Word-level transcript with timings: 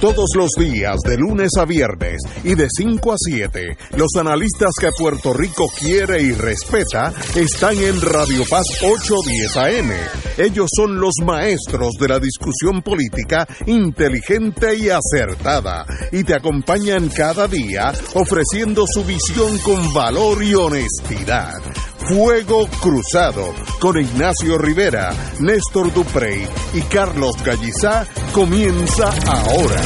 Todos 0.00 0.30
los 0.34 0.52
días, 0.58 0.96
de 1.06 1.18
lunes 1.18 1.50
a 1.58 1.66
viernes 1.66 2.22
y 2.42 2.54
de 2.54 2.68
5 2.74 3.12
a 3.12 3.16
7, 3.18 3.76
los 3.98 4.08
analistas 4.18 4.70
que 4.80 4.88
Puerto 4.98 5.34
Rico 5.34 5.66
quiere 5.78 6.22
y 6.22 6.32
respeta 6.32 7.12
están 7.36 7.76
en 7.76 8.00
Radio 8.00 8.44
Paz 8.48 8.64
810 8.82 9.56
AM. 9.58 9.90
Ellos 10.38 10.70
son 10.74 10.98
los 10.98 11.12
maestros 11.22 11.92
de 12.00 12.08
la 12.08 12.18
discusión 12.18 12.80
política 12.80 13.46
inteligente 13.66 14.74
y 14.74 14.88
acertada 14.88 15.84
y 16.10 16.24
te 16.24 16.34
acompañan 16.34 17.10
cada 17.10 17.46
día 17.46 17.92
ofreciendo 18.14 18.86
su 18.86 19.04
visión 19.04 19.58
con 19.58 19.92
valor 19.92 20.42
y 20.42 20.54
honestidad. 20.54 21.60
Fuego 22.08 22.66
Cruzado 22.80 23.54
con 23.80 23.98
Ignacio 23.98 24.58
Rivera, 24.58 25.10
Néstor 25.40 25.92
Duprey 25.92 26.46
y 26.74 26.80
Carlos 26.82 27.32
Gallizá 27.44 28.06
comienza 28.32 29.10
ahora. 29.26 29.80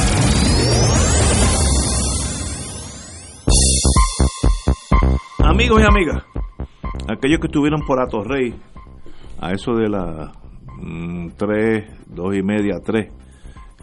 Amigos 5.39 5.81
y 5.81 5.85
amigas, 5.85 6.23
aquellos 7.09 7.39
que 7.39 7.47
estuvieron 7.47 7.81
por 7.85 8.01
Atorrey, 8.01 8.55
a 9.39 9.51
eso 9.51 9.73
de 9.73 9.89
las 9.89 10.31
3, 11.37 12.07
2 12.07 12.35
y 12.35 12.41
media, 12.43 12.79
3, 12.83 13.11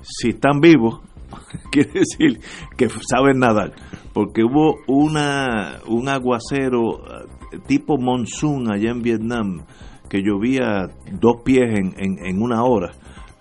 si 0.02 0.30
están 0.30 0.60
vivos, 0.60 1.00
quiere 1.70 2.00
decir 2.00 2.40
que 2.76 2.88
saben 2.88 3.38
nadar, 3.38 3.72
porque 4.12 4.42
hubo 4.44 4.76
una 4.86 5.80
un 5.86 6.08
aguacero 6.08 7.00
eh, 7.52 7.58
tipo 7.66 7.98
monzón 7.98 8.72
allá 8.72 8.90
en 8.90 9.02
Vietnam, 9.02 9.64
que 10.08 10.22
llovía 10.22 10.88
dos 11.12 11.42
pies 11.44 11.78
en, 11.78 11.94
en, 11.98 12.24
en 12.24 12.42
una 12.42 12.64
hora. 12.64 12.92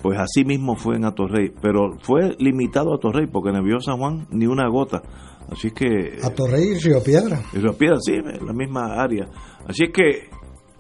Pues 0.02 0.18
así 0.18 0.44
mismo 0.44 0.76
fue 0.76 0.96
en 0.96 1.06
Atorrey, 1.06 1.52
pero 1.62 1.92
fue 2.02 2.36
limitado 2.40 2.92
a 2.92 2.96
Atorrey, 2.96 3.28
porque 3.28 3.50
en 3.50 3.58
el 3.58 3.64
Viejo 3.64 3.82
San 3.82 3.98
Juan 3.98 4.28
ni 4.32 4.48
una 4.48 4.68
gota. 4.68 5.04
Así 5.50 5.68
es 5.68 5.74
que... 5.74 6.18
Atorrey 6.24 6.70
y 6.70 6.80
Río 6.80 7.04
Piedra. 7.04 7.40
Y 7.54 7.58
Río 7.60 7.74
Piedra, 7.78 7.98
sí, 8.00 8.14
la 8.44 8.54
misma 8.54 9.02
área. 9.02 9.28
Así 9.68 9.84
es 9.84 9.92
que, 9.92 10.30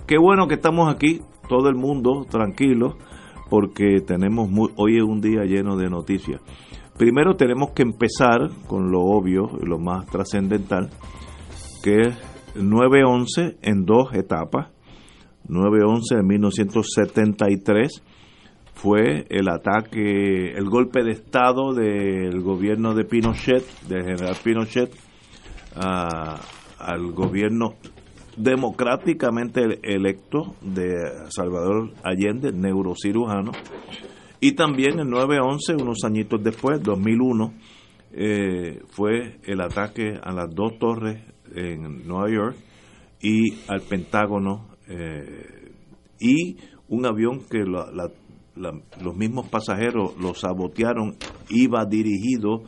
qué 0.07 0.17
bueno 0.17 0.47
que 0.47 0.55
estamos 0.55 0.91
aquí, 0.91 1.21
todo 1.47 1.69
el 1.69 1.75
mundo 1.75 2.25
tranquilo, 2.29 2.97
porque 3.49 3.99
tenemos 3.99 4.49
muy, 4.49 4.69
hoy 4.77 4.97
es 4.97 5.03
un 5.03 5.21
día 5.21 5.43
lleno 5.43 5.75
de 5.75 5.89
noticias. 5.89 6.41
Primero 6.97 7.35
tenemos 7.35 7.71
que 7.71 7.83
empezar 7.83 8.49
con 8.67 8.91
lo 8.91 9.01
obvio 9.01 9.49
y 9.61 9.65
lo 9.65 9.79
más 9.79 10.05
trascendental, 10.05 10.89
que 11.83 11.95
es 12.01 12.31
9-11 12.55 13.57
en 13.61 13.85
dos 13.85 14.13
etapas. 14.13 14.69
9-11 15.47 16.17
de 16.17 16.23
1973 16.23 18.03
fue 18.73 19.25
el 19.29 19.49
ataque, 19.49 20.51
el 20.55 20.69
golpe 20.69 21.03
de 21.03 21.11
Estado 21.11 21.73
del 21.73 22.41
gobierno 22.41 22.93
de 22.93 23.05
Pinochet, 23.05 23.63
del 23.87 24.03
general 24.03 24.35
Pinochet, 24.43 24.91
al 25.75 27.11
gobierno 27.13 27.75
democráticamente 28.37 29.79
electo 29.83 30.55
de 30.61 30.93
Salvador 31.29 31.91
Allende, 32.03 32.51
neurocirujano, 32.51 33.51
y 34.41 34.53
también 34.53 34.99
el 34.99 35.07
9-11, 35.07 35.81
unos 35.81 36.03
añitos 36.03 36.43
después, 36.43 36.81
2001, 36.81 37.53
eh, 38.13 38.81
fue 38.89 39.39
el 39.43 39.61
ataque 39.61 40.19
a 40.21 40.33
las 40.33 40.53
dos 40.53 40.79
torres 40.79 41.23
en 41.55 42.07
Nueva 42.07 42.29
York 42.29 42.55
y 43.21 43.53
al 43.67 43.81
Pentágono 43.81 44.67
eh, 44.89 45.71
y 46.19 46.57
un 46.89 47.05
avión 47.05 47.41
que 47.49 47.59
la, 47.59 48.09
los 48.55 49.15
mismos 49.15 49.47
pasajeros 49.47 50.17
lo 50.19 50.33
sabotearon, 50.33 51.15
iba 51.49 51.85
dirigido 51.85 52.63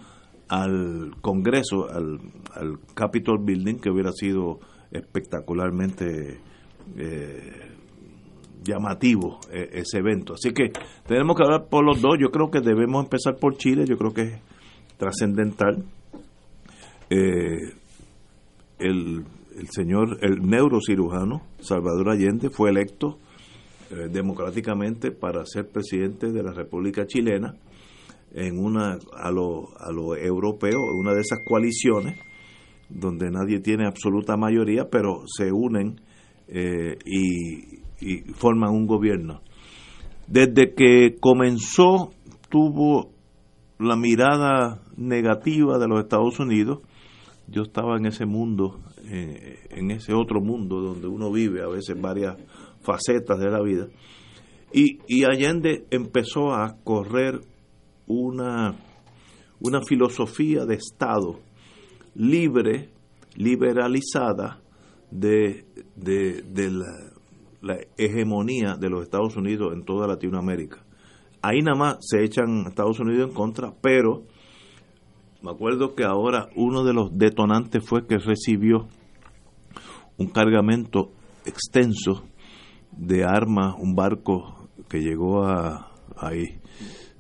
al 0.50 1.16
Congreso, 1.22 1.90
al, 1.90 2.20
al 2.54 2.80
Capitol 2.94 3.40
Building, 3.44 3.80
que 3.80 3.90
hubiera 3.90 4.12
sido 4.12 4.60
espectacularmente 4.92 6.40
eh, 6.98 7.73
llamativo 8.64 9.40
eh, 9.52 9.70
ese 9.74 10.00
evento. 10.00 10.34
Así 10.34 10.54
que 10.54 10.72
tenemos 11.06 11.36
que 11.36 11.44
hablar 11.44 11.68
por 11.70 11.86
los 11.86 12.02
dos. 12.02 12.18
Yo 12.20 12.32
creo 12.32 12.50
que 12.50 12.62
debemos 12.62 13.04
empezar 13.04 13.36
por 13.38 13.58
Chile, 13.58 13.86
yo 13.88 13.98
creo 13.98 14.14
que 14.14 14.22
es 14.22 14.42
trascendental. 14.98 15.84
Eh, 17.10 17.74
el, 18.80 19.24
el 19.58 19.70
señor, 19.70 20.18
el 20.22 20.42
neurocirujano 20.42 21.44
Salvador 21.60 22.10
Allende 22.10 22.50
fue 22.50 22.70
electo 22.70 23.20
eh, 23.92 24.08
democráticamente 24.12 25.12
para 25.12 25.46
ser 25.46 25.70
presidente 25.70 26.32
de 26.32 26.44
la 26.44 26.52
República 26.52 27.06
Chilena 27.06 27.56
en 28.34 28.58
una 28.58 28.98
a 29.16 29.32
lo, 29.32 29.78
a 29.78 29.92
lo 29.92 30.16
europeo, 30.16 30.80
una 31.00 31.14
de 31.14 31.22
esas 31.22 31.40
coaliciones 31.48 32.18
donde 32.90 33.30
nadie 33.30 33.60
tiene 33.60 33.86
absoluta 33.86 34.38
mayoría, 34.38 34.90
pero 34.90 35.24
se 35.28 35.52
unen 35.52 36.02
y, 36.50 37.73
y 38.04 38.34
forman 38.34 38.72
un 38.72 38.86
gobierno. 38.86 39.42
Desde 40.28 40.74
que 40.74 41.18
comenzó 41.20 42.12
tuvo 42.50 43.14
la 43.80 43.96
mirada 43.96 44.82
negativa 44.96 45.78
de 45.78 45.88
los 45.88 46.02
Estados 46.02 46.40
Unidos. 46.40 46.80
Yo 47.48 47.64
estaba 47.64 47.98
en 47.98 48.06
ese 48.06 48.26
mundo, 48.26 48.80
eh, 49.06 49.60
en 49.72 49.92
ese 49.92 50.14
otro 50.14 50.40
mundo 50.42 50.80
donde 50.80 51.08
uno 51.08 51.32
vive 51.32 51.62
a 51.62 51.68
veces 51.68 52.00
varias 52.00 52.38
facetas 52.82 53.40
de 53.40 53.50
la 53.50 53.62
vida. 53.62 53.88
Y, 54.72 55.24
Allende 55.24 55.86
empezó 55.92 56.54
a 56.54 56.78
correr 56.84 57.40
una, 58.08 58.76
una 59.60 59.82
filosofía 59.82 60.66
de 60.66 60.76
Estado 60.76 61.40
libre, 62.16 62.90
liberalizada 63.36 64.62
de, 65.12 65.66
de 65.96 66.72
la, 66.72 67.13
la, 67.64 67.78
hegemonía 67.98 68.76
de 68.76 68.90
los 68.90 69.04
Estados 69.04 69.36
Unidos 69.36 69.74
en 69.74 69.84
toda 69.84 70.08
Latinoamérica. 70.08 70.84
Ahí 71.42 71.62
nada 71.62 71.78
más 71.78 71.98
se 72.02 72.24
echan 72.24 72.66
Estados 72.68 73.00
Unidos 73.00 73.30
en 73.30 73.34
contra, 73.34 73.74
pero 73.82 74.24
me 75.42 75.52
acuerdo 75.52 75.96
que 75.96 76.04
ahora 76.04 76.50
uno 76.56 76.84
de 76.84 76.94
los 76.94 77.18
detonantes 77.18 77.84
fue 77.86 78.06
que 78.06 78.18
recibió 78.18 78.88
un 80.18 80.28
cargamento 80.28 81.12
extenso 81.46 82.24
de 82.92 83.24
armas, 83.24 83.76
un 83.80 83.96
barco 83.96 84.70
que 84.88 85.00
llegó 85.00 85.44
a 85.44 85.92
ahí, 86.18 86.60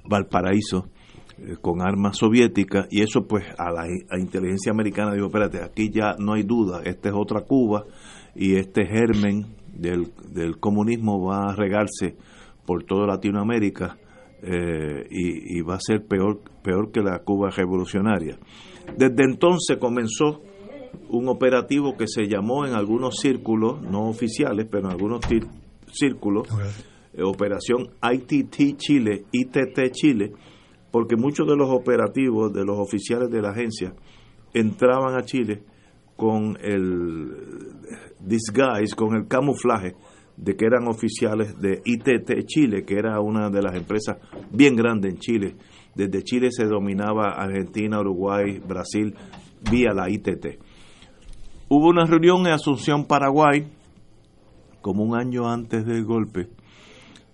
Valparaíso, 0.05 0.89
eh, 1.37 1.55
con 1.59 1.81
armas 1.81 2.17
soviéticas, 2.17 2.87
y 2.91 3.01
eso 3.01 3.27
pues 3.27 3.43
a 3.57 3.71
la 3.71 3.87
inteligencia 4.19 4.71
americana 4.71 5.13
dijo, 5.13 5.27
espérate, 5.27 5.63
aquí 5.63 5.89
ya 5.89 6.15
no 6.19 6.33
hay 6.33 6.43
duda, 6.43 6.81
esta 6.83 7.09
es 7.09 7.15
otra 7.15 7.41
Cuba, 7.41 7.85
y 8.35 8.55
este 8.55 8.85
germen 8.85 9.62
del, 9.73 10.11
del 10.29 10.59
comunismo 10.59 11.23
va 11.25 11.51
a 11.51 11.55
regarse 11.55 12.15
por 12.65 12.83
toda 12.83 13.07
Latinoamérica 13.07 13.97
eh, 14.41 15.07
y, 15.09 15.57
y, 15.57 15.61
va 15.61 15.75
a 15.75 15.79
ser 15.79 16.05
peor, 16.05 16.41
peor 16.63 16.91
que 16.91 17.01
la 17.01 17.19
Cuba 17.19 17.49
revolucionaria. 17.49 18.37
Desde 18.97 19.23
entonces 19.23 19.77
comenzó 19.77 20.41
un 21.09 21.29
operativo 21.29 21.95
que 21.95 22.07
se 22.07 22.27
llamó 22.27 22.65
en 22.65 22.73
algunos 22.73 23.17
círculos, 23.17 23.81
no 23.81 24.09
oficiales, 24.09 24.67
pero 24.69 24.87
en 24.87 24.91
algunos 24.91 25.21
círculos, 25.91 26.47
eh, 27.13 27.23
Operación 27.23 27.89
ITT 28.01 28.77
Chile, 28.77 29.25
ITT 29.31 29.91
Chile, 29.91 30.33
porque 30.91 31.15
muchos 31.15 31.47
de 31.47 31.55
los 31.55 31.69
operativos 31.69 32.53
de 32.53 32.65
los 32.65 32.77
oficiales 32.77 33.29
de 33.29 33.41
la 33.41 33.51
agencia 33.51 33.93
entraban 34.53 35.15
a 35.15 35.23
Chile 35.23 35.63
con 36.15 36.57
el 36.61 37.31
disguise, 38.19 38.95
con 38.95 39.15
el 39.15 39.27
camuflaje 39.27 39.95
de 40.37 40.55
que 40.55 40.65
eran 40.65 40.87
oficiales 40.87 41.59
de 41.59 41.81
ITT 41.85 42.45
Chile, 42.45 42.83
que 42.85 42.95
era 42.95 43.19
una 43.19 43.49
de 43.49 43.61
las 43.61 43.75
empresas 43.75 44.17
bien 44.51 44.75
grandes 44.75 45.13
en 45.13 45.19
Chile. 45.19 45.55
Desde 45.95 46.23
Chile 46.23 46.49
se 46.51 46.65
dominaba 46.65 47.33
Argentina, 47.35 47.99
Uruguay, 47.99 48.59
Brasil, 48.59 49.13
vía 49.69 49.93
la 49.93 50.09
ITT. 50.09 50.59
Hubo 51.69 51.89
una 51.89 52.05
reunión 52.05 52.45
en 52.45 52.53
Asunción, 52.53 53.05
Paraguay, 53.05 53.67
como 54.81 55.03
un 55.03 55.15
año 55.15 55.47
antes 55.47 55.85
del 55.85 56.03
golpe, 56.03 56.49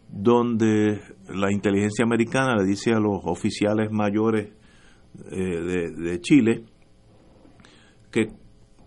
donde 0.10 1.00
la 1.30 1.52
inteligencia 1.52 2.04
americana 2.04 2.56
le 2.56 2.66
dice 2.66 2.92
a 2.92 3.00
los 3.00 3.22
oficiales 3.24 3.92
mayores 3.92 4.54
eh, 5.32 5.36
de, 5.36 5.92
de 5.92 6.22
Chile 6.22 6.66
que 8.12 8.28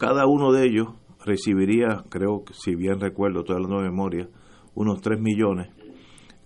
cada 0.03 0.27
uno 0.27 0.51
de 0.51 0.67
ellos 0.67 0.89
recibiría, 1.25 2.03
creo 2.09 2.43
que 2.45 2.55
si 2.55 2.75
bien 2.75 2.99
recuerdo, 2.99 3.43
estoy 3.43 3.55
hablando 3.55 3.77
de 3.77 3.89
memoria, 3.89 4.29
unos 4.75 5.01
3 5.01 5.21
millones 5.21 5.69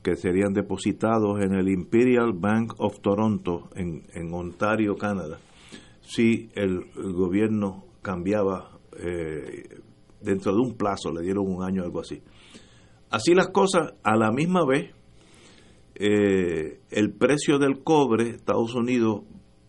que 0.03 0.14
serían 0.14 0.53
depositados 0.53 1.41
en 1.41 1.55
el 1.55 1.70
Imperial 1.70 2.35
Bank 2.35 2.75
of 2.76 3.00
Toronto, 3.00 3.70
en, 3.75 4.03
en 4.12 4.35
Ontario, 4.35 4.97
Canadá, 4.97 5.38
si 6.03 6.50
el, 6.55 6.85
gobierno 7.14 7.87
cambiaba 8.03 8.79
eh, 8.99 9.81
dentro 10.20 10.53
de 10.53 10.61
un 10.61 10.76
plazo, 10.76 11.11
le 11.11 11.23
dieron 11.23 11.47
un 11.47 11.62
año 11.62 11.81
o 11.81 11.87
algo 11.87 12.00
así. 12.00 12.23
Así 13.08 13.35
las 13.35 13.49
cosas, 13.49 13.94
a 14.03 14.17
la 14.19 14.32
misma 14.32 14.67
vez, 14.67 14.91
eh, 15.94 16.82
el 16.91 17.14
precio 17.14 17.58
del 17.58 17.82
cobre, 17.82 18.29
Estados 18.29 18.75
Unidos 18.75 19.23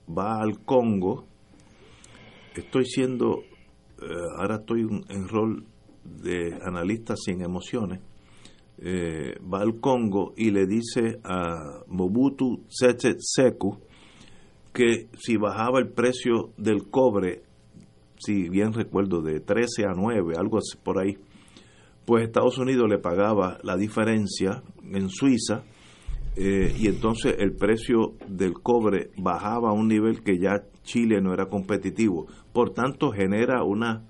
va 0.09 0.41
al 0.41 0.59
Congo, 0.65 1.25
estoy 2.53 2.85
siendo, 2.85 3.43
ahora 4.37 4.57
estoy 4.57 4.81
en 5.09 5.27
rol 5.27 5.65
de 6.03 6.57
analista 6.63 7.15
sin 7.15 7.41
emociones, 7.41 7.99
eh, 8.79 9.39
va 9.51 9.61
al 9.61 9.79
Congo 9.79 10.33
y 10.37 10.51
le 10.51 10.67
dice 10.67 11.19
a 11.23 11.81
Mobutu 11.87 12.63
Sese 12.67 13.15
Seku 13.19 13.79
que 14.71 15.07
si 15.17 15.37
bajaba 15.37 15.79
el 15.79 15.89
precio 15.89 16.51
del 16.57 16.87
cobre, 16.89 17.41
si 18.19 18.49
bien 18.49 18.73
recuerdo, 18.73 19.21
de 19.21 19.39
13 19.39 19.85
a 19.85 19.93
9, 19.95 20.35
algo 20.37 20.59
así 20.59 20.77
por 20.77 20.99
ahí, 20.99 21.17
pues 22.05 22.23
Estados 22.23 22.59
Unidos 22.59 22.87
le 22.87 22.99
pagaba 22.99 23.57
la 23.63 23.75
diferencia 23.75 24.61
en 24.83 25.09
Suiza 25.09 25.63
eh, 26.35 26.71
y 26.77 26.87
entonces 26.87 27.35
el 27.39 27.55
precio 27.55 28.13
del 28.27 28.53
cobre 28.53 29.09
bajaba 29.17 29.71
a 29.71 29.73
un 29.73 29.87
nivel 29.87 30.21
que 30.21 30.37
ya 30.37 30.61
Chile 30.83 31.19
no 31.19 31.33
era 31.33 31.47
competitivo. 31.47 32.27
Por 32.57 32.71
tanto, 32.71 33.11
genera 33.11 33.63
una 33.63 34.03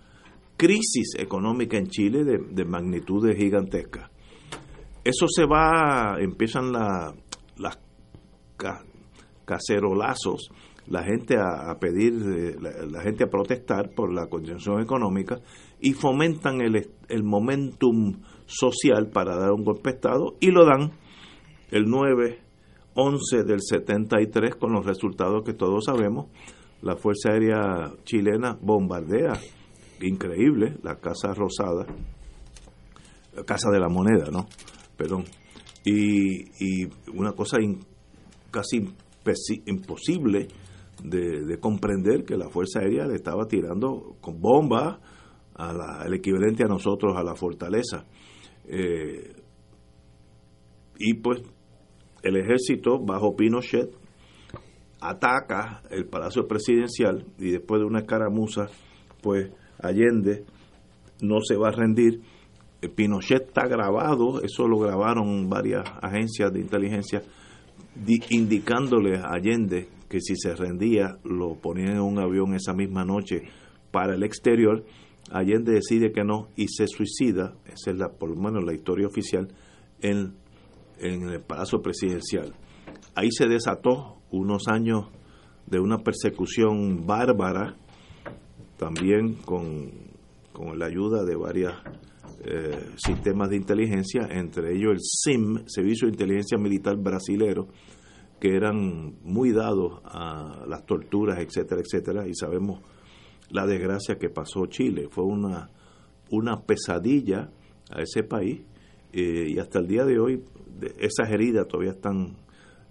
crisis 0.56 1.16
económica 1.20 1.76
en 1.76 1.88
Chile 1.88 2.24
de, 2.24 2.38
de 2.50 2.64
magnitudes 2.64 3.36
gigantescas. 3.36 4.10
Eso 5.04 5.26
se 5.28 5.44
va, 5.44 6.16
empiezan 6.18 6.72
las 6.72 7.78
cacerolazos, 9.44 10.50
la 10.88 11.04
gente 11.04 11.36
a, 11.38 11.78
pedir, 11.78 12.14
eh, 12.14 12.56
la, 12.90 13.02
gente 13.02 13.26
a 13.26 13.28
protestar 13.28 13.90
por 13.94 14.14
la 14.14 14.28
condición 14.28 14.82
económica 14.82 15.42
y 15.82 15.92
fomentan 15.92 16.62
el, 16.62 16.90
el 17.10 17.24
momentum 17.24 18.22
social 18.46 19.10
para 19.10 19.36
dar 19.36 19.52
un 19.52 19.66
golpe 19.66 19.90
de 19.90 19.96
Estado 19.98 20.36
y 20.40 20.52
lo 20.52 20.66
dan 20.66 20.94
el 21.72 21.88
9-11 21.88 23.44
del 23.46 23.60
73 23.60 24.56
con 24.56 24.72
los 24.72 24.86
resultados 24.86 25.44
que 25.44 25.52
todos 25.52 25.84
sabemos. 25.84 26.28
La 26.82 26.96
Fuerza 26.96 27.32
Aérea 27.32 27.94
chilena 28.04 28.58
bombardea, 28.62 29.34
increíble, 30.02 30.78
la 30.84 30.96
Casa 30.96 31.34
Rosada, 31.34 31.86
la 33.36 33.44
Casa 33.44 33.70
de 33.72 33.80
la 33.80 33.90
Moneda, 33.90 34.30
¿no? 34.32 34.48
Perdón. 34.96 35.24
Y, 35.84 36.86
una 37.14 37.32
cosa 37.32 37.58
casi 38.52 38.84
imposible 39.66 40.48
de, 41.04 41.58
comprender 41.60 42.24
que 42.24 42.36
la 42.38 42.50
Fuerza 42.50 42.80
Aérea 42.80 43.08
le 43.08 43.16
estaba 43.16 43.46
tirando 43.48 44.18
con 44.20 44.40
bombas 44.40 45.00
al 45.56 46.14
equivalente 46.14 46.64
a 46.64 46.68
nosotros 46.68 47.16
a 47.16 47.24
la 47.24 47.36
fortaleza. 47.36 48.06
Eh, 48.66 49.34
y 51.00 51.14
pues 51.16 51.42
el 52.24 52.38
ejército 52.38 53.00
bajo 53.00 53.36
Pinochet 53.36 53.90
ataca 55.00 55.82
el 55.90 56.06
Palacio 56.06 56.48
Presidencial 56.48 57.26
y 57.38 57.52
después 57.52 57.82
de 57.82 57.88
una 57.88 58.00
escaramuza, 58.00 58.68
pues 59.22 59.52
Allende 59.80 60.46
no 61.22 61.42
se 61.42 61.56
va 61.56 61.70
a 61.70 61.72
rendir. 61.72 62.22
Eh, 62.82 62.90
Pinochet 62.90 63.48
está 63.48 63.68
grabado, 63.68 64.42
eso 64.44 64.68
lo 64.68 64.80
grabaron 64.80 65.50
varias 65.50 65.84
agencias 66.02 66.52
de 66.54 66.60
inteligencia, 66.60 67.22
indicándole 68.30 69.18
a 69.18 69.34
Allende 69.34 69.90
que 70.10 70.22
si 70.22 70.36
se 70.36 70.56
rendía 70.56 71.18
lo 71.24 71.56
ponían 71.56 71.96
en 71.96 72.02
un 72.02 72.20
avión 72.20 72.54
esa 72.54 72.74
misma 72.74 73.04
noche 73.04 73.44
para 73.92 74.16
el 74.16 74.24
exterior. 74.24 74.86
Allende 75.32 75.74
decide 75.74 76.12
que 76.12 76.24
no 76.24 76.48
y 76.56 76.68
se 76.70 76.88
suicida, 76.88 77.56
esa 77.66 77.92
es 77.92 77.98
la, 77.98 78.10
por 78.10 78.30
lo 78.30 78.36
menos 78.36 78.64
la 78.64 78.74
historia 78.74 79.08
oficial, 79.08 79.50
en 80.02 80.36
en 81.00 81.30
el 81.30 81.42
Palacio 81.42 81.82
Presidencial. 81.82 82.54
Ahí 83.16 83.32
se 83.32 83.48
desató 83.48 84.17
unos 84.32 84.68
años 84.68 85.08
de 85.66 85.80
una 85.80 86.00
persecución 86.00 87.06
bárbara, 87.06 87.76
también 88.78 89.34
con, 89.34 89.92
con 90.54 90.78
la 90.80 90.86
ayuda 90.86 91.24
de 91.26 91.36
varios 91.36 91.74
eh, 92.44 92.92
sistemas 92.98 93.50
de 93.50 93.58
inteligencia, 93.58 94.28
entre 94.30 94.76
ellos 94.76 94.94
el 94.94 95.00
SIM, 95.02 95.64
Servicio 95.66 96.08
de 96.08 96.14
Inteligencia 96.14 96.58
Militar 96.58 96.96
Brasilero, 96.98 97.68
que 98.40 98.56
eran 98.56 99.16
muy 99.24 99.52
dados 99.52 100.02
a 100.06 100.64
las 100.68 100.86
torturas, 100.86 101.40
etcétera, 101.40 101.82
etcétera, 101.82 102.28
y 102.28 102.36
sabemos 102.36 102.82
la 103.50 103.66
desgracia 103.66 104.18
que 104.18 104.30
pasó 104.30 104.68
Chile. 104.68 105.08
Fue 105.10 105.24
una, 105.24 105.70
una 106.30 106.62
pesadilla 106.62 107.50
a 107.90 108.02
ese 108.02 108.24
país 108.24 108.62
eh, 109.14 109.48
y 109.50 109.60
hasta 109.60 109.80
el 109.80 109.88
día 109.88 110.06
de 110.06 110.20
hoy 110.20 110.44
esas 111.00 111.32
heridas 111.32 111.68
todavía 111.68 111.94
están, 111.94 112.36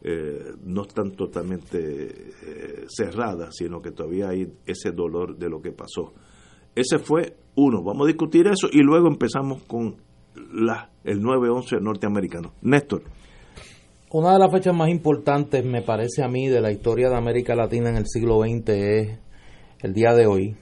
eh, 0.09 0.55
no 0.63 0.83
están 0.83 1.17
totalmente 1.17 1.81
eh, 1.81 2.85
cerradas, 2.87 3.57
sino 3.57 3.83
que 3.83 3.91
todavía 3.91 4.29
hay 4.29 4.47
ese 4.65 4.93
dolor 4.93 5.37
de 5.37 5.49
lo 5.49 5.61
que 5.61 5.73
pasó. 5.73 6.13
Ese 6.77 7.01
fue 7.01 7.35
uno, 7.57 7.83
vamos 7.83 8.05
a 8.05 8.07
discutir 8.07 8.47
eso 8.47 8.69
y 8.71 8.83
luego 8.83 9.09
empezamos 9.09 9.65
con 9.65 9.97
la, 10.53 10.93
el 11.03 11.21
9-11 11.21 11.81
norteamericano. 11.81 12.53
Néstor. 12.63 13.03
Una 14.13 14.35
de 14.35 14.39
las 14.39 14.53
fechas 14.53 14.77
más 14.77 14.91
importantes, 14.91 15.65
me 15.65 15.83
parece 15.83 16.23
a 16.23 16.29
mí, 16.29 16.47
de 16.47 16.61
la 16.61 16.71
historia 16.71 17.09
de 17.09 17.17
América 17.17 17.57
Latina 17.57 17.91
en 17.91 17.97
el 17.97 18.07
siglo 18.07 18.43
XX 18.43 18.69
es 18.69 19.19
el 19.81 19.93
día 19.93 20.15
de 20.15 20.29
hoy, 20.29 20.57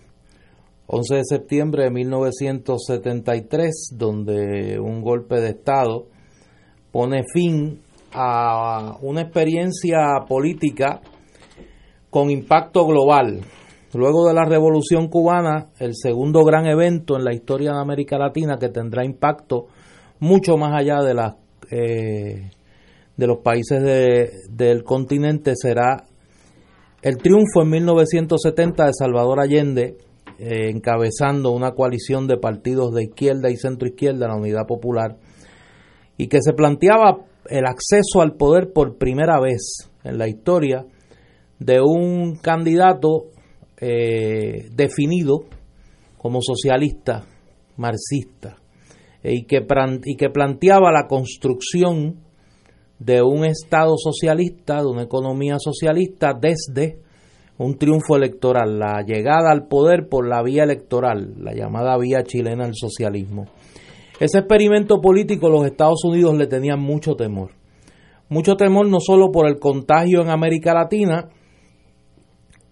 11 0.87 1.17
de 1.17 1.23
septiembre 1.23 1.85
de 1.85 1.91
1973, 1.91 3.91
donde 3.93 4.81
un 4.81 5.03
golpe 5.03 5.39
de 5.43 5.51
Estado 5.51 6.07
pone 6.91 7.25
fin 7.31 7.84
a 8.15 8.97
una 9.03 9.23
experiencia 9.23 10.25
política 10.29 11.01
con 12.11 12.31
impacto 12.31 12.87
global. 12.87 13.41
Luego 13.93 14.27
de 14.27 14.35
la 14.35 14.45
Revolución 14.45 15.09
cubana, 15.09 15.67
el 15.79 15.95
segundo 15.95 16.45
gran 16.45 16.67
evento 16.67 17.17
en 17.17 17.25
la 17.25 17.35
historia 17.35 17.73
de 17.73 17.81
América 17.81 18.19
Latina 18.19 18.57
que 18.59 18.69
tendrá 18.69 19.05
impacto 19.05 19.67
mucho 20.21 20.57
más 20.57 20.73
allá 20.75 21.03
de, 21.03 21.15
eh, 21.71 22.51
de 23.17 23.27
los 23.27 23.39
países 23.39 23.83
del 24.51 24.85
continente 24.85 25.55
será 25.57 26.05
el 27.03 27.19
triunfo 27.19 27.61
en 27.61 27.69
1970 27.69 28.87
de 28.87 28.93
Salvador 28.99 29.39
Allende, 29.39 29.99
eh, 30.39 30.71
encabezando 30.71 31.51
una 31.51 31.73
coalición 31.73 32.27
de 32.27 32.39
partidos 32.39 32.95
de 32.95 33.05
izquierda 33.05 33.51
y 33.51 33.57
centro 33.57 33.87
izquierda, 33.87 34.27
la 34.27 34.37
Unidad 34.37 34.67
Popular, 34.67 35.19
y 36.17 36.29
que 36.29 36.39
se 36.41 36.55
planteaba 36.55 37.19
el 37.49 37.67
acceso 37.67 38.21
al 38.21 38.37
poder 38.37 38.73
por 38.73 38.97
primera 38.97 39.41
vez 39.41 39.91
en 40.03 40.19
la 40.19 40.29
historia 40.29 40.85
de 41.59 41.81
un 41.81 42.37
candidato 42.37 43.27
eh, 43.81 44.69
definido 44.73 45.45
como 46.19 46.41
socialista, 46.41 47.25
marxista, 47.77 48.57
y, 49.23 49.45
que, 49.45 49.67
y 50.05 50.17
que 50.17 50.31
planteaba 50.31 50.93
la 50.93 51.07
construcción 51.07 52.21
de 52.99 53.23
un 53.23 53.45
Estado 53.45 53.95
socialista, 53.97 54.83
de 54.83 54.87
una 54.87 55.03
economía 55.03 55.57
socialista 55.59 56.33
desde 56.39 56.99
un 57.59 57.77
triunfo 57.77 58.17
electoral, 58.17 58.79
la 58.79 59.03
llegada 59.03 59.51
al 59.51 59.67
poder 59.69 60.09
por 60.09 60.27
la 60.27 60.43
vía 60.43 60.65
electoral, 60.65 61.35
la 61.39 61.55
llamada 61.55 61.97
vía 61.99 62.23
chilena 62.25 62.65
del 62.65 62.75
socialismo. 62.75 63.47
Ese 64.21 64.39
experimento 64.39 65.01
político 65.01 65.49
los 65.49 65.67
Estados 65.67 66.05
Unidos 66.05 66.37
le 66.37 66.47
tenían 66.47 66.81
mucho 66.81 67.15
temor. 67.15 67.51
Mucho 68.29 68.55
temor 68.55 68.89
no 68.89 69.01
solo 69.01 69.33
por 69.33 69.49
el 69.49 69.59
contagio 69.59 70.23
en 70.23 70.31
América 70.31 70.73
Latina, 70.73 71.29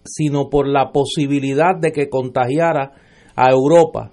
sino 0.04 0.48
por 0.48 0.68
la 0.68 0.92
posibilidad 0.92 1.76
de 1.80 1.92
que 1.92 2.08
contagiara 2.08 2.92
a 3.34 3.50
Europa, 3.50 4.12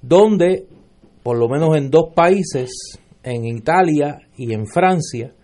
donde, 0.00 0.66
por 1.22 1.38
lo 1.38 1.48
menos 1.48 1.76
en 1.76 1.90
dos 1.90 2.12
países, 2.14 2.70
en 3.22 3.44
Italia 3.44 4.18
y 4.36 4.52
en 4.52 4.66
Francia, 4.66 5.34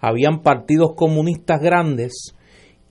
habían 0.00 0.42
partidos 0.42 0.92
comunistas 0.94 1.60
grandes 1.60 2.34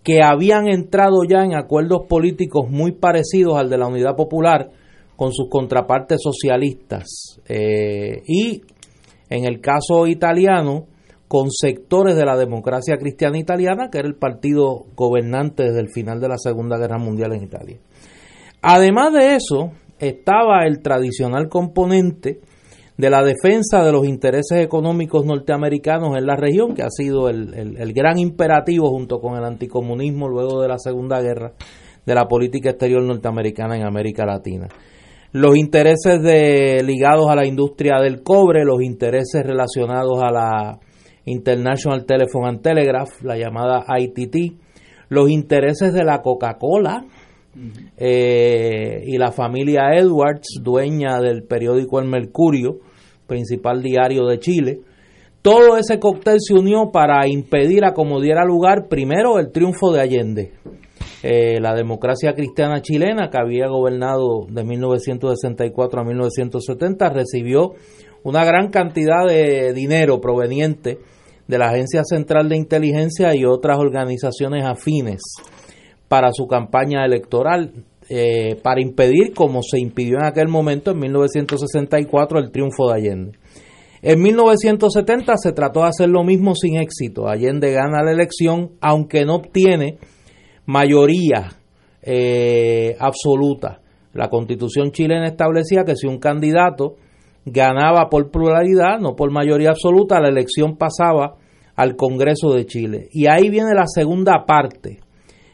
que 0.03 0.21
habían 0.21 0.67
entrado 0.67 1.23
ya 1.27 1.43
en 1.43 1.55
acuerdos 1.55 2.07
políticos 2.09 2.69
muy 2.69 2.91
parecidos 2.91 3.55
al 3.55 3.69
de 3.69 3.77
la 3.77 3.87
Unidad 3.87 4.15
Popular, 4.15 4.71
con 5.15 5.31
sus 5.31 5.49
contrapartes 5.49 6.19
socialistas 6.21 7.39
eh, 7.47 8.21
y 8.27 8.61
en 9.29 9.45
el 9.45 9.61
caso 9.61 10.07
italiano 10.07 10.87
con 11.27 11.49
sectores 11.49 12.15
de 12.15 12.25
la 12.25 12.37
democracia 12.37 12.97
cristiana 12.97 13.39
italiana 13.39 13.89
que 13.91 13.99
era 13.99 14.07
el 14.07 14.15
partido 14.15 14.85
gobernante 14.95 15.63
desde 15.63 15.79
el 15.79 15.89
final 15.89 16.19
de 16.19 16.29
la 16.29 16.37
Segunda 16.37 16.77
Guerra 16.77 16.97
Mundial 16.97 17.33
en 17.33 17.43
Italia. 17.43 17.77
Además 18.61 19.13
de 19.13 19.35
eso 19.35 19.71
estaba 19.99 20.65
el 20.65 20.81
tradicional 20.81 21.49
componente 21.49 22.39
de 22.97 23.09
la 23.09 23.23
defensa 23.23 23.83
de 23.83 23.91
los 23.91 24.05
intereses 24.05 24.59
económicos 24.59 25.25
norteamericanos 25.25 26.15
en 26.15 26.27
la 26.27 26.35
región, 26.35 26.75
que 26.75 26.83
ha 26.83 26.91
sido 26.91 27.27
el, 27.27 27.77
el 27.77 27.93
gran 27.93 28.19
imperativo 28.19 28.89
junto 28.91 29.19
con 29.19 29.35
el 29.35 29.43
anticomunismo 29.43 30.29
luego 30.29 30.61
de 30.61 30.67
la 30.67 30.77
Segunda 30.77 31.19
Guerra 31.19 31.53
de 32.05 32.15
la 32.15 32.27
política 32.27 32.69
exterior 32.69 33.01
norteamericana 33.01 33.75
en 33.75 33.87
América 33.87 34.25
Latina 34.25 34.67
los 35.33 35.57
intereses 35.57 36.21
de, 36.21 36.83
ligados 36.83 37.27
a 37.27 37.35
la 37.35 37.45
industria 37.45 37.99
del 37.99 38.21
cobre, 38.21 38.63
los 38.63 38.83
intereses 38.83 39.43
relacionados 39.43 40.21
a 40.21 40.31
la 40.31 40.79
International 41.25 42.05
Telephone 42.05 42.49
and 42.49 42.61
Telegraph, 42.61 43.21
la 43.23 43.35
llamada 43.35 43.83
ITT, 43.97 44.53
los 45.09 45.29
intereses 45.31 45.91
de 45.91 46.03
la 46.03 46.21
Coca-Cola 46.21 47.05
eh, 47.97 49.03
y 49.07 49.17
la 49.17 49.31
familia 49.31 49.95
Edwards, 49.95 50.59
dueña 50.61 51.19
del 51.19 51.43
periódico 51.43 51.99
El 51.99 52.09
Mercurio, 52.09 52.77
principal 53.25 53.81
diario 53.81 54.27
de 54.27 54.39
Chile. 54.39 54.81
Todo 55.41 55.77
ese 55.77 55.99
cóctel 55.99 56.37
se 56.39 56.53
unió 56.53 56.91
para 56.91 57.27
impedir 57.27 57.85
a 57.85 57.93
como 57.93 58.21
diera 58.21 58.45
lugar 58.45 58.87
primero 58.87 59.39
el 59.39 59.51
triunfo 59.51 59.91
de 59.91 60.01
Allende. 60.01 60.51
Eh, 61.25 61.61
la 61.61 61.73
democracia 61.73 62.33
cristiana 62.33 62.81
chilena, 62.81 63.29
que 63.29 63.37
había 63.37 63.67
gobernado 63.67 64.45
de 64.49 64.63
1964 64.65 66.01
a 66.01 66.03
1970, 66.03 67.09
recibió 67.09 67.75
una 68.23 68.43
gran 68.43 68.69
cantidad 68.69 69.25
de 69.25 69.71
dinero 69.73 70.19
proveniente 70.19 70.99
de 71.47 71.57
la 71.57 71.69
Agencia 71.69 72.03
Central 72.03 72.49
de 72.49 72.57
Inteligencia 72.57 73.33
y 73.33 73.45
otras 73.45 73.79
organizaciones 73.79 74.65
afines 74.65 75.21
para 76.09 76.33
su 76.33 76.45
campaña 76.45 77.05
electoral, 77.05 77.71
eh, 78.09 78.57
para 78.61 78.81
impedir, 78.81 79.33
como 79.33 79.61
se 79.63 79.79
impidió 79.79 80.17
en 80.17 80.25
aquel 80.25 80.49
momento, 80.49 80.91
en 80.91 80.99
1964, 80.99 82.39
el 82.39 82.51
triunfo 82.51 82.89
de 82.89 82.95
Allende. 82.95 83.31
En 84.01 84.21
1970 84.21 85.37
se 85.37 85.53
trató 85.53 85.83
de 85.83 85.87
hacer 85.87 86.09
lo 86.09 86.25
mismo 86.25 86.53
sin 86.53 86.75
éxito. 86.75 87.29
Allende 87.29 87.71
gana 87.71 88.03
la 88.03 88.11
elección, 88.11 88.71
aunque 88.81 89.23
no 89.23 89.35
obtiene 89.35 89.99
mayoría 90.65 91.51
eh, 92.01 92.95
absoluta. 92.99 93.79
La 94.13 94.29
constitución 94.29 94.91
chilena 94.91 95.27
establecía 95.27 95.83
que 95.83 95.95
si 95.95 96.07
un 96.07 96.19
candidato 96.19 96.95
ganaba 97.45 98.09
por 98.09 98.29
pluralidad, 98.31 98.99
no 98.99 99.15
por 99.15 99.31
mayoría 99.31 99.69
absoluta, 99.69 100.19
la 100.19 100.29
elección 100.29 100.77
pasaba 100.77 101.35
al 101.75 101.95
Congreso 101.95 102.53
de 102.53 102.65
Chile. 102.65 103.07
Y 103.11 103.27
ahí 103.27 103.49
viene 103.49 103.73
la 103.73 103.87
segunda 103.87 104.45
parte 104.45 104.99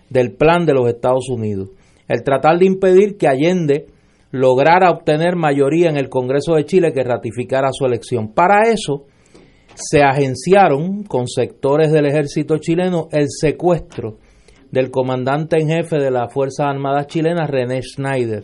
del 0.10 0.34
plan 0.34 0.66
de 0.66 0.74
los 0.74 0.88
Estados 0.90 1.30
Unidos, 1.30 1.70
el 2.08 2.24
tratar 2.24 2.58
de 2.58 2.66
impedir 2.66 3.18
que 3.18 3.28
Allende 3.28 3.88
lograra 4.32 4.92
obtener 4.92 5.36
mayoría 5.36 5.90
en 5.90 5.98
el 5.98 6.10
Congreso 6.10 6.56
de 6.56 6.66
Chile 6.66 6.92
que 6.94 7.04
ratificara 7.04 7.70
su 7.72 7.86
elección. 7.86 8.34
Para 8.34 8.70
eso 8.70 9.06
se 9.74 10.02
agenciaron 10.04 11.04
con 11.04 11.28
sectores 11.28 11.92
del 11.92 12.06
ejército 12.06 12.58
chileno 12.58 13.08
el 13.12 13.28
secuestro 13.30 14.18
del 14.72 14.92
comandante 14.92 15.58
en 15.60 15.70
jefe 15.70 15.98
de 15.98 16.12
las 16.12 16.32
Fuerzas 16.34 16.68
Armadas 16.68 17.08
chilenas, 17.08 17.50
René 17.50 17.82
Schneider, 17.82 18.44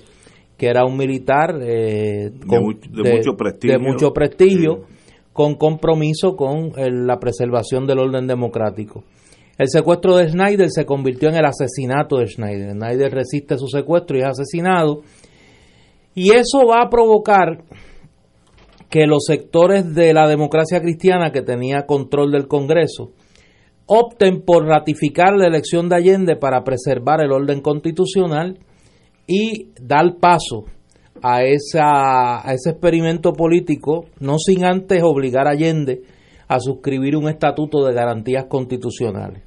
que 0.57 0.67
era 0.67 0.85
un 0.85 0.97
militar 0.97 1.59
eh, 1.61 2.31
de, 2.31 2.59
mucho 2.59 3.35
prestigio, 3.35 3.77
de 3.77 3.79
mucho 3.79 4.13
prestigio 4.13 4.85
con 5.33 5.55
compromiso 5.55 6.35
con 6.35 6.71
la 6.77 7.19
preservación 7.19 7.85
del 7.85 7.99
orden 7.99 8.25
democrático. 8.25 9.03
El 9.57 9.69
secuestro 9.69 10.17
de 10.17 10.29
Schneider 10.29 10.69
se 10.69 10.85
convirtió 10.85 11.29
en 11.29 11.35
el 11.35 11.45
asesinato 11.45 12.17
de 12.17 12.27
Schneider. 12.27 12.71
Schneider 12.71 13.11
resiste 13.11 13.57
su 13.57 13.67
secuestro 13.67 14.17
y 14.17 14.21
es 14.21 14.27
asesinado. 14.27 15.01
Y 16.13 16.31
eso 16.31 16.65
va 16.65 16.83
a 16.83 16.89
provocar 16.89 17.63
que 18.89 19.07
los 19.07 19.25
sectores 19.25 19.93
de 19.93 20.13
la 20.13 20.27
democracia 20.27 20.79
cristiana 20.79 21.31
que 21.31 21.41
tenía 21.41 21.85
control 21.85 22.31
del 22.31 22.47
Congreso 22.47 23.11
opten 23.87 24.41
por 24.41 24.65
ratificar 24.65 25.35
la 25.35 25.47
elección 25.47 25.89
de 25.89 25.95
Allende 25.95 26.35
para 26.35 26.63
preservar 26.63 27.23
el 27.23 27.31
orden 27.31 27.61
constitucional 27.61 28.57
y 29.27 29.69
dar 29.81 30.17
paso 30.19 30.65
a, 31.21 31.43
esa, 31.43 32.47
a 32.47 32.53
ese 32.53 32.71
experimento 32.71 33.33
político, 33.33 34.05
no 34.19 34.37
sin 34.37 34.65
antes 34.65 35.01
obligar 35.03 35.47
a 35.47 35.51
Allende 35.51 36.01
a 36.47 36.59
suscribir 36.59 37.15
un 37.15 37.27
estatuto 37.27 37.85
de 37.85 37.93
garantías 37.93 38.45
constitucionales. 38.47 39.43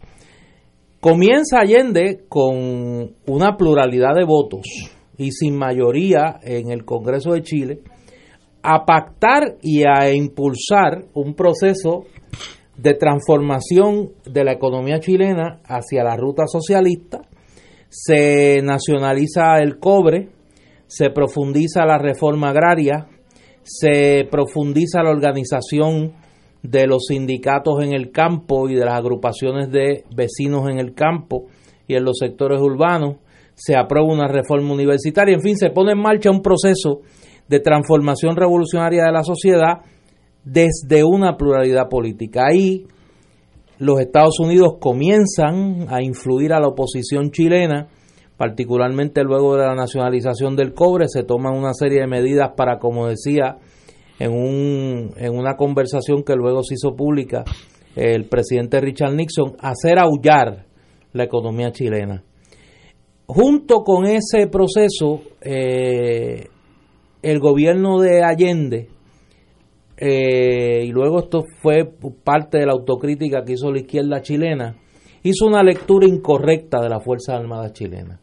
Comienza 1.00 1.60
Allende 1.60 2.24
con 2.28 3.14
una 3.26 3.56
pluralidad 3.56 4.14
de 4.16 4.24
votos 4.24 4.66
y 5.16 5.30
sin 5.30 5.56
mayoría 5.56 6.38
en 6.42 6.70
el 6.70 6.84
Congreso 6.84 7.32
de 7.32 7.42
Chile 7.42 7.80
a 8.62 8.84
pactar 8.84 9.58
y 9.62 9.84
a 9.86 10.12
impulsar 10.12 11.04
un 11.14 11.34
proceso 11.34 12.04
de 12.78 12.94
transformación 12.94 14.12
de 14.24 14.44
la 14.44 14.52
economía 14.52 15.00
chilena 15.00 15.60
hacia 15.64 16.04
la 16.04 16.16
ruta 16.16 16.44
socialista, 16.46 17.20
se 17.88 18.62
nacionaliza 18.62 19.58
el 19.58 19.78
cobre, 19.78 20.28
se 20.86 21.10
profundiza 21.10 21.84
la 21.84 21.98
reforma 21.98 22.50
agraria, 22.50 23.08
se 23.62 24.26
profundiza 24.30 25.02
la 25.02 25.10
organización 25.10 26.14
de 26.62 26.86
los 26.86 27.06
sindicatos 27.08 27.82
en 27.82 27.92
el 27.92 28.10
campo 28.10 28.68
y 28.68 28.74
de 28.74 28.84
las 28.84 28.94
agrupaciones 28.94 29.70
de 29.70 30.04
vecinos 30.14 30.68
en 30.70 30.78
el 30.78 30.94
campo 30.94 31.46
y 31.86 31.94
en 31.94 32.04
los 32.04 32.18
sectores 32.18 32.60
urbanos, 32.60 33.16
se 33.54 33.76
aprueba 33.76 34.06
una 34.06 34.28
reforma 34.28 34.72
universitaria, 34.72 35.34
en 35.34 35.40
fin, 35.40 35.56
se 35.56 35.70
pone 35.70 35.92
en 35.92 35.98
marcha 35.98 36.30
un 36.30 36.42
proceso 36.42 37.00
de 37.48 37.58
transformación 37.58 38.36
revolucionaria 38.36 39.04
de 39.04 39.12
la 39.12 39.24
sociedad 39.24 39.80
desde 40.50 41.04
una 41.04 41.36
pluralidad 41.36 41.88
política. 41.88 42.46
Ahí 42.46 42.86
los 43.78 44.00
Estados 44.00 44.40
Unidos 44.40 44.74
comienzan 44.80 45.86
a 45.88 46.02
influir 46.02 46.52
a 46.52 46.60
la 46.60 46.68
oposición 46.68 47.30
chilena, 47.30 47.88
particularmente 48.36 49.22
luego 49.22 49.56
de 49.56 49.66
la 49.66 49.74
nacionalización 49.74 50.56
del 50.56 50.74
cobre, 50.74 51.06
se 51.08 51.22
toman 51.22 51.56
una 51.56 51.74
serie 51.74 52.00
de 52.00 52.06
medidas 52.06 52.52
para, 52.56 52.78
como 52.78 53.08
decía, 53.08 53.58
en, 54.18 54.32
un, 54.32 55.12
en 55.16 55.36
una 55.36 55.56
conversación 55.56 56.22
que 56.24 56.34
luego 56.34 56.62
se 56.62 56.74
hizo 56.74 56.96
pública 56.96 57.44
el 57.94 58.28
presidente 58.28 58.80
Richard 58.80 59.14
Nixon, 59.14 59.56
hacer 59.60 59.98
aullar 59.98 60.66
la 61.12 61.24
economía 61.24 61.72
chilena. 61.72 62.22
Junto 63.26 63.82
con 63.82 64.06
ese 64.06 64.46
proceso, 64.46 65.20
eh, 65.40 66.46
el 67.22 67.40
gobierno 67.40 68.00
de 68.00 68.22
Allende, 68.22 68.88
eh, 70.00 70.84
y 70.84 70.92
luego 70.92 71.18
esto 71.18 71.44
fue 71.60 71.84
parte 72.22 72.58
de 72.58 72.66
la 72.66 72.72
autocrítica 72.72 73.42
que 73.44 73.54
hizo 73.54 73.72
la 73.72 73.80
izquierda 73.80 74.22
chilena, 74.22 74.76
hizo 75.24 75.46
una 75.46 75.62
lectura 75.62 76.06
incorrecta 76.06 76.80
de 76.80 76.88
las 76.88 77.02
Fuerzas 77.02 77.40
Armadas 77.40 77.72
chilenas. 77.72 78.20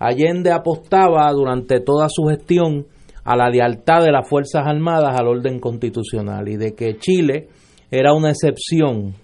Allende 0.00 0.50
apostaba 0.50 1.30
durante 1.32 1.80
toda 1.80 2.08
su 2.10 2.24
gestión 2.24 2.86
a 3.22 3.36
la 3.36 3.48
lealtad 3.48 4.02
de 4.02 4.10
las 4.10 4.28
Fuerzas 4.28 4.66
Armadas 4.66 5.18
al 5.18 5.28
orden 5.28 5.60
constitucional 5.60 6.48
y 6.48 6.56
de 6.56 6.74
que 6.74 6.96
Chile 6.98 7.48
era 7.90 8.12
una 8.12 8.30
excepción 8.30 9.14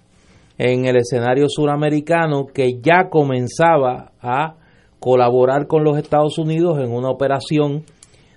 en 0.57 0.85
el 0.85 0.95
escenario 0.95 1.47
suramericano 1.49 2.45
que 2.45 2.79
ya 2.81 3.09
comenzaba 3.09 4.13
a 4.21 4.55
colaborar 4.99 5.67
con 5.67 5.83
los 5.83 5.97
Estados 5.97 6.37
Unidos 6.37 6.79
en 6.79 6.91
una 6.91 7.09
operación 7.09 7.83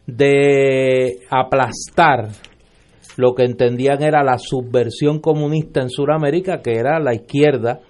de 0.06 1.18
aplastar 1.30 2.30
lo 3.16 3.34
que 3.34 3.44
entendían 3.44 4.02
era 4.02 4.22
la 4.22 4.38
subversión 4.38 5.20
comunista 5.20 5.80
en 5.80 5.90
Sudamérica, 5.90 6.60
que 6.60 6.72
era 6.72 6.98
la 6.98 7.14
izquierda 7.14 7.80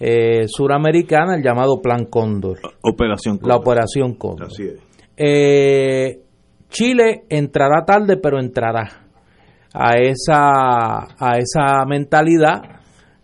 eh, 0.00 0.46
suramericana, 0.46 1.36
el 1.36 1.42
llamado 1.42 1.80
Plan 1.80 2.04
Cóndor. 2.06 2.58
Operación 2.82 3.40
La 3.42 3.56
Operación 3.56 4.14
Cóndor. 4.14 4.46
Así 4.46 4.64
es. 4.64 4.80
Eh, 5.16 6.20
Chile 6.68 7.24
entrará 7.28 7.84
tarde, 7.84 8.16
pero 8.16 8.38
entrará 8.38 9.06
a 9.74 9.96
esa, 9.98 10.98
a 11.18 11.38
esa 11.38 11.84
mentalidad 11.86 12.62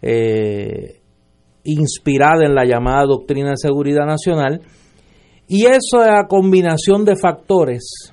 eh, 0.03 1.01
inspirada 1.65 2.45
en 2.45 2.55
la 2.55 2.65
llamada 2.65 3.05
doctrina 3.07 3.51
de 3.51 3.57
seguridad 3.57 4.07
nacional. 4.07 4.61
Y 5.47 5.67
esa 5.67 6.27
combinación 6.27 7.05
de 7.05 7.17
factores 7.17 8.13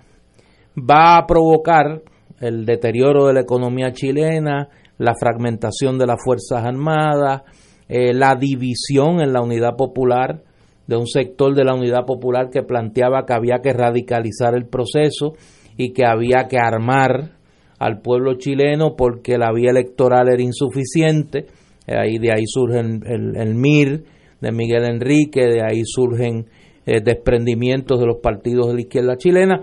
va 0.78 1.18
a 1.18 1.26
provocar 1.26 2.02
el 2.42 2.66
deterioro 2.66 3.28
de 3.28 3.34
la 3.34 3.42
economía 3.42 3.94
chilena, 3.94 4.68
la 4.98 5.14
fragmentación 5.16 5.98
de 5.98 6.08
las 6.08 6.18
Fuerzas 6.24 6.66
Armadas, 6.66 7.44
eh, 7.88 8.14
la 8.14 8.36
división 8.36 9.22
en 9.22 9.32
la 9.32 9.42
unidad 9.42 9.76
popular 9.78 10.44
de 10.88 10.98
un 10.98 11.08
sector 11.08 11.56
de 11.56 11.64
la 11.64 11.76
unidad 11.76 12.06
popular 12.06 12.50
que 12.52 12.64
planteaba 12.64 13.26
que 13.26 13.34
había 13.34 13.60
que 13.62 13.74
radicalizar 13.74 14.56
el 14.56 14.66
proceso 14.66 15.34
y 15.78 15.94
que 15.94 16.06
había 16.06 16.48
que 16.48 16.58
armar 16.58 17.38
al 17.80 18.02
pueblo 18.02 18.36
chileno 18.36 18.96
porque 18.98 19.38
la 19.38 19.52
vía 19.54 19.72
electoral 19.72 20.28
era 20.30 20.42
insuficiente. 20.42 21.46
Eh, 21.88 21.96
ahí, 21.98 22.18
de 22.18 22.32
ahí 22.32 22.44
surge 22.46 22.80
el, 22.80 23.56
MIR 23.56 24.04
de 24.42 24.52
Miguel 24.52 24.86
Enrique, 24.86 25.42
de 25.42 25.62
ahí 25.62 25.82
surgen 25.86 26.46
eh, 26.86 27.02
desprendimientos 27.04 28.00
de 28.00 28.06
los 28.08 28.18
partidos 28.18 28.68
de 28.68 28.74
la 28.74 28.82
izquierda 28.82 29.16
chilena. 29.16 29.62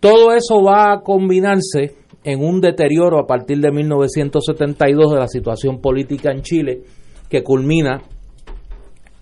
Todo 0.00 0.32
eso 0.32 0.62
va 0.62 0.92
a 0.92 1.00
combinarse 1.02 1.99
en 2.24 2.44
un 2.44 2.60
deterioro 2.60 3.18
a 3.18 3.26
partir 3.26 3.60
de 3.60 3.70
1972 3.70 5.12
de 5.12 5.18
la 5.18 5.28
situación 5.28 5.80
política 5.80 6.30
en 6.32 6.42
Chile, 6.42 6.82
que 7.28 7.42
culmina 7.42 8.02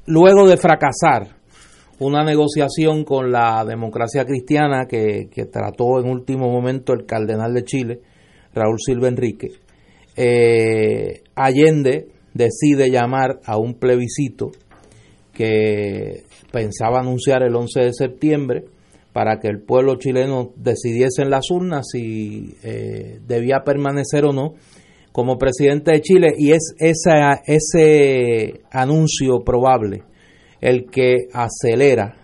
luego 0.07 0.49
de 0.49 0.57
fracasar 0.57 1.39
una 2.01 2.25
negociación 2.25 3.05
con 3.05 3.31
la 3.31 3.65
democracia 3.65 4.25
cristiana 4.25 4.87
que, 4.87 5.29
trató 5.53 6.01
en 6.01 6.11
último 6.11 6.51
momento 6.51 6.93
el 6.93 7.07
cardenal 7.07 7.53
de 7.55 7.65
Chile, 7.65 8.01
Raúl 8.55 8.79
Silva 8.79 9.09
Enrique, 9.09 9.49
eh, 10.17 11.23
Allende 11.35 12.09
decide 12.35 12.91
llamar 12.91 13.41
a 13.45 13.59
un 13.59 13.75
plebiscito 13.75 14.51
que 15.33 16.25
pensaba 16.53 17.01
anunciar 17.01 17.43
el 17.43 17.55
11 17.55 17.81
de 17.81 17.93
septiembre 17.93 18.65
para 19.13 19.41
que 19.41 19.49
el 19.49 19.61
pueblo 19.61 19.97
chileno 19.97 20.53
decidiese 20.57 21.23
en 21.23 21.31
las 21.31 21.51
urnas 21.51 21.87
si 21.91 22.57
eh, 22.63 23.21
debía 23.27 23.65
permanecer 23.65 24.25
o 24.25 24.33
no 24.33 24.55
como 25.13 25.39
presidente 25.39 25.93
de 25.93 26.01
Chile. 26.01 26.35
Y 26.37 26.53
es 26.53 26.75
esa, 26.79 27.41
ese 27.47 28.61
anuncio 28.71 29.41
probable 29.45 30.05
el 30.61 30.87
que 30.91 31.29
acelera 31.33 32.17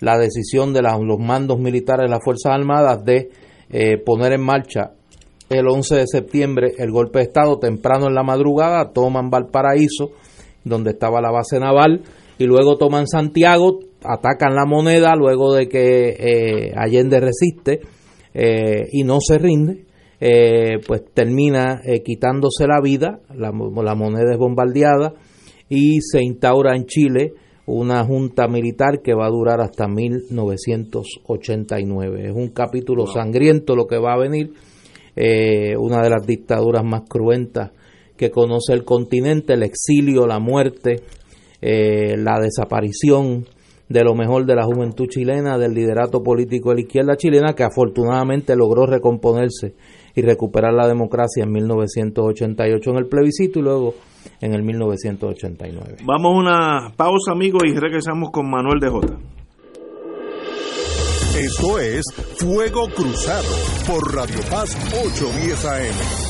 la 0.00 0.18
decisión 0.18 0.72
de 0.72 0.82
los 0.82 1.18
mandos 1.18 1.58
militares 1.58 2.04
de 2.06 2.10
las 2.10 2.24
Fuerzas 2.24 2.52
Armadas 2.52 3.04
de 3.04 3.30
eh, 3.68 3.98
poner 3.98 4.32
en 4.32 4.42
marcha 4.42 4.92
el 5.48 5.66
11 5.68 5.96
de 5.96 6.06
septiembre 6.06 6.72
el 6.78 6.90
golpe 6.90 7.18
de 7.18 7.24
Estado 7.24 7.58
temprano 7.58 8.06
en 8.06 8.14
la 8.14 8.22
madrugada, 8.22 8.92
toman 8.92 9.30
Valparaíso, 9.30 10.12
donde 10.64 10.90
estaba 10.90 11.20
la 11.20 11.32
base 11.32 11.58
naval, 11.58 12.02
y 12.38 12.44
luego 12.44 12.78
toman 12.78 13.06
Santiago, 13.06 13.80
atacan 14.04 14.54
la 14.54 14.66
moneda 14.66 15.16
luego 15.16 15.54
de 15.54 15.68
que 15.68 16.16
eh, 16.18 16.72
Allende 16.76 17.18
resiste 17.20 17.80
eh, 18.32 18.86
y 18.92 19.02
no 19.04 19.18
se 19.20 19.38
rinde, 19.38 19.86
eh, 20.20 20.78
pues 20.86 21.02
termina 21.12 21.82
quitándose 22.04 22.66
la 22.66 22.80
vida, 22.82 23.20
la, 23.34 23.50
la, 23.50 23.94
moneda 23.94 24.32
es 24.32 24.38
bombardeada 24.38 25.12
y 25.68 26.00
se 26.00 26.22
instaura 26.22 26.74
en 26.76 26.86
Chile 26.86 27.34
una 27.66 28.04
junta 28.04 28.48
militar 28.48 29.02
que 29.02 29.12
va 29.14 29.26
a 29.26 29.30
durar 29.30 29.60
hasta 29.60 29.86
1989. 29.88 32.28
Es 32.28 32.32
un 32.34 32.48
capítulo 32.50 33.06
sangriento 33.06 33.76
lo 33.76 33.86
que 33.86 33.98
va 33.98 34.14
a 34.14 34.18
venir, 34.18 34.54
una 35.78 36.02
de 36.02 36.10
las 36.10 36.26
dictaduras 36.26 36.82
más 36.84 37.02
cruentas 37.08 37.70
que 38.16 38.30
conoce 38.30 38.72
el 38.72 38.84
continente, 38.84 39.52
el 39.54 39.62
exilio, 39.62 40.26
la 40.26 40.40
muerte, 40.40 41.04
la 41.60 42.40
desaparición, 42.40 43.46
de 43.90 44.04
lo 44.04 44.14
mejor 44.14 44.46
de 44.46 44.54
la 44.54 44.64
juventud 44.64 45.08
chilena, 45.08 45.58
del 45.58 45.74
liderato 45.74 46.22
político 46.22 46.70
de 46.70 46.76
la 46.76 46.80
izquierda 46.82 47.16
chilena, 47.16 47.54
que 47.54 47.64
afortunadamente 47.64 48.54
logró 48.54 48.86
recomponerse 48.86 49.74
y 50.14 50.22
recuperar 50.22 50.72
la 50.72 50.86
democracia 50.86 51.42
en 51.42 51.50
1988 51.50 52.90
en 52.90 52.96
el 52.96 53.06
plebiscito 53.06 53.58
y 53.58 53.62
luego 53.62 53.94
en 54.40 54.54
el 54.54 54.62
1989. 54.62 55.96
Vamos 56.04 56.32
a 56.32 56.38
una 56.38 56.92
pausa, 56.96 57.32
amigos, 57.32 57.62
y 57.66 57.74
regresamos 57.74 58.30
con 58.30 58.48
Manuel 58.48 58.78
de 58.78 58.88
Jota. 58.88 59.16
Esto 61.36 61.78
es 61.80 62.04
Fuego 62.38 62.86
Cruzado 62.94 63.48
por 63.88 64.14
Radio 64.14 64.38
Paz 64.50 64.76
810 65.04 65.64
AM. 65.64 66.29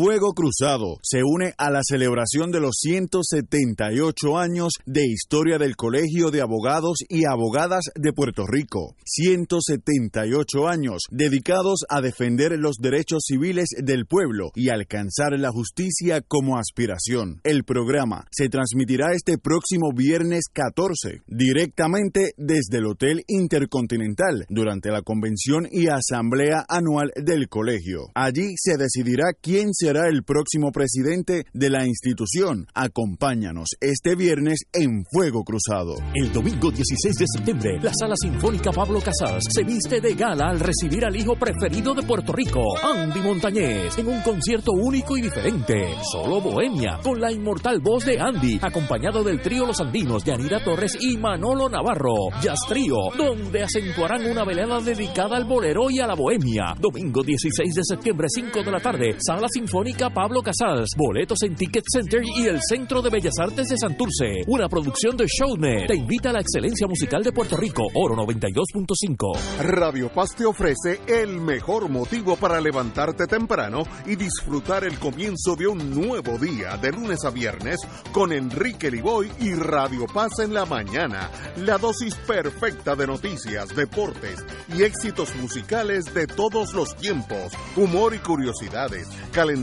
Fuego 0.00 0.32
Cruzado 0.32 1.00
se 1.02 1.24
une 1.24 1.54
a 1.58 1.72
la 1.72 1.80
celebración 1.82 2.52
de 2.52 2.60
los 2.60 2.76
178 2.82 4.38
años 4.38 4.74
de 4.86 5.04
historia 5.04 5.58
del 5.58 5.74
Colegio 5.74 6.30
de 6.30 6.40
Abogados 6.40 6.98
y 7.08 7.24
Abogadas 7.24 7.86
de 7.96 8.12
Puerto 8.12 8.46
Rico. 8.46 8.94
178 9.04 10.68
años 10.68 11.02
dedicados 11.10 11.80
a 11.88 12.00
defender 12.00 12.52
los 12.60 12.76
derechos 12.76 13.24
civiles 13.26 13.70
del 13.76 14.06
pueblo 14.06 14.52
y 14.54 14.68
alcanzar 14.68 15.32
la 15.36 15.50
justicia 15.50 16.20
como 16.20 16.58
aspiración. 16.58 17.40
El 17.42 17.64
programa 17.64 18.28
se 18.30 18.48
transmitirá 18.48 19.14
este 19.14 19.36
próximo 19.36 19.90
viernes 19.92 20.44
14 20.52 21.22
directamente 21.26 22.34
desde 22.36 22.78
el 22.78 22.86
Hotel 22.86 23.24
Intercontinental 23.26 24.46
durante 24.48 24.92
la 24.92 25.02
convención 25.02 25.66
y 25.68 25.88
asamblea 25.88 26.64
anual 26.68 27.10
del 27.16 27.48
colegio. 27.48 28.12
Allí 28.14 28.54
se 28.56 28.76
decidirá 28.76 29.32
quién 29.42 29.74
se 29.74 29.87
será 29.88 30.06
el 30.10 30.22
próximo 30.22 30.70
presidente 30.70 31.46
de 31.54 31.70
la 31.70 31.86
institución. 31.86 32.66
Acompáñanos 32.74 33.70
este 33.80 34.16
viernes 34.16 34.58
en 34.74 35.02
Fuego 35.10 35.44
Cruzado. 35.44 35.94
El 36.14 36.30
domingo 36.30 36.70
16 36.70 37.14
de 37.14 37.24
septiembre, 37.26 37.78
la 37.80 37.92
Sala 37.98 38.14
Sinfónica 38.20 38.70
Pablo 38.70 39.00
Casals 39.00 39.46
se 39.48 39.64
viste 39.64 40.02
de 40.02 40.12
gala 40.12 40.50
al 40.50 40.60
recibir 40.60 41.06
al 41.06 41.16
hijo 41.16 41.36
preferido 41.36 41.94
de 41.94 42.02
Puerto 42.02 42.34
Rico, 42.34 42.60
Andy 42.82 43.20
Montañez, 43.20 43.96
en 43.96 44.08
un 44.08 44.20
concierto 44.20 44.72
único 44.72 45.16
y 45.16 45.22
diferente. 45.22 45.88
Solo 46.12 46.42
Bohemia, 46.42 46.98
con 47.02 47.18
la 47.18 47.32
inmortal 47.32 47.80
voz 47.80 48.04
de 48.04 48.20
Andy, 48.20 48.58
acompañado 48.60 49.24
del 49.24 49.40
trío 49.40 49.64
Los 49.64 49.80
Andinos 49.80 50.22
de 50.22 50.34
Anita 50.34 50.62
Torres 50.62 50.98
y 51.00 51.16
Manolo 51.16 51.70
Navarro. 51.70 52.12
Jazz 52.42 52.60
Trío, 52.68 52.96
donde 53.16 53.62
acentuarán 53.62 54.26
una 54.30 54.44
velada 54.44 54.82
dedicada 54.82 55.38
al 55.38 55.46
bolero 55.46 55.88
y 55.88 55.98
a 56.00 56.06
la 56.06 56.14
bohemia. 56.14 56.74
Domingo 56.78 57.22
16 57.22 57.74
de 57.74 57.82
septiembre, 57.82 58.26
5 58.28 58.62
de 58.62 58.70
la 58.70 58.80
tarde, 58.80 59.16
Sala 59.18 59.46
Sinfónica 59.48 59.77
Pablo 60.12 60.42
Casals. 60.42 60.90
Boletos 60.96 61.38
en 61.42 61.54
Ticket 61.54 61.84
Center 61.86 62.20
y 62.24 62.46
el 62.46 62.58
Centro 62.68 63.00
de 63.00 63.10
Bellas 63.10 63.38
Artes 63.38 63.68
de 63.68 63.76
Santurce. 63.78 64.42
Una 64.48 64.68
producción 64.68 65.16
de 65.16 65.26
Shownet. 65.26 65.86
Te 65.86 65.94
invita 65.94 66.30
a 66.30 66.32
la 66.32 66.40
excelencia 66.40 66.88
musical 66.88 67.22
de 67.22 67.30
Puerto 67.30 67.56
Rico, 67.56 67.84
Oro 67.94 68.16
92.5. 68.16 69.60
Radio 69.60 70.12
Paz 70.12 70.34
te 70.34 70.44
ofrece 70.44 71.00
el 71.06 71.40
mejor 71.40 71.88
motivo 71.88 72.34
para 72.36 72.60
levantarte 72.60 73.28
temprano 73.28 73.84
y 74.04 74.16
disfrutar 74.16 74.82
el 74.82 74.98
comienzo 74.98 75.54
de 75.54 75.68
un 75.68 75.94
nuevo 75.94 76.38
día 76.38 76.76
de 76.76 76.90
lunes 76.90 77.24
a 77.24 77.30
viernes 77.30 77.78
con 78.12 78.32
Enrique 78.32 78.90
Liboy 78.90 79.30
y 79.40 79.54
Radio 79.54 80.06
Paz 80.12 80.40
en 80.40 80.54
la 80.54 80.64
mañana. 80.64 81.30
La 81.58 81.78
dosis 81.78 82.16
perfecta 82.16 82.96
de 82.96 83.06
noticias, 83.06 83.76
deportes 83.76 84.44
y 84.76 84.82
éxitos 84.82 85.36
musicales 85.36 86.12
de 86.14 86.26
todos 86.26 86.74
los 86.74 86.96
tiempos, 86.96 87.52
humor 87.76 88.14
y 88.14 88.18
curiosidades, 88.18 89.08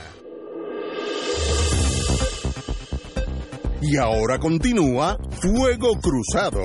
Y 3.81 3.97
ahora 3.97 4.39
continúa 4.39 5.17
Fuego 5.41 5.99
Cruzado. 6.01 6.61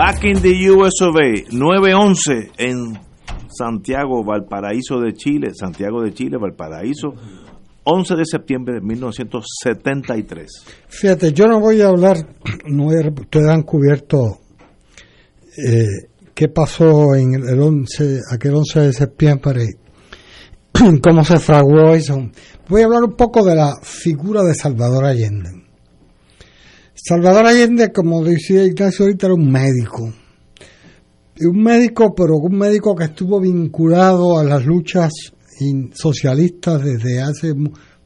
Back 0.00 0.24
in 0.24 0.40
the 0.40 0.70
US 0.70 0.94
of 1.02 1.14
A, 1.16 1.44
911 1.52 2.52
en 2.56 2.98
Santiago, 3.50 4.24
Valparaíso 4.24 4.98
de 4.98 5.12
Chile, 5.12 5.50
Santiago 5.52 6.02
de 6.02 6.14
Chile, 6.14 6.38
Valparaíso, 6.40 7.12
11 7.84 8.14
de 8.16 8.24
septiembre 8.24 8.76
de 8.76 8.80
1973. 8.80 10.48
Fíjate, 10.88 11.34
yo 11.34 11.44
no 11.48 11.60
voy 11.60 11.82
a 11.82 11.88
hablar, 11.88 12.16
no 12.64 12.86
ustedes 12.86 13.50
han 13.50 13.60
cubierto 13.62 14.38
eh, 15.68 16.08
qué 16.32 16.48
pasó 16.48 17.14
en 17.14 17.34
el 17.34 17.60
11, 17.60 18.20
aquel 18.32 18.54
11 18.54 18.80
de 18.80 18.92
septiembre, 18.94 19.66
cómo 21.02 21.24
se 21.26 21.38
fraguó 21.38 21.92
eso. 21.92 22.16
Voy 22.70 22.80
a 22.80 22.84
hablar 22.86 23.02
un 23.04 23.16
poco 23.16 23.44
de 23.44 23.54
la 23.54 23.74
figura 23.82 24.44
de 24.44 24.54
Salvador 24.54 25.04
Allende. 25.04 25.69
Salvador 27.02 27.46
Allende, 27.46 27.92
como 27.92 28.22
decía 28.22 28.64
Ignacio 28.64 29.06
ahorita, 29.06 29.26
era 29.26 29.34
un 29.34 29.50
médico. 29.50 30.12
Un 31.40 31.62
médico, 31.62 32.14
pero 32.14 32.36
un 32.36 32.58
médico 32.58 32.94
que 32.94 33.04
estuvo 33.04 33.40
vinculado 33.40 34.38
a 34.38 34.44
las 34.44 34.64
luchas 34.66 35.12
socialistas 35.94 36.82
desde 36.82 37.20
hace 37.20 37.54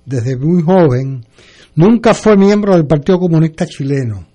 desde 0.04 0.36
muy 0.36 0.62
joven. 0.62 1.24
Nunca 1.74 2.14
fue 2.14 2.36
miembro 2.36 2.74
del 2.74 2.86
Partido 2.86 3.18
Comunista 3.18 3.66
Chileno. 3.66 4.26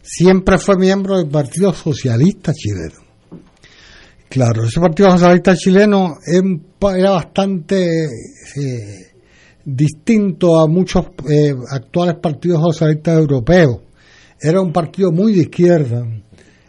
Siempre 0.00 0.58
fue 0.58 0.76
miembro 0.76 1.18
del 1.18 1.28
Partido 1.28 1.72
Socialista 1.72 2.52
Chileno. 2.52 3.04
Claro, 4.28 4.64
ese 4.64 4.80
Partido 4.80 5.10
Socialista 5.10 5.56
Chileno 5.56 6.14
era 6.24 7.10
bastante 7.10 8.04
eh, 8.04 9.05
distinto 9.66 10.60
a 10.60 10.68
muchos 10.68 11.06
eh, 11.28 11.52
actuales 11.68 12.14
partidos 12.22 12.62
socialistas 12.62 13.18
europeos. 13.18 13.80
Era 14.40 14.60
un 14.60 14.72
partido 14.72 15.10
muy 15.10 15.32
de 15.32 15.40
izquierda, 15.42 16.06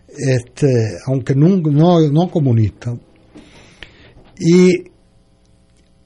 este, 0.08 0.98
aunque 1.06 1.36
no, 1.36 1.58
no, 1.58 2.00
no 2.10 2.32
comunista. 2.32 2.98
Y 4.40 4.72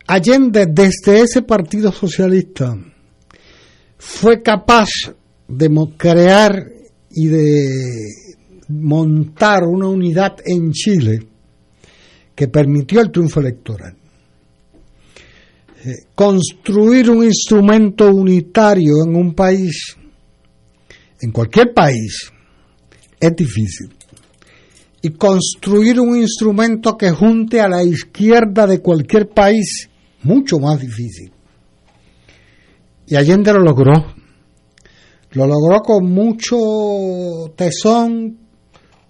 Allende, 0.07 0.65
desde 0.65 1.21
ese 1.21 1.41
partido 1.43 1.91
socialista, 1.91 2.77
fue 3.97 4.41
capaz 4.41 4.89
de 5.47 5.69
crear 5.97 6.67
y 7.09 7.27
de 7.27 7.69
montar 8.67 9.63
una 9.63 9.87
unidad 9.87 10.37
en 10.45 10.71
Chile 10.71 11.27
que 12.35 12.47
permitió 12.49 12.99
el 12.99 13.11
triunfo 13.11 13.39
electoral. 13.39 14.00
Eh, 15.83 16.05
construir 16.13 17.09
un 17.09 17.23
instrumento 17.23 18.07
unitario 18.13 19.03
en 19.03 19.15
un 19.15 19.33
país, 19.33 19.95
en 21.19 21.31
cualquier 21.31 21.73
país, 21.73 22.31
es 23.19 23.35
difícil. 23.35 23.91
Y 25.01 25.09
construir 25.09 25.99
un 25.99 26.15
instrumento 26.15 26.95
que 26.95 27.09
junte 27.09 27.59
a 27.59 27.67
la 27.67 27.83
izquierda 27.83 28.67
de 28.67 28.79
cualquier 28.79 29.29
país, 29.29 29.89
mucho 30.21 30.59
más 30.59 30.79
difícil. 30.79 31.31
Y 33.07 33.15
Allende 33.15 33.51
lo 33.51 33.61
logró. 33.61 33.93
Lo 35.31 35.47
logró 35.47 35.79
con 35.79 36.11
mucho 36.11 36.57
tesón, 37.55 38.37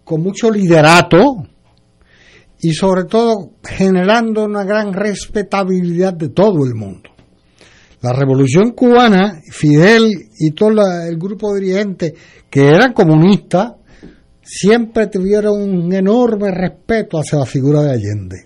con 0.06 0.22
mucho 0.22 0.50
liderato, 0.50 1.48
y 2.62 2.74
sobre 2.74 3.06
todo 3.06 3.54
generando 3.64 4.46
una 4.46 4.64
gran 4.64 4.94
respetabilidad 4.94 6.14
de 6.14 6.30
todo 6.30 6.64
el 6.66 6.76
mundo. 6.76 7.10
La 8.02 8.14
revolución 8.14 8.72
cubana, 8.72 9.42
Fidel 9.52 10.12
y 10.40 10.52
todo 10.52 10.72
el 11.08 11.18
grupo 11.18 11.54
dirigente 11.56 12.14
que 12.50 12.68
eran 12.68 12.94
comunistas, 12.94 13.74
siempre 14.44 15.08
tuvieron 15.08 15.62
un 15.62 15.94
enorme 15.94 16.52
respeto 16.52 17.20
hacia 17.20 17.40
la 17.40 17.46
figura 17.46 17.82
de 17.84 17.92
Allende. 17.92 18.46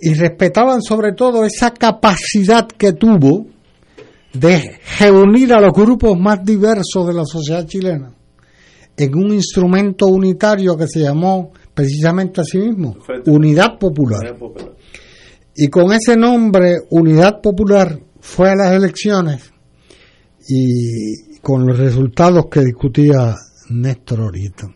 Y 0.00 0.14
respetaban 0.14 0.80
sobre 0.80 1.12
todo 1.12 1.44
esa 1.44 1.72
capacidad 1.72 2.66
que 2.68 2.92
tuvo 2.92 3.46
de 4.32 4.78
reunir 5.00 5.52
a 5.52 5.60
los 5.60 5.72
grupos 5.72 6.18
más 6.18 6.44
diversos 6.44 7.06
de 7.06 7.14
la 7.14 7.24
sociedad 7.24 7.66
chilena 7.66 8.12
en 8.98 9.14
un 9.14 9.32
instrumento 9.32 10.06
unitario 10.06 10.76
que 10.76 10.88
se 10.88 11.00
llamó 11.00 11.52
precisamente 11.78 12.40
a 12.40 12.44
sí 12.44 12.58
mismo, 12.58 12.96
Unidad 13.26 13.78
Popular. 13.78 14.36
Y 15.54 15.68
con 15.68 15.92
ese 15.92 16.16
nombre, 16.16 16.74
Unidad 16.90 17.40
Popular, 17.40 17.96
fue 18.18 18.50
a 18.50 18.56
las 18.56 18.72
elecciones 18.72 19.52
y 20.48 21.38
con 21.40 21.64
los 21.64 21.78
resultados 21.78 22.46
que 22.50 22.64
discutía 22.64 23.32
Néstor 23.70 24.22
ahorita. 24.22 24.66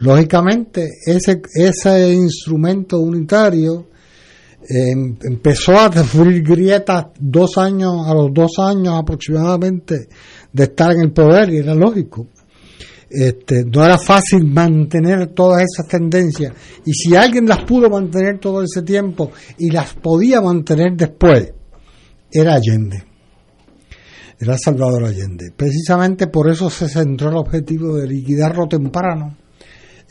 Lógicamente, 0.00 0.88
ese, 1.06 1.42
ese 1.54 2.12
instrumento 2.12 2.98
unitario 2.98 3.86
em, 4.68 5.16
empezó 5.22 5.78
a 5.78 5.92
sufrir 5.92 6.42
grietas 6.42 7.06
dos 7.20 7.56
años, 7.56 8.04
a 8.04 8.14
los 8.14 8.34
dos 8.34 8.58
años 8.58 8.98
aproximadamente 8.98 10.08
de 10.52 10.64
estar 10.64 10.90
en 10.90 11.02
el 11.02 11.12
poder, 11.12 11.54
y 11.54 11.58
era 11.58 11.76
lógico. 11.76 12.26
Este, 13.14 13.64
no 13.64 13.84
era 13.84 13.98
fácil 13.98 14.44
mantener 14.44 15.34
todas 15.34 15.62
esas 15.62 15.86
tendencias. 15.86 16.54
Y 16.86 16.92
si 16.92 17.14
alguien 17.14 17.46
las 17.46 17.64
pudo 17.64 17.90
mantener 17.90 18.38
todo 18.38 18.62
ese 18.62 18.82
tiempo 18.82 19.32
y 19.58 19.70
las 19.70 19.94
podía 19.94 20.40
mantener 20.40 20.96
después, 20.96 21.52
era 22.30 22.54
Allende. 22.54 23.04
Era 24.40 24.56
Salvador 24.56 25.04
Allende. 25.04 25.52
Precisamente 25.54 26.26
por 26.28 26.50
eso 26.50 26.70
se 26.70 26.88
centró 26.88 27.28
el 27.28 27.36
objetivo 27.36 27.96
de 27.96 28.08
liquidarlo 28.08 28.66
temprano 28.66 29.36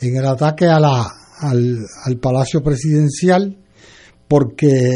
en 0.00 0.16
el 0.16 0.24
ataque 0.24 0.66
al, 0.66 0.84
al 0.84 2.16
Palacio 2.20 2.62
Presidencial, 2.62 3.58
porque 4.28 4.90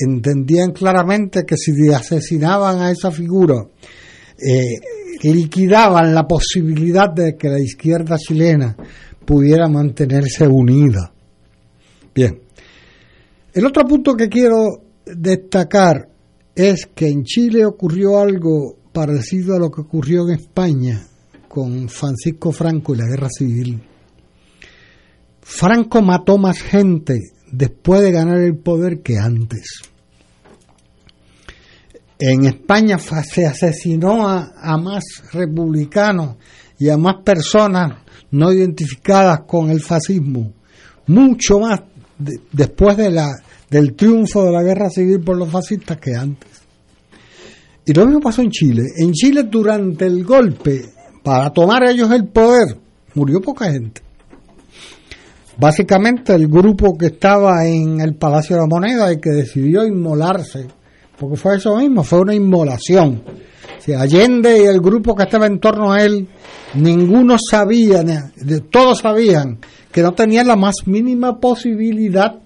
entendían 0.00 0.72
claramente 0.72 1.44
que 1.44 1.56
si 1.56 1.72
asesinaban 1.92 2.80
a 2.80 2.90
esa 2.90 3.10
figura, 3.10 3.66
eh, 4.38 4.80
liquidaban 5.22 6.14
la 6.14 6.26
posibilidad 6.26 7.10
de 7.10 7.36
que 7.36 7.48
la 7.48 7.60
izquierda 7.60 8.16
chilena 8.18 8.76
pudiera 9.24 9.68
mantenerse 9.68 10.46
unida. 10.46 11.12
Bien. 12.14 12.40
El 13.52 13.66
otro 13.66 13.84
punto 13.86 14.14
que 14.14 14.28
quiero 14.28 14.82
destacar 15.04 16.08
es 16.54 16.86
que 16.94 17.08
en 17.08 17.24
Chile 17.24 17.64
ocurrió 17.64 18.18
algo 18.18 18.76
parecido 18.92 19.56
a 19.56 19.58
lo 19.58 19.70
que 19.70 19.82
ocurrió 19.82 20.28
en 20.28 20.40
España 20.40 21.06
con 21.48 21.88
Francisco 21.88 22.52
Franco 22.52 22.94
y 22.94 22.98
la 22.98 23.06
guerra 23.06 23.28
civil. 23.28 23.80
Franco 25.40 26.02
mató 26.02 26.38
más 26.38 26.60
gente 26.60 27.18
después 27.50 28.00
de 28.00 28.12
ganar 28.12 28.38
el 28.38 28.56
poder 28.56 29.02
que 29.02 29.18
antes 29.18 29.91
en 32.24 32.46
España 32.46 32.98
se 33.00 33.46
asesinó 33.46 34.28
a, 34.28 34.76
más 34.78 35.02
republicanos 35.32 36.36
y 36.78 36.88
a 36.88 36.96
más 36.96 37.16
personas 37.24 37.98
no 38.30 38.52
identificadas 38.52 39.40
con 39.40 39.70
el 39.70 39.80
fascismo, 39.80 40.52
mucho 41.08 41.58
más 41.58 41.80
después 42.52 42.96
de 42.96 43.10
la, 43.10 43.32
del 43.68 43.94
triunfo 43.94 44.44
de 44.44 44.52
la 44.52 44.62
guerra 44.62 44.88
civil 44.88 45.18
por 45.18 45.36
los 45.36 45.50
fascistas 45.50 45.98
que 45.98 46.14
antes. 46.14 46.48
Y 47.84 47.92
lo 47.92 48.06
mismo 48.06 48.20
pasó 48.20 48.42
en 48.42 48.50
Chile. 48.50 48.84
En 48.98 49.10
Chile 49.10 49.42
durante 49.42 50.06
el 50.06 50.24
golpe, 50.24 50.90
para 51.24 51.50
tomar 51.50 51.82
ellos 51.82 52.08
el 52.12 52.28
poder, 52.28 52.78
murió 53.16 53.40
poca 53.40 53.72
gente. 53.72 54.00
Básicamente 55.58 56.32
el 56.32 56.46
grupo 56.46 56.96
que 56.96 57.06
estaba 57.06 57.66
en 57.66 58.00
el 58.00 58.14
Palacio 58.14 58.54
de 58.54 58.62
la 58.62 58.68
Moneda 58.68 59.12
y 59.12 59.18
que 59.18 59.30
decidió 59.30 59.84
inmolarse 59.84 60.68
porque 61.22 61.36
fue 61.36 61.54
eso 61.54 61.76
mismo, 61.76 62.02
fue 62.02 62.18
una 62.18 62.34
inmolación. 62.34 63.22
Allende 63.96 64.58
y 64.58 64.66
el 64.66 64.80
grupo 64.80 65.14
que 65.14 65.22
estaba 65.22 65.46
en 65.46 65.60
torno 65.60 65.92
a 65.92 66.02
él, 66.02 66.28
ninguno 66.74 67.36
sabía, 67.38 68.02
todos 68.72 68.98
sabían 68.98 69.60
que 69.92 70.02
no 70.02 70.14
tenían 70.14 70.48
la 70.48 70.56
más 70.56 70.74
mínima 70.86 71.38
posibilidad 71.38 72.40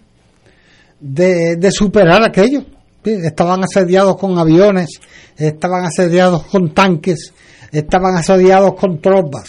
de, 1.00 1.70
superar 1.70 2.22
aquello. 2.22 2.66
Estaban 3.02 3.64
asediados 3.64 4.18
con 4.18 4.36
aviones, 4.36 5.00
estaban 5.38 5.86
asediados 5.86 6.44
con 6.44 6.74
tanques, 6.74 7.32
estaban 7.72 8.14
asediados 8.18 8.74
con 8.74 9.00
tropas. 9.00 9.48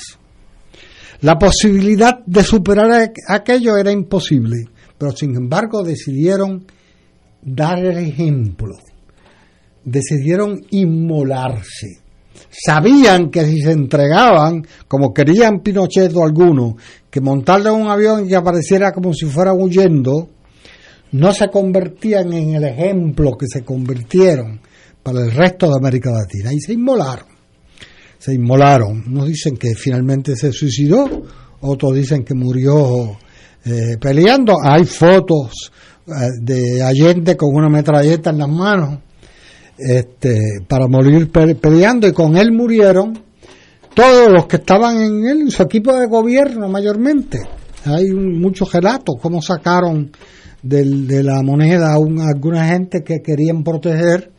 La 1.20 1.38
posibilidad 1.38 2.20
de 2.26 2.44
superar 2.44 3.12
aquello 3.28 3.76
era 3.76 3.92
imposible, 3.92 4.70
pero 4.98 5.12
sin 5.12 5.36
embargo 5.36 5.84
decidieron 5.84 6.66
dar 7.42 7.80
el 7.80 7.98
ejemplo 7.98 8.78
decidieron 9.88 10.62
inmolarse. 10.72 12.02
Sabían 12.50 13.30
que 13.30 13.46
si 13.46 13.62
se 13.62 13.72
entregaban, 13.72 14.66
como 14.88 15.14
querían 15.14 15.62
Pinochet 15.62 16.14
o 16.14 16.24
algunos, 16.24 16.76
que 17.10 17.22
montarle 17.22 17.72
un 17.72 17.88
avión 17.88 18.26
y 18.26 18.30
que 18.30 18.36
apareciera 18.36 18.92
como 18.92 19.14
si 19.14 19.26
fuera 19.26 19.54
huyendo, 19.54 20.30
no 21.14 21.32
se 21.32 21.48
convertían 21.50 22.34
en 22.34 22.56
el 22.56 22.66
ejemplo 22.66 23.38
que 23.38 23.48
se 23.48 23.64
convirtieron 23.64 24.60
para 25.02 25.22
el 25.22 25.32
resto 25.32 25.68
de 25.68 25.78
América 25.78 26.12
Latina. 26.12 26.52
Y 26.52 26.60
se 26.60 26.74
inmolaron. 26.74 27.28
Se 28.20 28.34
inmolaron. 28.34 29.06
Unos 29.08 29.28
dicen 29.28 29.56
que 29.56 29.74
finalmente 29.74 30.36
se 30.36 30.52
suicidó, 30.52 31.24
otros 31.62 31.96
dicen 31.96 32.26
que 32.26 32.34
murió 32.34 33.18
eh, 33.64 33.98
peleando. 34.02 34.58
Hay 34.62 34.84
fotos 34.84 35.72
eh, 36.08 36.12
de 36.42 36.84
Allende 36.84 37.38
con 37.38 37.56
una 37.56 37.70
metralleta 37.70 38.32
en 38.32 38.40
las 38.40 38.50
manos 38.50 39.07
este, 39.78 40.62
para 40.68 40.88
morir 40.88 41.30
peleando 41.32 42.08
y 42.08 42.14
con 42.14 42.38
él 42.38 42.52
murieron 42.52 43.20
todos 43.94 44.30
los 44.32 44.46
que 44.46 44.58
estaban 44.58 45.02
en 45.02 45.26
él, 45.26 45.42
en 45.42 45.52
su 45.52 45.64
equipo 45.64 45.96
de 45.96 46.08
gobierno 46.08 46.68
mayormente. 46.68 47.40
Hay 47.86 48.12
muchos 48.12 48.72
relatos, 48.72 49.16
cómo 49.22 49.42
sacaron 49.42 50.12
de 50.62 51.24
la 51.24 51.42
moneda 51.42 51.94
a 51.94 51.96
alguna 51.96 52.68
gente 52.68 53.04
que 53.04 53.22
querían 53.22 53.64
proteger, 53.64 54.32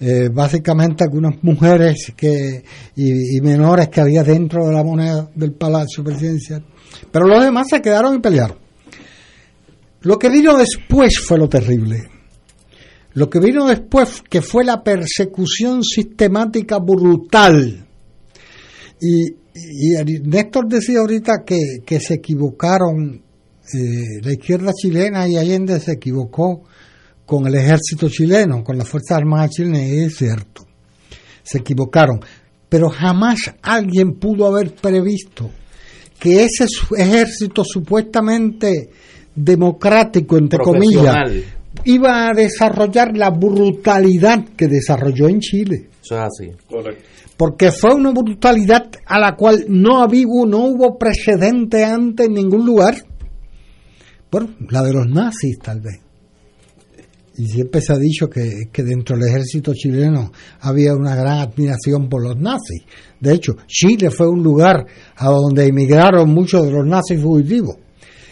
eh, 0.00 0.28
básicamente 0.32 1.04
algunas 1.04 1.42
mujeres 1.42 2.12
que, 2.16 2.62
y, 2.96 3.36
y, 3.36 3.40
menores 3.40 3.88
que 3.88 4.00
había 4.00 4.22
dentro 4.22 4.66
de 4.66 4.72
la 4.72 4.82
moneda 4.82 5.30
del 5.34 5.52
Palacio 5.52 6.02
Presidencial. 6.04 6.64
Pero 7.10 7.26
los 7.26 7.42
demás 7.42 7.68
se 7.70 7.80
quedaron 7.80 8.16
y 8.16 8.18
pelearon. 8.18 8.58
Lo 10.02 10.18
que 10.18 10.28
vino 10.28 10.56
después 10.56 11.18
fue 11.18 11.38
lo 11.38 11.48
terrible. 11.48 12.13
Lo 13.14 13.30
que 13.30 13.38
vino 13.38 13.66
después, 13.66 14.22
que 14.28 14.42
fue 14.42 14.64
la 14.64 14.82
persecución 14.82 15.82
sistemática 15.82 16.78
brutal. 16.78 17.86
Y, 19.00 19.44
Néstor 20.24 20.66
decía 20.66 20.98
ahorita 20.98 21.44
que, 21.44 22.00
se 22.00 22.14
equivocaron, 22.14 23.22
eh, 23.72 24.20
la 24.20 24.32
izquierda 24.32 24.72
chilena 24.72 25.28
y 25.28 25.36
Allende 25.36 25.78
se 25.78 25.92
equivocó 25.92 26.64
con 27.24 27.46
el 27.46 27.54
ejército 27.54 28.08
chileno, 28.08 28.64
con 28.64 28.76
las 28.76 28.88
Fuerzas 28.88 29.18
Armadas 29.18 29.50
chilenas, 29.50 29.80
es 29.80 30.16
cierto. 30.16 30.66
Se 31.42 31.58
equivocaron. 31.58 32.20
Pero 32.68 32.90
jamás 32.90 33.38
alguien 33.62 34.14
pudo 34.14 34.46
haber 34.46 34.74
previsto 34.74 35.50
que 36.18 36.44
ese 36.44 36.66
ejército 36.96 37.62
supuestamente 37.64 38.90
democrático, 39.34 40.36
entre 40.36 40.58
comillas, 40.58 41.14
iba 41.84 42.28
a 42.28 42.34
desarrollar 42.34 43.16
la 43.16 43.30
brutalidad 43.30 44.44
que 44.56 44.68
desarrolló 44.68 45.28
en 45.28 45.40
Chile. 45.40 45.88
Eso 46.02 46.16
es 46.16 46.22
así. 46.22 46.50
Porque 47.36 47.72
fue 47.72 47.94
una 47.94 48.10
brutalidad 48.10 48.90
a 49.06 49.18
la 49.18 49.34
cual 49.34 49.64
no, 49.68 50.02
había, 50.02 50.26
no 50.46 50.58
hubo 50.66 50.98
precedente 50.98 51.84
antes 51.84 52.26
en 52.26 52.34
ningún 52.34 52.64
lugar. 52.64 52.96
Bueno, 54.30 54.50
la 54.70 54.82
de 54.82 54.92
los 54.92 55.06
nazis 55.06 55.58
tal 55.62 55.80
vez. 55.80 56.00
Y 57.36 57.46
siempre 57.46 57.80
se 57.80 57.92
ha 57.92 57.96
dicho 57.96 58.28
que, 58.28 58.68
que, 58.72 58.84
dentro 58.84 59.16
del 59.16 59.28
ejército 59.28 59.72
chileno 59.74 60.30
había 60.60 60.94
una 60.94 61.16
gran 61.16 61.40
admiración 61.40 62.08
por 62.08 62.22
los 62.22 62.36
nazis. 62.36 62.82
De 63.18 63.34
hecho, 63.34 63.56
Chile 63.66 64.10
fue 64.10 64.28
un 64.28 64.40
lugar 64.40 64.86
a 65.16 65.26
donde 65.30 65.66
emigraron 65.66 66.30
muchos 66.30 66.64
de 66.64 66.70
los 66.70 66.86
nazis 66.86 67.20
fugitivos. 67.20 67.76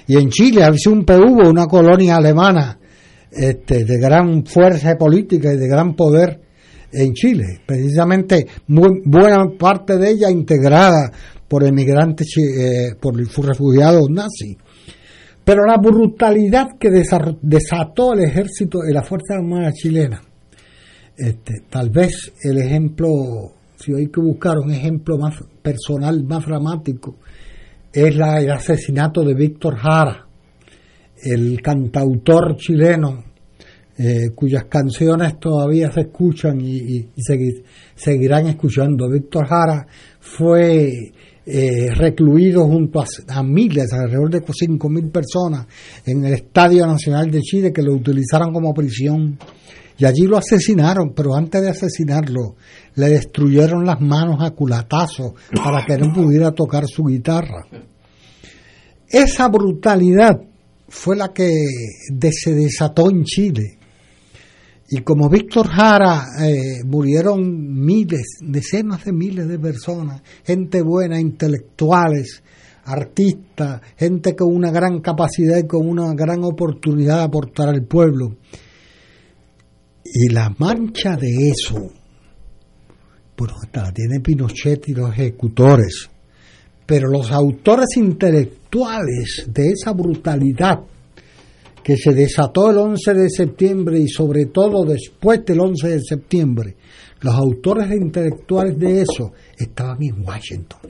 Y 0.07 0.16
en 0.16 0.31
Chile 0.31 0.62
había 0.62 0.78
un 0.90 1.05
PV, 1.05 1.48
una 1.48 1.66
colonia 1.66 2.16
alemana 2.16 2.78
este, 3.33 3.85
de 3.85 3.99
gran 3.99 4.45
fuerza 4.45 4.97
política 4.97 5.53
y 5.53 5.57
de 5.57 5.68
gran 5.68 5.95
poder 5.95 6.40
en 6.92 7.12
Chile. 7.14 7.61
Precisamente 7.66 8.47
buena 8.66 9.47
parte 9.59 9.97
de 9.97 10.11
ella 10.11 10.31
integrada 10.31 11.11
por 11.49 11.64
emigrantes, 11.64 12.29
eh, 12.38 12.95
por 13.01 13.16
refugiados 13.16 14.09
nazis. 14.11 14.57
Pero 15.45 15.64
la 15.66 15.77
brutalidad 15.77 16.79
que 16.79 16.88
desató 16.90 18.12
el 18.12 18.21
ejército 18.25 18.79
y 18.88 18.92
la 18.92 19.03
Fuerza 19.03 19.35
Armada 19.35 19.73
chilena, 19.73 20.23
este, 21.16 21.64
tal 21.68 21.90
vez 21.90 22.33
el 22.42 22.59
ejemplo, 22.59 23.09
si 23.77 23.92
hay 23.92 24.07
que 24.07 24.21
buscar 24.21 24.59
un 24.59 24.71
ejemplo 24.73 25.18
más 25.18 25.35
personal, 25.61 26.23
más 26.25 26.47
dramático, 26.47 27.16
es 27.92 28.14
el 28.14 28.51
asesinato 28.51 29.23
de 29.25 29.35
Víctor 29.35 29.77
Jara, 29.77 30.27
el 31.22 31.61
cantautor 31.62 32.56
chileno, 32.56 33.24
eh, 33.96 34.30
cuyas 34.35 34.64
canciones 34.64 35.38
todavía 35.38 35.92
se 35.92 36.00
escuchan 36.00 36.61
y, 36.61 37.08
seguirán 37.94 38.48
escuchando. 38.48 39.08
Víctor 39.08 39.46
Jara 39.46 39.87
fue 40.18 41.12
eh, 41.44 41.88
recluido 41.94 42.64
junto 42.66 43.00
a, 43.00 43.42
miles, 43.42 43.92
alrededor 43.92 44.30
de 44.30 44.42
5.000 44.42 45.12
personas, 45.12 45.66
en 46.06 46.24
el 46.24 46.32
Estadio 46.32 46.87
Nacional 46.87 47.30
de 47.30 47.40
Chile, 47.40 47.72
que 47.72 47.82
lo 47.82 47.94
utilizaron 47.94 48.52
como 48.52 48.74
prisión. 48.74 49.38
Y 49.98 50.04
allí 50.04 50.22
lo 50.22 50.38
asesinaron, 50.38 51.12
pero 51.14 51.35
antes 51.37 51.61
de 51.61 51.68
asesinarlo, 51.68 52.56
le 52.96 53.08
destruyeron 53.08 53.85
las 53.85 54.00
manos 54.00 54.38
a 54.40 54.50
culatazos 54.50 55.35
para 55.54 55.85
que 55.85 55.96
no 55.98 56.12
pudiera 56.12 56.50
tocar 56.50 56.87
su 56.87 57.04
guitarra. 57.04 57.66
Esa 59.08 59.48
brutalidad 59.48 60.40
fue 60.92 61.16
la 61.16 61.33
que 61.33 61.50
se 62.31 62.52
desató 62.52 63.11
en 63.11 63.24
Chile 63.24 63.78
y 64.94 64.98
como 64.98 65.31
Víctor 65.31 65.68
Jara 65.68 66.26
eh, 66.38 66.85
murieron 66.85 67.83
miles, 67.83 68.37
decenas 68.42 69.07
de 69.07 69.12
miles 69.12 69.48
de 69.48 69.59
personas, 69.59 70.20
gente 70.44 70.83
buena, 70.83 71.18
intelectuales, 71.18 72.42
artistas, 72.85 73.81
gente 73.96 74.37
con 74.37 74.55
una 74.55 74.70
gran 74.70 75.00
capacidad 75.00 75.57
y 75.57 75.66
con 75.66 75.88
una 75.88 76.12
gran 76.12 76.44
oportunidad 76.44 77.16
de 77.16 77.22
aportar 77.22 77.70
al 77.70 77.87
pueblo. 77.87 78.37
Y 80.05 80.28
la 80.28 80.55
mancha 80.59 81.16
de 81.16 81.48
eso, 81.48 81.90
bueno, 83.35 83.55
la 83.72 83.90
tiene 83.94 84.20
Pinochet 84.20 84.90
y 84.90 84.92
los 84.92 85.11
ejecutores, 85.12 86.11
pero 86.87 87.09
los 87.09 87.31
autores 87.31 87.97
intelectuales 87.97 89.47
de 89.49 89.68
esa 89.71 89.92
brutalidad 89.92 90.81
que 91.83 91.97
se 91.97 92.12
desató 92.12 92.71
el 92.71 92.79
11 92.79 93.14
de 93.14 93.29
septiembre 93.29 93.99
y 93.99 94.09
sobre 94.09 94.47
todo 94.47 94.85
después 94.85 95.45
del 95.45 95.61
11 95.61 95.88
de 95.88 96.01
septiembre, 96.01 96.77
los 97.21 97.35
autores 97.35 97.90
intelectuales 97.90 98.79
de 98.79 99.03
eso 99.03 99.33
estaban 99.57 100.03
en 100.03 100.23
Washington. 100.25 100.81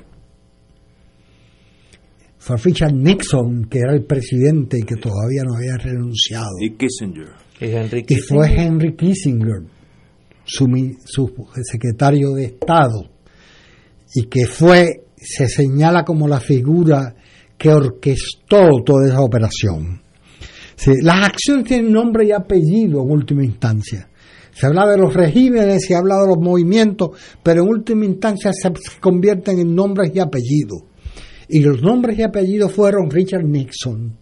Fue 2.38 2.56
Richard 2.56 2.92
Nixon, 2.92 3.66
que 3.66 3.78
era 3.78 3.94
el 3.94 4.04
presidente 4.04 4.78
y 4.78 4.82
que 4.82 4.96
todavía 4.96 5.44
no 5.44 5.54
había 5.56 5.76
renunciado. 5.76 6.50
Y 6.60 6.70
Kissinger. 6.70 7.28
Y, 7.60 8.16
fue 8.16 8.52
Henry 8.52 8.96
Kissinger, 8.96 9.62
su, 10.44 10.66
su 11.04 11.32
secretario 11.62 12.30
de 12.32 12.46
Estado, 12.46 13.08
y 14.12 14.24
que 14.24 14.46
fue, 14.46 15.04
se 15.22 15.48
señala 15.48 16.04
como 16.04 16.28
la 16.28 16.40
figura 16.40 17.14
que 17.56 17.70
orquestó 17.70 18.82
toda 18.84 19.06
esa 19.06 19.20
operación 19.20 20.02
las 21.02 21.26
acciones 21.26 21.64
tienen 21.66 21.92
nombre 21.92 22.26
y 22.26 22.32
apellido 22.32 23.02
en 23.02 23.10
última 23.10 23.44
instancia. 23.44 24.08
Se 24.52 24.66
habla 24.66 24.86
de 24.86 24.98
los 24.98 25.14
regímenes, 25.14 25.84
se 25.86 25.94
habla 25.94 26.16
de 26.20 26.28
los 26.28 26.38
movimientos, 26.38 27.10
pero 27.42 27.62
en 27.62 27.68
última 27.68 28.04
instancia 28.04 28.52
se 28.52 28.70
convierten 29.00 29.58
en 29.58 29.74
nombres 29.74 30.12
y 30.14 30.18
apellidos. 30.18 30.82
Y 31.48 31.60
los 31.60 31.80
nombres 31.82 32.18
y 32.18 32.22
apellidos 32.22 32.72
fueron 32.72 33.10
Richard 33.10 33.44
Nixon 33.44 34.16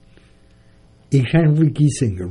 y 1.10 1.18
Henry 1.18 1.72
Kissinger. 1.72 2.28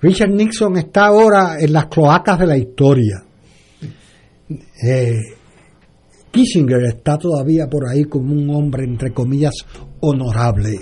Richard 0.00 0.30
Nixon 0.30 0.78
está 0.78 1.06
ahora 1.06 1.56
en 1.60 1.72
las 1.72 1.86
cloacas 1.86 2.38
de 2.38 2.46
la 2.46 2.56
historia. 2.56 3.22
Eh, 4.82 5.18
Kissinger 6.30 6.84
está 6.84 7.16
todavía 7.16 7.68
por 7.68 7.88
ahí 7.88 8.04
como 8.04 8.32
un 8.32 8.48
hombre, 8.50 8.84
entre 8.84 9.12
comillas, 9.12 9.54
honorable 10.00 10.78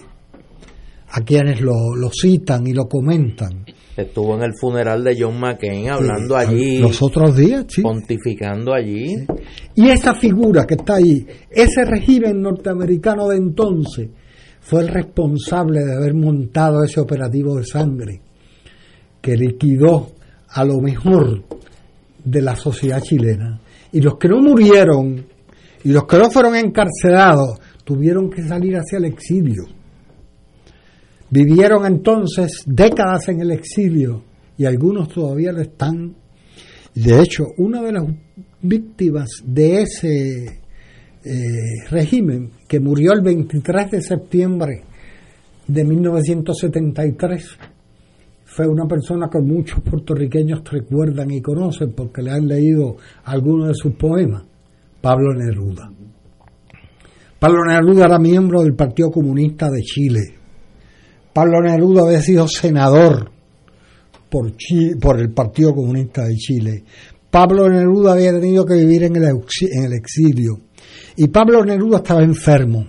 a 1.10 1.20
quienes 1.22 1.60
lo, 1.60 1.74
citan 2.10 2.66
y 2.66 2.72
lo 2.72 2.86
comentan. 2.86 3.64
Estuvo 3.96 4.36
en 4.36 4.42
el 4.42 4.52
funeral 4.60 5.02
de 5.02 5.16
John 5.18 5.40
McCain 5.40 5.90
hablando 5.90 6.36
allí. 6.36 6.78
Los 6.78 7.02
otros 7.02 7.36
días, 7.36 7.64
sí. 7.68 7.82
Pontificando 7.82 8.72
allí. 8.72 9.16
Y 9.74 9.88
esa 9.88 10.14
figura 10.14 10.66
que 10.66 10.74
está 10.74 10.96
ahí, 10.96 11.26
ese 11.50 11.84
régimen 11.84 12.40
norteamericano 12.40 13.28
de 13.28 13.36
entonces, 13.36 14.10
fue 14.60 14.82
el 14.82 14.88
responsable 14.88 15.80
de 15.84 15.96
haber 15.96 16.14
montado 16.14 16.84
ese 16.84 17.00
operativo 17.00 17.56
de 17.56 17.64
sangre 17.64 18.20
que 19.20 19.36
liquidó 19.36 20.10
a 20.50 20.64
lo 20.64 20.80
mejor 20.80 21.42
de 22.22 22.42
la 22.42 22.54
sociedad 22.54 23.00
chilena. 23.00 23.60
Y 23.92 24.00
los 24.00 24.16
que 24.18 24.28
no 24.28 24.40
murieron 24.40 25.26
y 25.84 25.92
los 25.92 26.06
que 26.06 26.18
no 26.18 26.30
fueron 26.30 26.56
encarcelados 26.56 27.58
tuvieron 27.84 28.30
que 28.30 28.42
salir 28.42 28.76
hacia 28.76 28.98
el 28.98 29.06
exilio 29.06 29.64
Vivieron 31.30 31.84
entonces 31.84 32.62
décadas 32.64 33.28
en 33.28 33.40
el 33.40 33.50
exilio 33.50 34.22
y 34.56 34.64
algunos 34.64 35.08
todavía 35.08 35.52
lo 35.52 35.60
están. 35.60 36.14
De 36.94 37.20
hecho, 37.20 37.44
una 37.58 37.82
de 37.82 37.92
las 37.92 38.04
víctimas 38.62 39.28
de 39.44 39.82
ese 39.82 40.60
eh, 41.24 41.90
régimen, 41.90 42.52
que 42.66 42.80
murió 42.80 43.12
el 43.12 43.20
23 43.20 43.90
de 43.90 44.00
septiembre 44.00 44.84
de 45.66 45.84
1973, 45.84 47.44
fue 48.46 48.66
una 48.66 48.86
persona 48.86 49.28
que 49.30 49.40
muchos 49.40 49.82
puertorriqueños 49.82 50.62
recuerdan 50.64 51.30
y 51.30 51.42
conocen 51.42 51.92
porque 51.92 52.22
le 52.22 52.30
han 52.30 52.48
leído 52.48 52.96
algunos 53.24 53.68
de 53.68 53.74
sus 53.74 53.94
poemas, 53.96 54.44
Pablo 55.00 55.34
Neruda. 55.34 55.90
Pablo 57.38 57.64
Neruda 57.66 58.06
era 58.06 58.18
miembro 58.18 58.62
del 58.62 58.74
Partido 58.74 59.10
Comunista 59.10 59.70
de 59.70 59.82
Chile 59.82 60.38
Pablo 61.38 61.60
Neruda 61.62 62.02
había 62.02 62.20
sido 62.20 62.48
senador 62.48 63.30
por, 64.28 64.52
por 65.00 65.20
el 65.20 65.30
Partido 65.30 65.72
Comunista 65.72 66.24
de 66.24 66.34
Chile. 66.34 66.84
Pablo 67.30 67.68
Neruda 67.68 68.14
había 68.14 68.32
tenido 68.32 68.64
que 68.64 68.74
vivir 68.74 69.04
en 69.04 69.14
el, 69.14 69.22
en 69.22 69.84
el 69.84 69.92
exilio. 69.92 70.62
Y 71.14 71.28
Pablo 71.28 71.64
Neruda 71.64 71.98
estaba 71.98 72.24
enfermo. 72.24 72.84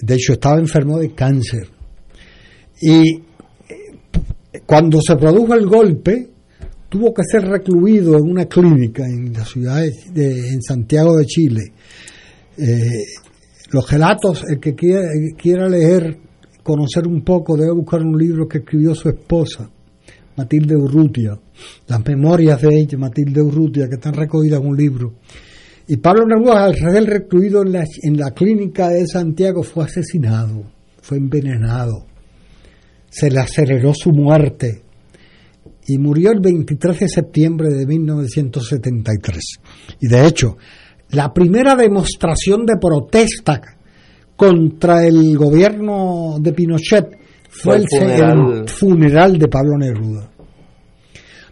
De 0.00 0.14
hecho, 0.14 0.32
estaba 0.32 0.58
enfermo 0.58 0.98
de 0.98 1.12
cáncer. 1.12 1.68
Y 2.80 3.16
eh, 3.16 3.22
cuando 4.64 5.02
se 5.02 5.16
produjo 5.16 5.52
el 5.52 5.66
golpe, 5.66 6.30
tuvo 6.96 7.12
que 7.12 7.24
ser 7.30 7.42
recluido 7.42 8.16
en 8.16 8.22
una 8.22 8.46
clínica 8.46 9.04
en 9.04 9.30
la 9.34 9.44
ciudad 9.44 9.82
de, 10.12 10.48
en 10.48 10.62
Santiago 10.62 11.18
de 11.18 11.26
Chile. 11.26 11.72
Eh, 12.56 13.04
los 13.70 13.90
relatos, 13.90 14.44
el 14.48 14.58
que 14.58 14.74
quiera, 14.74 15.68
leer 15.68 16.16
conocer 16.62 17.06
un 17.06 17.22
poco, 17.22 17.54
debe 17.54 17.72
buscar 17.72 18.00
un 18.00 18.16
libro 18.16 18.48
que 18.48 18.58
escribió 18.58 18.94
su 18.94 19.10
esposa, 19.10 19.68
Matilde 20.38 20.74
Urrutia, 20.74 21.38
las 21.86 22.06
memorias 22.06 22.62
de 22.62 22.68
ella, 22.80 22.96
Matilde 22.96 23.42
Urrutia, 23.42 23.88
que 23.88 23.96
están 23.96 24.14
recogidas 24.14 24.62
en 24.62 24.66
un 24.66 24.76
libro. 24.76 25.12
Y 25.88 25.98
Pablo 25.98 26.24
Neruda, 26.26 26.64
al 26.64 26.76
ser 26.76 27.04
recluido 27.04 27.60
en 27.60 27.72
la, 27.72 27.84
en 28.02 28.16
la 28.16 28.30
clínica 28.30 28.88
de 28.88 29.06
Santiago, 29.06 29.62
fue 29.62 29.84
asesinado, 29.84 30.62
fue 31.02 31.18
envenenado. 31.18 32.06
Se 33.10 33.30
le 33.30 33.40
aceleró 33.40 33.92
su 33.92 34.12
muerte 34.12 34.85
y 35.88 35.98
murió 35.98 36.32
el 36.32 36.40
23 36.40 37.00
de 37.00 37.08
septiembre 37.08 37.68
de 37.68 37.86
1973. 37.86 39.42
Y 40.00 40.08
de 40.08 40.26
hecho, 40.26 40.56
la 41.10 41.32
primera 41.32 41.76
demostración 41.76 42.66
de 42.66 42.74
protesta 42.80 43.60
contra 44.34 45.04
el 45.06 45.36
gobierno 45.36 46.36
de 46.40 46.52
Pinochet 46.52 47.18
fue, 47.48 47.76
el, 47.76 48.68
funeral. 48.68 49.38
de 49.38 49.48
Pablo 49.48 49.78
Neruda. 49.78 50.30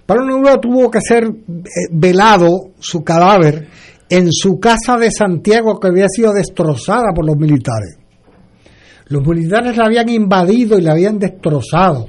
Pablo 0.05 0.27
Neruda 0.27 0.61
tuvo 0.61 0.91
que 0.91 1.01
ser 1.01 1.25
eh, 1.25 1.71
velado 1.93 2.73
su 2.79 3.03
cadáver 3.03 3.69
en 4.11 4.31
su 4.31 4.59
casa 4.59 4.99
de 4.99 5.11
Santiago 5.11 5.81
que 5.81 5.89
había 5.89 6.09
sido 6.09 6.33
destrozada 6.33 7.13
por 7.15 7.25
los 7.25 7.37
militares. 7.37 7.99
Los 9.07 9.27
militares 9.27 9.77
la 9.77 9.87
habían 9.87 10.09
invadido 10.09 10.79
y 10.79 10.83
la 10.83 10.93
habían 10.93 11.19
destrozado. 11.19 12.07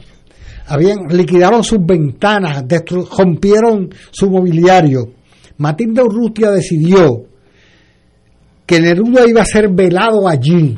Habían 0.68 1.08
liquidado 1.10 1.62
sus 1.62 1.86
ventanas, 1.86 2.64
rompieron 3.18 3.90
su 4.12 4.30
mobiliario. 4.30 5.14
Matilde 5.58 6.02
Urrutia 6.02 6.52
decidió 6.52 7.28
que 8.66 8.80
Neruda 8.80 9.28
iba 9.28 9.42
a 9.42 9.46
ser 9.46 9.70
velado 9.70 10.28
allí, 10.28 10.76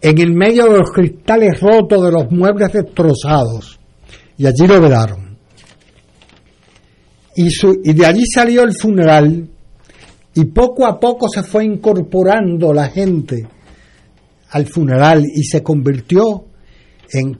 en 0.00 0.18
el 0.18 0.32
medio 0.32 0.64
de 0.64 0.78
los 0.78 0.90
cristales 0.90 1.60
rotos 1.60 2.04
de 2.04 2.12
los 2.12 2.30
muebles 2.30 2.72
destrozados. 2.72 3.80
Y 4.36 4.46
allí 4.46 4.66
lo 4.66 4.80
velaron. 4.80 5.36
Y, 7.34 7.48
y 7.84 7.92
de 7.92 8.06
allí 8.06 8.24
salió 8.26 8.62
el 8.62 8.74
funeral 8.74 9.48
y 10.34 10.44
poco 10.46 10.86
a 10.86 10.98
poco 10.98 11.28
se 11.28 11.42
fue 11.42 11.64
incorporando 11.64 12.72
la 12.72 12.88
gente 12.88 13.46
al 14.50 14.66
funeral 14.66 15.24
y 15.24 15.44
se 15.44 15.62
convirtió 15.62 16.44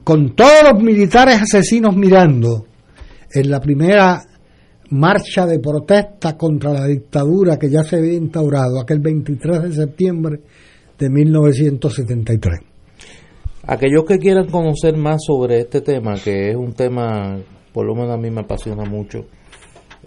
con 0.03 0.35
todos 0.35 0.63
los 0.71 0.81
militares 0.81 1.41
asesinos 1.41 1.95
mirando, 1.95 2.65
en 3.33 3.49
la 3.49 3.59
primera 3.59 4.21
marcha 4.91 5.45
de 5.45 5.59
protesta 5.59 6.37
contra 6.37 6.71
la 6.71 6.85
dictadura 6.85 7.57
que 7.57 7.69
ya 7.69 7.83
se 7.83 7.97
había 7.97 8.13
instaurado 8.13 8.79
aquel 8.79 8.99
23 8.99 9.63
de 9.63 9.71
septiembre 9.73 10.39
de 10.97 11.09
1973. 11.09 12.59
Aquellos 13.67 14.05
que 14.05 14.19
quieran 14.19 14.47
conocer 14.47 14.95
más 14.95 15.23
sobre 15.25 15.61
este 15.61 15.81
tema, 15.81 16.15
que 16.23 16.51
es 16.51 16.55
un 16.55 16.73
tema, 16.73 17.37
por 17.73 17.85
lo 17.85 17.95
menos 17.95 18.11
a 18.11 18.17
mí 18.17 18.29
me 18.29 18.41
apasiona 18.41 18.85
mucho, 18.85 19.25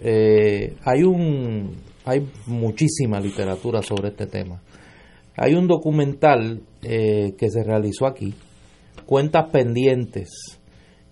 eh, 0.01 0.75
hay 0.85 1.03
un 1.03 1.75
hay 2.05 2.27
muchísima 2.47 3.19
literatura 3.19 3.83
sobre 3.83 4.09
este 4.09 4.25
tema. 4.25 4.61
Hay 5.35 5.53
un 5.53 5.67
documental 5.67 6.61
eh, 6.81 7.35
que 7.37 7.49
se 7.49 7.63
realizó 7.63 8.07
aquí, 8.07 8.33
Cuentas 9.09 9.49
Pendientes, 9.49 10.29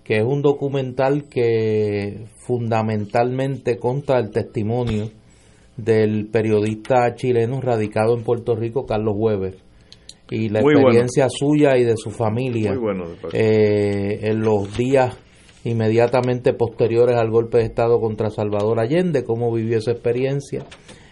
que 0.03 0.17
es 0.17 0.23
un 0.23 0.43
documental 0.43 1.23
que 1.31 2.25
fundamentalmente 2.45 3.79
conta 3.79 4.19
el 4.19 4.29
testimonio 4.29 5.09
del 5.77 6.27
periodista 6.27 7.15
chileno 7.15 7.59
radicado 7.59 8.15
en 8.15 8.23
Puerto 8.23 8.55
Rico, 8.55 8.85
Carlos 8.85 9.15
Weber, 9.17 9.55
y 10.29 10.49
la 10.49 10.59
experiencia 10.59 11.27
suya 11.27 11.75
y 11.75 11.85
de 11.85 11.97
su 11.97 12.11
familia 12.11 12.77
eh, 13.33 14.19
en 14.21 14.41
los 14.41 14.77
días 14.77 15.17
inmediatamente 15.63 16.53
posteriores 16.53 17.17
al 17.17 17.31
golpe 17.31 17.57
de 17.57 17.63
Estado 17.63 17.99
contra 17.99 18.29
Salvador 18.29 18.79
Allende, 18.79 19.23
cómo 19.23 19.51
vivió 19.51 19.79
esa 19.79 19.89
experiencia 19.89 20.67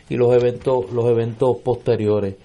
y 0.08 0.18
los 0.18 0.36
eventos, 0.36 0.92
los 0.92 1.06
eventos 1.06 1.58
posteriores. 1.64 2.36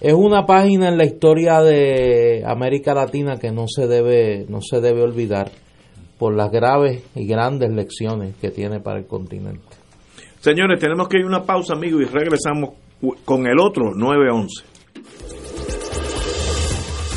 Es 0.00 0.14
una 0.14 0.46
página 0.46 0.88
en 0.88 0.96
la 0.96 1.04
historia 1.04 1.60
de 1.60 2.42
América 2.46 2.94
Latina 2.94 3.36
que 3.38 3.52
no 3.52 3.66
se 3.68 3.86
debe, 3.86 4.46
no 4.48 4.62
se 4.62 4.80
debe 4.80 5.02
olvidar 5.02 5.50
por 6.18 6.34
las 6.34 6.50
graves 6.50 7.02
y 7.14 7.26
grandes 7.26 7.70
lecciones 7.70 8.34
que 8.40 8.50
tiene 8.50 8.80
para 8.80 8.98
el 8.98 9.06
continente. 9.06 9.76
Señores, 10.40 10.80
tenemos 10.80 11.06
que 11.06 11.18
ir 11.18 11.24
a 11.24 11.26
una 11.26 11.44
pausa, 11.44 11.74
amigos, 11.74 12.00
y 12.00 12.04
regresamos 12.06 12.70
con 13.26 13.46
el 13.46 13.58
otro 13.58 13.94
911. 13.94 14.64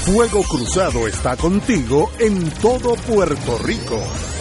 Fuego 0.06 0.44
Cruzado 0.44 1.08
está 1.08 1.38
contigo 1.38 2.10
en 2.20 2.50
todo 2.62 2.96
Puerto 3.08 3.58
Rico. 3.66 4.33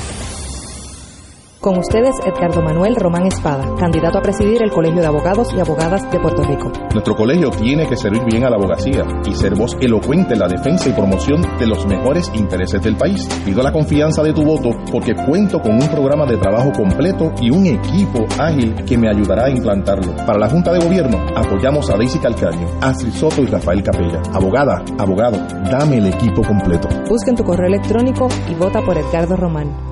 Con 1.63 1.79
ustedes, 1.79 2.17
Edgardo 2.27 2.61
Manuel 2.61 2.97
Román 2.97 3.25
Espada, 3.25 3.77
candidato 3.79 4.19
a 4.19 4.21
presidir 4.21 4.65
el 4.65 4.73
Colegio 4.73 5.01
de 5.01 5.07
Abogados 5.07 5.55
y 5.57 5.61
Abogadas 5.61 6.11
de 6.11 6.19
Puerto 6.19 6.43
Rico. 6.43 6.73
Nuestro 6.93 7.15
colegio 7.15 7.51
tiene 7.51 7.87
que 7.87 7.97
servir 7.97 8.25
bien 8.25 8.43
a 8.43 8.51
la 8.51 8.57
abogacía 8.57 9.05
y 9.25 9.33
ser 9.33 9.55
voz 9.55 9.77
elocuente 9.81 10.33
en 10.33 10.41
la 10.41 10.49
defensa 10.49 10.89
y 10.89 10.93
promoción 10.93 11.41
de 11.61 11.69
los 11.69 11.87
mejores 11.87 12.33
intereses 12.35 12.83
del 12.83 12.97
país. 12.97 13.29
Pido 13.45 13.63
la 13.63 13.71
confianza 13.71 14.25
de 14.25 14.33
tu 14.33 14.43
voto 14.43 14.71
porque 14.91 15.15
cuento 15.15 15.61
con 15.61 15.75
un 15.75 15.87
programa 15.87 16.27
de 16.27 16.37
trabajo 16.37 16.73
completo 16.73 17.33
y 17.41 17.53
un 17.53 17.65
equipo 17.65 18.27
ágil 18.41 18.75
que 18.85 18.99
me 18.99 19.09
ayudará 19.09 19.45
a 19.45 19.51
implantarlo. 19.51 20.17
Para 20.27 20.41
la 20.41 20.49
Junta 20.49 20.73
de 20.73 20.85
Gobierno, 20.85 21.25
apoyamos 21.37 21.89
a 21.91 21.97
Daisy 21.97 22.19
Calcaño, 22.19 22.67
Astrid 22.81 23.13
Soto 23.13 23.41
y 23.41 23.47
Rafael 23.47 23.85
Capella. 23.85 24.21
Abogada, 24.33 24.83
abogado, 24.99 25.39
dame 25.71 25.99
el 25.99 26.09
equipo 26.09 26.43
completo. 26.43 26.89
Busca 27.09 27.31
en 27.31 27.37
tu 27.37 27.45
correo 27.45 27.69
electrónico 27.69 28.27
y 28.51 28.55
vota 28.57 28.83
por 28.83 28.99
Edgardo 28.99 29.37
Román 29.37 29.92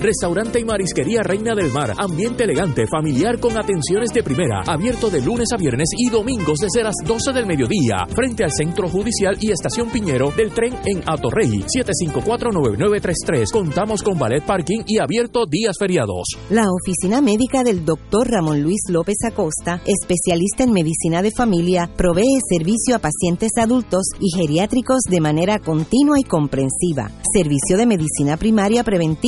Restaurante 0.00 0.58
y 0.58 0.64
marisquería 0.64 1.22
Reina 1.22 1.54
del 1.54 1.70
Mar. 1.70 1.94
Ambiente 1.96 2.42
elegante, 2.42 2.86
familiar 2.90 3.38
con 3.38 3.56
atenciones 3.56 4.10
de 4.10 4.24
primera. 4.24 4.62
Abierto 4.66 5.10
de 5.10 5.22
lunes 5.22 5.48
a 5.52 5.56
viernes 5.56 5.88
y 5.96 6.10
domingos 6.10 6.58
desde 6.58 6.82
las 6.82 6.96
12 7.06 7.32
del 7.32 7.46
mediodía. 7.46 8.06
Frente 8.14 8.42
al 8.42 8.50
Centro 8.50 8.88
Judicial 8.88 9.36
y 9.40 9.52
Estación 9.52 9.90
Piñero 9.90 10.32
del 10.36 10.50
tren 10.50 10.74
en 10.84 11.02
Atorrey. 11.06 11.62
754-9933. 11.62 13.52
Contamos 13.52 14.02
con 14.02 14.18
ballet 14.18 14.42
parking 14.42 14.82
y 14.86 14.98
abierto 14.98 15.44
días 15.46 15.76
feriados. 15.78 16.24
La 16.50 16.66
oficina 16.70 17.20
médica 17.20 17.62
del 17.62 17.84
doctor 17.84 18.28
Ramón 18.28 18.62
Luis 18.62 18.80
López 18.88 19.18
Acosta, 19.24 19.80
especialista 19.86 20.64
en 20.64 20.72
medicina 20.72 21.22
de 21.22 21.30
familia, 21.30 21.88
provee 21.96 22.40
servicio 22.50 22.96
a 22.96 22.98
pacientes 22.98 23.52
adultos 23.56 24.06
y 24.18 24.36
geriátricos 24.36 25.02
de 25.08 25.20
manera 25.20 25.60
continua 25.60 26.18
y 26.18 26.24
comprensiva. 26.24 27.12
Servicio 27.32 27.76
de 27.76 27.86
medicina 27.86 28.36
primaria 28.36 28.82
preventiva 28.82 29.27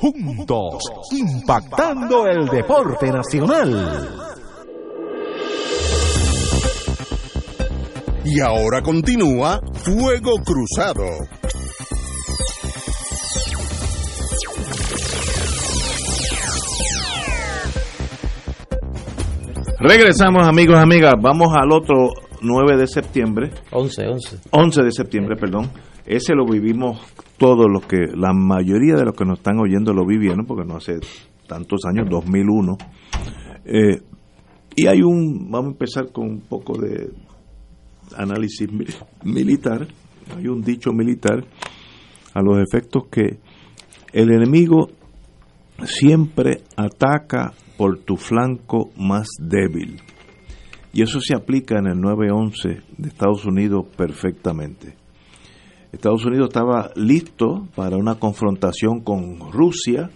juntos, 0.00 0.82
impactando 1.12 2.26
el 2.26 2.46
deporte 2.46 3.12
nacional. 3.12 4.08
Y 8.24 8.40
ahora 8.40 8.80
continúa 8.80 9.60
Fuego 9.74 10.36
Cruzado. 10.42 11.04
Regresamos, 19.80 20.46
amigos, 20.46 20.78
amigas. 20.78 21.14
Vamos 21.20 21.48
al 21.54 21.72
otro 21.72 22.10
9 22.40 22.76
de 22.78 22.86
septiembre. 22.86 23.50
11, 23.70 24.06
11. 24.06 24.38
11 24.50 24.82
de 24.82 24.92
septiembre, 24.92 25.36
perdón. 25.36 25.70
Ese 26.06 26.34
lo 26.34 26.46
vivimos 26.46 27.00
todos 27.38 27.66
los 27.70 27.86
que, 27.86 28.06
la 28.14 28.32
mayoría 28.32 28.94
de 28.94 29.04
los 29.04 29.14
que 29.14 29.24
nos 29.24 29.38
están 29.38 29.58
oyendo 29.58 29.92
lo 29.92 30.04
vivieron, 30.06 30.44
porque 30.46 30.66
no 30.66 30.76
hace 30.76 30.98
tantos 31.46 31.80
años, 31.86 32.08
2001. 32.08 32.76
Eh, 33.64 34.02
y 34.76 34.86
hay 34.86 35.02
un, 35.02 35.50
vamos 35.50 35.68
a 35.68 35.72
empezar 35.72 36.12
con 36.12 36.28
un 36.28 36.40
poco 36.40 36.78
de 36.78 37.10
análisis 38.16 38.68
militar. 39.24 39.86
Hay 40.36 40.46
un 40.46 40.62
dicho 40.62 40.92
militar 40.92 41.44
a 42.34 42.42
los 42.42 42.58
efectos 42.58 43.04
que 43.10 43.38
el 44.12 44.32
enemigo 44.32 44.88
siempre 45.84 46.62
ataca 46.76 47.52
por 47.76 47.98
tu 48.00 48.16
flanco 48.16 48.90
más 48.96 49.28
débil. 49.40 50.00
Y 50.92 51.02
eso 51.02 51.20
se 51.20 51.34
aplica 51.34 51.78
en 51.78 51.86
el 51.86 51.98
9-11 51.98 52.82
de 52.98 53.08
Estados 53.08 53.44
Unidos 53.44 53.86
perfectamente. 53.96 54.99
Estados 55.92 56.24
Unidos 56.24 56.48
estaba 56.48 56.90
listo 56.94 57.66
para 57.74 57.96
una 57.96 58.14
confrontación 58.14 59.00
con 59.00 59.50
Rusia, 59.50 60.10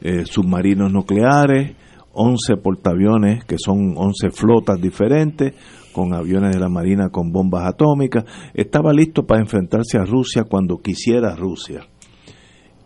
eh, 0.00 0.24
submarinos 0.24 0.90
nucleares, 0.90 1.76
11 2.12 2.56
portaaviones, 2.56 3.44
que 3.44 3.56
son 3.58 3.94
11 3.96 4.30
flotas 4.30 4.80
diferentes, 4.80 5.54
con 5.92 6.14
aviones 6.14 6.54
de 6.54 6.60
la 6.60 6.70
Marina 6.70 7.10
con 7.10 7.30
bombas 7.30 7.66
atómicas. 7.66 8.24
Estaba 8.54 8.92
listo 8.92 9.26
para 9.26 9.42
enfrentarse 9.42 9.98
a 9.98 10.04
Rusia 10.04 10.44
cuando 10.44 10.78
quisiera 10.78 11.36
Rusia. 11.36 11.86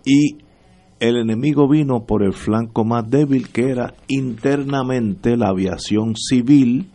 Y 0.04 0.38
el 0.98 1.16
enemigo 1.16 1.68
vino 1.68 2.06
por 2.06 2.24
el 2.24 2.32
flanco 2.32 2.84
más 2.84 3.08
débil, 3.08 3.48
que 3.50 3.70
era 3.70 3.94
internamente 4.08 5.36
la 5.36 5.48
aviación 5.48 6.14
civil. 6.16 6.90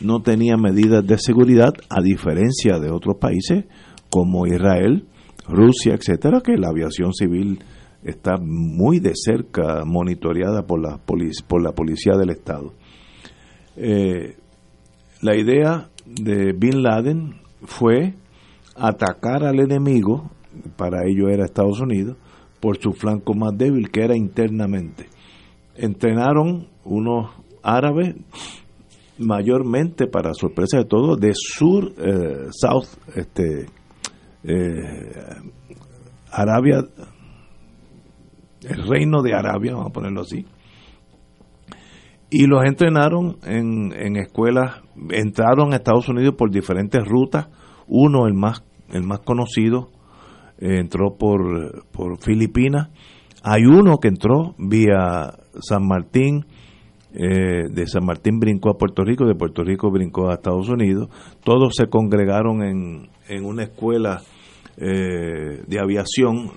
No 0.00 0.22
tenía 0.22 0.56
medidas 0.56 1.06
de 1.06 1.18
seguridad, 1.18 1.72
a 1.88 2.02
diferencia 2.02 2.78
de 2.80 2.90
otros 2.90 3.16
países 3.20 3.64
como 4.10 4.46
Israel, 4.46 5.06
Rusia, 5.46 5.94
etcétera, 5.94 6.40
que 6.40 6.56
la 6.56 6.68
aviación 6.68 7.14
civil 7.14 7.60
está 8.02 8.36
muy 8.40 8.98
de 8.98 9.12
cerca 9.14 9.84
monitoreada 9.84 10.66
por 10.66 10.80
la, 10.80 10.98
por 10.98 11.62
la 11.62 11.72
policía 11.72 12.16
del 12.16 12.30
Estado. 12.30 12.72
Eh, 13.76 14.36
la 15.22 15.36
idea 15.36 15.88
de 16.06 16.52
Bin 16.52 16.82
Laden 16.82 17.40
fue 17.62 18.14
atacar 18.74 19.44
al 19.44 19.60
enemigo, 19.60 20.30
para 20.76 21.06
ello 21.06 21.28
era 21.28 21.44
Estados 21.44 21.80
Unidos, 21.80 22.16
por 22.60 22.78
su 22.78 22.92
flanco 22.92 23.34
más 23.34 23.56
débil, 23.56 23.90
que 23.90 24.02
era 24.02 24.16
internamente. 24.16 25.08
Entrenaron 25.76 26.68
unos 26.84 27.30
árabes, 27.62 28.16
mayormente, 29.18 30.06
para 30.06 30.32
sorpresa 30.34 30.78
de 30.78 30.84
todos, 30.84 31.20
de 31.20 31.32
sur, 31.34 31.92
eh, 31.98 32.48
south, 32.50 32.88
este, 33.14 33.66
eh, 34.44 35.12
Arabia, 36.30 36.84
el 38.62 38.88
reino 38.88 39.22
de 39.22 39.34
Arabia, 39.34 39.72
vamos 39.72 39.90
a 39.90 39.92
ponerlo 39.92 40.22
así, 40.22 40.46
y 42.30 42.46
los 42.46 42.64
entrenaron 42.64 43.38
en, 43.44 43.92
en 43.92 44.16
escuelas, 44.16 44.82
entraron 45.10 45.72
a 45.72 45.76
Estados 45.76 46.08
Unidos 46.08 46.34
por 46.36 46.50
diferentes 46.50 47.04
rutas, 47.04 47.48
uno 47.88 48.26
el 48.26 48.34
más, 48.34 48.64
el 48.92 49.02
más 49.02 49.20
conocido, 49.20 49.90
eh, 50.58 50.78
entró 50.78 51.16
por, 51.18 51.88
por 51.90 52.22
Filipinas, 52.22 52.88
hay 53.42 53.64
uno 53.64 53.98
que 53.98 54.08
entró 54.08 54.54
vía 54.58 55.34
San 55.60 55.86
Martín, 55.86 56.46
eh, 57.12 57.68
de 57.70 57.86
San 57.86 58.04
Martín 58.04 58.38
brincó 58.38 58.70
a 58.70 58.78
Puerto 58.78 59.04
Rico, 59.04 59.26
de 59.26 59.34
Puerto 59.34 59.62
Rico 59.62 59.90
brincó 59.90 60.30
a 60.30 60.34
Estados 60.34 60.68
Unidos, 60.68 61.08
todos 61.44 61.74
se 61.76 61.88
congregaron 61.88 62.62
en, 62.62 63.08
en 63.28 63.44
una 63.44 63.64
escuela 63.64 64.22
eh, 64.76 65.62
de 65.66 65.78
aviación, 65.78 66.50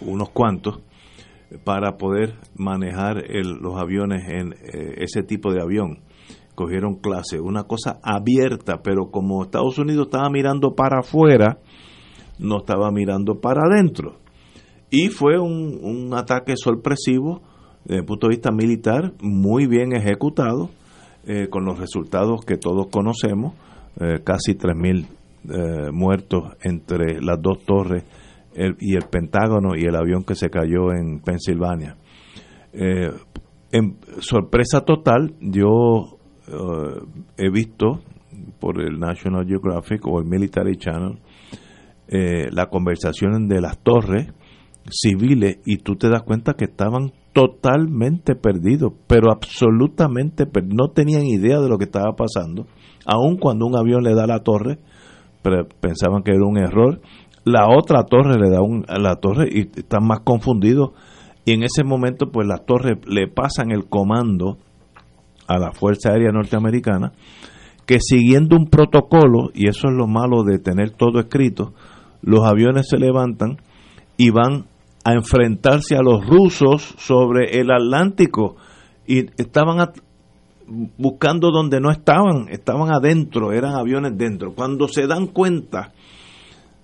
unos 0.00 0.30
cuantos, 0.30 0.80
para 1.64 1.96
poder 1.96 2.34
manejar 2.56 3.22
los 3.60 3.76
aviones 3.76 4.28
en 4.28 4.52
eh, 4.52 4.96
ese 4.98 5.22
tipo 5.22 5.52
de 5.52 5.62
avión. 5.62 6.00
Cogieron 6.54 6.96
clase, 6.96 7.40
una 7.40 7.64
cosa 7.64 8.00
abierta, 8.02 8.82
pero 8.82 9.10
como 9.10 9.44
Estados 9.44 9.78
Unidos 9.78 10.08
estaba 10.08 10.28
mirando 10.28 10.74
para 10.74 11.00
afuera, 11.00 11.60
no 12.38 12.58
estaba 12.58 12.90
mirando 12.90 13.40
para 13.40 13.62
adentro. 13.62 14.16
Y 14.90 15.08
fue 15.08 15.38
un, 15.38 16.12
ataque 16.14 16.54
sorpresivo 16.56 17.42
desde 17.84 18.00
el 18.00 18.04
punto 18.04 18.26
de 18.26 18.36
vista 18.36 18.50
militar, 18.50 19.12
muy 19.20 19.66
bien 19.66 19.94
ejecutado, 19.94 20.70
eh, 21.26 21.48
con 21.48 21.64
los 21.64 21.78
resultados 21.78 22.44
que 22.44 22.56
todos 22.56 22.88
conocemos, 22.88 23.54
eh, 24.00 24.20
casi 24.22 24.54
3.000 24.54 25.06
eh, 25.50 25.90
muertos 25.92 26.56
entre 26.62 27.20
las 27.20 27.42
dos 27.42 27.64
torres 27.64 28.04
y 28.80 28.96
el 28.96 29.04
Pentágono 29.08 29.76
y 29.76 29.84
el 29.84 29.94
avión 29.94 30.24
que 30.24 30.34
se 30.34 30.50
cayó 30.50 30.92
en 30.92 31.20
Pensilvania. 31.20 31.96
Eh, 32.72 33.10
en 33.70 33.98
sorpresa 34.18 34.80
total, 34.80 35.34
yo 35.40 36.18
he 37.36 37.50
visto 37.50 38.00
por 38.58 38.80
el 38.80 38.98
National 38.98 39.46
Geographic 39.46 40.04
o 40.06 40.18
el 40.18 40.24
Military 40.24 40.76
Channel 40.76 41.18
la 42.08 42.66
conversación 42.66 43.46
de 43.46 43.60
las 43.60 43.78
torres 43.78 44.32
civiles 44.90 45.58
y 45.64 45.76
tú 45.76 45.96
te 45.96 46.08
das 46.08 46.22
cuenta 46.22 46.54
que 46.54 46.64
estaban 46.64 47.12
totalmente 47.32 48.34
perdidos, 48.34 48.92
pero 49.06 49.30
absolutamente 49.30 50.46
perdidos. 50.46 50.76
no 50.76 50.88
tenían 50.90 51.24
idea 51.24 51.60
de 51.60 51.68
lo 51.68 51.78
que 51.78 51.84
estaba 51.84 52.14
pasando, 52.16 52.66
aun 53.06 53.36
cuando 53.36 53.66
un 53.66 53.76
avión 53.76 54.02
le 54.02 54.14
da 54.14 54.26
la 54.26 54.40
torre, 54.40 54.78
pensaban 55.80 56.22
que 56.22 56.32
era 56.32 56.44
un 56.44 56.58
error 56.58 57.00
la 57.48 57.66
otra 57.68 58.04
torre 58.04 58.38
le 58.38 58.50
da 58.50 58.60
un, 58.60 58.84
a 58.88 58.98
la 58.98 59.16
torre 59.16 59.48
y 59.50 59.60
están 59.60 60.06
más 60.06 60.20
confundidos 60.20 60.90
y 61.44 61.52
en 61.52 61.62
ese 61.62 61.82
momento 61.82 62.30
pues 62.30 62.46
las 62.46 62.64
torres 62.66 62.98
le 63.06 63.26
pasan 63.26 63.70
el 63.70 63.86
comando 63.86 64.58
a 65.46 65.58
la 65.58 65.72
Fuerza 65.72 66.10
Aérea 66.10 66.30
Norteamericana 66.30 67.12
que 67.86 68.00
siguiendo 68.00 68.56
un 68.56 68.66
protocolo 68.66 69.50
y 69.54 69.68
eso 69.68 69.88
es 69.88 69.94
lo 69.94 70.06
malo 70.06 70.42
de 70.44 70.58
tener 70.58 70.90
todo 70.90 71.20
escrito 71.20 71.72
los 72.20 72.44
aviones 72.44 72.88
se 72.88 72.98
levantan 72.98 73.56
y 74.16 74.30
van 74.30 74.66
a 75.08 75.14
enfrentarse 75.14 75.96
a 75.96 76.02
los 76.02 76.26
rusos 76.26 76.94
sobre 76.98 77.58
el 77.58 77.70
Atlántico 77.70 78.56
y 79.06 79.20
estaban 79.40 79.90
buscando 80.98 81.50
donde 81.50 81.80
no 81.80 81.90
estaban, 81.90 82.48
estaban 82.50 82.92
adentro, 82.92 83.52
eran 83.52 83.74
aviones 83.74 84.18
dentro. 84.18 84.52
Cuando 84.54 84.86
se 84.86 85.06
dan 85.06 85.28
cuenta 85.28 85.94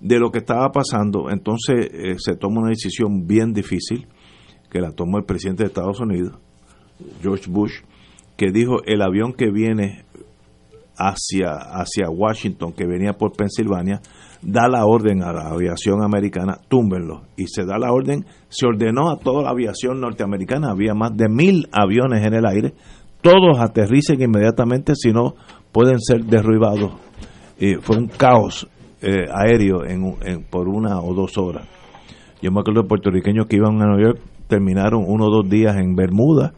de 0.00 0.18
lo 0.18 0.30
que 0.30 0.38
estaba 0.38 0.70
pasando, 0.72 1.28
entonces 1.28 1.90
eh, 1.92 2.14
se 2.16 2.34
toma 2.36 2.62
una 2.62 2.70
decisión 2.70 3.26
bien 3.26 3.52
difícil, 3.52 4.06
que 4.70 4.80
la 4.80 4.92
tomó 4.92 5.18
el 5.18 5.24
presidente 5.24 5.64
de 5.64 5.66
Estados 5.66 6.00
Unidos, 6.00 6.32
George 7.20 7.50
Bush, 7.50 7.82
que 8.38 8.52
dijo 8.52 8.82
el 8.86 9.02
avión 9.02 9.34
que 9.34 9.50
viene 9.50 10.06
hacia, 10.96 11.50
hacia 11.50 12.08
Washington, 12.08 12.72
que 12.72 12.86
venía 12.86 13.12
por 13.12 13.32
Pensilvania, 13.32 14.00
da 14.44 14.68
la 14.68 14.84
orden 14.84 15.22
a 15.22 15.32
la 15.32 15.48
aviación 15.48 16.02
americana, 16.02 16.58
túmbenlo. 16.68 17.22
Y 17.36 17.46
se 17.46 17.64
da 17.64 17.78
la 17.78 17.92
orden, 17.92 18.24
se 18.48 18.66
ordenó 18.66 19.10
a 19.10 19.18
toda 19.18 19.42
la 19.42 19.50
aviación 19.50 20.00
norteamericana, 20.00 20.70
había 20.70 20.94
más 20.94 21.16
de 21.16 21.28
mil 21.28 21.68
aviones 21.72 22.24
en 22.24 22.34
el 22.34 22.46
aire, 22.46 22.74
todos 23.22 23.58
aterricen 23.58 24.20
inmediatamente, 24.20 24.94
si 24.94 25.10
no 25.10 25.34
pueden 25.72 25.98
ser 25.98 26.24
derribados. 26.24 26.92
Y 27.58 27.74
fue 27.76 27.96
un 27.96 28.08
caos 28.08 28.68
eh, 29.00 29.26
aéreo 29.32 29.84
en, 29.84 30.44
por 30.50 30.68
una 30.68 31.00
o 31.00 31.14
dos 31.14 31.38
horas. 31.38 31.66
Yo 32.42 32.50
me 32.50 32.60
acuerdo 32.60 32.82
de 32.82 32.88
puertorriqueños 32.88 33.46
que 33.46 33.56
iban 33.56 33.80
a 33.80 33.86
Nueva 33.86 34.02
York, 34.02 34.20
terminaron 34.46 35.04
uno 35.06 35.26
o 35.26 35.30
dos 35.30 35.48
días 35.48 35.76
en 35.76 35.96
Bermuda, 35.96 36.52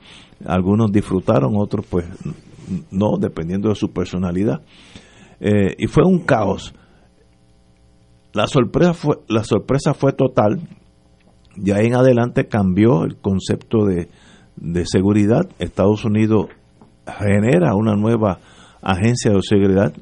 algunos 0.44 0.90
disfrutaron, 0.90 1.54
otros 1.56 1.86
pues 1.88 2.04
no, 2.90 3.16
dependiendo 3.18 3.68
de 3.68 3.76
su 3.76 3.92
personalidad. 3.92 4.62
Eh, 5.38 5.74
y 5.78 5.86
fue 5.86 6.04
un 6.04 6.20
caos. 6.20 6.74
La 8.36 8.46
sorpresa 8.46 8.92
fue, 8.92 9.16
la 9.28 9.44
sorpresa 9.44 9.94
fue 9.94 10.12
total. 10.12 10.60
De 11.56 11.72
ahí 11.72 11.86
en 11.86 11.94
adelante 11.94 12.48
cambió 12.48 13.04
el 13.04 13.16
concepto 13.16 13.86
de, 13.86 14.10
de 14.56 14.84
seguridad. 14.84 15.48
Estados 15.58 16.04
Unidos 16.04 16.48
genera 17.06 17.74
una 17.74 17.96
nueva 17.96 18.40
agencia 18.82 19.32
de 19.32 19.40
seguridad 19.40 19.94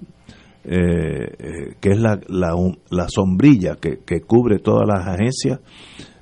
eh, 0.65 0.79
eh, 1.39 1.75
que 1.79 1.91
es 1.91 2.01
la, 2.01 2.19
la, 2.27 3.09
sombrilla 3.09 3.77
que, 3.77 4.21
cubre 4.23 4.59
todas 4.59 4.89
las 4.89 5.07
agencias. 5.07 5.61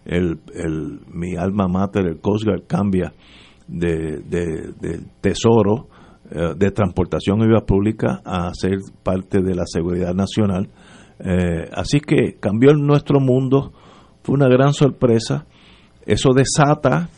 El, 0.04 0.38
el, 0.52 1.00
mi 1.08 1.36
alma 1.36 1.66
mater, 1.66 2.04
el 2.06 2.20
Coast 2.20 2.44
Guard, 2.44 2.66
cambia 2.66 3.14
de, 3.66 4.18
de, 4.18 5.00
tesoro, 5.22 5.88
eh, 6.30 6.52
de 6.58 6.70
transportación 6.72 7.40
y 7.40 7.46
vía 7.46 7.64
pública 7.64 8.20
a 8.22 8.52
ser 8.52 8.80
parte 9.02 9.40
de 9.40 9.54
la 9.54 9.64
seguridad 9.64 10.12
nacional. 10.12 10.68
Así 11.74 12.00
que 12.00 12.36
cambió 12.40 12.72
nuestro 12.74 13.20
mundo, 13.20 13.72
fue 14.22 14.34
una 14.34 14.48
gran 14.48 14.72
sorpresa. 14.72 15.46
Eso 16.06 16.30
desata 16.34 17.08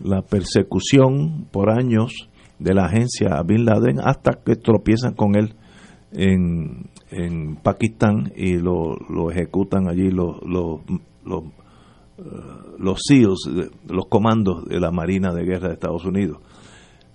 la 0.00 0.22
persecución 0.22 1.46
por 1.50 1.70
años 1.70 2.12
de 2.58 2.74
la 2.74 2.86
agencia 2.86 3.36
a 3.36 3.42
Bin 3.42 3.64
Laden 3.64 4.00
hasta 4.02 4.32
que 4.44 4.56
tropiezan 4.56 5.14
con 5.14 5.36
él 5.36 5.54
en, 6.12 6.90
en 7.10 7.56
Pakistán 7.56 8.32
y 8.36 8.58
lo, 8.58 8.96
lo 9.08 9.30
ejecutan 9.30 9.88
allí 9.88 10.10
los, 10.10 10.36
los, 10.46 10.80
los, 11.24 11.44
eh, 12.18 12.22
los 12.78 13.00
los 13.88 14.06
comandos 14.08 14.64
de 14.66 14.80
la 14.80 14.90
Marina 14.90 15.32
de 15.32 15.44
Guerra 15.44 15.68
de 15.68 15.74
Estados 15.74 16.04
Unidos. 16.04 16.38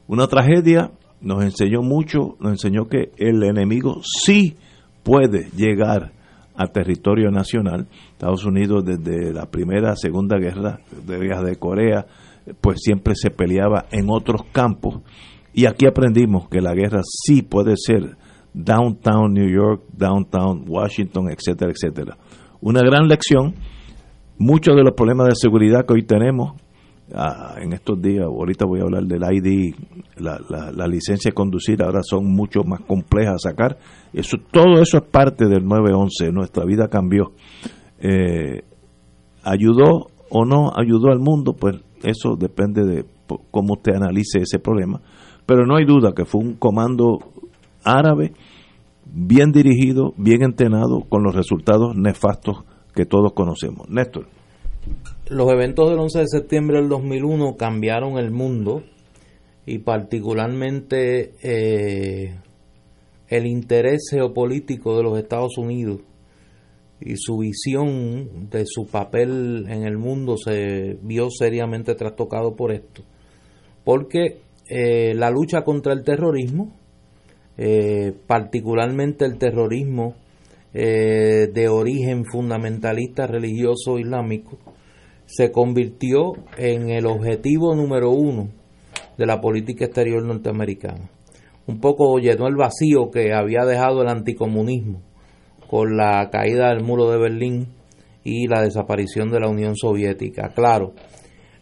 Una 0.07 0.27
tragedia 0.27 0.91
nos 1.21 1.43
enseñó 1.43 1.81
mucho, 1.81 2.35
nos 2.39 2.51
enseñó 2.51 2.87
que 2.87 3.11
el 3.17 3.43
enemigo 3.43 4.01
sí 4.03 4.55
puede 5.03 5.49
llegar 5.55 6.11
a 6.59 6.67
territorio 6.67 7.31
nacional. 7.31 7.87
Estados 8.11 8.43
Unidos 8.43 8.83
desde 8.83 9.33
la 9.33 9.45
primera, 9.45 9.95
segunda 9.95 10.37
guerra 10.37 10.81
de 11.07 11.17
guerra 11.17 11.41
de 11.41 11.55
Corea, 11.55 12.05
pues 12.59 12.81
siempre 12.81 13.13
se 13.15 13.31
peleaba 13.31 13.85
en 13.91 14.09
otros 14.09 14.43
campos 14.51 15.01
y 15.53 15.65
aquí 15.65 15.87
aprendimos 15.87 16.49
que 16.49 16.59
la 16.59 16.73
guerra 16.73 17.01
sí 17.03 17.41
puede 17.41 17.75
ser 17.77 18.17
downtown 18.53 19.33
New 19.33 19.49
York, 19.49 19.83
downtown 19.93 20.65
Washington, 20.67 21.29
etcétera, 21.29 21.71
etcétera. 21.71 22.17
Una 22.59 22.81
gran 22.81 23.07
lección. 23.07 23.55
Muchos 24.37 24.75
de 24.75 24.83
los 24.83 24.93
problemas 24.93 25.27
de 25.27 25.35
seguridad 25.35 25.85
que 25.85 25.93
hoy 25.93 26.03
tenemos 26.03 26.53
ah, 27.13 27.55
en 27.61 27.73
estos 27.73 28.01
días, 28.01 28.25
ahorita 28.25 28.65
voy 28.65 28.79
a 28.79 28.83
hablar 28.83 29.03
del 29.03 29.21
ID, 29.23 29.75
la, 30.17 30.87
licencia 30.87 31.29
de 31.29 31.35
conducir, 31.35 31.81
ahora 31.83 32.01
son 32.03 32.25
mucho 32.25 32.63
más 32.63 32.81
complejas 32.81 33.35
a 33.35 33.49
sacar. 33.49 33.77
Eso, 34.13 34.37
todo 34.51 34.81
eso 34.81 34.97
es 34.97 35.03
parte 35.03 35.45
del 35.45 35.65
911, 35.65 36.31
nuestra 36.31 36.65
vida 36.65 36.87
cambió. 36.87 37.31
Eh, 37.99 38.63
¿Ayudó 39.43 40.07
o 40.29 40.45
no 40.45 40.71
ayudó 40.75 41.11
al 41.11 41.19
mundo? 41.19 41.53
Pues 41.53 41.77
eso 42.03 42.35
depende 42.35 42.83
de 42.85 43.05
cómo 43.51 43.73
usted 43.73 43.95
analice 43.95 44.39
ese 44.39 44.59
problema. 44.59 45.01
Pero 45.45 45.65
no 45.65 45.75
hay 45.77 45.85
duda 45.85 46.13
que 46.13 46.25
fue 46.25 46.41
un 46.41 46.53
comando 46.55 47.19
árabe 47.83 48.33
bien 49.05 49.51
dirigido, 49.51 50.13
bien 50.17 50.43
entrenado, 50.43 51.01
con 51.09 51.23
los 51.23 51.35
resultados 51.35 51.95
nefastos 51.95 52.63
que 52.93 53.05
todos 53.05 53.33
conocemos. 53.33 53.89
Néstor. 53.89 54.27
Los 55.29 55.51
eventos 55.51 55.89
del 55.89 55.99
11 55.99 56.19
de 56.19 56.27
septiembre 56.27 56.77
del 56.77 56.89
2001 56.89 57.55
cambiaron 57.55 58.17
el 58.17 58.31
mundo 58.31 58.83
y 59.65 59.79
particularmente 59.79 61.33
eh, 61.43 62.35
el 63.27 63.45
interés 63.45 64.09
geopolítico 64.09 64.97
de 64.97 65.03
los 65.03 65.19
Estados 65.19 65.57
Unidos 65.57 65.99
y 67.01 67.15
su 67.15 67.37
visión 67.37 68.49
de 68.49 68.65
su 68.65 68.87
papel 68.87 69.65
en 69.69 69.83
el 69.83 69.97
mundo 69.97 70.35
se 70.37 70.97
vio 71.01 71.29
seriamente 71.29 71.95
trastocado 71.95 72.55
por 72.55 72.71
esto. 72.71 73.03
Porque 73.83 74.41
eh, 74.67 75.13
la 75.13 75.29
lucha 75.29 75.63
contra 75.63 75.93
el 75.93 76.03
terrorismo, 76.03 76.75
eh, 77.57 78.13
particularmente 78.27 79.25
el 79.25 79.37
terrorismo 79.37 80.15
eh, 80.73 81.49
de 81.53 81.67
origen 81.67 82.25
fundamentalista 82.25 83.27
religioso 83.27 83.97
islámico, 83.97 84.57
se 85.25 85.51
convirtió 85.51 86.33
en 86.57 86.89
el 86.89 87.05
objetivo 87.05 87.75
número 87.75 88.11
uno 88.11 88.49
de 89.17 89.25
la 89.25 89.41
política 89.41 89.85
exterior 89.85 90.23
norteamericana. 90.25 91.09
Un 91.67 91.79
poco 91.79 92.17
llenó 92.17 92.47
el 92.47 92.55
vacío 92.55 93.11
que 93.11 93.33
había 93.33 93.65
dejado 93.65 94.01
el 94.01 94.09
anticomunismo 94.09 95.01
con 95.69 95.97
la 95.97 96.29
caída 96.31 96.69
del 96.69 96.83
muro 96.83 97.11
de 97.11 97.19
Berlín 97.19 97.67
y 98.23 98.47
la 98.47 98.61
desaparición 98.61 99.29
de 99.29 99.39
la 99.39 99.49
Unión 99.49 99.75
Soviética. 99.75 100.49
Claro, 100.55 100.93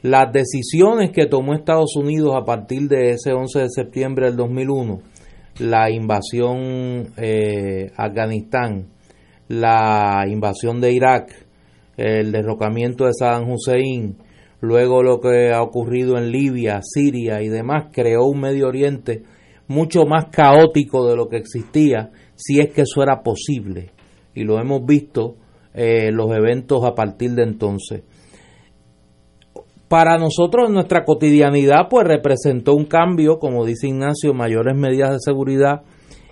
las 0.02 0.32
decisiones 0.32 1.12
que 1.12 1.26
tomó 1.26 1.54
Estados 1.54 1.96
Unidos 1.96 2.36
a 2.36 2.46
partir 2.46 2.88
de 2.88 3.12
ese 3.12 3.34
11 3.34 3.60
de 3.60 3.70
septiembre 3.70 4.28
del 4.28 4.38
2001, 4.38 5.02
la 5.60 5.90
invasión 5.90 7.12
eh, 7.18 7.92
Afganistán, 7.98 8.88
la 9.48 10.26
invasión 10.28 10.82
de 10.82 10.94
Irak, 10.94 11.32
el 11.98 12.32
derrocamiento 12.32 13.06
de 13.06 13.14
Saddam 13.14 13.50
Hussein, 13.50 14.18
luego 14.62 15.04
lo 15.04 15.20
que 15.20 15.52
ha 15.52 15.62
ocurrido 15.62 16.18
en 16.18 16.32
Libia, 16.32 16.82
Siria 16.82 17.42
y 17.42 17.50
demás, 17.50 17.90
creó 17.92 18.26
un 18.26 18.42
Medio 18.42 18.68
Oriente 18.68 19.24
mucho 19.68 20.06
más 20.06 20.26
caótico 20.32 21.08
de 21.08 21.16
lo 21.16 21.28
que 21.28 21.38
existía, 21.38 22.12
si 22.36 22.60
es 22.60 22.72
que 22.72 22.82
eso 22.82 23.02
era 23.04 23.22
posible 23.22 23.92
y 24.38 24.44
lo 24.44 24.60
hemos 24.60 24.86
visto 24.86 25.36
eh, 25.74 26.12
los 26.12 26.30
eventos 26.32 26.86
a 26.86 26.94
partir 26.94 27.32
de 27.32 27.42
entonces. 27.42 28.04
Para 29.88 30.18
nosotros 30.18 30.68
en 30.68 30.76
nuestra 30.76 31.04
cotidianidad 31.04 31.88
pues 31.90 32.06
representó 32.06 32.76
un 32.76 32.86
cambio, 32.86 33.40
como 33.40 33.66
dice 33.66 33.88
Ignacio, 33.88 34.36
mayores 34.36 34.78
medidas 34.78 35.12
de 35.12 35.20
seguridad 35.20 35.82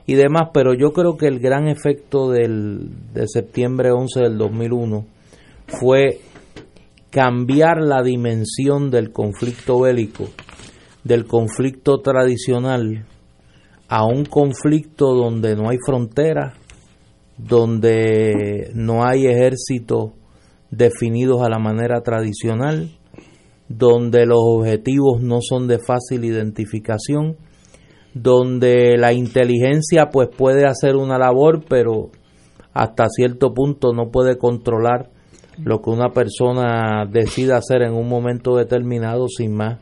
y 0.05 0.15
demás, 0.15 0.49
pero 0.53 0.73
yo 0.73 0.91
creo 0.93 1.17
que 1.17 1.27
el 1.27 1.39
gran 1.39 1.67
efecto 1.67 2.29
del, 2.29 2.91
de 3.13 3.27
septiembre 3.27 3.91
11 3.91 4.19
del 4.21 4.37
2001 4.37 5.05
fue 5.67 6.19
cambiar 7.09 7.81
la 7.81 8.03
dimensión 8.03 8.91
del 8.91 9.11
conflicto 9.11 9.79
bélico, 9.79 10.25
del 11.03 11.25
conflicto 11.25 12.01
tradicional, 12.01 13.05
a 13.87 14.05
un 14.05 14.25
conflicto 14.25 15.13
donde 15.13 15.55
no 15.55 15.69
hay 15.69 15.77
fronteras, 15.85 16.53
donde 17.37 18.71
no 18.73 19.05
hay 19.05 19.27
ejércitos 19.27 20.11
definidos 20.71 21.41
a 21.41 21.49
la 21.49 21.59
manera 21.59 22.01
tradicional, 22.01 22.89
donde 23.67 24.25
los 24.25 24.39
objetivos 24.41 25.21
no 25.21 25.39
son 25.41 25.67
de 25.67 25.79
fácil 25.79 26.25
identificación, 26.25 27.37
donde 28.15 28.97
la 28.97 29.11
inteligencia 29.11 30.09
pues 30.09 30.29
puede 30.35 30.65
hacer 30.65 30.95
una 30.95 31.19
labor, 31.19 31.65
pero 31.67 32.11
hasta 32.73 33.09
cierto 33.09 33.53
punto 33.53 33.93
no 33.93 34.09
puede 34.09 34.37
controlar 34.37 35.09
lo 35.61 35.81
que 35.81 35.89
una 35.89 36.09
persona 36.09 37.05
decida 37.11 37.57
hacer 37.57 37.81
en 37.81 37.93
un 37.93 38.07
momento 38.07 38.55
determinado 38.55 39.27
sin 39.27 39.53
más 39.53 39.79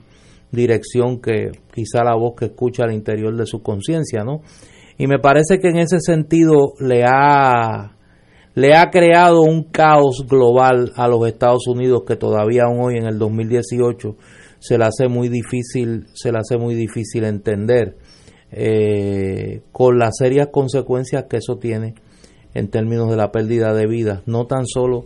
dirección 0.52 1.22
que 1.22 1.52
quizá 1.74 2.04
la 2.04 2.16
voz 2.16 2.34
que 2.36 2.46
escucha 2.46 2.84
al 2.84 2.94
interior 2.94 3.36
de 3.36 3.46
su 3.46 3.62
conciencia, 3.62 4.24
¿no? 4.24 4.42
Y 4.98 5.08
me 5.08 5.20
parece 5.20 5.60
que 5.60 5.70
en 5.70 5.78
ese 5.78 6.00
sentido 6.00 6.74
le 6.80 7.04
ha, 7.08 7.96
le 8.56 8.76
ha 8.76 8.90
creado 8.90 9.42
un 9.42 9.64
caos 9.64 10.26
global 10.28 10.92
a 10.96 11.08
los 11.08 11.28
Estados 11.28 11.68
Unidos 11.68 12.04
que 12.08 12.16
todavía 12.16 12.64
aún 12.66 12.84
hoy 12.84 12.98
en 12.98 13.06
el 13.06 13.18
2018 13.18 14.16
se 14.60 14.78
le 14.78 14.86
hace 14.86 15.08
muy 15.08 15.30
difícil, 15.30 16.06
se 16.14 16.32
le 16.32 16.40
hace 16.40 16.58
muy 16.58 16.76
difícil 16.76 17.26
entender 17.26 17.98
eh, 18.56 19.62
con 19.72 19.98
las 19.98 20.18
serias 20.18 20.50
consecuencias 20.52 21.26
que 21.30 21.38
eso 21.38 21.58
tiene 21.58 21.96
en 22.54 22.70
términos 22.70 23.10
de 23.10 23.18
la 23.18 23.32
pérdida 23.32 23.74
de 23.74 23.88
vidas, 23.88 24.22
no 24.28 24.46
tan 24.46 24.68
solo 24.68 25.06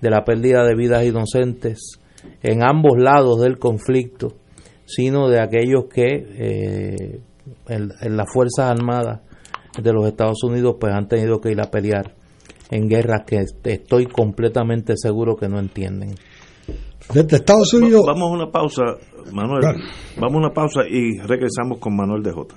de 0.00 0.10
la 0.10 0.24
pérdida 0.24 0.64
de 0.64 0.74
vidas 0.74 1.04
inocentes 1.04 2.00
en 2.42 2.64
ambos 2.64 2.98
lados 2.98 3.40
del 3.40 3.58
conflicto, 3.58 4.36
sino 4.86 5.28
de 5.28 5.40
aquellos 5.40 5.84
que 5.92 6.06
eh, 6.06 7.20
en, 7.68 8.16
las 8.16 8.32
Fuerzas 8.32 8.70
Armadas 8.70 9.20
de 9.80 9.92
los 9.92 10.06
Estados 10.06 10.42
Unidos 10.42 10.76
pues 10.80 10.94
han 10.94 11.06
tenido 11.08 11.40
que 11.40 11.50
ir 11.50 11.60
a 11.60 11.70
pelear 11.70 12.14
en 12.70 12.88
guerras 12.88 13.24
que 13.26 13.44
estoy 13.64 14.06
completamente 14.06 14.94
seguro 14.96 15.36
que 15.36 15.48
no 15.48 15.58
entienden. 15.58 16.14
Desde 17.12 17.36
Estados 17.36 17.72
Unidos. 17.74 18.04
Vamos 18.06 18.30
a 18.30 18.32
una 18.32 18.50
pausa, 18.50 18.82
Manuel. 19.32 19.62
Vamos 20.16 20.34
a 20.34 20.38
una 20.38 20.50
pausa 20.50 20.80
y 20.88 21.18
regresamos 21.18 21.78
con 21.78 21.94
Manuel 21.94 22.22
de 22.22 22.32
J. 22.32 22.56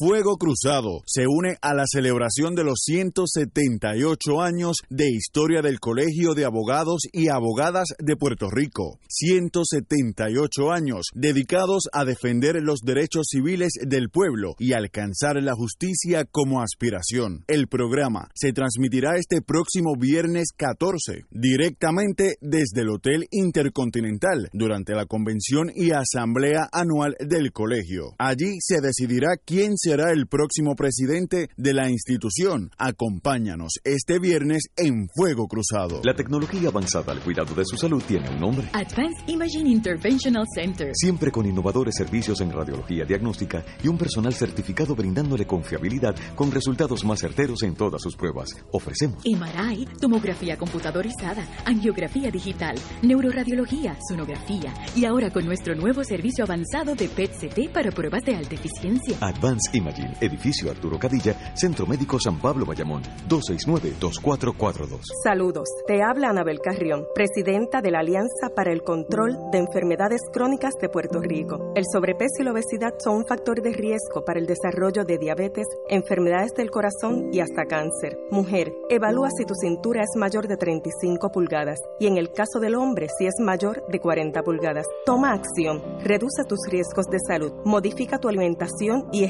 Fuego 0.00 0.38
Cruzado 0.38 1.02
se 1.04 1.26
une 1.28 1.58
a 1.60 1.74
la 1.74 1.84
celebración 1.86 2.54
de 2.54 2.64
los 2.64 2.78
178 2.84 4.40
años 4.40 4.78
de 4.88 5.10
historia 5.10 5.60
del 5.60 5.78
Colegio 5.78 6.32
de 6.32 6.46
Abogados 6.46 7.02
y 7.12 7.28
Abogadas 7.28 7.88
de 7.98 8.16
Puerto 8.16 8.48
Rico. 8.48 8.98
178 9.10 10.72
años 10.72 11.08
dedicados 11.12 11.82
a 11.92 12.06
defender 12.06 12.62
los 12.62 12.80
derechos 12.80 13.26
civiles 13.28 13.72
del 13.86 14.08
pueblo 14.08 14.54
y 14.58 14.72
alcanzar 14.72 15.36
la 15.42 15.52
justicia 15.52 16.24
como 16.24 16.62
aspiración. 16.62 17.44
El 17.46 17.68
programa 17.68 18.30
se 18.32 18.54
transmitirá 18.54 19.18
este 19.18 19.42
próximo 19.42 19.96
viernes 20.00 20.48
14 20.56 21.26
directamente 21.30 22.36
desde 22.40 22.80
el 22.80 22.88
Hotel 22.88 23.26
Intercontinental 23.30 24.48
durante 24.54 24.94
la 24.94 25.04
convención 25.04 25.70
y 25.74 25.90
asamblea 25.90 26.70
anual 26.72 27.18
del 27.20 27.52
colegio. 27.52 28.14
Allí 28.16 28.56
se 28.60 28.80
decidirá 28.80 29.36
quién 29.44 29.74
será 29.90 30.12
el 30.12 30.28
próximo 30.28 30.76
presidente 30.76 31.48
de 31.56 31.74
la 31.74 31.90
institución. 31.90 32.70
Acompáñanos 32.78 33.72
este 33.82 34.20
viernes 34.20 34.66
en 34.76 35.08
Fuego 35.08 35.48
Cruzado. 35.48 36.00
La 36.04 36.14
tecnología 36.14 36.68
avanzada 36.68 37.10
al 37.10 37.18
cuidado 37.18 37.56
de 37.56 37.64
su 37.64 37.76
salud 37.76 38.00
tiene 38.06 38.30
un 38.30 38.38
nombre. 38.38 38.68
Advanced 38.72 39.26
Imaging 39.26 39.66
Interventional 39.66 40.44
Center. 40.54 40.92
Siempre 40.94 41.32
con 41.32 41.44
innovadores 41.44 41.96
servicios 41.96 42.40
en 42.40 42.52
radiología 42.52 43.04
diagnóstica 43.04 43.64
y 43.82 43.88
un 43.88 43.98
personal 43.98 44.32
certificado 44.32 44.94
brindándole 44.94 45.44
confiabilidad 45.44 46.14
con 46.36 46.52
resultados 46.52 47.04
más 47.04 47.18
certeros 47.18 47.64
en 47.64 47.74
todas 47.74 48.00
sus 48.00 48.14
pruebas. 48.14 48.50
Ofrecemos 48.70 49.24
MRI, 49.26 49.88
tomografía 50.00 50.56
computadorizada, 50.56 51.44
angiografía 51.64 52.30
digital, 52.30 52.76
neuroradiología, 53.02 53.98
sonografía 54.08 54.72
y 54.94 55.04
ahora 55.04 55.30
con 55.30 55.44
nuestro 55.46 55.74
nuevo 55.74 56.04
servicio 56.04 56.44
avanzado 56.44 56.94
de 56.94 57.08
PET-CT 57.08 57.72
para 57.72 57.90
pruebas 57.90 58.22
de 58.22 58.36
alta 58.36 58.54
eficiencia. 58.54 59.16
Advanced 59.20 59.79
Imaging, 59.80 60.14
edificio 60.20 60.70
Arturo 60.70 60.98
Cadilla, 60.98 61.34
Centro 61.54 61.86
Médico 61.86 62.18
San 62.20 62.38
Pablo 62.38 62.66
Bayamón, 62.66 63.02
269-2442. 63.28 65.00
Saludos, 65.24 65.68
te 65.86 66.02
habla 66.02 66.28
Anabel 66.28 66.60
Carrión, 66.60 67.06
presidenta 67.14 67.80
de 67.80 67.90
la 67.90 68.00
Alianza 68.00 68.50
para 68.54 68.72
el 68.72 68.82
Control 68.82 69.36
de 69.50 69.58
Enfermedades 69.58 70.20
Crónicas 70.32 70.74
de 70.80 70.88
Puerto 70.88 71.20
Rico. 71.20 71.72
El 71.74 71.84
sobrepeso 71.90 72.40
y 72.40 72.44
la 72.44 72.52
obesidad 72.52 72.94
son 73.02 73.16
un 73.16 73.26
factor 73.26 73.62
de 73.62 73.72
riesgo 73.72 74.24
para 74.24 74.38
el 74.38 74.46
desarrollo 74.46 75.04
de 75.04 75.18
diabetes, 75.18 75.66
enfermedades 75.88 76.52
del 76.54 76.70
corazón 76.70 77.30
y 77.32 77.40
hasta 77.40 77.64
cáncer. 77.64 78.18
Mujer, 78.30 78.72
evalúa 78.88 79.30
si 79.30 79.44
tu 79.44 79.54
cintura 79.54 80.02
es 80.02 80.10
mayor 80.18 80.46
de 80.46 80.56
35 80.56 81.30
pulgadas 81.30 81.78
y 81.98 82.06
en 82.06 82.18
el 82.18 82.32
caso 82.32 82.60
del 82.60 82.74
hombre 82.74 83.08
si 83.18 83.26
es 83.26 83.34
mayor 83.40 83.82
de 83.88 83.98
40 83.98 84.42
pulgadas. 84.42 84.86
Toma 85.06 85.32
acción, 85.32 85.82
reduce 86.04 86.44
tus 86.46 86.60
riesgos 86.68 87.06
de 87.06 87.18
salud, 87.26 87.52
modifica 87.64 88.18
tu 88.18 88.28
alimentación 88.28 89.08
y 89.12 89.24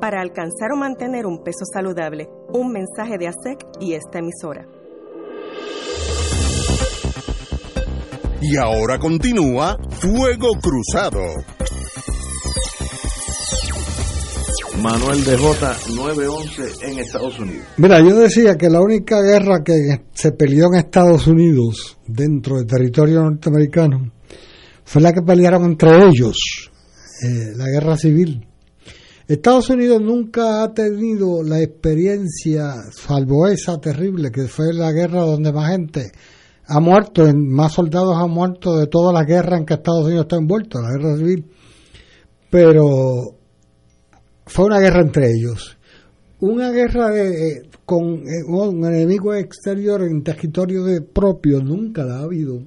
para 0.00 0.20
alcanzar 0.20 0.72
o 0.72 0.76
mantener 0.76 1.26
un 1.26 1.42
peso 1.42 1.64
saludable. 1.72 2.28
Un 2.52 2.72
mensaje 2.72 3.18
de 3.18 3.28
ASEC 3.28 3.66
y 3.80 3.94
esta 3.94 4.18
emisora. 4.18 4.66
Y 8.42 8.56
ahora 8.56 8.98
continúa 8.98 9.76
Fuego 9.90 10.48
Cruzado. 10.60 11.20
Manuel 14.80 15.22
de 15.24 15.36
J 15.36 15.76
911 15.94 16.62
en 16.86 16.98
Estados 17.00 17.38
Unidos. 17.38 17.66
Mira, 17.76 18.00
yo 18.00 18.16
decía 18.16 18.56
que 18.56 18.70
la 18.70 18.80
única 18.80 19.20
guerra 19.20 19.62
que 19.62 20.06
se 20.14 20.32
peleó 20.32 20.68
en 20.72 20.78
Estados 20.78 21.26
Unidos 21.26 21.98
dentro 22.06 22.56
del 22.56 22.66
territorio 22.66 23.20
norteamericano 23.22 24.10
fue 24.84 25.02
la 25.02 25.12
que 25.12 25.20
pelearon 25.20 25.64
entre 25.64 25.90
ellos, 26.06 26.70
eh, 27.22 27.52
la 27.56 27.66
guerra 27.66 27.98
civil. 27.98 28.46
Estados 29.34 29.70
Unidos 29.70 30.02
nunca 30.02 30.64
ha 30.64 30.74
tenido 30.74 31.44
la 31.44 31.62
experiencia, 31.62 32.74
salvo 32.90 33.46
esa 33.46 33.80
terrible, 33.80 34.32
que 34.32 34.48
fue 34.48 34.72
la 34.74 34.90
guerra 34.90 35.20
donde 35.20 35.52
más 35.52 35.70
gente 35.70 36.10
ha 36.66 36.80
muerto, 36.80 37.22
más 37.32 37.72
soldados 37.72 38.16
han 38.16 38.28
muerto 38.28 38.76
de 38.76 38.88
toda 38.88 39.12
la 39.12 39.22
guerra 39.22 39.56
en 39.56 39.64
que 39.64 39.74
Estados 39.74 40.06
Unidos 40.06 40.22
está 40.24 40.34
envuelto, 40.34 40.80
la 40.80 40.90
guerra 40.90 41.16
civil. 41.16 41.46
Pero 42.50 43.36
fue 44.46 44.64
una 44.64 44.80
guerra 44.80 45.02
entre 45.02 45.30
ellos. 45.30 45.78
Una 46.40 46.72
guerra 46.72 47.10
de, 47.10 47.68
con 47.84 48.24
un 48.48 48.84
enemigo 48.84 49.32
exterior 49.32 50.02
en 50.02 50.24
territorio 50.24 50.82
de 50.82 51.02
propio 51.02 51.60
nunca 51.60 52.02
la 52.02 52.16
ha 52.16 52.22
habido. 52.22 52.64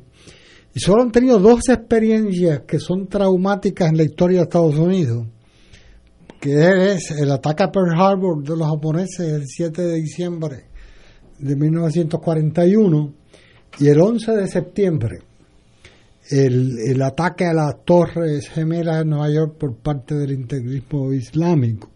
Y 0.74 0.80
solo 0.80 1.02
han 1.02 1.12
tenido 1.12 1.40
dos 1.40 1.68
experiencias 1.68 2.62
que 2.66 2.80
son 2.80 3.08
traumáticas 3.08 3.90
en 3.90 3.98
la 3.98 4.04
historia 4.04 4.38
de 4.38 4.44
Estados 4.44 4.76
Unidos, 4.76 5.28
que 6.44 6.92
es 6.92 7.10
el 7.12 7.32
ataque 7.32 7.64
a 7.64 7.72
Pearl 7.72 7.98
Harbor 7.98 8.44
de 8.44 8.58
los 8.58 8.68
japoneses 8.68 9.32
el 9.32 9.48
7 9.48 9.82
de 9.82 9.96
diciembre 9.96 10.66
de 11.40 11.56
1941 11.56 13.14
y 13.80 13.88
el 13.88 14.02
11 14.02 14.32
de 14.34 14.48
septiembre 14.48 15.20
el, 16.30 16.80
el 16.86 17.02
ataque 17.02 17.46
a 17.46 17.54
las 17.54 17.86
torres 17.86 18.50
gemelas 18.50 18.98
de 18.98 19.06
Nueva 19.06 19.30
York 19.30 19.56
por 19.58 19.78
parte 19.78 20.16
del 20.16 20.34
integrismo 20.34 21.14
islámico. 21.14 21.90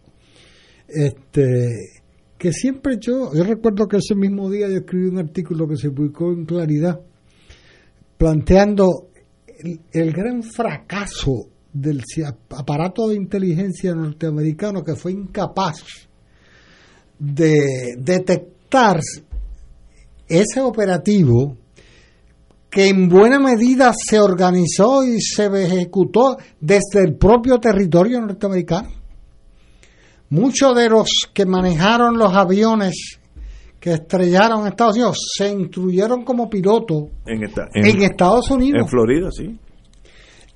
Este, 0.88 2.02
que 2.38 2.54
siempre 2.54 3.00
yo, 3.02 3.34
yo 3.34 3.43
recuerdo 3.43 3.86
que 3.86 3.98
ese 3.98 4.16
mismo 4.16 4.50
día 4.50 4.70
yo 4.70 4.78
escribí 4.78 5.10
un 5.10 5.18
artículo 5.18 5.68
que 5.68 5.76
se 5.76 5.91
publicó 5.91 6.32
en 6.32 6.45
Claridad, 6.45 7.02
planteando 8.18 9.10
el, 9.60 9.82
el 9.91 10.14
gran 10.14 10.41
fracaso 10.41 11.50
del 11.82 12.02
aparato 12.58 13.08
de 13.08 13.16
inteligencia 13.16 13.94
norteamericano 13.94 14.84
que 14.84 14.96
fue 14.96 15.12
incapaz 15.12 15.84
de 17.20 17.96
detectar 17.98 19.00
ese 20.28 20.62
operativo 20.62 21.58
que 22.70 22.90
en 22.90 23.08
buena 23.08 23.40
medida 23.40 23.94
se 23.94 24.20
organizó 24.20 25.04
y 25.06 25.22
se 25.22 25.46
ejecutó 25.46 26.38
desde 26.60 27.04
el 27.06 27.16
propio 27.16 27.60
territorio 27.60 28.20
norteamericano. 28.22 28.90
Muchos 30.30 30.76
de 30.76 30.90
los 30.90 31.10
que 31.34 31.46
manejaron 31.46 32.18
los 32.18 32.34
aviones 32.34 33.20
que 33.80 33.94
estrellaron 33.94 34.62
en 34.62 34.68
Estados 34.68 34.96
Unidos 34.96 35.18
se 35.38 35.50
instruyeron 35.50 36.26
como 36.26 36.50
pilotos 36.50 37.06
en, 37.26 37.44
en, 37.74 38.02
Estados 38.02 38.52
Unidos. 38.52 38.82
En 38.82 38.88
Florida, 38.88 39.30
sí. 39.32 39.58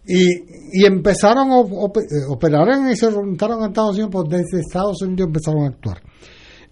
Y, 0.05 0.27
y 0.73 0.85
empezaron 0.85 1.51
a 1.51 1.59
operar 1.59 2.67
y 2.91 2.95
se 2.95 3.11
juntaron 3.11 3.63
a 3.63 3.67
Estados 3.67 3.95
Unidos, 3.95 4.09
pues 4.11 4.29
desde 4.29 4.61
Estados 4.61 5.01
Unidos 5.01 5.27
empezaron 5.27 5.63
a 5.63 5.67
actuar. 5.67 6.01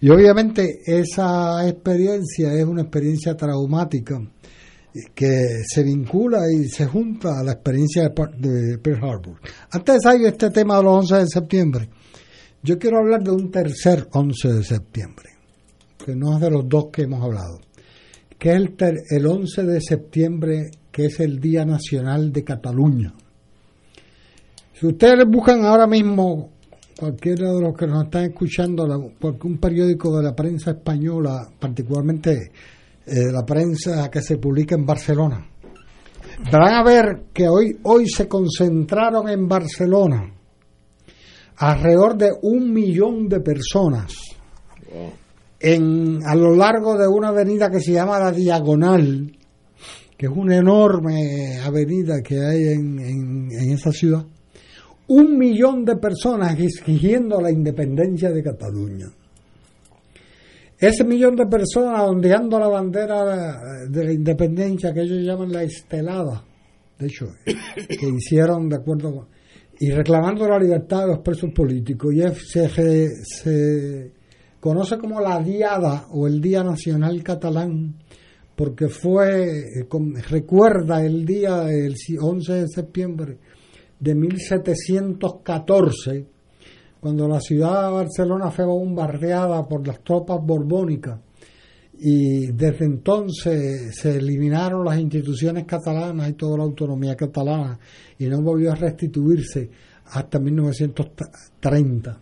Y 0.00 0.08
obviamente 0.08 0.80
esa 0.86 1.68
experiencia 1.68 2.54
es 2.54 2.64
una 2.64 2.82
experiencia 2.82 3.36
traumática 3.36 4.18
que 5.14 5.62
se 5.66 5.82
vincula 5.82 6.40
y 6.50 6.68
se 6.68 6.86
junta 6.86 7.38
a 7.38 7.44
la 7.44 7.52
experiencia 7.52 8.08
de, 8.08 8.78
Pearl 8.78 9.04
Harbor. 9.04 9.40
Antes 9.70 9.96
de 9.96 10.00
salir 10.00 10.26
este 10.26 10.50
tema 10.50 10.78
de 10.78 10.82
los 10.84 11.10
11 11.10 11.16
de 11.16 11.26
septiembre, 11.26 11.88
yo 12.62 12.78
quiero 12.78 12.98
hablar 12.98 13.22
de 13.22 13.30
un 13.30 13.50
tercer 13.50 14.08
11 14.12 14.52
de 14.54 14.64
septiembre, 14.64 15.30
que 16.04 16.16
no 16.16 16.34
es 16.34 16.40
de 16.40 16.50
los 16.50 16.68
dos 16.68 16.86
que 16.92 17.02
hemos 17.02 17.22
hablado, 17.22 17.60
que 18.38 18.50
es 18.50 18.56
el, 18.56 18.74
el 19.10 19.26
11 19.26 19.62
de 19.64 19.80
septiembre, 19.80 20.70
que 21.00 21.06
es 21.06 21.20
el 21.20 21.40
Día 21.40 21.64
Nacional 21.64 22.30
de 22.30 22.44
Cataluña. 22.44 23.14
Si 24.74 24.86
ustedes 24.86 25.24
buscan 25.26 25.64
ahora 25.64 25.86
mismo, 25.86 26.50
cualquiera 26.98 27.50
de 27.54 27.60
los 27.62 27.74
que 27.74 27.86
nos 27.86 28.04
están 28.04 28.24
escuchando, 28.24 28.84
un 28.84 29.58
periódico 29.58 30.14
de 30.18 30.24
la 30.24 30.34
prensa 30.34 30.72
española, 30.72 31.48
particularmente 31.58 32.52
eh, 33.06 33.32
la 33.32 33.46
prensa 33.46 34.10
que 34.10 34.20
se 34.20 34.36
publica 34.36 34.74
en 34.74 34.84
Barcelona. 34.84 35.46
Van 36.52 36.74
a 36.74 36.84
ver 36.84 37.24
que 37.32 37.48
hoy, 37.48 37.78
hoy 37.84 38.06
se 38.06 38.28
concentraron 38.28 39.26
en 39.30 39.48
Barcelona 39.48 40.30
alrededor 41.56 42.18
de 42.18 42.30
un 42.42 42.70
millón 42.72 43.26
de 43.26 43.40
personas 43.40 44.14
en, 45.60 46.20
a 46.26 46.34
lo 46.34 46.54
largo 46.54 46.98
de 46.98 47.06
una 47.06 47.28
avenida 47.28 47.70
que 47.70 47.80
se 47.80 47.92
llama 47.92 48.18
la 48.18 48.32
Diagonal, 48.32 49.36
que 50.20 50.26
es 50.26 50.32
una 50.36 50.58
enorme 50.58 51.56
avenida 51.64 52.20
que 52.20 52.38
hay 52.38 52.74
en, 52.74 52.98
en, 52.98 53.72
esa 53.72 53.90
ciudad. 53.90 54.22
Un 55.06 55.38
millón 55.38 55.82
de 55.86 55.96
personas 55.96 56.60
exigiendo 56.60 57.40
la 57.40 57.50
independencia 57.50 58.30
de 58.30 58.42
Cataluña. 58.42 59.06
Ese 60.78 61.04
millón 61.04 61.36
de 61.36 61.46
personas 61.46 62.02
ondeando 62.02 62.58
la 62.58 62.68
bandera 62.68 63.86
de 63.88 64.04
la 64.04 64.12
independencia 64.12 64.92
que 64.92 65.00
ellos 65.00 65.24
llaman 65.24 65.52
la 65.52 65.62
estelada, 65.62 66.44
de 66.98 67.06
hecho, 67.06 67.32
que 67.46 68.08
hicieron 68.14 68.68
de 68.68 68.76
acuerdo 68.76 69.14
con, 69.14 69.26
y 69.78 69.90
reclamando 69.90 70.46
la 70.46 70.58
libertad 70.58 71.00
de 71.00 71.12
los 71.14 71.20
presos 71.20 71.48
políticos. 71.54 72.12
Y 72.12 72.20
se, 72.34 73.08
se 73.24 74.12
conoce 74.60 74.98
como 74.98 75.18
la 75.18 75.38
Diada 75.38 76.08
o 76.10 76.26
el 76.26 76.42
Día 76.42 76.62
Nacional 76.62 77.22
Catalán, 77.22 77.94
porque 78.60 78.90
fue, 78.90 79.86
recuerda 80.28 81.02
el 81.02 81.24
día 81.24 81.60
del 81.60 81.94
11 82.20 82.52
de 82.52 82.68
septiembre 82.68 83.38
de 83.98 84.14
1714, 84.14 86.26
cuando 87.00 87.26
la 87.26 87.40
ciudad 87.40 87.86
de 87.86 87.94
Barcelona 87.94 88.50
fue 88.50 88.66
bombardeada 88.66 89.66
por 89.66 89.86
las 89.86 90.04
tropas 90.04 90.40
borbónicas 90.42 91.18
y 92.00 92.48
desde 92.48 92.84
entonces 92.84 93.96
se 93.96 94.18
eliminaron 94.18 94.84
las 94.84 95.00
instituciones 95.00 95.64
catalanas 95.64 96.28
y 96.28 96.34
toda 96.34 96.58
la 96.58 96.64
autonomía 96.64 97.16
catalana 97.16 97.78
y 98.18 98.26
no 98.26 98.42
volvió 98.42 98.72
a 98.72 98.74
restituirse 98.74 99.70
hasta 100.04 100.38
1930 100.38 102.20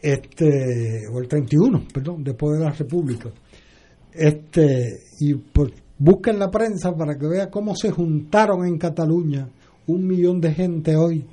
este 0.00 1.00
o 1.12 1.18
el 1.18 1.26
31 1.26 1.88
perdón 1.92 2.22
después 2.22 2.60
de 2.60 2.64
la 2.64 2.70
república 2.70 3.28
este 4.14 5.00
y 5.20 5.34
pues, 5.34 5.72
busquen 5.98 6.38
la 6.38 6.50
prensa 6.50 6.94
para 6.96 7.16
que 7.16 7.26
vea 7.26 7.50
cómo 7.50 7.74
se 7.74 7.90
juntaron 7.90 8.66
en 8.66 8.78
Cataluña 8.78 9.48
un 9.86 10.06
millón 10.06 10.40
de 10.40 10.52
gente 10.52 10.96
hoy 10.96 11.24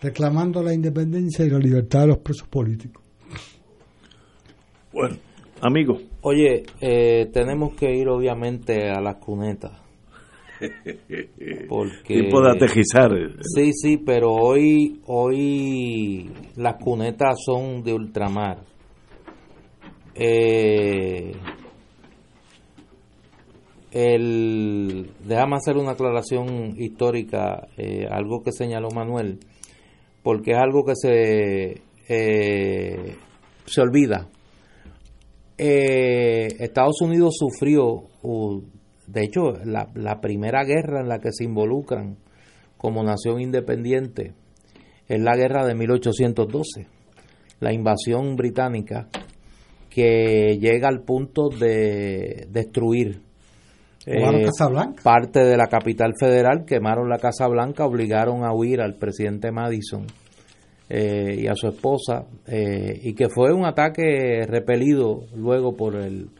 reclamando 0.00 0.62
la 0.62 0.72
independencia 0.72 1.44
y 1.44 1.50
la 1.50 1.58
libertad 1.58 2.00
de 2.00 2.06
los 2.08 2.18
presos 2.18 2.48
políticos. 2.48 3.02
Bueno, 4.92 5.16
amigo. 5.60 5.98
Oye, 6.22 6.64
eh, 6.80 7.26
tenemos 7.32 7.74
que 7.74 7.90
ir 7.90 8.08
obviamente 8.08 8.88
a 8.90 9.00
las 9.00 9.16
cunetas. 9.16 9.72
Porque, 11.68 12.02
Tiempo 12.06 12.40
de 12.40 12.50
atejizar. 12.50 13.10
Sí, 13.42 13.72
sí, 13.72 13.98
pero 13.98 14.32
hoy, 14.32 15.00
hoy 15.06 16.30
las 16.56 16.76
cunetas 16.82 17.38
son 17.44 17.82
de 17.82 17.92
ultramar. 17.92 18.58
Eh, 20.14 21.32
el, 23.92 25.10
déjame 25.24 25.56
hacer 25.56 25.76
una 25.76 25.92
aclaración 25.92 26.74
histórica, 26.76 27.68
eh, 27.76 28.06
algo 28.10 28.42
que 28.42 28.52
señaló 28.52 28.90
Manuel 28.90 29.40
porque 30.28 30.50
es 30.50 30.58
algo 30.58 30.84
que 30.84 30.94
se, 30.94 31.80
eh, 32.08 33.16
se 33.64 33.80
olvida. 33.80 34.28
Eh, 35.56 36.48
Estados 36.58 37.00
Unidos 37.00 37.36
sufrió, 37.38 38.02
de 39.06 39.24
hecho, 39.24 39.52
la, 39.64 39.88
la, 39.94 40.20
primera 40.20 40.64
guerra 40.64 41.00
en 41.00 41.08
la 41.08 41.18
que 41.18 41.32
se 41.32 41.44
involucran 41.44 42.18
como 42.76 43.02
nación 43.02 43.40
independiente 43.40 44.34
es 45.08 45.20
la 45.20 45.34
guerra 45.34 45.66
de 45.66 45.74
1812, 45.74 46.86
la 47.60 47.72
invasión 47.72 48.36
británica 48.36 49.08
que 49.88 50.58
llega 50.60 50.88
al 50.88 51.04
punto 51.04 51.48
de 51.48 52.46
destruir 52.50 53.22
eh, 54.06 54.24
parte 55.02 55.40
de 55.40 55.56
la 55.56 55.66
capital 55.66 56.14
federal, 56.18 56.64
quemaron 56.64 57.08
la 57.08 57.18
Casa 57.18 57.46
Blanca, 57.48 57.84
obligaron 57.84 58.44
a 58.44 58.54
huir 58.54 58.80
al 58.80 58.94
presidente 58.94 59.50
Madison 59.50 60.06
eh, 60.88 61.36
y 61.40 61.46
a 61.46 61.54
su 61.54 61.68
esposa, 61.68 62.24
eh, 62.46 62.98
y 63.02 63.14
que 63.14 63.28
fue 63.28 63.52
un 63.52 63.66
ataque 63.66 64.46
repelido 64.46 65.24
luego 65.34 65.76
por 65.76 65.96
el, 65.96 66.30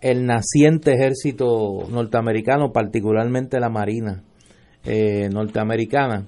el 0.00 0.26
naciente 0.26 0.94
ejército 0.94 1.86
norteamericano, 1.90 2.72
particularmente 2.72 3.60
la 3.60 3.68
Marina 3.68 4.24
norteamericana. 5.30 6.26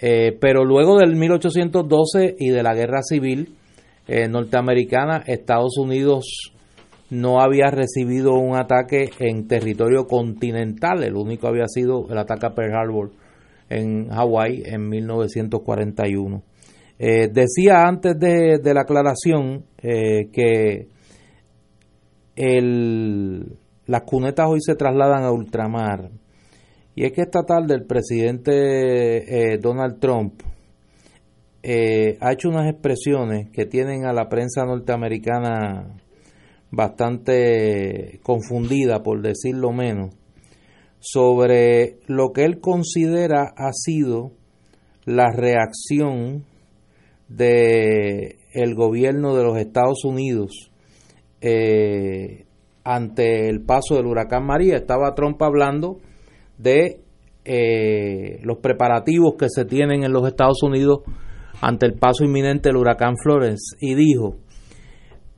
pero 0.00 0.64
luego 0.64 0.98
del 0.98 1.14
1812 1.16 2.34
y 2.38 2.48
de 2.48 2.62
la 2.62 2.74
guerra 2.74 3.02
civil 3.02 3.54
norteamericana, 4.08 5.22
Estados 5.26 5.76
Unidos 5.76 6.54
no 7.10 7.40
había 7.40 7.70
recibido 7.70 8.34
un 8.34 8.56
ataque 8.56 9.10
en 9.18 9.48
territorio 9.48 10.06
continental, 10.06 11.02
el 11.02 11.16
único 11.16 11.48
había 11.48 11.66
sido 11.66 12.06
el 12.08 12.18
ataque 12.18 12.46
a 12.46 12.54
Pearl 12.54 12.74
Harbor 12.74 13.10
en 13.68 14.08
Hawái 14.08 14.62
en 14.64 14.88
1941. 14.88 16.42
Eh, 16.98 17.28
decía 17.32 17.84
antes 17.86 18.18
de, 18.18 18.60
la 18.74 18.82
aclaración 18.82 19.64
eh, 19.78 20.28
que 20.32 20.88
las 23.86 24.02
cunetas 24.02 24.46
hoy 24.48 24.60
se 24.60 24.74
trasladan 24.74 25.24
a 25.24 25.32
ultramar 25.32 26.10
y 26.94 27.04
es 27.04 27.12
que 27.12 27.22
esta 27.22 27.42
tarde 27.42 27.74
el 27.74 27.84
presidente 27.84 29.52
eh, 29.52 29.58
Donald 29.58 29.98
Trump 29.98 30.42
ha 31.62 32.32
hecho 32.32 32.48
unas 32.48 32.70
expresiones 32.70 33.50
que 33.50 33.66
tienen 33.66 34.06
a 34.06 34.14
la 34.14 34.28
prensa 34.28 34.64
norteamericana 34.64 35.99
bastante 36.70 38.20
confundida, 38.22 39.02
por 39.02 39.22
decirlo 39.22 39.72
menos, 39.72 40.14
sobre 41.00 41.98
lo 42.06 42.32
que 42.32 42.44
él 42.44 42.60
considera 42.60 43.52
ha 43.56 43.72
sido 43.72 44.32
la 45.04 45.32
reacción 45.32 46.44
de 47.28 48.38
gobierno 48.74 49.36
de 49.36 49.44
los 49.44 49.56
Estados 49.56 50.04
Unidos 50.04 50.70
eh, 51.40 52.44
ante 52.84 53.48
el 53.48 53.62
paso 53.62 53.94
del 53.96 54.06
huracán 54.06 54.44
María. 54.44 54.76
Estaba 54.76 55.14
Trump 55.14 55.40
hablando 55.42 55.98
de 56.58 57.00
eh, 57.44 58.40
los 58.42 58.58
preparativos 58.58 59.34
que 59.38 59.48
se 59.48 59.64
tienen 59.64 60.04
en 60.04 60.12
los 60.12 60.26
Estados 60.26 60.62
Unidos 60.62 61.00
ante 61.60 61.86
el 61.86 61.94
paso 61.94 62.24
inminente 62.24 62.68
del 62.68 62.76
huracán 62.76 63.14
Florence 63.22 63.76
y 63.80 63.94
dijo, 63.94 64.36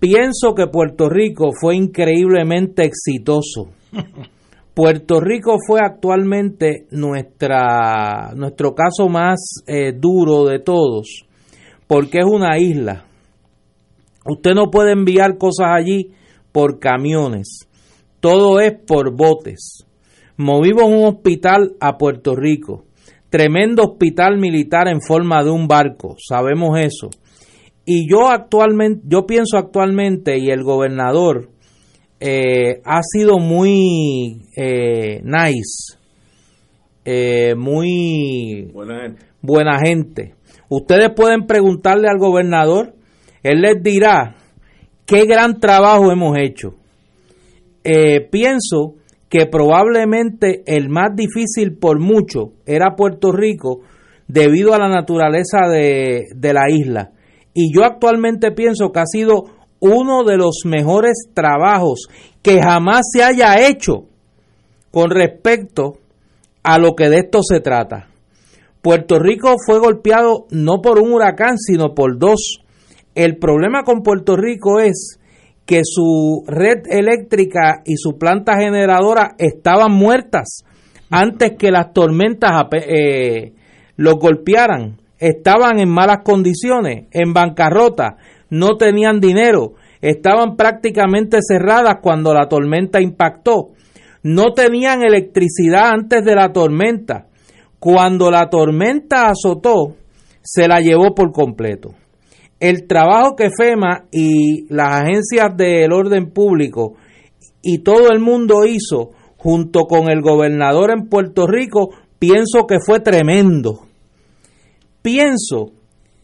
Pienso 0.03 0.53
que 0.57 0.67
Puerto 0.67 1.09
Rico 1.09 1.51
fue 1.53 1.77
increíblemente 1.77 2.83
exitoso. 2.83 3.69
Puerto 4.75 5.21
Rico 5.21 5.59
fue 5.65 5.79
actualmente 5.81 6.89
nuestra, 6.91 8.33
nuestro 8.35 8.75
caso 8.75 9.09
más 9.09 9.63
eh, 9.65 9.93
duro 9.97 10.47
de 10.47 10.59
todos, 10.59 11.25
porque 11.87 12.19
es 12.19 12.25
una 12.25 12.59
isla. 12.59 13.05
Usted 14.27 14.55
no 14.55 14.73
puede 14.73 14.91
enviar 14.91 15.39
cosas 15.39 15.69
allí 15.71 16.11
por 16.51 16.81
camiones, 16.81 17.69
todo 18.19 18.59
es 18.59 18.73
por 18.73 19.15
botes. 19.15 19.87
Movimos 20.37 20.83
un 20.83 21.05
hospital 21.05 21.77
a 21.79 21.97
Puerto 21.97 22.35
Rico, 22.35 22.87
tremendo 23.31 23.85
hospital 23.85 24.37
militar 24.37 24.89
en 24.89 25.01
forma 25.01 25.45
de 25.45 25.51
un 25.51 25.69
barco, 25.69 26.17
sabemos 26.19 26.77
eso 26.81 27.09
y 27.85 28.09
yo 28.09 28.29
actualmente, 28.29 29.03
yo 29.09 29.27
pienso 29.27 29.59
actualmente, 29.59 30.39
y 30.39 30.51
el 30.51 30.63
gobernador 30.63 31.51
eh, 32.21 32.81
ha 32.85 33.01
sido 33.03 33.39
muy 33.39 34.47
eh, 34.57 35.21
nice, 35.25 35.99
eh, 37.05 37.55
muy 37.57 38.71
buena 38.73 39.03
gente. 39.03 39.27
buena 39.43 39.79
gente. 39.85 40.35
Ustedes 40.69 41.11
pueden 41.17 41.47
preguntarle 41.47 42.09
al 42.09 42.19
gobernador, 42.19 42.95
él 43.43 43.61
les 43.61 43.83
dirá 43.83 44.37
qué 45.05 45.25
gran 45.27 45.59
trabajo 45.59 46.13
hemos 46.13 46.39
hecho. 46.39 46.75
pienso 48.31 48.95
que 49.29 49.47
probablemente 49.47 50.63
el 50.67 50.89
más 50.89 51.17
difícil 51.17 51.77
por 51.77 51.99
mucho 51.99 52.53
era 52.65 52.95
Puerto 52.95 53.33
Rico 53.33 53.81
debido 54.29 54.73
a 54.73 54.79
la 54.79 54.89
naturaleza 54.89 55.69
de, 55.69 56.27
de 56.37 56.53
la 56.53 56.71
isla 56.71 57.11
y 57.55 57.75
yo 57.75 57.85
actualmente 57.85 58.53
pienso 58.53 58.93
que 58.93 59.01
ha 59.01 59.07
sido 59.07 59.45
uno 59.81 60.25
de 60.25 60.37
los 60.37 60.61
mejores 60.65 61.29
trabajos 61.35 62.07
que 62.41 62.63
jamás 62.63 63.03
se 63.13 63.23
haya 63.23 63.67
hecho 63.67 64.05
con 64.91 65.11
respecto 65.11 65.99
a 66.63 66.79
lo 66.79 66.95
que 66.95 67.09
de 67.09 67.19
esto 67.19 67.41
se 67.43 67.61
trata. 67.61 68.09
Puerto 68.81 69.19
Rico 69.19 69.55
fue 69.65 69.79
golpeado 69.79 70.47
no 70.51 70.81
por 70.81 70.99
un 71.01 71.13
huracán, 71.13 71.59
sino 71.59 71.95
por 71.95 72.19
dos. 72.19 72.61
El 73.15 73.39
problema 73.39 73.83
con 73.85 74.03
Puerto 74.03 74.37
Rico 74.37 74.81
es 74.81 75.19
que 75.67 75.83
su 75.85 76.45
red 76.47 76.83
eléctrica 76.91 77.83
y 77.85 77.97
su 77.97 78.19
planta 78.19 78.59
generadora 78.59 79.35
estaban 79.39 79.93
muertas 79.93 80.65
antes 81.11 81.53
que 81.59 81.71
las 81.71 81.93
tormentas 81.93 82.51
eh, 82.73 83.53
los 83.97 84.15
golpearan 84.15 85.02
estaban 85.23 85.79
en 85.79 85.89
malas 85.89 86.19
condiciones, 86.25 87.05
en 87.13 87.33
bancarrota, 87.33 88.17
no 88.51 88.77
tenían 88.77 89.21
dinero, 89.21 89.75
estaban 90.01 90.57
prácticamente 90.57 91.39
cerradas 91.47 91.99
cuando 92.03 92.35
la 92.35 92.49
tormenta 92.49 93.01
impactó, 93.01 93.69
no 94.25 94.53
tenían 94.53 95.05
electricidad 95.05 95.91
antes 95.95 96.25
de 96.25 96.35
la 96.35 96.53
tormenta. 96.53 97.27
Cuando 97.79 98.31
la 98.31 98.49
tormenta 98.49 99.29
azotó, 99.29 99.97
se 100.43 100.67
la 100.67 100.81
llevó 100.81 101.15
por 101.15 101.33
completo. 101.33 101.95
El 102.59 102.87
trabajo 102.87 103.35
que 103.37 103.51
FEMA 103.51 104.07
y 104.11 104.73
las 104.73 105.03
agencias 105.03 105.57
del 105.57 105.93
orden 105.93 106.33
público 106.33 106.95
y 107.63 107.79
todo 107.79 108.11
el 108.11 108.19
mundo 108.19 108.65
hizo 108.67 109.11
junto 109.37 109.87
con 109.87 110.09
el 110.11 110.21
gobernador 110.21 110.91
en 110.91 111.09
Puerto 111.09 111.47
Rico, 111.47 111.91
pienso 112.19 112.67
que 112.69 112.79
fue 112.85 113.01
tremendo 113.01 113.87
pienso 115.03 115.73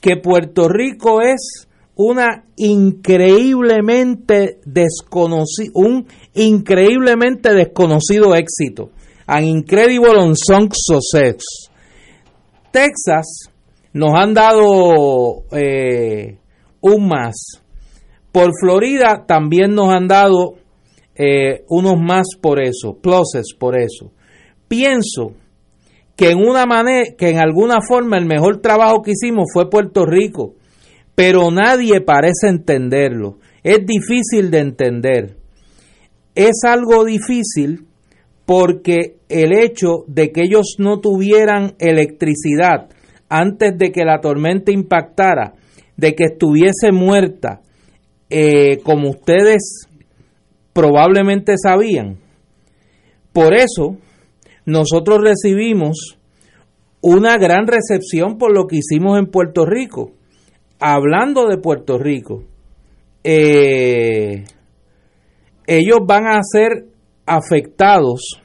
que 0.00 0.16
Puerto 0.16 0.68
Rico 0.68 1.20
es 1.20 1.68
una 1.96 2.44
increíblemente 2.56 4.60
desconocido, 4.64 5.72
un 5.74 6.06
increíblemente 6.34 7.52
desconocido 7.54 8.34
éxito. 8.34 8.90
An 9.26 9.44
incredible 9.44 10.16
unsung 10.16 10.70
success. 10.72 11.42
Texas 12.70 13.50
nos 13.92 14.14
han 14.14 14.32
dado 14.32 15.42
eh, 15.50 16.38
un 16.80 17.08
más. 17.08 17.60
Por 18.32 18.52
Florida 18.58 19.24
también 19.26 19.74
nos 19.74 19.92
han 19.92 20.06
dado 20.06 20.54
eh, 21.16 21.64
unos 21.68 21.96
más 21.98 22.28
por 22.40 22.62
eso, 22.62 22.94
pluses 22.94 23.54
por 23.58 23.76
eso. 23.76 24.12
Pienso 24.68 25.32
que 26.18 26.30
en 26.30 26.38
una 26.38 26.66
manera, 26.66 27.14
que 27.16 27.28
en 27.30 27.38
alguna 27.38 27.76
forma 27.80 28.18
el 28.18 28.26
mejor 28.26 28.60
trabajo 28.60 29.02
que 29.02 29.12
hicimos 29.12 29.44
fue 29.52 29.70
Puerto 29.70 30.04
Rico, 30.04 30.56
pero 31.14 31.48
nadie 31.52 32.00
parece 32.00 32.48
entenderlo. 32.48 33.38
Es 33.62 33.86
difícil 33.86 34.50
de 34.50 34.58
entender. 34.58 35.36
Es 36.34 36.64
algo 36.66 37.04
difícil 37.04 37.86
porque 38.44 39.18
el 39.28 39.52
hecho 39.52 40.04
de 40.08 40.32
que 40.32 40.42
ellos 40.42 40.74
no 40.78 40.98
tuvieran 40.98 41.76
electricidad 41.78 42.88
antes 43.28 43.78
de 43.78 43.92
que 43.92 44.04
la 44.04 44.20
tormenta 44.20 44.72
impactara, 44.72 45.54
de 45.96 46.16
que 46.16 46.24
estuviese 46.24 46.90
muerta, 46.90 47.60
eh, 48.28 48.78
como 48.82 49.10
ustedes 49.10 49.86
probablemente 50.72 51.54
sabían. 51.62 52.16
Por 53.32 53.54
eso, 53.54 53.98
nosotros 54.68 55.20
recibimos 55.22 56.18
una 57.00 57.38
gran 57.38 57.66
recepción 57.66 58.36
por 58.36 58.54
lo 58.54 58.66
que 58.66 58.76
hicimos 58.76 59.18
en 59.18 59.26
Puerto 59.26 59.64
Rico. 59.64 60.12
Hablando 60.78 61.46
de 61.46 61.56
Puerto 61.56 61.96
Rico, 61.96 62.44
eh, 63.24 64.44
ellos 65.66 65.98
van 66.06 66.26
a 66.26 66.40
ser 66.42 66.84
afectados 67.24 68.42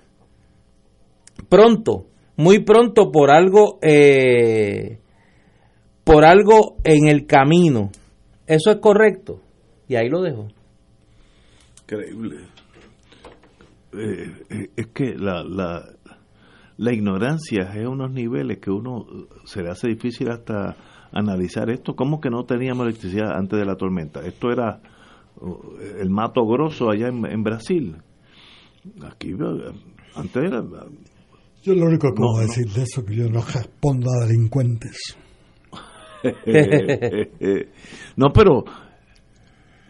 pronto, 1.50 2.06
muy 2.38 2.64
pronto 2.64 3.12
por 3.12 3.30
algo, 3.30 3.80
eh, 3.82 5.00
por 6.06 6.24
algo 6.24 6.78
en 6.86 7.10
el 7.10 7.26
camino. 7.26 7.92
Eso 8.48 8.72
es 8.72 8.78
correcto. 8.78 9.42
Y 9.90 9.96
ahí 9.96 10.08
lo 10.08 10.22
dejo. 10.22 10.48
Increíble. 11.82 12.54
Eh, 13.96 14.32
eh, 14.50 14.70
es 14.76 14.88
que 14.88 15.14
la, 15.16 15.44
la, 15.44 15.86
la 16.78 16.94
ignorancia 16.94 17.74
es 17.76 17.88
unos 17.88 18.12
niveles 18.12 18.60
que 18.60 18.72
uno 18.72 19.06
se 19.46 19.62
le 19.62 19.70
hace 19.70 19.88
difícil 19.90 20.30
hasta 20.30 20.76
analizar 21.12 21.70
esto. 21.70 21.96
¿Cómo 21.96 22.20
que 22.20 22.30
no 22.30 22.46
teníamos 22.46 22.88
electricidad 22.88 23.38
antes 23.38 23.60
de 23.60 23.66
la 23.66 23.76
tormenta? 23.76 24.22
Esto 24.22 24.52
era 24.52 24.82
uh, 25.40 25.78
el 26.00 26.10
Mato 26.10 26.46
Grosso 26.46 26.90
allá 26.90 27.08
en, 27.08 27.44
Brasil. 27.44 27.96
Aquí, 29.04 29.34
antes 30.16 30.44
era... 30.44 30.64
Yo 31.64 31.76
lo 31.76 31.86
único 31.86 32.10
que 32.10 32.16
puedo 32.16 32.40
decir 32.40 32.68
de 32.68 32.84
eso 32.84 33.02
es 33.02 33.08
que 33.08 33.16
yo 33.16 33.30
no 33.30 33.42
respondo 33.42 34.10
a 34.12 34.26
delincuentes. 34.26 35.18
no, 38.18 38.34
pero 38.34 38.66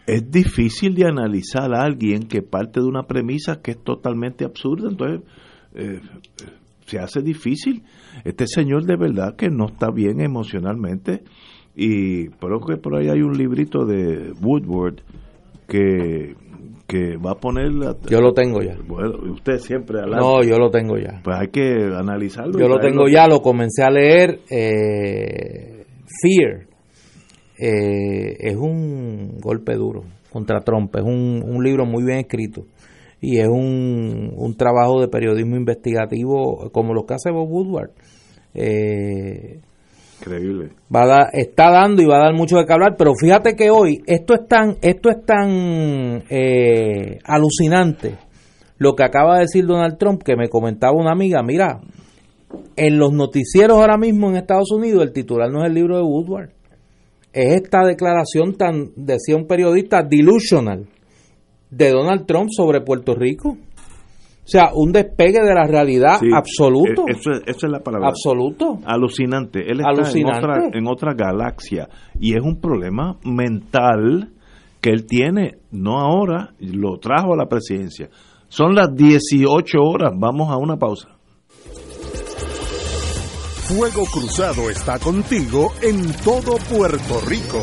es 0.06 0.30
difícil 0.30 0.94
de 0.94 1.06
analizar 1.06 1.74
a 1.74 1.82
alguien 1.82 2.28
que 2.28 2.42
parte 2.42 2.80
de 2.80 2.86
una 2.86 3.04
premisa 3.04 3.60
que 3.60 3.72
es 3.72 3.82
totalmente 3.82 4.44
absurda. 4.44 4.88
Entonces, 4.90 5.22
eh, 5.74 6.00
se 6.86 6.98
hace 6.98 7.22
difícil. 7.22 7.82
Este 8.24 8.46
señor 8.46 8.84
de 8.84 8.96
verdad 8.96 9.36
que 9.36 9.48
no 9.50 9.66
está 9.66 9.90
bien 9.90 10.20
emocionalmente. 10.20 11.22
Y 11.74 12.28
creo 12.28 12.60
que 12.60 12.76
por 12.76 12.96
ahí 12.96 13.08
hay 13.08 13.20
un 13.20 13.36
librito 13.36 13.84
de 13.84 14.32
Woodward 14.40 15.00
que, 15.66 16.34
que 16.86 17.16
va 17.16 17.32
a 17.32 17.40
poner... 17.40 17.72
yo 18.08 18.20
lo 18.20 18.32
tengo 18.32 18.62
ya. 18.62 18.76
Bueno, 18.86 19.32
usted 19.32 19.58
siempre... 19.58 20.00
No, 20.02 20.42
yo 20.44 20.56
lo 20.58 20.70
tengo 20.70 20.96
ya. 20.96 21.20
Pues 21.24 21.36
hay 21.36 21.48
que 21.48 21.90
analizarlo. 21.96 22.58
Yo 22.58 22.68
lo 22.68 22.78
tengo 22.78 23.08
ya, 23.08 23.26
lo 23.26 23.40
comencé 23.40 23.82
a 23.82 23.90
leer. 23.90 24.40
Eh, 24.50 25.84
Fear 26.22 26.68
eh, 27.58 28.36
es 28.38 28.56
un 28.56 29.38
golpe 29.40 29.74
duro 29.74 30.04
contra 30.30 30.60
Trump. 30.60 30.94
Es 30.94 31.02
un, 31.02 31.42
un 31.44 31.64
libro 31.64 31.86
muy 31.86 32.04
bien 32.04 32.18
escrito 32.18 32.66
y 33.24 33.38
es 33.38 33.48
un, 33.48 34.32
un, 34.36 34.56
trabajo 34.56 35.00
de 35.00 35.08
periodismo 35.08 35.56
investigativo 35.56 36.70
como 36.72 36.92
lo 36.94 37.06
que 37.06 37.14
hace 37.14 37.30
Bob 37.30 37.50
Woodward. 37.50 37.90
Eh, 38.54 39.60
Increíble. 40.20 40.70
Va 40.94 41.28
está 41.32 41.70
dando 41.70 42.02
y 42.02 42.06
va 42.06 42.16
a 42.16 42.24
dar 42.26 42.34
mucho 42.34 42.56
de 42.56 42.66
qué 42.66 42.72
hablar, 42.72 42.94
pero 42.96 43.14
fíjate 43.14 43.56
que 43.56 43.70
hoy 43.70 44.02
esto 44.06 44.34
es 44.34 44.46
tan, 44.46 44.76
esto 44.80 45.10
es 45.10 45.24
tan 45.24 46.22
eh, 46.30 47.18
alucinante 47.24 48.16
lo 48.78 48.94
que 48.94 49.04
acaba 49.04 49.36
de 49.36 49.42
decir 49.42 49.66
Donald 49.66 49.98
Trump, 49.98 50.22
que 50.22 50.36
me 50.36 50.48
comentaba 50.48 50.92
una 50.92 51.12
amiga, 51.12 51.42
mira, 51.42 51.80
en 52.76 52.98
los 52.98 53.12
noticieros 53.12 53.78
ahora 53.78 53.96
mismo 53.96 54.28
en 54.28 54.36
Estados 54.36 54.70
Unidos 54.72 55.02
el 55.02 55.12
titular 55.12 55.50
no 55.50 55.62
es 55.62 55.68
el 55.68 55.74
libro 55.74 55.96
de 55.96 56.02
Woodward 56.02 56.50
es 57.34 57.56
esta 57.56 57.84
declaración 57.84 58.54
tan, 58.54 58.92
decía 58.94 59.36
un 59.36 59.46
periodista, 59.46 60.02
delusional 60.02 60.86
de 61.76 61.90
Donald 61.90 62.26
Trump 62.26 62.50
sobre 62.50 62.80
Puerto 62.80 63.14
Rico. 63.14 63.50
O 63.50 64.46
sea, 64.46 64.70
un 64.74 64.92
despegue 64.92 65.40
de 65.42 65.54
la 65.54 65.66
realidad 65.66 66.20
absoluto. 66.34 67.06
E, 67.08 67.12
eso, 67.12 67.30
es 67.46 67.62
la 67.62 67.80
palabra. 67.80 68.08
Absoluto. 68.08 68.78
Alucinante. 68.84 69.60
Él 69.60 69.80
está 69.80 70.18
En, 70.18 70.26
otra, 70.26 70.68
en 70.72 70.86
otra 70.86 71.14
galaxia. 71.14 71.88
Y 72.20 72.34
es 72.34 72.42
un 72.42 72.60
problema 72.60 73.16
mental 73.24 74.32
que 74.82 74.90
él 74.90 75.06
tiene, 75.06 75.56
no 75.70 75.98
ahora, 75.98 76.50
lo 76.60 76.98
trajo 76.98 77.32
a 77.32 77.36
la 77.38 77.46
presidencia. 77.46 78.10
Son 78.48 78.74
las 78.74 78.94
18 78.94 79.78
horas, 79.80 80.12
vamos 80.14 80.50
a 80.50 80.58
una 80.58 80.76
pausa. 80.76 81.08
Fuego 83.66 84.04
Cruzado 84.12 84.68
está 84.68 84.98
contigo 84.98 85.72
en 85.80 86.12
todo 86.22 86.58
Puerto 86.68 87.20
Rico. 87.26 87.62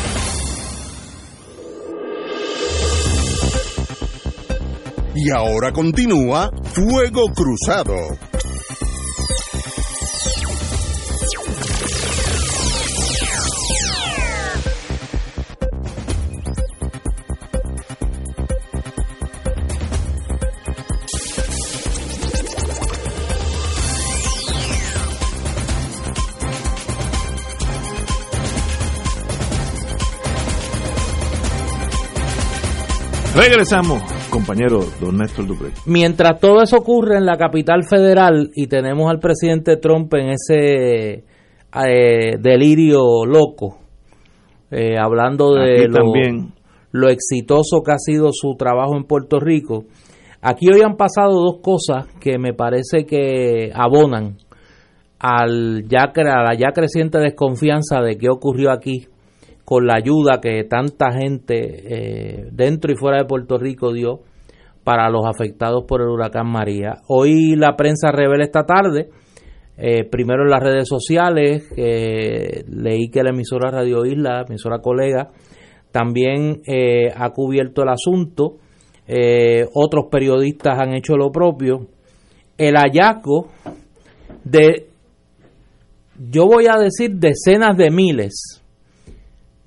Y 5.13 5.29
ahora 5.29 5.71
continúa 5.71 6.49
Fuego 6.73 7.25
Cruzado. 7.35 7.95
Regresamos, 33.33 34.03
compañero 34.31 34.79
don 34.99 35.17
Néstor 35.17 35.45
Dupré. 35.45 35.69
Mientras 35.85 36.39
todo 36.39 36.63
eso 36.63 36.77
ocurre 36.77 37.17
en 37.17 37.25
la 37.25 37.37
capital 37.37 37.83
federal 37.83 38.49
y 38.55 38.65
tenemos 38.65 39.11
al 39.11 39.19
presidente 39.19 39.77
Trump 39.77 40.11
en 40.15 40.29
ese 40.31 41.23
eh, 41.85 42.37
delirio 42.39 43.25
loco, 43.25 43.77
eh, 44.71 44.95
hablando 44.97 45.53
de 45.53 45.87
lo, 46.91 47.09
exitoso 47.09 47.83
que 47.85 47.91
ha 47.91 47.97
sido 47.99 48.29
su 48.31 48.55
trabajo 48.57 48.95
en 48.97 49.03
Puerto 49.03 49.39
Rico, 49.39 49.83
aquí 50.41 50.65
hoy 50.73 50.81
han 50.81 50.95
pasado 50.95 51.33
dos 51.33 51.59
cosas 51.61 52.07
que 52.19 52.39
me 52.39 52.53
parece 52.53 53.05
que 53.05 53.71
abonan 53.75 54.37
al 55.19 55.83
ya, 55.87 56.11
a 56.13 56.43
la 56.43 56.57
ya 56.57 56.71
creciente 56.73 57.19
desconfianza 57.19 58.01
de 58.01 58.17
qué 58.17 58.27
ocurrió 58.29 58.71
aquí 58.71 59.05
con 59.71 59.87
la 59.87 59.95
ayuda 59.95 60.41
que 60.41 60.65
tanta 60.65 61.13
gente 61.13 61.55
eh, 61.55 62.49
dentro 62.51 62.91
y 62.91 62.97
fuera 62.97 63.19
de 63.19 63.23
Puerto 63.23 63.57
Rico 63.57 63.93
dio 63.93 64.19
para 64.83 65.09
los 65.09 65.25
afectados 65.25 65.85
por 65.87 66.01
el 66.01 66.09
huracán 66.09 66.51
María. 66.51 66.97
Hoy 67.07 67.55
la 67.55 67.77
prensa 67.77 68.11
revela 68.11 68.43
esta 68.43 68.65
tarde, 68.65 69.07
eh, 69.77 70.03
primero 70.03 70.43
en 70.43 70.49
las 70.49 70.61
redes 70.61 70.89
sociales, 70.89 71.69
leí 71.77 73.09
que 73.09 73.23
la 73.23 73.29
emisora 73.29 73.71
Radio 73.71 74.05
Isla, 74.05 74.43
emisora 74.45 74.79
colega, 74.79 75.29
también 75.93 76.59
eh, 76.67 77.09
ha 77.15 77.29
cubierto 77.29 77.83
el 77.83 77.89
asunto, 77.91 78.57
otros 79.73 80.07
periodistas 80.11 80.81
han 80.81 80.95
hecho 80.95 81.15
lo 81.15 81.31
propio. 81.31 81.87
El 82.57 82.75
hallazgo 82.75 83.47
de, 84.43 84.89
yo 86.29 86.45
voy 86.45 86.65
a 86.67 86.77
decir, 86.77 87.11
decenas 87.15 87.77
de 87.77 87.89
miles 87.89 88.60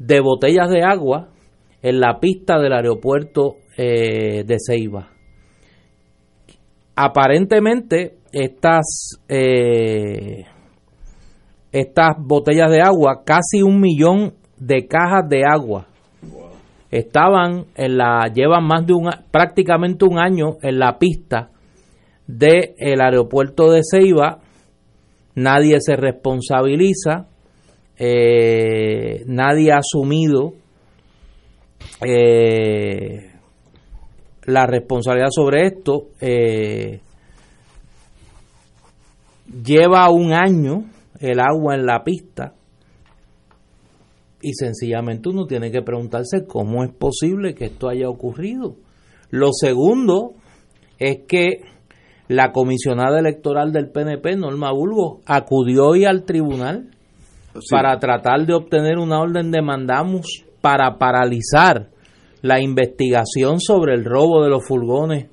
de 0.07 0.21
botellas 0.21 0.69
de 0.69 0.83
agua 0.83 1.29
en 1.83 2.01
la 2.01 2.19
pista 2.21 2.59
del 2.59 2.73
aeropuerto 2.73 3.57
eh, 3.77 4.45
de 4.45 4.57
Ceiba. 4.59 5.09
Aparentemente 6.95 8.19
estas 8.33 9.19
eh, 9.29 10.45
estas 11.73 12.17
botellas 12.19 12.71
de 12.71 12.83
agua, 12.83 13.23
casi 13.25 13.63
un 13.63 13.81
millón 13.81 14.35
de 14.59 14.87
cajas 14.87 15.29
de 15.29 15.43
agua, 15.45 15.87
estaban 16.91 17.65
en 17.75 17.97
la 17.97 18.31
llevan 18.33 18.65
más 18.65 18.87
de 18.87 18.93
un 18.93 19.11
prácticamente 19.31 20.05
un 20.05 20.19
año 20.19 20.59
en 20.63 20.79
la 20.79 20.99
pista 20.99 21.51
del 22.27 22.75
el 22.79 23.01
aeropuerto 23.01 23.73
de 23.73 23.81
Ceiba. 23.83 24.39
Nadie 25.35 25.79
se 25.81 25.97
responsabiliza 25.97 27.27
eh, 27.97 29.25
nadie 29.27 29.73
ha 29.73 29.79
asumido 29.79 30.55
eh, 32.05 33.31
la 34.45 34.67
responsabilidad 34.67 35.31
sobre 35.31 35.67
esto. 35.67 36.09
Eh, 36.21 37.01
lleva 39.63 40.11
un 40.11 40.33
año 40.33 40.85
el 41.21 41.41
agua 41.41 41.75
en 41.75 41.87
la 41.87 42.03
pista 42.03 42.55
y 44.41 44.53
sencillamente 44.53 45.31
uno 45.31 45.47
tiene 45.47 45.71
que 45.71 45.83
preguntarse 45.83 46.45
cómo 46.47 46.85
es 46.85 46.93
posible 46.93 47.55
que 47.55 47.67
esto 47.67 47.89
haya 47.89 48.09
ocurrido. 48.09 48.77
Lo 49.31 49.53
segundo 49.53 50.35
es 50.99 51.21
que 51.27 51.63
la 52.29 52.53
comisionada 52.53 53.19
electoral 53.19 53.73
del 53.73 53.91
PNP, 53.91 54.37
Norma 54.37 54.71
Bulgo, 54.73 55.21
acudió 55.27 55.87
hoy 55.87 56.05
al 56.05 56.25
tribunal 56.25 56.94
para 57.71 57.99
tratar 57.99 58.47
de 58.47 58.55
obtener 58.55 58.99
una 58.99 59.21
orden 59.21 59.51
de 59.51 59.63
mandamos 59.63 60.45
para 60.61 60.99
paralizar 60.99 61.91
la 62.43 62.61
investigación 62.61 63.61
sobre 63.61 63.95
el 63.95 64.05
robo 64.05 64.43
de 64.43 64.51
los 64.51 64.67
furgones 64.67 65.29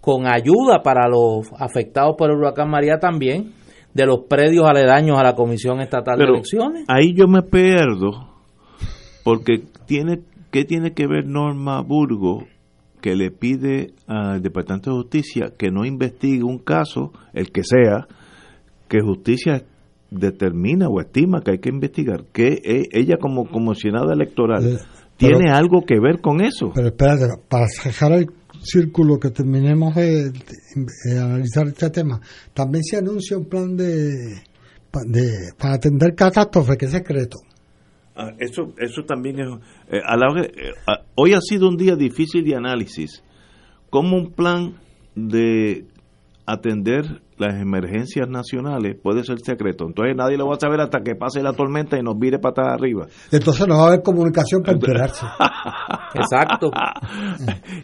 con 0.00 0.26
ayuda 0.26 0.82
para 0.82 1.08
los 1.08 1.48
afectados 1.58 2.14
por 2.16 2.30
el 2.30 2.36
huracán 2.36 2.70
María 2.70 2.98
también 2.98 3.52
de 3.92 4.06
los 4.06 4.20
predios 4.28 4.66
aledaños 4.66 5.18
a 5.18 5.22
la 5.22 5.34
Comisión 5.34 5.80
Estatal 5.80 6.16
Pero 6.18 6.32
de 6.32 6.38
Elecciones. 6.38 6.84
Ahí 6.88 7.14
yo 7.14 7.26
me 7.26 7.42
pierdo 7.42 8.28
porque 9.24 9.64
tiene 9.86 10.20
¿qué 10.50 10.64
tiene 10.64 10.92
que 10.92 11.06
ver 11.06 11.26
Norma 11.26 11.82
Burgo 11.82 12.46
que 13.00 13.14
le 13.14 13.30
pide 13.30 13.92
al 14.06 14.42
Departamento 14.42 14.90
de 14.90 14.96
Justicia 14.96 15.52
que 15.56 15.70
no 15.70 15.84
investigue 15.84 16.42
un 16.42 16.58
caso, 16.58 17.12
el 17.32 17.50
que 17.52 17.62
sea, 17.62 18.06
que 18.88 19.00
justicia 19.00 19.62
determina 20.10 20.88
o 20.88 21.00
estima 21.00 21.40
que 21.42 21.52
hay 21.52 21.58
que 21.58 21.68
investigar, 21.68 22.24
que 22.32 22.60
e- 22.64 22.88
ella 22.92 23.16
como 23.20 23.48
comisionada 23.50 24.12
electoral 24.14 24.64
Eh, 24.66 24.78
tiene 25.16 25.38
pero- 25.44 25.54
algo 25.54 25.82
que 25.86 25.98
ver 26.00 26.20
con 26.20 26.40
eso. 26.40 26.72
Pero 26.74 26.88
espérate, 26.88 27.26
para 27.48 27.66
cerrar 27.68 28.12
el 28.18 28.26
círculo 28.62 29.18
que 29.18 29.30
terminemos 29.30 29.94
de, 29.94 30.32
analizar 31.20 31.66
este 31.68 31.90
tema, 31.90 32.20
también 32.54 32.84
se 32.84 32.96
anuncia 32.98 33.36
un 33.36 33.46
plan 33.46 33.76
de, 33.76 34.42
pa- 34.90 35.04
de 35.06 35.52
para 35.58 35.74
atender 35.74 36.14
catástrofes, 36.14 36.76
que 36.76 36.84
es 36.86 36.90
secreto. 36.92 37.38
Ah, 38.14 38.32
eso, 38.38 38.72
eso 38.78 39.02
también 39.06 39.38
es... 39.40 39.46
eh, 39.90 40.00
a 40.04 40.16
la 40.16 40.26
eh, 40.40 40.72
hoy 41.16 41.34
ha 41.34 41.40
sido 41.40 41.68
un 41.68 41.76
día 41.76 41.96
difícil 41.96 42.44
de 42.44 42.54
análisis. 42.56 43.22
Como 43.90 44.16
un 44.16 44.32
plan 44.32 44.74
de 45.14 45.84
atender 46.46 47.22
las 47.36 47.60
emergencias 47.60 48.28
nacionales 48.28 48.96
puede 49.02 49.24
ser 49.24 49.40
secreto. 49.40 49.84
Entonces 49.86 50.16
nadie 50.16 50.38
lo 50.38 50.46
va 50.46 50.54
a 50.54 50.60
saber 50.60 50.80
hasta 50.80 51.00
que 51.00 51.16
pase 51.16 51.42
la 51.42 51.52
tormenta 51.52 51.98
y 51.98 52.02
nos 52.02 52.18
vire 52.18 52.38
patas 52.38 52.68
arriba. 52.68 53.06
Entonces 53.32 53.66
no 53.66 53.76
va 53.76 53.84
a 53.84 53.86
haber 53.88 54.02
comunicación 54.02 54.62
para 54.62 54.74
enterarse. 54.74 55.26
Exacto. 56.14 56.70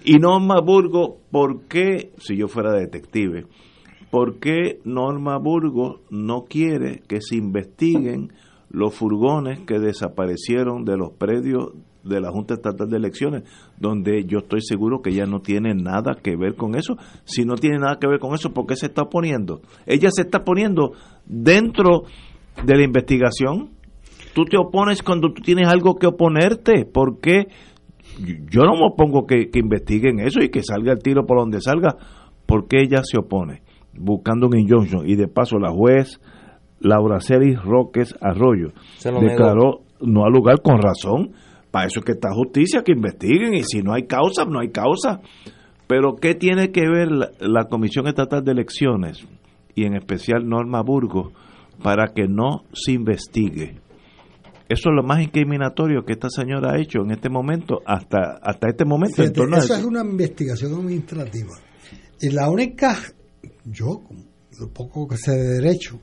y 0.05 0.15
Norma 0.19 0.61
Burgo, 0.61 1.19
¿por 1.31 1.67
qué, 1.67 2.13
si 2.19 2.37
yo 2.37 2.49
fuera 2.49 2.73
detective, 2.73 3.47
por 4.11 4.39
qué 4.39 4.81
Norma 4.85 5.39
Burgo 5.39 6.01
no 6.11 6.45
quiere 6.45 7.03
que 7.09 7.21
se 7.21 7.37
investiguen 7.37 8.33
los 8.71 8.95
furgones 8.95 9.61
que 9.61 9.79
desaparecieron 9.79 10.85
de 10.85 10.97
los 10.97 11.13
predios 11.13 11.73
de 12.05 12.21
la 12.21 12.31
Junta 12.31 12.55
Estatal 12.55 12.89
de 12.89 12.97
Elecciones, 12.97 13.45
donde 13.79 14.25
yo 14.25 14.39
estoy 14.39 14.61
seguro 14.63 15.03
que 15.03 15.11
ella 15.11 15.27
no 15.27 15.41
tiene 15.41 15.75
nada 15.75 16.17
que 16.23 16.37
ver 16.37 16.55
con 16.57 16.75
eso. 16.75 16.97
Si 17.25 17.45
no 17.45 17.55
tiene 17.55 17.79
nada 17.79 17.99
que 18.01 18.07
ver 18.07 18.19
con 18.19 18.35
eso, 18.35 18.53
¿por 18.53 18.67
qué 18.67 18.77
se 18.77 18.87
está 18.87 19.03
oponiendo? 19.03 19.61
Ella 19.87 20.09
se 20.11 20.23
está 20.23 20.45
poniendo 20.45 20.93
dentro 21.27 22.05
de 22.65 22.77
la 22.77 22.85
investigación. 22.85 23.71
Tú 24.35 24.45
te 24.45 24.57
opones 24.57 25.03
cuando 25.03 25.33
tú 25.33 25.43
tienes 25.43 25.69
algo 25.69 25.97
que 25.97 26.07
oponerte. 26.07 26.85
¿Por 26.85 27.21
qué? 27.21 27.49
Yo 28.19 28.63
no 28.63 28.75
me 28.75 28.87
opongo 28.87 29.27
que, 29.27 29.51
que 29.51 29.59
investiguen 29.59 30.21
eso 30.21 30.41
y 30.41 30.49
que 30.49 30.63
salga 30.63 30.93
el 30.93 31.03
tiro 31.03 31.25
por 31.27 31.39
donde 31.39 31.61
salga. 31.61 31.97
¿Por 32.47 32.67
qué 32.67 32.83
ella 32.83 33.03
se 33.05 33.19
opone? 33.19 33.63
Buscando 33.95 34.47
un 34.47 34.59
injunction. 34.59 35.09
Y 35.09 35.17
de 35.17 35.29
paso, 35.29 35.59
la 35.59 35.71
juez 35.71 36.21
Laura 36.83 37.21
Celis 37.21 37.63
Roques 37.63 38.15
Arroyo 38.21 38.73
declaró 39.21 39.83
no 40.01 40.25
al 40.25 40.33
lugar 40.33 40.63
con 40.63 40.79
razón. 40.81 41.33
Para 41.73 41.87
eso 41.87 41.99
es 41.99 42.05
que 42.05 42.12
está 42.12 42.29
justicia, 42.33 42.83
que 42.85 42.93
investiguen. 42.93 43.55
Y 43.55 43.64
si 43.64 43.83
no 43.83 43.93
hay 43.93 44.07
causa, 44.07 44.45
no 44.45 44.61
hay 44.61 44.70
causa. 44.70 45.20
Pero 45.89 46.14
¿qué 46.14 46.37
tiene 46.37 46.70
que 46.70 46.83
ver 46.83 47.11
la, 47.11 47.31
la 47.41 47.64
Comisión 47.64 48.07
Estatal 48.07 48.45
de 48.45 48.53
Elecciones 48.53 49.27
y 49.75 49.85
en 49.85 49.97
especial 49.97 50.47
Norma 50.47 50.83
Burgos 50.83 51.33
para 51.83 52.12
que 52.14 52.29
no 52.29 52.62
se 52.73 52.93
investigue? 52.93 53.81
Eso 54.73 54.89
es 54.89 54.95
lo 54.95 55.03
más 55.03 55.23
incriminatorio 55.23 56.03
que 56.03 56.14
esta 56.14 56.29
señora 56.31 56.73
ha 56.73 56.81
hecho 56.81 57.01
en 57.03 57.11
este 57.11 57.29
momento, 57.29 57.81
hasta, 57.85 58.39
hasta 58.41 58.68
este 58.68 58.87
momento. 58.87 59.23
en 59.23 59.29
Fíjate, 59.29 59.41
torno 59.41 59.57
a 59.57 59.59
eso 59.59 59.75
es 59.75 59.85
una 59.85 60.01
investigación 60.01 60.73
administrativa. 60.75 61.51
Y 62.20 62.31
la 62.31 62.49
única, 62.49 62.97
yo, 63.64 64.03
lo 64.59 64.68
poco 64.73 65.07
que 65.09 65.16
sé 65.16 65.33
de 65.33 65.61
derecho, 65.61 65.99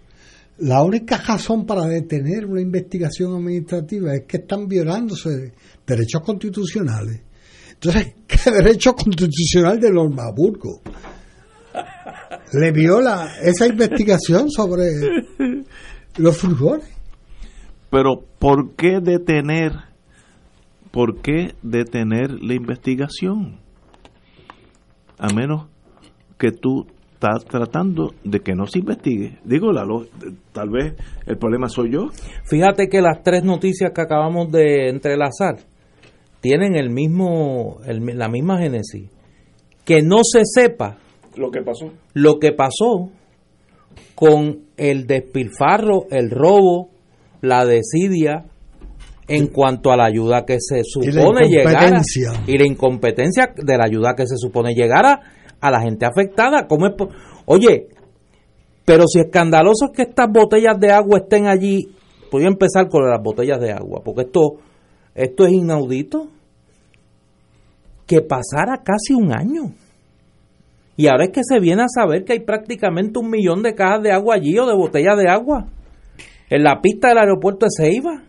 La 0.59 0.83
única 0.83 1.17
razón 1.17 1.65
para 1.65 1.85
detener 1.85 2.45
una 2.45 2.61
investigación 2.61 3.33
administrativa 3.33 4.13
es 4.13 4.23
que 4.27 4.37
están 4.37 4.67
violándose 4.67 5.53
derechos 5.87 6.21
constitucionales. 6.21 7.21
Entonces, 7.73 8.15
¿qué 8.27 8.51
derecho 8.51 8.93
constitucional 8.93 9.79
de 9.79 9.91
Norma 9.91 10.23
Burgo? 10.35 10.81
Le 12.51 12.71
viola 12.71 13.35
esa 13.41 13.67
investigación 13.67 14.49
sobre 14.49 14.87
los 16.17 16.37
furgones. 16.37 16.89
Pero, 17.89 18.25
¿por 18.37 18.75
qué 18.75 18.99
detener? 19.01 19.71
¿Por 20.91 21.21
qué 21.21 21.55
detener 21.61 22.31
la 22.31 22.55
investigación? 22.55 23.59
A 25.17 25.31
menos 25.33 25.67
que 26.37 26.51
tú 26.51 26.87
estás 27.19 27.43
tratando 27.45 28.13
de 28.23 28.39
que 28.39 28.53
no 28.55 28.65
se 28.65 28.79
investigue. 28.79 29.39
Digo, 29.43 29.73
la, 29.73 29.85
tal 30.53 30.69
vez 30.69 30.93
el 31.25 31.37
problema 31.37 31.67
soy 31.67 31.91
yo. 31.91 32.07
Fíjate 32.45 32.87
que 32.87 33.01
las 33.01 33.21
tres 33.23 33.43
noticias 33.43 33.91
que 33.93 34.01
acabamos 34.01 34.49
de 34.51 34.87
entrelazar 34.89 35.57
tienen 36.39 36.75
el 36.77 36.89
mismo, 36.89 37.79
el- 37.85 38.17
la 38.17 38.29
misma 38.29 38.57
génesis. 38.59 39.09
Que 39.83 40.01
no 40.01 40.19
se 40.23 40.41
sepa 40.45 40.97
Lo 41.35 41.51
que 41.51 41.61
pasó. 41.61 41.91
lo 42.13 42.39
que 42.39 42.53
pasó 42.53 43.09
con 44.15 44.59
el 44.77 45.05
despilfarro, 45.05 46.05
el 46.11 46.29
robo, 46.31 46.89
la 47.41 47.65
desidia 47.65 48.45
en 49.27 49.47
cuanto 49.47 49.91
a 49.91 49.97
la 49.97 50.05
ayuda 50.05 50.45
que 50.45 50.57
se 50.59 50.81
supone 50.83 51.47
llegara 51.49 51.87
incompetencia. 51.89 52.31
y 52.47 52.57
la 52.57 52.65
incompetencia 52.65 53.53
de 53.55 53.77
la 53.77 53.85
ayuda 53.85 54.15
que 54.15 54.25
se 54.25 54.37
supone 54.37 54.73
llegara 54.73 55.19
a 55.61 55.71
la 55.71 55.81
gente 55.81 56.05
afectada. 56.05 56.67
¿Cómo 56.67 56.87
es 56.87 56.93
Oye, 57.45 57.87
pero 58.85 59.07
si 59.07 59.19
escandaloso 59.19 59.85
es 59.85 59.91
que 59.91 60.01
estas 60.03 60.27
botellas 60.31 60.79
de 60.79 60.91
agua 60.91 61.19
estén 61.19 61.47
allí, 61.47 61.89
voy 62.31 62.43
a 62.43 62.47
empezar 62.47 62.89
con 62.89 63.07
las 63.07 63.21
botellas 63.21 63.59
de 63.59 63.71
agua, 63.71 64.01
porque 64.03 64.21
esto, 64.21 64.57
esto 65.15 65.45
es 65.45 65.51
inaudito. 65.53 66.27
Que 68.07 68.21
pasara 68.21 68.81
casi 68.83 69.13
un 69.13 69.31
año. 69.31 69.71
Y 70.97 71.07
ahora 71.07 71.25
es 71.25 71.29
que 71.29 71.43
se 71.43 71.59
viene 71.59 71.83
a 71.83 71.87
saber 71.87 72.25
que 72.25 72.33
hay 72.33 72.39
prácticamente 72.39 73.19
un 73.19 73.29
millón 73.29 73.61
de 73.61 73.75
cajas 73.75 74.01
de 74.01 74.11
agua 74.11 74.35
allí 74.35 74.57
o 74.57 74.65
de 74.65 74.73
botellas 74.73 75.15
de 75.15 75.29
agua 75.29 75.67
en 76.49 76.63
la 76.63 76.81
pista 76.81 77.09
del 77.09 77.19
aeropuerto 77.19 77.67
de 77.67 77.69
Ceiba. 77.77 78.23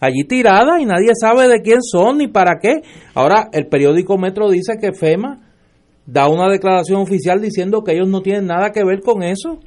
Allí 0.00 0.24
tiradas 0.24 0.80
y 0.80 0.86
nadie 0.86 1.10
sabe 1.20 1.46
de 1.46 1.60
quién 1.60 1.82
son 1.82 2.18
ni 2.18 2.28
para 2.28 2.58
qué. 2.58 2.80
Ahora 3.14 3.50
el 3.52 3.66
periódico 3.66 4.16
Metro 4.16 4.48
dice 4.48 4.78
que 4.80 4.94
FEMA 4.94 5.49
da 6.10 6.28
una 6.28 6.50
declaración 6.50 7.00
oficial 7.00 7.40
diciendo 7.40 7.82
que 7.84 7.92
ellos 7.92 8.08
no 8.08 8.20
tienen 8.20 8.46
nada 8.46 8.72
que 8.72 8.84
ver 8.84 9.00
con 9.00 9.22
eso. 9.22 9.60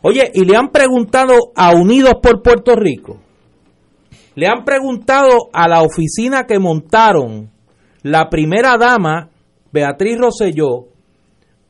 Oye, 0.00 0.30
y 0.32 0.44
le 0.44 0.56
han 0.56 0.68
preguntado 0.68 1.34
a 1.56 1.72
Unidos 1.74 2.14
por 2.22 2.40
Puerto 2.40 2.76
Rico, 2.76 3.18
le 4.36 4.46
han 4.46 4.64
preguntado 4.64 5.48
a 5.52 5.66
la 5.66 5.82
oficina 5.82 6.44
que 6.44 6.60
montaron 6.60 7.50
la 8.02 8.28
primera 8.28 8.76
dama, 8.78 9.30
Beatriz 9.72 10.18
Rosselló, 10.18 10.86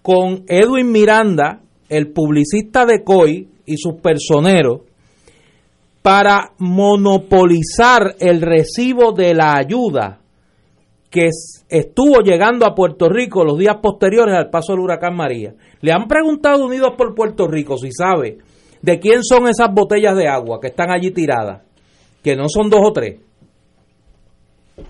con 0.03 0.45
Edwin 0.47 0.93
Miranda, 0.93 1.61
el 1.89 2.13
publicista 2.13 2.85
de 2.85 3.03
COI 3.03 3.49
y 3.65 3.79
sus 3.79 3.95
personeros, 4.03 4.83
para 6.03 6.53
monopolizar 6.59 8.17
el 8.21 8.43
recibo 8.43 9.13
de 9.13 9.33
la 9.33 9.55
ayuda 9.57 10.21
que 11.17 11.29
es- 11.29 11.65
estuvo 11.71 12.21
llegando 12.21 12.67
a 12.67 12.75
Puerto 12.75 13.09
Rico 13.09 13.43
los 13.43 13.57
días 13.57 13.77
posteriores 13.83 14.35
al 14.35 14.51
paso 14.51 14.75
del 14.75 14.83
huracán 14.83 15.17
María. 15.17 15.55
Le 15.81 15.91
han 15.91 16.09
preguntado 16.09 16.67
Unidos 16.67 16.91
por 16.99 17.15
Puerto 17.15 17.49
Rico 17.49 17.79
si 17.79 17.91
sabe 17.91 18.37
de 18.83 19.01
quién 19.01 19.25
son 19.25 19.49
esas 19.49 19.73
botellas 19.73 20.15
de 20.15 20.29
agua 20.29 20.59
que 20.61 20.67
están 20.67 20.91
allí 20.91 21.13
tiradas, 21.13 21.63
que 22.23 22.37
no 22.37 22.51
son 22.51 22.69
dos 22.69 22.81
o 22.85 22.93
tres. 22.93 23.19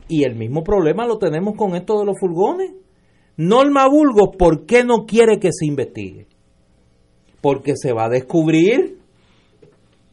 Y 0.09 0.25
el 0.25 0.35
mismo 0.35 0.65
problema 0.65 1.07
lo 1.07 1.17
tenemos 1.19 1.55
con 1.57 1.77
esto 1.77 2.01
de 2.01 2.07
los 2.07 2.17
furgones. 2.19 2.73
Norma 3.37 3.87
Burgos, 3.89 4.31
¿por 4.37 4.67
qué 4.67 4.83
no 4.83 5.07
quiere 5.07 5.39
que 5.39 5.51
se 5.53 5.65
investigue? 5.67 6.27
Porque 7.41 7.75
se 7.77 7.93
va 7.93 8.07
a 8.07 8.11
descubrir 8.11 8.99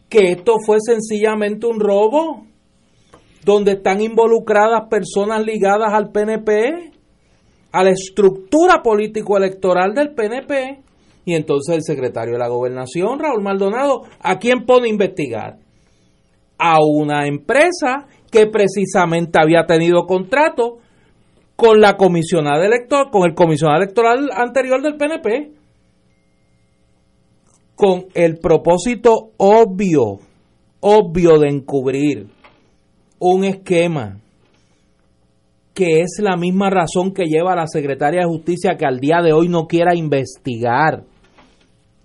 que 0.09 0.31
esto 0.33 0.57
fue 0.63 0.77
sencillamente 0.79 1.65
un 1.65 1.79
robo, 1.79 2.45
donde 3.45 3.73
están 3.73 4.01
involucradas 4.01 4.87
personas 4.89 5.43
ligadas 5.43 5.93
al 5.93 6.11
PNP, 6.11 6.91
a 7.71 7.83
la 7.83 7.89
estructura 7.89 8.81
político-electoral 8.81 9.93
del 9.93 10.13
PNP, 10.13 10.81
y 11.25 11.33
entonces 11.35 11.75
el 11.75 11.83
secretario 11.83 12.33
de 12.33 12.39
la 12.39 12.49
gobernación, 12.49 13.19
Raúl 13.19 13.41
Maldonado, 13.41 14.03
¿a 14.19 14.37
quién 14.37 14.65
pone 14.65 14.87
a 14.87 14.91
investigar? 14.91 15.57
A 16.57 16.77
una 16.81 17.27
empresa 17.27 18.07
que 18.29 18.47
precisamente 18.47 19.39
había 19.41 19.65
tenido 19.65 20.05
contrato 20.05 20.77
con 21.55 21.79
la 21.79 21.95
comisionada 21.95 22.65
electoral, 22.65 23.09
con 23.11 23.23
el 23.23 23.35
comisionado 23.35 23.81
electoral 23.81 24.29
anterior 24.35 24.81
del 24.81 24.97
PNP, 24.97 25.51
con 27.75 28.05
el 28.13 28.37
propósito 28.37 29.31
obvio, 29.37 30.19
obvio 30.81 31.39
de 31.39 31.49
encubrir 31.49 32.42
un 33.31 33.45
esquema 33.45 34.19
que 35.73 36.01
es 36.01 36.19
la 36.21 36.35
misma 36.35 36.69
razón 36.69 37.13
que 37.13 37.25
lleva 37.25 37.53
a 37.53 37.55
la 37.55 37.67
secretaria 37.67 38.21
de 38.21 38.27
justicia 38.27 38.75
que 38.77 38.85
al 38.85 38.99
día 38.99 39.21
de 39.23 39.33
hoy 39.33 39.47
no 39.47 39.65
quiera 39.65 39.95
investigar 39.95 41.03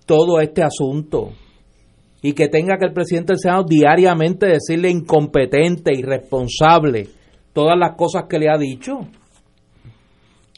todo 0.06 0.40
este 0.40 0.62
asunto 0.62 1.30
y 2.22 2.32
que 2.32 2.48
tenga 2.48 2.78
que 2.78 2.86
el 2.86 2.92
presidente 2.92 3.32
del 3.32 3.40
Senado 3.40 3.64
diariamente 3.64 4.46
decirle 4.46 4.90
incompetente, 4.90 5.92
irresponsable, 5.94 7.08
todas 7.52 7.78
las 7.78 7.94
cosas 7.96 8.24
que 8.28 8.38
le 8.38 8.48
ha 8.48 8.56
dicho. 8.56 9.00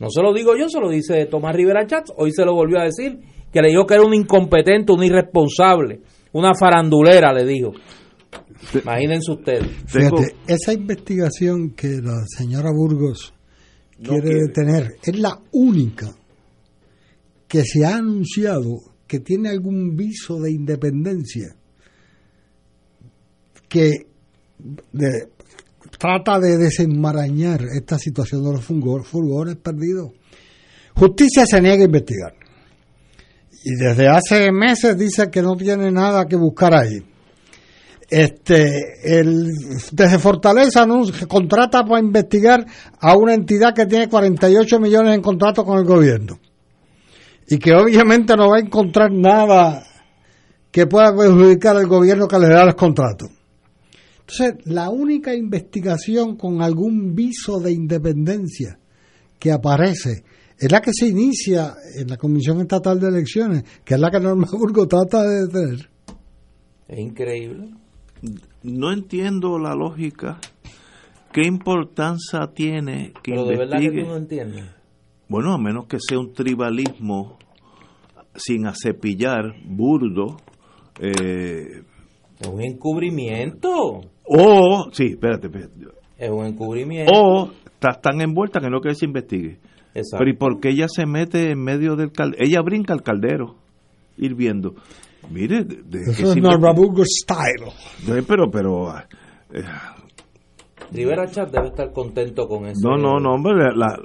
No 0.00 0.08
se 0.08 0.22
lo 0.22 0.32
digo 0.32 0.56
yo, 0.56 0.68
se 0.68 0.80
lo 0.80 0.88
dice 0.88 1.26
Tomás 1.26 1.54
Rivera 1.54 1.86
Chats, 1.86 2.12
hoy 2.16 2.30
se 2.32 2.44
lo 2.44 2.54
volvió 2.54 2.78
a 2.78 2.84
decir, 2.84 3.18
que 3.52 3.60
le 3.60 3.68
dijo 3.68 3.86
que 3.86 3.94
era 3.94 4.04
un 4.04 4.14
incompetente, 4.14 4.92
un 4.92 5.02
irresponsable, 5.02 6.00
una 6.32 6.54
farandulera, 6.54 7.32
le 7.32 7.44
dijo. 7.44 7.72
Imagínense 8.82 9.32
ustedes. 9.32 9.66
Fíjate, 9.86 10.36
esa 10.46 10.72
investigación 10.72 11.70
que 11.70 12.00
la 12.02 12.24
señora 12.26 12.70
Burgos 12.72 13.32
No 13.98 14.10
quiere, 14.10 14.22
quiere. 14.28 14.40
detener 14.46 14.88
es 15.02 15.18
la 15.18 15.38
única 15.52 16.14
que 17.48 17.64
se 17.64 17.84
ha 17.84 17.96
anunciado 17.96 18.76
que 19.06 19.20
tiene 19.20 19.48
algún 19.48 19.96
viso 19.96 20.38
de 20.40 20.52
independencia 20.52 21.56
que 23.68 24.06
de- 24.92 25.28
trata 25.98 26.38
de 26.38 26.56
desenmarañar 26.58 27.62
esta 27.74 27.98
situación 27.98 28.44
de 28.44 28.52
los 28.52 28.64
furgo- 28.64 29.02
furgones 29.02 29.56
perdidos. 29.56 30.12
Justicia 30.94 31.44
se 31.46 31.60
niega 31.60 31.82
a 31.82 31.86
investigar. 31.86 32.34
Y 33.64 33.74
desde 33.74 34.08
hace 34.08 34.50
meses 34.52 34.96
dice 34.96 35.30
que 35.30 35.42
no 35.42 35.56
tiene 35.56 35.90
nada 35.90 36.26
que 36.26 36.36
buscar 36.36 36.74
ahí. 36.74 37.02
Este, 38.10 39.20
el, 39.20 39.46
desde 39.92 40.18
Fortaleza 40.18 40.82
anuncia- 40.82 41.26
contrata 41.28 41.84
para 41.84 42.00
investigar 42.00 42.66
a 42.98 43.16
una 43.16 43.34
entidad 43.34 43.72
que 43.74 43.86
tiene 43.86 44.08
48 44.08 44.80
millones 44.80 45.14
en 45.14 45.22
contrato 45.22 45.64
con 45.64 45.78
el 45.78 45.84
gobierno 45.84 46.40
y 47.48 47.58
que 47.58 47.72
obviamente 47.72 48.34
no 48.36 48.50
va 48.50 48.56
a 48.56 48.60
encontrar 48.60 49.12
nada 49.12 49.84
que 50.72 50.86
pueda 50.86 51.14
perjudicar 51.16 51.76
al 51.76 51.86
gobierno 51.86 52.26
que 52.26 52.38
le 52.40 52.48
da 52.48 52.64
los 52.64 52.74
contratos. 52.74 53.30
Entonces, 54.20 54.54
la 54.66 54.88
única 54.90 55.34
investigación 55.34 56.36
con 56.36 56.62
algún 56.62 57.14
viso 57.14 57.58
de 57.60 57.72
independencia 57.72 58.78
que 59.38 59.50
aparece 59.52 60.24
es 60.58 60.70
la 60.70 60.80
que 60.80 60.90
se 60.92 61.06
inicia 61.06 61.74
en 61.96 62.08
la 62.08 62.16
Comisión 62.16 62.60
Estatal 62.60 62.98
de 63.00 63.08
Elecciones, 63.08 63.64
que 63.84 63.94
es 63.94 64.00
la 64.00 64.10
que 64.10 64.20
Norma 64.20 64.46
Burgo 64.52 64.86
trata 64.86 65.22
de 65.22 65.46
detener. 65.46 65.90
Es 66.86 66.98
increíble. 66.98 67.70
No 68.62 68.92
entiendo 68.92 69.58
la 69.58 69.74
lógica. 69.74 70.38
¿Qué 71.32 71.42
importancia 71.46 72.40
tiene 72.54 73.12
que 73.22 73.32
Pero 73.32 73.44
de 73.44 73.56
verdad 73.56 73.78
que 73.78 73.84
investigue? 73.84 74.02
tú 74.04 74.08
no 74.10 74.16
entiendes. 74.16 74.64
Bueno, 75.28 75.52
a 75.52 75.58
menos 75.58 75.86
que 75.86 75.98
sea 76.00 76.18
un 76.18 76.32
tribalismo 76.32 77.38
sin 78.34 78.66
acepillar, 78.66 79.54
burdo, 79.64 80.36
eh, 81.00 81.82
Es 82.40 82.48
un 82.48 82.60
encubrimiento. 82.62 84.00
o, 84.24 84.90
sí, 84.92 85.06
espérate, 85.10 85.46
espérate. 85.46 85.72
Es 86.18 86.30
un 86.30 86.44
encubrimiento. 86.46 87.12
o 87.14 87.50
estás 87.64 88.00
tan 88.02 88.20
envuelta 88.20 88.60
que 88.60 88.68
no 88.68 88.80
que 88.80 88.94
se 88.94 89.06
investigue. 89.06 89.58
Exacto. 89.94 90.18
Pero 90.18 90.30
¿y 90.30 90.36
por 90.36 90.60
qué 90.60 90.70
ella 90.70 90.86
se 90.88 91.06
mete 91.06 91.50
en 91.52 91.62
medio 91.62 91.96
del 91.96 92.12
caldero? 92.12 92.42
Ella 92.44 92.60
brinca 92.62 92.92
al 92.92 93.02
caldero, 93.02 93.54
hirviendo. 94.16 94.74
Mire, 95.30 95.64
de- 95.64 96.02
Eso 96.10 96.32
es. 96.32 96.34
Burgo 96.74 97.02
style. 97.04 97.72
Pero, 98.26 98.50
pero, 98.50 98.90
eh, 98.98 99.62
Rivera 100.92 101.30
Chat 101.30 101.50
debe 101.52 101.68
estar 101.68 101.92
contento 101.92 102.48
con 102.48 102.66
eso. 102.66 102.80
no, 102.88 102.96
no, 102.96 103.20
no, 103.20 103.34
hombre, 103.34 103.54
la, 103.54 103.96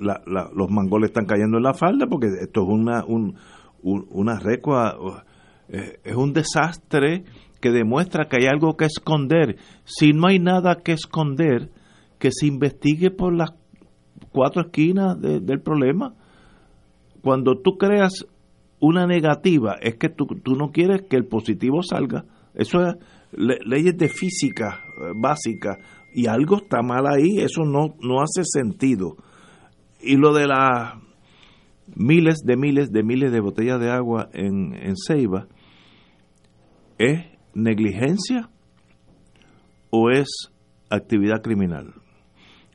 la- 0.00 0.22
la- 0.26 0.50
los 0.54 0.70
mangoles 0.70 1.10
están 1.10 1.26
cayendo 1.26 1.58
en 1.58 1.64
la 1.64 1.74
falda 1.74 2.06
porque 2.06 2.28
esto 2.40 2.62
es 2.62 2.68
una, 2.68 3.04
un, 3.04 3.36
un- 3.82 4.06
una 4.10 4.38
recua 4.38 4.96
Eh, 5.66 5.98
es 6.04 6.14
un 6.14 6.34
desastre 6.34 7.24
que 7.60 7.70
demuestra 7.70 8.26
que 8.28 8.36
hay 8.36 8.46
algo 8.46 8.76
que 8.76 8.84
esconder. 8.84 9.56
Si 9.84 10.12
no 10.12 10.26
hay 10.28 10.38
nada 10.38 10.76
que 10.84 10.92
esconder, 10.92 11.70
que 12.18 12.28
se 12.32 12.46
investigue 12.46 13.10
por 13.10 13.34
las 13.34 13.54
cuatro 14.30 14.60
esquinas 14.66 15.18
del 15.20 15.62
problema. 15.62 16.12
Cuando 17.22 17.58
tú 17.62 17.78
creas 17.78 18.26
una 18.86 19.06
negativa, 19.06 19.76
es 19.80 19.96
que 19.96 20.08
tú, 20.08 20.26
tú 20.26 20.56
no 20.56 20.70
quieres 20.70 21.02
que 21.08 21.16
el 21.16 21.26
positivo 21.26 21.82
salga. 21.82 22.24
Eso 22.54 22.82
es 22.82 22.96
leyes 23.32 23.96
de 23.96 24.08
física 24.08 24.80
eh, 25.00 25.12
básica 25.16 25.78
y 26.14 26.26
algo 26.26 26.56
está 26.58 26.82
mal 26.82 27.06
ahí, 27.06 27.38
eso 27.38 27.64
no, 27.64 27.94
no 28.00 28.20
hace 28.20 28.42
sentido. 28.44 29.16
Y 30.00 30.16
lo 30.16 30.34
de 30.34 30.46
las 30.46 30.94
miles 31.96 32.42
de 32.44 32.56
miles 32.56 32.92
de 32.92 33.02
miles 33.02 33.32
de 33.32 33.40
botellas 33.40 33.80
de 33.80 33.90
agua 33.90 34.28
en, 34.32 34.74
en 34.74 34.94
Ceiba, 34.96 35.48
¿es 36.98 37.24
negligencia 37.54 38.50
o 39.90 40.10
es 40.10 40.28
actividad 40.90 41.42
criminal? 41.42 41.94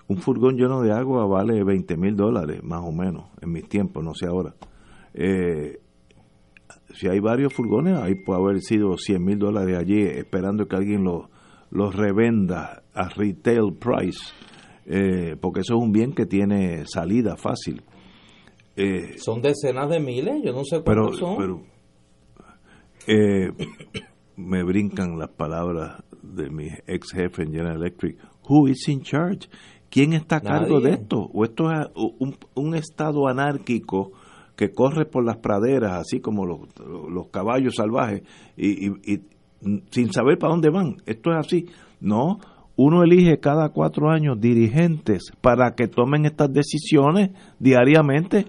Un 0.08 0.18
furgón 0.18 0.56
lleno 0.56 0.82
de 0.82 0.92
agua 0.92 1.28
vale 1.28 1.64
20 1.64 1.96
mil 1.98 2.16
dólares, 2.16 2.64
más 2.64 2.82
o 2.84 2.92
menos, 2.92 3.26
en 3.42 3.52
mis 3.52 3.70
tiempos, 3.70 4.04
no 4.04 4.16
sé 4.16 4.26
ahora. 4.26 4.56
Eh, 5.14 5.80
si 6.94 7.08
hay 7.08 7.20
varios 7.20 7.54
furgones, 7.54 7.98
ahí 7.98 8.16
puede 8.16 8.40
haber 8.40 8.62
sido 8.62 8.98
100 8.98 9.24
mil 9.24 9.40
dólares 9.40 9.78
allí 9.78 10.02
esperando 10.02 10.68
que 10.68 10.76
alguien 10.76 11.04
los 11.04 11.30
lo 11.72 11.92
revenda 11.92 12.84
a 12.94 13.10
retail 13.10 13.74
price, 13.80 14.34
eh, 14.86 15.36
porque 15.40 15.62
eso 15.62 15.76
es 15.76 15.84
un 15.84 15.92
bien 15.92 16.14
que 16.14 16.26
tiene 16.26 16.86
salida 16.86 17.36
fácil. 17.36 17.84
Eh, 18.76 19.18
son 19.18 19.42
decenas 19.42 19.90
de 19.90 20.00
miles, 20.00 20.42
yo 20.44 20.54
no 20.54 20.64
sé 20.64 20.82
cuántos 20.82 21.18
son. 21.18 21.38
Pero 21.38 21.62
eh, 23.08 23.52
me 24.36 24.64
brincan 24.64 25.20
las 25.20 25.30
palabras 25.30 26.04
de 26.24 26.50
mi 26.50 26.68
ex 26.88 27.12
jefe 27.12 27.44
en 27.44 27.52
General 27.52 27.76
Electric. 27.76 28.18
Who 28.48 28.68
is 28.68 28.88
in 28.88 29.02
charge? 29.02 29.48
¿Quién 29.90 30.14
está 30.14 30.38
a 30.38 30.42
cargo 30.42 30.80
de 30.82 30.92
esto? 30.92 31.30
¿O 31.34 31.44
esto 31.44 31.72
es 31.72 31.88
un, 31.96 32.36
un 32.54 32.76
estado 32.76 33.28
anárquico? 33.28 34.12
Que 34.60 34.74
corre 34.74 35.06
por 35.06 35.24
las 35.24 35.38
praderas, 35.38 35.94
así 35.94 36.20
como 36.20 36.46
los, 36.46 36.60
los 37.10 37.28
caballos 37.30 37.76
salvajes, 37.78 38.24
y, 38.58 38.90
sin 39.90 40.12
saber 40.12 40.38
para 40.38 40.52
dónde 40.52 40.70
van. 40.70 40.98
Esto 41.06 41.32
es 41.32 41.38
así. 41.38 41.68
No, 42.02 42.40
uno 42.76 43.04
elige 43.04 43.40
cada 43.40 43.70
cuatro 43.70 44.10
años 44.10 44.38
dirigentes 44.42 45.32
para 45.40 45.76
que 45.76 45.88
tomen 45.88 46.26
estas 46.26 46.52
decisiones 46.52 47.30
diariamente. 47.58 48.48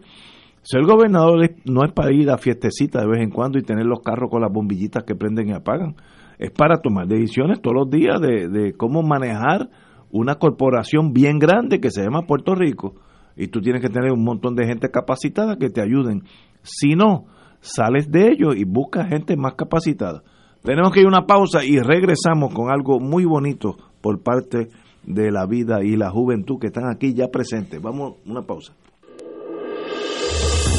Ser 0.62 0.82
gobernador 0.82 1.48
no 1.64 1.84
es 1.84 1.92
para 1.92 2.12
ir 2.12 2.28
a 2.28 2.38
fiestecita 2.38 3.02
de 3.02 3.06
vez 3.06 3.20
en 3.20 3.30
cuando 3.30 3.60
y 3.60 3.62
tener 3.62 3.86
los 3.86 4.00
carros 4.00 4.30
con 4.32 4.42
las 4.42 4.52
bombillitas 4.52 5.04
que 5.04 5.14
prenden 5.14 5.50
y 5.50 5.52
apagan. 5.52 5.94
Es 6.40 6.50
para 6.50 6.78
tomar 6.78 7.06
decisiones 7.06 7.62
todos 7.62 7.76
los 7.76 7.88
días 7.88 8.20
de 8.20 8.74
cómo 8.76 9.04
manejar 9.04 9.70
una 10.10 10.40
corporación 10.40 11.12
bien 11.12 11.38
grande 11.38 11.78
que 11.78 11.92
se 11.92 12.02
llama 12.02 12.26
Puerto 12.26 12.56
Rico 12.56 12.94
y 13.36 13.48
tú 13.48 13.60
tienes 13.60 13.82
que 13.82 13.88
tener 13.88 14.12
un 14.12 14.24
montón 14.24 14.54
de 14.54 14.66
gente 14.66 14.90
capacitada 14.90 15.56
que 15.56 15.70
te 15.70 15.80
ayuden. 15.80 16.24
Si 16.62 16.94
no, 16.94 17.26
sales 17.60 18.10
de 18.10 18.28
ello 18.28 18.52
y 18.54 18.64
buscas 18.64 19.08
gente 19.08 19.36
más 19.36 19.54
capacitada. 19.54 20.22
Tenemos 20.62 20.92
que 20.92 21.00
ir 21.00 21.06
a 21.06 21.08
una 21.08 21.26
pausa 21.26 21.64
y 21.64 21.78
regresamos 21.78 22.52
con 22.52 22.70
algo 22.70 23.00
muy 23.00 23.24
bonito 23.24 23.76
por 24.00 24.22
parte 24.22 24.68
de 25.04 25.30
la 25.30 25.46
vida 25.46 25.82
y 25.82 25.96
la 25.96 26.10
juventud 26.10 26.58
que 26.60 26.66
están 26.66 26.90
aquí 26.90 27.14
ya 27.14 27.28
presentes. 27.28 27.80
Vamos, 27.80 28.16
una 28.26 28.42
pausa. 28.42 28.74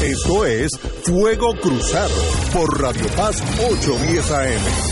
Esto 0.04 0.44
es 0.44 0.70
Fuego 1.04 1.54
Cruzado 1.60 2.14
por 2.52 2.80
Radio 2.80 3.06
Paz 3.16 3.40
810 3.70 4.32
AM. 4.32 4.91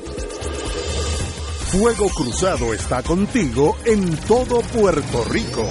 Fuego 1.71 2.09
Cruzado 2.09 2.73
está 2.73 3.01
contigo 3.01 3.77
en 3.85 4.17
todo 4.27 4.59
Puerto 4.59 5.23
Rico. 5.29 5.65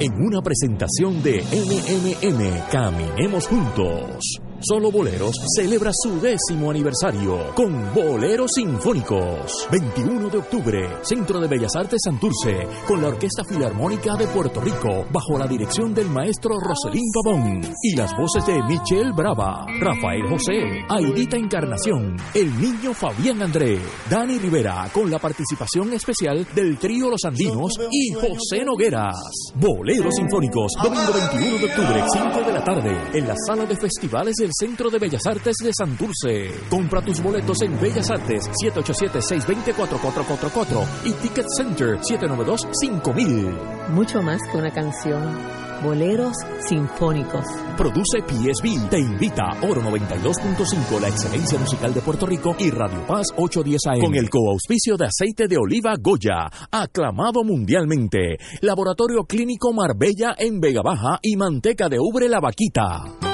En 0.00 0.12
una 0.14 0.42
presentación 0.42 1.22
de 1.22 1.40
NMM, 1.44 2.70
Caminemos 2.72 3.46
Juntos. 3.46 4.40
Solo 4.66 4.90
Boleros 4.90 5.36
celebra 5.58 5.90
su 5.92 6.18
décimo 6.18 6.70
aniversario 6.70 7.54
con 7.54 7.92
Boleros 7.92 8.50
Sinfónicos. 8.54 9.68
21 9.70 10.30
de 10.30 10.38
octubre, 10.38 10.88
Centro 11.02 11.38
de 11.38 11.48
Bellas 11.48 11.76
Artes 11.76 12.00
Santurce, 12.02 12.66
con 12.88 13.02
la 13.02 13.08
Orquesta 13.08 13.44
Filarmónica 13.44 14.16
de 14.16 14.26
Puerto 14.26 14.62
Rico, 14.62 15.04
bajo 15.12 15.38
la 15.38 15.46
dirección 15.46 15.92
del 15.92 16.08
maestro 16.08 16.58
Roselín 16.58 17.04
Pavón 17.12 17.60
y 17.82 17.94
las 17.94 18.16
voces 18.16 18.46
de 18.46 18.62
Michelle 18.62 19.12
Brava, 19.14 19.66
Rafael 19.80 20.26
José, 20.30 20.86
Aidita 20.88 21.36
Encarnación, 21.36 22.16
el 22.32 22.58
niño 22.58 22.94
Fabián 22.94 23.42
André, 23.42 23.78
Dani 24.08 24.38
Rivera, 24.38 24.88
con 24.94 25.10
la 25.10 25.18
participación 25.18 25.92
especial 25.92 26.46
del 26.54 26.78
trío 26.78 27.10
Los 27.10 27.24
Andinos 27.26 27.78
y 27.90 28.14
José 28.14 28.64
Nogueras. 28.64 29.14
Boleros 29.56 30.14
Sinfónicos, 30.16 30.72
domingo 30.82 31.12
21 31.12 31.58
de 31.58 31.64
octubre, 31.66 32.04
5 32.10 32.46
de 32.46 32.52
la 32.52 32.64
tarde, 32.64 32.98
en 33.12 33.28
la 33.28 33.34
sala 33.46 33.66
de 33.66 33.76
festivales 33.76 34.36
del 34.36 34.53
Centro 34.58 34.90
de 34.90 34.98
Bellas 34.98 35.26
Artes 35.26 35.56
de 35.62 35.70
Santurce. 35.76 36.50
Compra 36.70 37.02
tus 37.02 37.22
boletos 37.22 37.60
en 37.62 37.78
Bellas 37.80 38.10
Artes 38.10 38.48
787-620-4444 38.64 40.86
y 41.04 41.12
Ticket 41.14 41.46
Center 41.56 41.98
792-5000. 41.98 43.88
Mucho 43.88 44.22
más 44.22 44.40
que 44.50 44.58
una 44.58 44.70
canción. 44.70 45.22
Boleros 45.82 46.36
Sinfónicos. 46.66 47.44
Produce 47.76 48.20
PSB. 48.26 48.88
Te 48.88 48.98
invita 48.98 49.42
Oro 49.62 49.82
92.5, 49.82 51.00
la 51.00 51.08
excelencia 51.08 51.58
musical 51.58 51.92
de 51.92 52.00
Puerto 52.00 52.26
Rico 52.26 52.54
y 52.58 52.70
Radio 52.70 53.06
Paz 53.06 53.26
810 53.36 53.80
AM. 53.86 54.00
Con 54.00 54.14
el 54.14 54.30
coauspicio 54.30 54.96
de 54.96 55.06
aceite 55.06 55.48
de 55.48 55.58
oliva 55.58 55.94
Goya, 56.00 56.48
aclamado 56.70 57.44
mundialmente. 57.44 58.38
Laboratorio 58.60 59.24
Clínico 59.24 59.72
Marbella 59.72 60.34
en 60.38 60.60
Vega 60.60 60.82
Baja 60.82 61.18
y 61.20 61.36
manteca 61.36 61.88
de 61.88 61.98
ubre 61.98 62.28
La 62.28 62.40
Vaquita. 62.40 63.33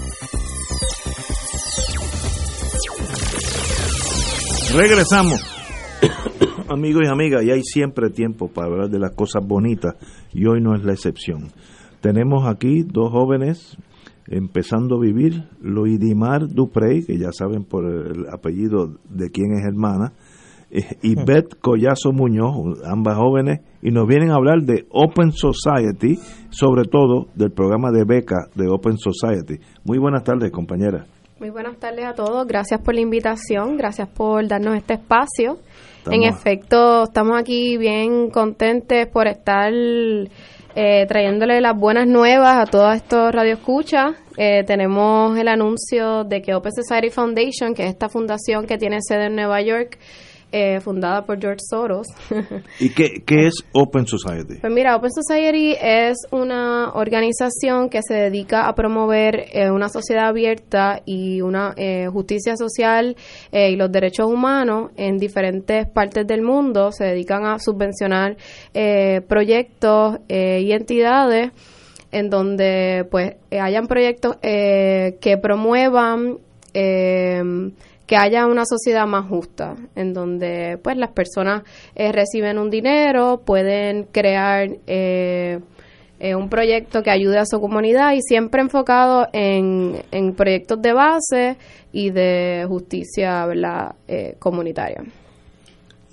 Regresamos. 4.73 5.41
Amigos 6.69 7.01
y 7.05 7.07
amigas, 7.09 7.43
y 7.43 7.51
hay 7.51 7.61
siempre 7.61 8.09
tiempo 8.09 8.47
para 8.47 8.67
hablar 8.67 8.89
de 8.89 8.99
las 8.99 9.11
cosas 9.11 9.45
bonitas 9.45 9.95
y 10.31 10.45
hoy 10.45 10.61
no 10.61 10.75
es 10.75 10.83
la 10.85 10.93
excepción. 10.93 11.49
Tenemos 11.99 12.47
aquí 12.47 12.83
dos 12.83 13.11
jóvenes 13.11 13.77
empezando 14.27 14.95
a 14.95 14.99
vivir, 14.99 15.43
Loidimar 15.61 16.47
Duprey, 16.47 17.03
que 17.03 17.17
ya 17.17 17.33
saben 17.33 17.65
por 17.65 17.85
el 17.85 18.29
apellido 18.31 18.95
de 19.09 19.29
quién 19.29 19.51
es 19.53 19.65
hermana, 19.65 20.13
eh, 20.69 20.85
y 21.01 21.15
Beth 21.15 21.59
Collazo 21.59 22.13
Muñoz, 22.13 22.81
ambas 22.85 23.17
jóvenes, 23.17 23.59
y 23.81 23.91
nos 23.91 24.07
vienen 24.07 24.31
a 24.31 24.35
hablar 24.35 24.61
de 24.61 24.85
Open 24.89 25.33
Society, 25.33 26.17
sobre 26.49 26.85
todo 26.85 27.27
del 27.35 27.51
programa 27.51 27.91
de 27.91 28.05
beca 28.05 28.47
de 28.55 28.69
Open 28.69 28.97
Society. 28.97 29.59
Muy 29.83 29.97
buenas 29.97 30.23
tardes, 30.23 30.49
compañeras. 30.49 31.07
Muy 31.41 31.49
buenas 31.49 31.77
tardes 31.77 32.05
a 32.05 32.13
todos. 32.13 32.45
Gracias 32.45 32.79
por 32.81 32.93
la 32.93 33.01
invitación. 33.01 33.75
Gracias 33.75 34.07
por 34.07 34.47
darnos 34.47 34.77
este 34.77 34.93
espacio. 34.93 35.57
En 36.05 36.21
efecto, 36.21 37.05
estamos 37.05 37.35
aquí 37.35 37.77
bien 37.77 38.29
contentes 38.29 39.07
por 39.07 39.25
estar 39.25 39.73
eh, 39.73 41.05
trayéndole 41.07 41.59
las 41.59 41.75
buenas 41.75 42.05
nuevas 42.05 42.59
a 42.59 42.69
todos 42.69 42.95
estos 42.95 43.31
radioescuchas. 43.31 44.17
Eh, 44.37 44.63
tenemos 44.67 45.35
el 45.35 45.47
anuncio 45.47 46.25
de 46.25 46.43
que 46.43 46.53
Open 46.53 46.73
Society 46.73 47.09
Foundation, 47.09 47.73
que 47.73 47.85
es 47.85 47.89
esta 47.89 48.07
fundación 48.07 48.67
que 48.67 48.77
tiene 48.77 48.99
sede 49.01 49.25
en 49.25 49.35
Nueva 49.35 49.63
York, 49.63 49.97
eh, 50.53 50.81
fundada 50.81 51.23
por 51.25 51.39
George 51.39 51.61
Soros. 51.69 52.07
¿Y 52.79 52.89
qué, 52.89 53.23
qué, 53.25 53.47
es 53.47 53.53
Open 53.73 54.05
Society? 54.05 54.55
Pues 54.59 54.73
mira, 54.73 54.97
Open 54.97 55.11
Society 55.11 55.75
es 55.81 56.17
una 56.31 56.91
organización 56.93 57.89
que 57.89 58.01
se 58.01 58.15
dedica 58.15 58.67
a 58.67 58.75
promover 58.75 59.45
eh, 59.53 59.71
una 59.71 59.87
sociedad 59.87 60.27
abierta 60.27 61.01
y 61.05 61.39
una 61.41 61.73
eh, 61.77 62.07
justicia 62.11 62.57
social 62.57 63.15
y 63.53 63.75
los 63.75 63.91
derechos 63.91 64.27
humanos 64.27 64.91
en 64.97 65.17
diferentes 65.17 65.87
partes 65.87 66.27
del 66.27 66.41
mundo. 66.41 66.91
Se 66.91 67.05
dedican 67.05 67.45
a 67.45 67.57
subvencionar 67.57 68.35
proyectos 69.27 70.19
y 70.27 70.71
entidades 70.71 71.51
en 72.11 72.29
donde 72.29 73.07
pues 73.09 73.35
hayan 73.51 73.87
proyectos 73.87 74.37
que 74.41 75.39
promuevan 75.41 76.39
que 78.11 78.17
haya 78.17 78.45
una 78.45 78.65
sociedad 78.65 79.07
más 79.07 79.29
justa, 79.29 79.77
en 79.95 80.11
donde 80.11 80.77
pues 80.83 80.97
las 80.97 81.11
personas 81.11 81.63
eh, 81.95 82.11
reciben 82.11 82.57
un 82.57 82.69
dinero, 82.69 83.41
pueden 83.45 84.03
crear 84.11 84.67
eh, 84.85 85.59
eh, 86.19 86.35
un 86.35 86.49
proyecto 86.49 87.03
que 87.03 87.09
ayude 87.09 87.37
a 87.37 87.45
su 87.45 87.61
comunidad 87.61 88.11
y 88.11 88.19
siempre 88.21 88.59
enfocado 88.59 89.27
en, 89.31 89.95
en 90.11 90.33
proyectos 90.33 90.81
de 90.81 90.91
base 90.91 91.55
y 91.93 92.09
de 92.09 92.65
justicia 92.67 93.47
comunitaria. 94.39 95.03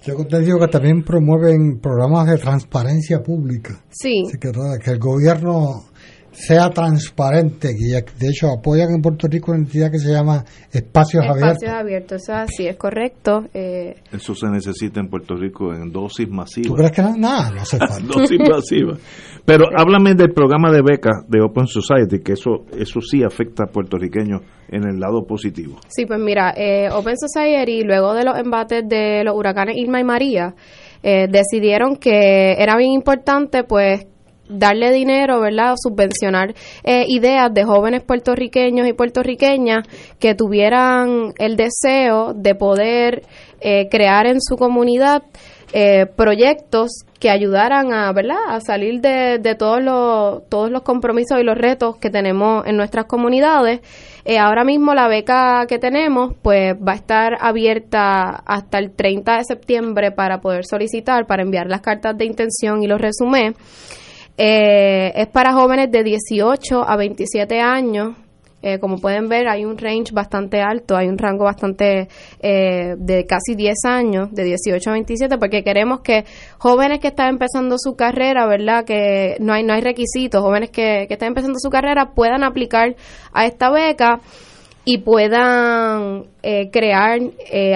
Yo 0.04 0.14
te 0.24 0.38
digo 0.38 0.60
que 0.60 0.68
también 0.68 1.02
promueven 1.02 1.80
programas 1.80 2.28
de 2.28 2.38
transparencia 2.38 3.18
pública. 3.24 3.76
Sí. 3.90 4.22
que, 4.30 4.52
que 4.84 4.90
el 4.92 5.00
gobierno 5.00 5.82
sea 6.30 6.70
transparente 6.70 7.70
y 7.76 7.90
de 7.90 8.28
hecho 8.28 8.48
apoyan 8.48 8.90
en 8.94 9.02
Puerto 9.02 9.26
Rico 9.28 9.50
una 9.52 9.60
entidad 9.60 9.90
que 9.90 9.98
se 9.98 10.12
llama 10.12 10.44
Espacios, 10.72 11.24
Abiertos. 11.24 11.62
Espacios 11.62 11.72
Abiertos, 11.72 12.22
eso 12.22 12.32
así 12.34 12.66
es 12.66 12.76
correcto. 12.76 13.44
Eh, 13.54 13.96
eso 14.12 14.34
se 14.34 14.48
necesita 14.48 15.00
en 15.00 15.08
Puerto 15.08 15.34
Rico 15.34 15.72
en 15.74 15.90
dosis 15.90 16.28
masivas. 16.28 16.68
¿Tú 16.68 16.74
crees 16.74 16.92
que 16.92 17.02
no? 17.02 17.16
Nada, 17.16 17.50
no 17.50 17.60
hace 17.62 17.78
falta. 17.78 18.00
dosis 18.00 18.38
masivas. 18.38 19.00
Pero 19.44 19.64
háblame 19.76 20.14
del 20.14 20.32
programa 20.32 20.70
de 20.70 20.82
becas 20.82 21.24
de 21.28 21.40
Open 21.40 21.66
Society, 21.66 22.20
que 22.22 22.32
eso, 22.32 22.66
eso 22.78 23.00
sí 23.00 23.22
afecta 23.24 23.64
a 23.64 23.66
puertorriqueños 23.66 24.42
en 24.68 24.84
el 24.86 25.00
lado 25.00 25.26
positivo. 25.26 25.78
Sí, 25.88 26.04
pues 26.06 26.20
mira, 26.20 26.52
eh, 26.56 26.88
Open 26.92 27.16
Society, 27.16 27.82
luego 27.82 28.14
de 28.14 28.24
los 28.24 28.38
embates 28.38 28.86
de 28.86 29.24
los 29.24 29.34
huracanes 29.34 29.76
Irma 29.76 30.00
y 30.00 30.04
María, 30.04 30.54
eh, 31.02 31.26
decidieron 31.30 31.96
que 31.96 32.52
era 32.58 32.76
bien 32.76 32.92
importante 32.92 33.64
pues 33.64 34.06
darle 34.48 34.92
dinero, 34.92 35.40
¿verdad? 35.40 35.72
O 35.72 35.76
subvencionar 35.76 36.54
eh, 36.84 37.04
ideas 37.08 37.52
de 37.52 37.64
jóvenes 37.64 38.02
puertorriqueños 38.02 38.88
y 38.88 38.92
puertorriqueñas 38.92 39.86
que 40.18 40.34
tuvieran 40.34 41.32
el 41.38 41.56
deseo 41.56 42.32
de 42.34 42.54
poder 42.54 43.22
eh, 43.60 43.88
crear 43.90 44.26
en 44.26 44.40
su 44.40 44.56
comunidad 44.56 45.22
eh, 45.72 46.06
proyectos 46.16 46.90
que 47.20 47.28
ayudaran 47.28 47.92
a, 47.92 48.10
¿verdad? 48.12 48.38
a 48.48 48.60
salir 48.60 49.00
de, 49.02 49.54
todos, 49.58 49.82
los, 49.82 50.48
todos 50.48 50.70
los 50.70 50.82
compromisos 50.82 51.38
y 51.38 51.42
los 51.42 51.58
retos 51.58 51.96
que 51.98 52.08
tenemos 52.08 52.64
en 52.66 52.76
nuestras 52.76 53.04
comunidades. 53.04 53.80
ahora 54.40 54.64
mismo 54.64 54.94
la 54.94 55.08
beca 55.08 55.66
que 55.68 55.78
tenemos 55.78 56.34
pues 56.40 56.74
va 56.76 56.92
a 56.92 56.94
estar 56.94 57.36
abierta 57.40 58.42
hasta 58.46 58.78
el 58.78 58.92
30 58.92 59.38
de 59.38 59.44
septiembre 59.44 60.10
para 60.12 60.40
poder 60.40 60.64
solicitar, 60.64 61.26
para 61.26 61.42
enviar 61.42 61.66
las 61.66 61.80
cartas 61.80 62.16
de 62.16 62.24
intención 62.24 62.82
y 62.82 62.86
los 62.86 63.00
resumés. 63.00 63.54
Eh, 64.40 65.12
es 65.16 65.26
para 65.26 65.52
jóvenes 65.52 65.90
de 65.90 66.04
18 66.04 66.88
a 66.88 66.96
27 66.96 67.60
años. 67.60 68.16
Eh, 68.60 68.78
como 68.80 68.98
pueden 68.98 69.28
ver, 69.28 69.48
hay 69.48 69.64
un 69.64 69.78
range 69.78 70.12
bastante 70.12 70.60
alto, 70.60 70.96
hay 70.96 71.08
un 71.08 71.16
rango 71.16 71.44
bastante 71.44 72.08
eh, 72.40 72.94
de 72.98 73.24
casi 73.24 73.54
10 73.54 73.84
años, 73.84 74.32
de 74.32 74.44
18 74.44 74.90
a 74.90 74.92
27, 74.94 75.38
porque 75.38 75.62
queremos 75.62 76.00
que 76.00 76.24
jóvenes 76.58 76.98
que 76.98 77.08
están 77.08 77.30
empezando 77.30 77.76
su 77.78 77.94
carrera, 77.94 78.46
¿verdad? 78.46 78.84
Que 78.84 79.36
no 79.40 79.52
hay, 79.52 79.62
no 79.62 79.74
hay 79.74 79.80
requisitos, 79.80 80.40
jóvenes 80.40 80.70
que, 80.70 81.06
que 81.06 81.14
están 81.14 81.28
empezando 81.28 81.58
su 81.60 81.70
carrera 81.70 82.12
puedan 82.14 82.42
aplicar 82.42 82.96
a 83.32 83.46
esta 83.46 83.70
beca 83.70 84.20
y 84.84 84.98
puedan 84.98 86.24
crear 86.72 87.20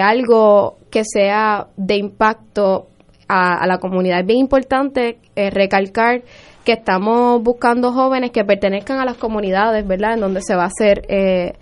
algo 0.01 0.77
que 0.89 1.03
sea 1.05 1.67
de 1.77 1.95
impacto 1.95 2.87
a, 3.27 3.63
a, 3.63 3.67
la 3.67 3.77
comunidad. 3.77 4.21
Es 4.21 4.25
bien 4.25 4.39
importante 4.39 5.17
recalcar 5.35 6.23
que 6.63 6.73
estamos 6.73 7.41
buscando 7.43 7.91
jóvenes 7.91 8.31
que 8.31 8.43
pertenezcan 8.43 8.99
a 8.99 9.05
las 9.05 9.17
comunidades, 9.17 9.85
¿verdad? 9.85 10.13
En 10.13 10.21
donde 10.21 10.41
se 10.41 10.55
va 10.55 10.63
a 10.63 10.67
hacer 10.67 11.05
eh, 11.09 11.53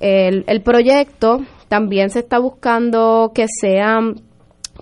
el, 0.00 0.62
proyecto. 0.62 1.40
También 1.68 2.10
se 2.10 2.20
está 2.20 2.38
buscando 2.38 3.32
que 3.34 3.46
sean 3.48 4.22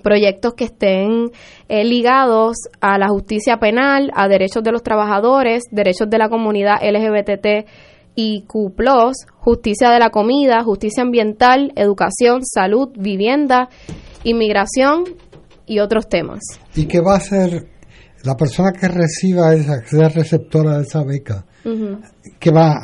proyectos 0.03 0.55
que 0.55 0.65
estén 0.65 1.31
eh, 1.69 1.85
ligados 1.85 2.57
a 2.81 2.99
la 2.99 3.09
justicia 3.09 3.59
penal, 3.59 4.11
a 4.15 4.29
derechos 4.29 4.63
de 4.63 4.73
los 4.73 4.83
trabajadores, 4.83 5.65
derechos 5.71 6.11
de 6.11 6.19
la 6.19 6.29
comunidad 6.29 6.77
LGBT 6.83 7.67
y 8.17 8.45
justicia 9.39 9.91
de 9.91 9.99
la 9.99 10.11
comida, 10.11 10.63
justicia 10.63 11.03
ambiental, 11.03 11.73
educación, 11.75 12.45
salud, 12.45 12.91
vivienda, 12.97 13.69
inmigración 14.23 15.05
y 15.67 15.81
otros 15.81 16.09
temas. 16.09 16.41
¿Y 16.75 16.87
qué 16.87 17.01
va 17.01 17.17
a 17.17 17.21
ser 17.21 17.74
la 18.25 18.37
persona 18.37 18.73
que 18.73 18.89
reciba 18.89 19.55
esa, 19.55 19.85
sea 19.85 20.09
receptora 20.09 20.79
de 20.79 20.83
esa 20.83 21.05
beca, 21.05 21.45
¿qué, 22.39 22.51
va, 22.51 22.75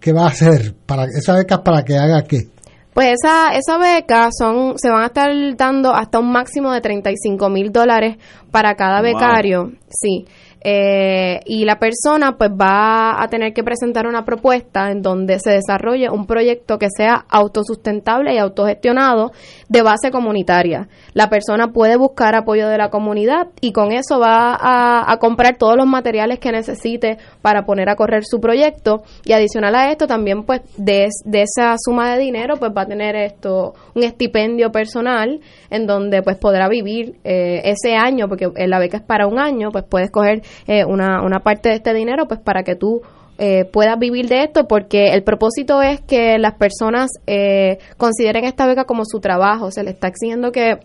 ¿qué 0.00 0.12
va 0.12 0.24
a 0.24 0.28
hacer? 0.28 0.74
para 0.86 1.04
¿Esa 1.04 1.34
beca 1.34 1.62
para 1.62 1.82
que 1.82 1.96
haga 1.96 2.22
qué? 2.24 2.48
Pues 2.94 3.14
esa, 3.22 3.50
esa 3.50 3.78
beca 3.78 4.28
son, 4.36 4.76
se 4.76 4.90
van 4.90 5.02
a 5.02 5.06
estar 5.06 5.30
dando 5.56 5.94
hasta 5.94 6.18
un 6.18 6.32
máximo 6.32 6.72
de 6.72 6.80
35 6.80 7.48
mil 7.48 7.70
dólares 7.70 8.16
para 8.50 8.74
cada 8.74 9.00
becario. 9.00 9.72
Sí. 9.88 10.26
Eh, 10.60 11.40
y 11.46 11.64
la 11.64 11.78
persona 11.78 12.36
pues 12.36 12.50
va 12.50 13.22
a 13.22 13.28
tener 13.28 13.52
que 13.52 13.62
presentar 13.62 14.08
una 14.08 14.24
propuesta 14.24 14.90
en 14.90 15.02
donde 15.02 15.38
se 15.38 15.52
desarrolle 15.52 16.10
un 16.10 16.26
proyecto 16.26 16.78
que 16.78 16.88
sea 16.94 17.24
autosustentable 17.28 18.34
y 18.34 18.38
autogestionado 18.38 19.30
de 19.68 19.82
base 19.82 20.10
comunitaria. 20.10 20.88
La 21.14 21.30
persona 21.30 21.68
puede 21.68 21.96
buscar 21.96 22.34
apoyo 22.34 22.68
de 22.68 22.78
la 22.78 22.90
comunidad 22.90 23.48
y 23.60 23.72
con 23.72 23.92
eso 23.92 24.18
va 24.18 24.56
a, 24.60 25.16
comprar 25.18 25.56
todos 25.56 25.76
los 25.76 25.86
materiales 25.86 26.38
que 26.38 26.52
necesite 26.52 27.18
para 27.42 27.64
poner 27.64 27.88
a 27.88 27.96
correr 27.96 28.24
su 28.24 28.40
proyecto 28.40 29.02
y 29.24 29.32
adicional 29.32 29.74
a 29.74 29.90
esto 29.90 30.06
también 30.06 30.44
pues 30.44 30.60
de, 30.76 31.08
de 31.24 31.42
esa 31.42 31.74
suma 31.78 32.12
de 32.12 32.20
dinero 32.20 32.56
pues 32.56 32.72
va 32.76 32.82
a 32.82 32.86
tener 32.86 33.16
esto 33.16 33.74
un 33.94 34.04
estipendio 34.04 34.70
personal 34.70 35.40
en 35.70 35.86
donde 35.86 36.22
pues 36.22 36.36
podrá 36.36 36.68
vivir 36.68 37.16
eh, 37.24 37.62
ese 37.64 37.96
año 37.96 38.28
porque 38.28 38.48
la 38.66 38.78
beca 38.78 38.98
es 38.98 39.02
para 39.02 39.26
un 39.26 39.38
año 39.40 39.70
pues 39.70 39.84
puedes 39.88 40.10
coger 40.10 40.42
eh, 40.66 40.84
una, 40.84 41.22
una 41.22 41.40
parte 41.40 41.68
de 41.68 41.76
este 41.76 41.94
dinero 41.94 42.26
pues 42.26 42.40
para 42.40 42.62
que 42.62 42.74
tú 42.74 43.02
eh, 43.38 43.64
puedas 43.66 43.96
vivir 43.98 44.28
de 44.28 44.42
esto 44.42 44.66
porque 44.66 45.12
el 45.12 45.22
propósito 45.22 45.80
es 45.80 46.00
que 46.00 46.38
las 46.38 46.54
personas 46.54 47.10
eh, 47.28 47.78
consideren 47.96 48.44
esta 48.44 48.66
beca 48.66 48.84
como 48.84 49.04
su 49.04 49.20
trabajo, 49.20 49.70
se 49.70 49.84
le 49.84 49.90
está 49.90 50.08
exigiendo 50.08 50.50
que 50.52 50.78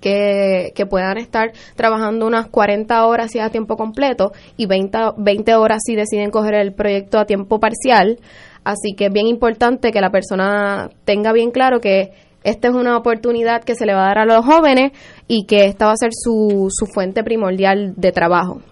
que, 0.00 0.72
que, 0.74 0.86
puedan 0.86 1.18
estar 1.18 1.52
trabajando 1.76 2.26
unas 2.26 2.48
40 2.48 3.04
horas 3.04 3.30
si 3.30 3.38
a 3.38 3.50
tiempo 3.50 3.76
completo 3.76 4.32
y 4.56 4.64
20, 4.64 4.98
20 5.18 5.54
horas 5.56 5.82
si 5.84 5.94
deciden 5.94 6.30
coger 6.30 6.54
el 6.54 6.72
proyecto 6.72 7.18
a 7.18 7.26
tiempo 7.26 7.60
parcial. 7.60 8.18
Así 8.64 8.94
que 8.96 9.06
es 9.06 9.12
bien 9.12 9.26
importante 9.26 9.92
que 9.92 10.00
la 10.00 10.10
persona 10.10 10.88
tenga 11.04 11.32
bien 11.32 11.50
claro 11.50 11.80
que 11.80 12.12
esta 12.44 12.68
es 12.68 12.74
una 12.74 12.96
oportunidad 12.96 13.62
que 13.62 13.74
se 13.74 13.84
le 13.84 13.94
va 13.94 14.04
a 14.04 14.08
dar 14.08 14.18
a 14.20 14.24
los 14.24 14.44
jóvenes 14.44 14.92
y 15.28 15.44
que 15.44 15.66
esta 15.66 15.86
va 15.86 15.92
a 15.92 15.96
ser 15.96 16.10
su, 16.12 16.68
su 16.70 16.86
fuente 16.86 17.22
primordial 17.22 17.92
de 17.96 18.12
trabajo. 18.12 18.62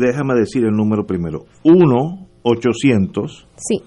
déjame 0.00 0.34
decir 0.34 0.64
el 0.64 0.72
número 0.72 1.06
primero: 1.06 1.44
1-800 1.62 3.46
sí. 3.54 3.80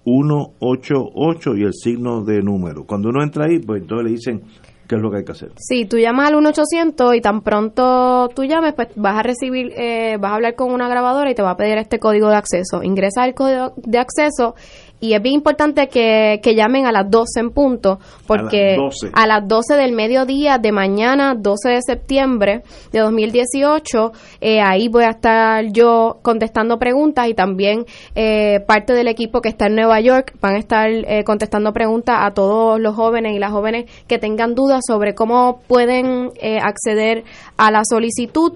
188 0.05 1.55
y 1.57 1.63
el 1.63 1.73
signo 1.73 2.25
de 2.25 2.43
número. 2.43 2.85
Cuando 2.85 3.09
uno 3.09 3.23
entra 3.23 3.47
ahí, 3.47 3.61
pues 3.61 3.83
entonces 3.83 4.05
le 4.05 4.11
dicen 4.11 4.43
qué 4.89 4.97
es 4.97 5.03
lo 5.03 5.11
que 5.11 5.19
hay 5.19 5.25
que 5.25 5.33
hacer. 5.33 5.53
Sí, 5.57 5.87
tú 5.87 5.99
llamas 5.99 6.29
al 6.29 6.37
1800 6.37 7.15
y 7.15 7.21
tan 7.21 7.43
pronto 7.43 8.29
tú 8.35 8.45
llames, 8.45 8.75
pues 8.75 8.89
vas 8.97 9.19
a 9.19 9.23
recibir, 9.23 9.73
eh, 9.77 10.17
vas 10.21 10.33
a 10.33 10.35
hablar 10.35 10.55
con 10.55 10.73
una 10.73 10.89
grabadora 10.89 11.31
y 11.31 11.35
te 11.35 11.43
va 11.43 11.53
a 11.53 11.57
pedir 11.57 11.79
este 11.79 11.99
código 11.99 12.29
de 12.29 12.37
acceso. 12.37 12.83
Ingresa 12.83 13.25
el 13.25 13.35
código 13.35 13.73
de 13.77 13.99
acceso 13.99 14.55
y 15.03 15.15
es 15.15 15.21
bien 15.21 15.35
importante 15.35 15.89
que, 15.89 16.55
llamen 16.55 16.87
a 16.87 16.93
las 16.93 17.11
12 17.11 17.41
en 17.41 17.51
punto, 17.51 17.99
porque 18.25 18.77
a 19.13 19.27
las 19.27 19.49
12, 19.49 19.75
del 19.75 19.91
mediodía 19.91 20.59
de 20.59 20.71
mañana, 20.71 21.35
12 21.35 21.71
de 21.71 21.83
septiembre 21.85 22.63
de 22.93 23.01
2018, 23.01 24.13
eh, 24.41 24.61
ahí 24.61 24.87
voy 24.87 25.03
a 25.03 25.11
estar 25.11 25.65
yo 25.73 26.21
contestando 26.23 26.79
preguntas 26.79 27.27
y 27.27 27.35
también 27.35 27.85
eh, 28.15 28.61
parte 28.69 28.93
del 28.93 29.09
equipo 29.09 29.41
que 29.41 29.49
está 29.49 29.67
en 29.67 29.75
Nueva 29.75 30.01
York 30.01 30.35
van 30.41 30.55
a 30.55 30.59
estar 30.59 30.89
eh, 30.89 31.25
contestando 31.25 31.73
preguntas 31.73 32.19
a 32.21 32.31
todos 32.31 32.79
los 32.79 32.95
jóvenes 32.95 33.35
y 33.35 33.41
las 33.41 33.51
jóvenes 33.51 33.91
que 34.07 34.21
tengan 34.21 34.55
dudas 34.55 34.83
sobre 34.87 35.17
cómo 35.17 35.63
pueden 35.67 36.31
acceder 36.63 37.25
a 37.57 37.73
la 37.73 37.83
solicitud. 37.85 38.53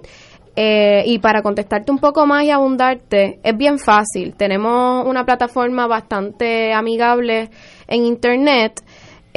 Eh, 0.59 1.03
y 1.05 1.19
para 1.19 1.43
contestarte 1.43 1.93
un 1.93 1.99
poco 1.99 2.27
más 2.27 2.45
y 2.45 2.51
abundarte, 2.51 3.39
es 3.43 3.57
bien 3.57 3.79
fácil. 3.79 4.35
Tenemos 4.35 5.07
una 5.07 5.25
plataforma 5.25 5.87
bastante 5.87 6.73
amigable 6.73 7.51
en 7.87 8.05
Internet. 8.05 8.83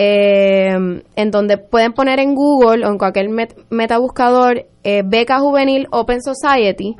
Eh, 0.02 0.70
en 1.18 1.32
donde 1.32 1.58
pueden 1.58 1.92
poner 1.92 2.22
en 2.22 2.34
Google 2.34 2.86
o 2.86 2.90
en 2.90 2.98
cualquier 2.98 3.28
metabuscador 3.70 4.66
eh, 4.82 5.02
beca 5.06 5.40
juvenil 5.40 5.88
Open 5.92 6.20
Society 6.22 6.96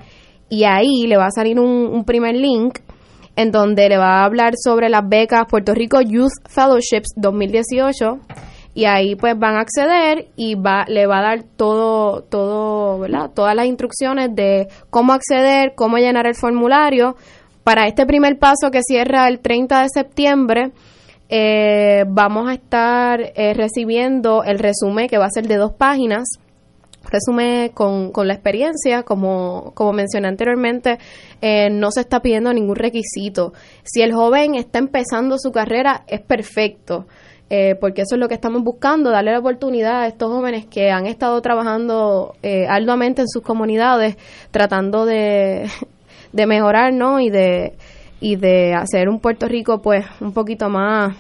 y 0.50 0.66
ahí 0.66 1.08
le 1.08 1.16
va 1.16 1.28
a 1.28 1.32
salir 1.32 1.62
un, 1.62 2.04
primer 2.04 2.36
link 2.36 2.80
en 3.38 3.52
donde 3.52 3.88
le 3.88 3.98
va 3.98 4.20
a 4.20 4.26
hablar 4.26 4.56
sobre 4.62 4.90
las 4.90 5.08
becas 5.08 5.46
Puerto 5.50 5.74
Rico 5.74 6.02
Youth 6.02 6.34
Fellowships 6.50 7.14
2018 7.16 8.20
y 8.80 8.86
ahí 8.86 9.16
pues 9.18 9.38
van 9.38 9.56
a 9.56 9.60
acceder 9.60 10.30
y 10.38 10.56
va 10.56 10.86
le 10.88 11.06
va 11.06 11.20
a 11.20 11.22
dar 11.22 11.44
todo 11.44 12.24
todo 12.24 12.98
verdad 13.00 13.30
todas 13.36 13.54
las 13.54 13.66
instrucciones 13.66 14.34
de 14.34 14.70
cómo 14.90 15.12
acceder 15.12 15.74
cómo 15.76 15.98
llenar 15.98 16.26
el 16.28 16.36
formulario 16.36 17.18
para 17.66 17.88
este 17.88 18.06
primer 18.06 18.40
paso 18.40 18.72
que 18.72 18.80
cierra 18.82 19.28
el 19.28 19.42
30 19.42 19.82
de 19.82 19.90
septiembre 19.90 20.72
eh, 21.28 22.06
vamos 22.08 22.50
a 22.50 22.54
estar 22.54 23.20
eh, 23.36 23.54
recibiendo 23.54 24.44
el 24.46 24.60
resumen 24.60 25.10
que 25.10 25.18
va 25.18 25.26
a 25.26 25.30
ser 25.30 25.46
de 25.46 25.58
dos 25.58 25.74
páginas 25.74 26.40
resumen 27.04 27.70
con, 27.70 28.12
con 28.12 28.28
la 28.28 28.34
experiencia, 28.34 29.04
como, 29.04 29.72
como 29.74 29.94
mencioné 29.94 30.28
anteriormente, 30.28 31.00
eh, 31.42 31.70
no 31.72 31.92
se 31.92 32.02
está 32.02 32.22
pidiendo 32.22 32.54
ningún 32.54 32.76
requisito. 32.76 33.54
Si 33.84 34.02
el 34.02 34.14
joven 34.14 34.56
está 34.56 34.80
empezando 34.80 35.38
su 35.40 35.52
carrera, 35.52 36.04
es 36.08 36.22
perfecto. 36.22 37.08
Eh, 37.52 37.76
porque 37.80 38.04
eso 38.04 38.16
es 38.16 38.20
lo 38.20 38.28
que 38.28 38.36
estamos 38.36 38.64
buscando, 38.64 39.10
darle 39.10 39.32
la 39.32 39.40
oportunidad 39.40 40.02
a 40.02 40.08
estos 40.08 40.30
jóvenes 40.30 40.68
que 40.68 40.92
han 40.92 41.08
estado 41.08 41.42
trabajando 41.42 42.36
eh, 42.44 42.68
arduamente 42.68 43.22
en 43.22 43.28
sus 43.28 43.42
comunidades, 43.42 44.18
tratando 44.52 45.06
de, 45.06 45.68
de 46.32 46.46
mejorar, 46.46 46.94
¿no? 46.94 47.20
Y 47.20 47.32
de, 47.32 47.74
y 48.20 48.36
de 48.36 48.76
hacer 48.76 49.10
un 49.10 49.20
Puerto 49.20 49.48
Rico, 49.48 49.82
pues, 49.82 50.06
un 50.22 50.34
poquito 50.34 50.70
más 50.70 51.16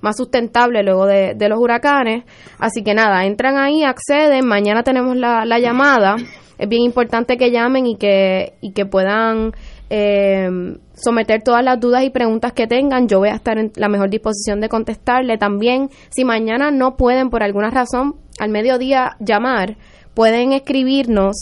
más 0.00 0.16
sustentable 0.16 0.82
luego 0.82 1.06
de, 1.06 1.34
de 1.34 1.48
los 1.48 1.60
huracanes. 1.60 2.24
Así 2.58 2.82
que 2.82 2.92
nada, 2.92 3.24
entran 3.24 3.56
ahí, 3.56 3.84
acceden, 3.84 4.44
mañana 4.44 4.82
tenemos 4.82 5.16
la, 5.16 5.44
la 5.46 5.60
llamada. 5.60 6.16
Es 6.58 6.68
bien 6.68 6.82
importante 6.82 7.36
que 7.36 7.50
llamen 7.50 7.86
y 7.86 7.96
que, 7.96 8.54
y 8.60 8.72
que 8.72 8.84
puedan 8.84 9.52
eh, 9.94 10.48
someter 10.94 11.42
todas 11.42 11.62
las 11.62 11.78
dudas 11.78 12.02
y 12.02 12.08
preguntas 12.08 12.54
que 12.54 12.66
tengan. 12.66 13.08
Yo 13.08 13.18
voy 13.18 13.28
a 13.28 13.34
estar 13.34 13.58
en 13.58 13.72
la 13.76 13.90
mejor 13.90 14.08
disposición 14.08 14.58
de 14.62 14.70
contestarle. 14.70 15.36
También, 15.36 15.90
si 16.08 16.24
mañana 16.24 16.70
no 16.70 16.96
pueden 16.96 17.28
por 17.28 17.42
alguna 17.42 17.68
razón 17.68 18.16
al 18.38 18.48
mediodía 18.48 19.16
llamar, 19.20 19.76
pueden 20.14 20.52
escribirnos 20.52 21.36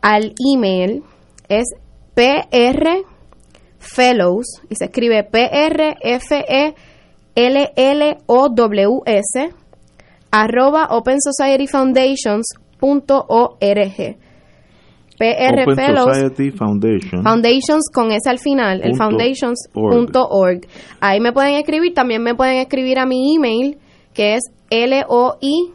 al 0.00 0.32
email. 0.54 1.02
Es 1.50 1.66
PR 2.14 3.04
Fellows 3.78 4.62
y 4.70 4.76
se 4.76 4.86
escribe 4.86 5.22
P 5.24 5.50
R 5.52 5.96
F 6.00 6.44
E 6.48 6.74
L 7.34 7.72
L 7.76 8.18
O 8.24 8.48
W 8.48 9.02
S 9.04 9.50
arroba 10.30 10.86
Open 10.92 11.18
Society 15.18 15.18
Foundations.org. 15.18 15.18
PR 15.18 15.62
Open 15.62 15.76
Fellows 15.76 16.16
Society 16.16 16.50
Foundation. 16.50 17.22
Foundations 17.22 17.90
con 17.92 18.12
ese 18.12 18.30
al 18.30 18.38
final, 18.38 18.82
el 18.82 18.96
foundations.org. 18.96 20.66
Ahí 21.00 21.20
me 21.20 21.32
pueden 21.32 21.54
escribir, 21.54 21.94
también 21.94 22.22
me 22.22 22.34
pueden 22.34 22.58
escribir 22.58 22.98
a 22.98 23.06
mi 23.06 23.34
email 23.34 23.78
que 24.12 24.34
es 24.34 24.42
loi 24.70 25.72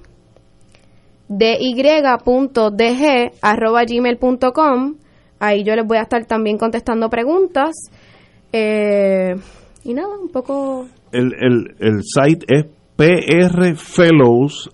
arroba 3.41 3.84
gmail.com 3.85 4.95
ahí 5.39 5.63
yo 5.63 5.76
les 5.76 5.85
voy 5.85 5.97
a 5.97 6.01
estar 6.01 6.26
también 6.26 6.57
contestando 6.57 7.09
preguntas 7.09 7.72
eh, 8.51 9.35
y 9.84 9.93
nada, 9.93 10.18
un 10.19 10.30
poco 10.30 10.88
el, 11.11 11.34
el, 11.39 11.76
el 11.80 12.01
site 12.03 12.45
es 12.49 12.65
PR 12.95 13.76
Fellows 13.76 14.69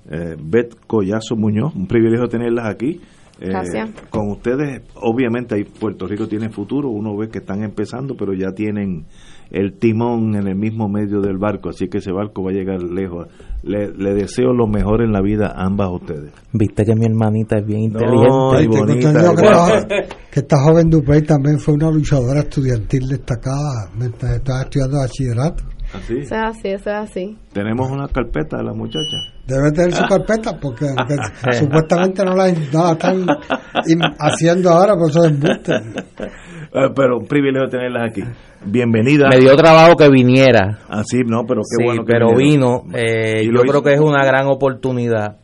eh, 0.10 0.36
Beth 0.42 0.76
Collazo 0.88 1.36
Muñoz, 1.36 1.76
un 1.76 1.86
privilegio 1.88 2.28
tenerlas 2.28 2.66
aquí. 2.66 3.00
Eh, 3.40 3.50
Gracias. 3.50 3.92
Con 4.10 4.32
ustedes, 4.32 4.82
obviamente, 4.96 5.54
ahí 5.56 5.64
Puerto 5.66 6.08
Rico 6.08 6.28
tiene 6.28 6.50
futuro, 6.50 6.90
uno 6.90 7.16
ve 7.16 7.30
que 7.30 7.38
están 7.38 7.64
empezando, 7.64 8.16
pero 8.18 8.34
ya 8.34 8.52
tienen 8.54 9.06
el 9.52 9.74
timón 9.80 10.36
en 10.36 10.48
el 10.48 10.56
mismo 10.56 10.90
medio 10.90 11.22
del 11.22 11.38
barco, 11.38 11.70
así 11.70 11.88
que 11.88 12.00
ese 12.00 12.12
barco 12.12 12.44
va 12.44 12.50
a 12.52 12.54
llegar 12.54 12.82
lejos. 12.84 13.28
Le, 13.64 13.92
le 13.94 14.14
deseo 14.16 14.52
lo 14.54 14.68
mejor 14.68 15.02
en 15.04 15.12
la 15.12 15.22
vida 15.22 15.54
a 15.56 15.66
ambas 15.66 15.90
ustedes. 15.92 16.32
Viste 16.54 16.84
que 16.84 16.96
mi 16.96 17.06
hermanita 17.06 17.58
es 17.60 17.66
bien 17.66 17.92
No, 17.94 18.00
inteligente. 18.00 18.64
y 18.64 18.68
Tengo 18.68 18.78
bonita, 18.78 19.10
entendido 19.10 19.34
y 19.34 19.36
que, 19.36 19.42
bonita. 19.44 19.80
la- 19.80 20.06
que 20.32 20.40
esta 20.40 20.58
joven 20.64 20.90
Duprey 20.90 21.22
también 21.22 21.60
fue 21.60 21.76
una 21.76 21.90
luchadora 21.92 22.40
estudiantil 22.42 23.08
destacada 23.08 23.90
mientras 23.98 24.36
estaba 24.36 24.62
estudiando 24.64 24.98
bachillerato. 24.98 25.64
Así. 25.94 26.20
Eso 26.20 26.36
es 26.36 26.42
así, 26.42 26.68
eso 26.70 26.90
es 26.92 26.96
así. 26.96 27.38
Tenemos 27.52 27.90
una 27.90 28.08
carpeta 28.08 28.58
de 28.58 28.64
la 28.64 28.74
muchacha. 28.74 29.18
Debe 29.48 29.72
tener 29.72 29.92
su 29.94 30.04
carpeta 30.06 30.58
porque, 30.60 30.86
porque 30.96 31.16
supuestamente 31.58 32.24
no 32.24 32.36
la, 32.36 32.52
no 32.52 32.84
la 32.86 32.92
están 32.92 33.26
haciendo 34.20 34.70
ahora, 34.70 34.94
por 34.96 35.10
eso 35.10 35.24
es 35.26 35.32
embuste. 35.32 35.74
Eh, 35.76 36.90
pero 36.96 37.18
un 37.18 37.26
privilegio 37.26 37.68
tenerlas 37.70 38.12
aquí. 38.12 38.22
Bienvenida. 38.64 39.28
Me 39.30 39.40
dio 39.40 39.56
trabajo 39.56 39.96
que 39.96 40.10
viniera. 40.10 40.78
Así, 40.88 41.22
no, 41.26 41.46
pero 41.48 41.62
qué 41.62 41.78
Sí, 41.78 41.84
bueno 41.84 42.04
que 42.06 42.14
pero 42.14 42.36
vinieron. 42.36 42.84
vino. 42.84 42.98
eh, 42.98 43.44
yo 43.46 43.52
creo 43.62 43.66
hizo. 43.66 43.84
que 43.84 43.94
es 43.94 44.00
una 44.00 44.24
gran 44.24 44.46
oportunidad, 44.48 45.38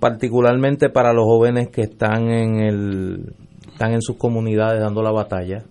particularmente 0.00 0.88
para 0.90 1.12
los 1.12 1.24
jóvenes 1.24 1.68
que 1.68 1.82
están 1.82 2.28
en 2.30 2.60
el 2.60 3.34
están 3.72 3.92
en 3.92 4.02
sus 4.02 4.16
comunidades 4.16 4.80
dando 4.80 5.02
la 5.02 5.12
batalla. 5.12 5.62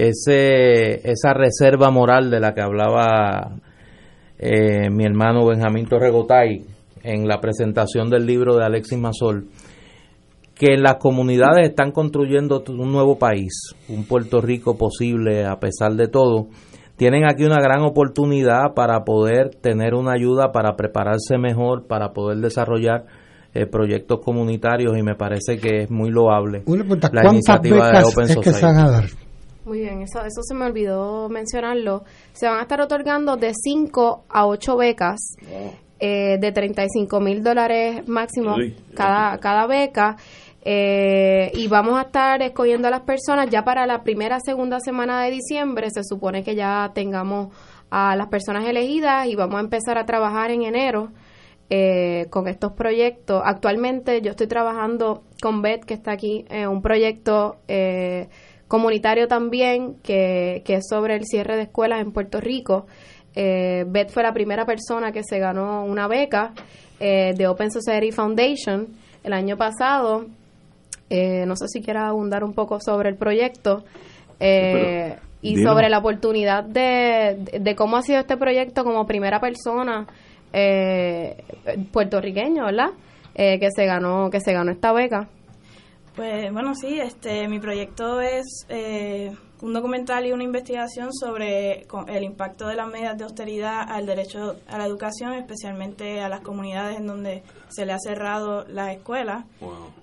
Ese 0.00 1.06
esa 1.10 1.34
reserva 1.34 1.90
moral 1.90 2.30
de 2.30 2.40
la 2.40 2.54
que 2.54 2.62
hablaba 2.62 3.56
eh, 4.38 4.88
mi 4.90 5.04
hermano 5.04 5.46
Benjamín 5.46 5.86
Torregotay 5.86 6.64
en 7.02 7.28
la 7.28 7.38
presentación 7.38 8.08
del 8.08 8.24
libro 8.24 8.56
de 8.56 8.64
Alexis 8.64 8.98
Mazol, 8.98 9.48
que 10.54 10.78
las 10.78 10.94
comunidades 10.96 11.68
están 11.68 11.92
construyendo 11.92 12.62
un 12.68 12.90
nuevo 12.92 13.18
país, 13.18 13.74
un 13.90 14.04
Puerto 14.04 14.40
Rico 14.40 14.78
posible 14.78 15.44
a 15.44 15.60
pesar 15.60 15.92
de 15.92 16.08
todo. 16.08 16.46
Tienen 16.96 17.24
aquí 17.26 17.44
una 17.44 17.60
gran 17.60 17.82
oportunidad 17.82 18.72
para 18.74 19.04
poder 19.04 19.50
tener 19.60 19.94
una 19.94 20.12
ayuda 20.12 20.50
para 20.50 20.76
prepararse 20.76 21.36
mejor, 21.38 21.86
para 21.86 22.12
poder 22.14 22.38
desarrollar 22.38 23.04
eh, 23.52 23.66
proyectos 23.66 24.20
comunitarios 24.24 24.96
y 24.96 25.02
me 25.02 25.14
parece 25.14 25.58
que 25.58 25.82
es 25.82 25.90
muy 25.90 26.10
loable 26.10 26.62
Una 26.66 26.84
pregunta, 26.84 27.10
la 27.12 27.22
¿cuántas 27.22 27.32
iniciativa 27.34 27.90
de 27.90 28.04
Open 28.04 28.24
es 28.24 28.36
que 28.36 28.52
se 28.52 28.64
van 28.64 28.76
Society. 28.76 28.88
a 28.88 28.90
dar? 28.90 29.29
Muy 29.70 29.82
bien, 29.82 30.02
eso, 30.02 30.18
eso 30.24 30.42
se 30.42 30.52
me 30.52 30.64
olvidó 30.64 31.28
mencionarlo. 31.28 32.02
Se 32.32 32.48
van 32.48 32.58
a 32.58 32.62
estar 32.62 32.80
otorgando 32.80 33.36
de 33.36 33.52
5 33.54 34.24
a 34.28 34.46
8 34.48 34.76
becas 34.76 35.36
eh, 36.00 36.38
de 36.40 36.50
35 36.50 37.20
mil 37.20 37.44
dólares 37.44 38.02
máximo 38.08 38.56
Uy. 38.56 38.74
cada, 38.96 39.38
cada 39.38 39.68
beca. 39.68 40.16
eh, 40.64 41.52
y 41.54 41.68
vamos 41.68 41.96
a 42.00 42.02
estar 42.02 42.42
escogiendo 42.42 42.88
a 42.88 42.90
las 42.90 43.02
personas 43.02 43.48
ya 43.48 43.62
para 43.62 43.86
la 43.86 44.02
primera, 44.02 44.40
segunda 44.40 44.80
semana 44.80 45.22
de 45.22 45.30
diciembre. 45.30 45.88
Se 45.90 46.02
supone 46.02 46.42
que 46.42 46.56
ya 46.56 46.90
tengamos 46.92 47.54
a 47.90 48.16
las 48.16 48.26
personas 48.26 48.66
elegidas 48.66 49.28
y 49.28 49.36
vamos 49.36 49.58
a 49.58 49.60
empezar 49.60 49.98
a 49.98 50.04
trabajar 50.04 50.50
en 50.50 50.62
enero 50.62 51.12
eh, 51.72 52.26
con 52.30 52.48
estos 52.48 52.72
proyectos. 52.72 53.40
Actualmente 53.44 54.20
yo 54.20 54.30
estoy 54.30 54.48
trabajando 54.48 55.22
con 55.40 55.62
Beth, 55.62 55.84
que 55.84 55.94
está 55.94 56.10
aquí, 56.10 56.44
en 56.48 56.66
un 56.66 56.82
proyecto 56.82 57.58
eh, 57.68 58.28
comunitario 58.70 59.26
también, 59.26 59.96
que, 60.02 60.62
que 60.64 60.74
es 60.76 60.86
sobre 60.88 61.16
el 61.16 61.24
cierre 61.26 61.56
de 61.56 61.62
escuelas 61.64 62.00
en 62.00 62.12
Puerto 62.12 62.40
Rico. 62.40 62.86
Eh, 63.34 63.84
Beth 63.88 64.10
fue 64.10 64.22
la 64.22 64.32
primera 64.32 64.64
persona 64.64 65.10
que 65.12 65.22
se 65.24 65.38
ganó 65.40 65.84
una 65.84 66.06
beca 66.06 66.52
eh, 67.00 67.32
de 67.36 67.46
Open 67.48 67.70
Society 67.72 68.12
Foundation 68.12 68.86
el 69.24 69.32
año 69.32 69.56
pasado. 69.56 70.26
Eh, 71.10 71.44
no 71.46 71.56
sé 71.56 71.66
si 71.68 71.82
quiera 71.82 72.06
abundar 72.08 72.44
un 72.44 72.54
poco 72.54 72.78
sobre 72.80 73.08
el 73.08 73.16
proyecto. 73.16 73.82
eh, 74.38 75.16
y 75.42 75.54
sobre 75.64 75.88
la 75.88 75.98
oportunidad 75.98 76.62
de, 76.64 77.36
de- 77.38 77.58
de 77.60 77.74
cómo 77.74 77.96
ha 77.96 78.02
sido 78.02 78.20
este 78.20 78.36
proyecto 78.36 78.84
como 78.84 79.06
primera 79.06 79.40
persona 79.40 80.06
eh, 80.52 81.36
puertorriqueño, 81.92 82.66
¿verdad? 82.66 82.90
Eh, 83.34 83.58
que 83.58 83.68
se 83.74 83.86
ganó 83.86 84.28
que 84.30 84.40
se 84.40 84.52
ganó 84.52 84.70
esta 84.70 84.92
beca. 84.92 85.28
Pues 86.14 86.52
bueno, 86.52 86.74
sí, 86.74 86.98
este, 86.98 87.46
mi 87.48 87.60
proyecto 87.60 88.20
es 88.20 88.66
eh, 88.68 89.34
un 89.62 89.72
documental 89.72 90.26
y 90.26 90.32
una 90.32 90.42
investigación 90.42 91.12
sobre 91.12 91.86
el 92.08 92.24
impacto 92.24 92.66
de 92.66 92.74
las 92.74 92.88
medidas 92.88 93.16
de 93.16 93.24
austeridad 93.24 93.82
al 93.88 94.06
derecho 94.06 94.56
a 94.66 94.78
la 94.78 94.86
educación, 94.86 95.34
especialmente 95.34 96.20
a 96.20 96.28
las 96.28 96.40
comunidades 96.40 96.98
en 96.98 97.06
donde 97.06 97.42
se 97.68 97.86
le 97.86 97.92
ha 97.92 97.98
cerrado 97.98 98.64
las 98.68 98.96
escuelas. 98.96 99.44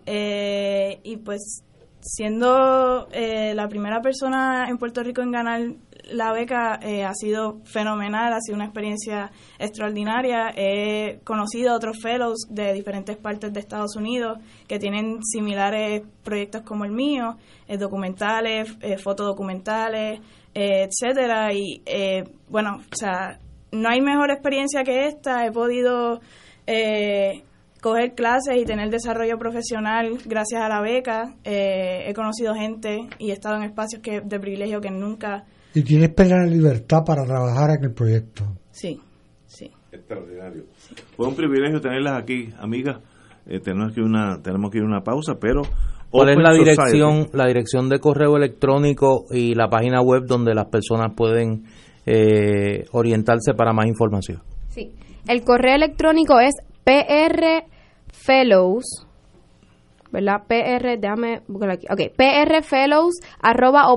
Eh, 0.06 1.00
y 1.04 1.18
pues 1.18 1.64
siendo 2.08 3.08
eh, 3.12 3.54
la 3.54 3.68
primera 3.68 4.02
persona 4.02 4.68
en 4.70 4.78
Puerto 4.78 5.04
Rico 5.04 5.22
en 5.22 5.32
ganar 5.32 5.62
la 6.10 6.32
beca 6.32 6.80
eh, 6.82 7.04
ha 7.04 7.14
sido 7.14 7.60
fenomenal, 7.66 8.32
ha 8.32 8.40
sido 8.40 8.56
una 8.56 8.66
experiencia 8.66 9.30
extraordinaria. 9.60 10.54
He 10.56 11.20
conocido 11.26 11.72
a 11.72 11.76
otros 11.76 11.98
fellows 12.02 12.48
de 12.50 12.72
diferentes 12.72 13.18
partes 13.18 13.52
de 13.52 13.60
Estados 13.60 13.98
Unidos 13.98 14.40
que 14.68 14.80
tienen 14.80 15.20
similares 15.22 16.04
proyectos 16.24 16.62
como 16.62 16.86
el 16.86 16.92
mío, 16.92 17.36
eh, 17.68 17.78
documentales, 17.78 18.74
eh, 18.82 18.98
fotodocumentales, 18.98 20.22
eh, 20.54 20.88
etcétera. 20.88 21.52
Y 21.54 21.82
eh, 21.86 22.24
bueno, 22.48 22.78
o 22.78 22.96
sea, 22.96 23.40
no 23.72 23.90
hay 23.90 24.00
mejor 24.00 24.32
experiencia 24.32 24.84
que 24.84 25.08
esta. 25.08 25.46
He 25.46 25.52
podido 25.52 26.22
eh, 26.66 27.44
coger 27.82 28.14
clases 28.16 28.58
y 28.58 28.66
tener 28.66 28.90
desarrollo 28.90 29.38
profesional 29.38 30.18
gracias 30.26 30.62
a 30.62 30.70
la 30.70 30.82
beca. 30.82 31.36
Eh, 31.44 32.06
he 32.08 32.14
conocido 32.14 32.54
gente 32.54 33.08
y 33.20 33.30
he 33.30 33.34
estado 33.34 33.58
en 33.58 33.64
espacios 33.64 34.02
que 34.02 34.22
de 34.22 34.40
privilegio 34.40 34.82
que 34.82 34.92
nunca. 34.92 35.46
Y 35.74 35.84
tienes 35.84 36.10
plena 36.10 36.46
libertad 36.46 37.04
para 37.06 37.24
trabajar 37.26 37.72
en 37.78 37.86
el 37.86 37.94
proyecto. 37.94 38.46
Sí, 38.72 39.00
sí. 39.46 39.72
Extraordinario. 39.92 40.64
Fue 41.16 41.28
un 41.28 41.36
privilegio 41.36 41.80
tenerlas 41.80 42.22
aquí, 42.22 42.50
amigas. 42.60 42.98
Eh, 43.46 43.60
tenemos 43.60 43.94
que 43.94 44.02
ir 44.02 44.06
una 44.06 44.42
tenemos 44.42 44.72
que 44.72 44.80
ir 44.80 44.84
a 44.84 44.88
una 44.88 45.02
pausa, 45.02 45.36
pero 45.40 45.62
¿Cuál 46.10 46.30
es 46.30 46.38
la 46.38 46.52
Society. 46.52 46.70
dirección, 46.70 47.30
la 47.34 47.48
dirección 47.48 47.90
de 47.90 48.00
correo 48.00 48.38
electrónico 48.38 49.26
y 49.30 49.56
la 49.56 49.70
página 49.70 50.02
web 50.02 50.24
donde 50.26 50.54
las 50.54 50.66
personas 50.66 51.14
pueden 51.16 51.66
eh, 52.06 52.86
orientarse 52.92 53.54
para 53.54 53.74
más 53.74 53.88
información? 53.88 54.42
Sí. 54.70 54.92
El 55.28 55.44
correo 55.44 55.76
electrónico 55.76 56.40
es 56.40 56.54
prfellows, 56.88 59.06
¿verdad? 60.10 60.44
PR, 60.48 60.98
déjame 60.98 61.42
buscarlo 61.48 61.74
aquí. 61.74 61.86
Ok, 61.92 62.14
prfellows 62.16 63.16
arroba 63.42 63.92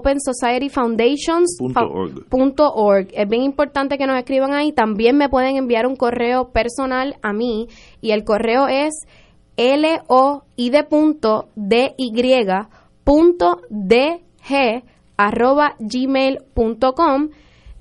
Punto 1.58 1.80
org. 1.80 2.28
punto 2.28 2.72
org. 2.74 3.08
Es 3.12 3.28
bien 3.28 3.42
importante 3.42 3.96
que 3.96 4.06
nos 4.06 4.18
escriban 4.18 4.54
ahí. 4.54 4.72
También 4.72 5.16
me 5.16 5.28
pueden 5.28 5.56
enviar 5.56 5.86
un 5.86 5.94
correo 5.94 6.50
personal 6.50 7.16
a 7.22 7.32
mí 7.32 7.68
y 8.00 8.10
el 8.10 8.24
correo 8.24 8.66
es 8.66 9.06
l 9.56 10.00
o 10.08 10.42
i 10.56 10.70
de 10.70 10.84
punto 10.84 11.48
d 11.54 11.94
y 11.96 12.12
punto 13.04 13.60
d 13.68 14.20
g 14.48 14.82
arroba 15.16 15.74
gmail.com 15.78 17.28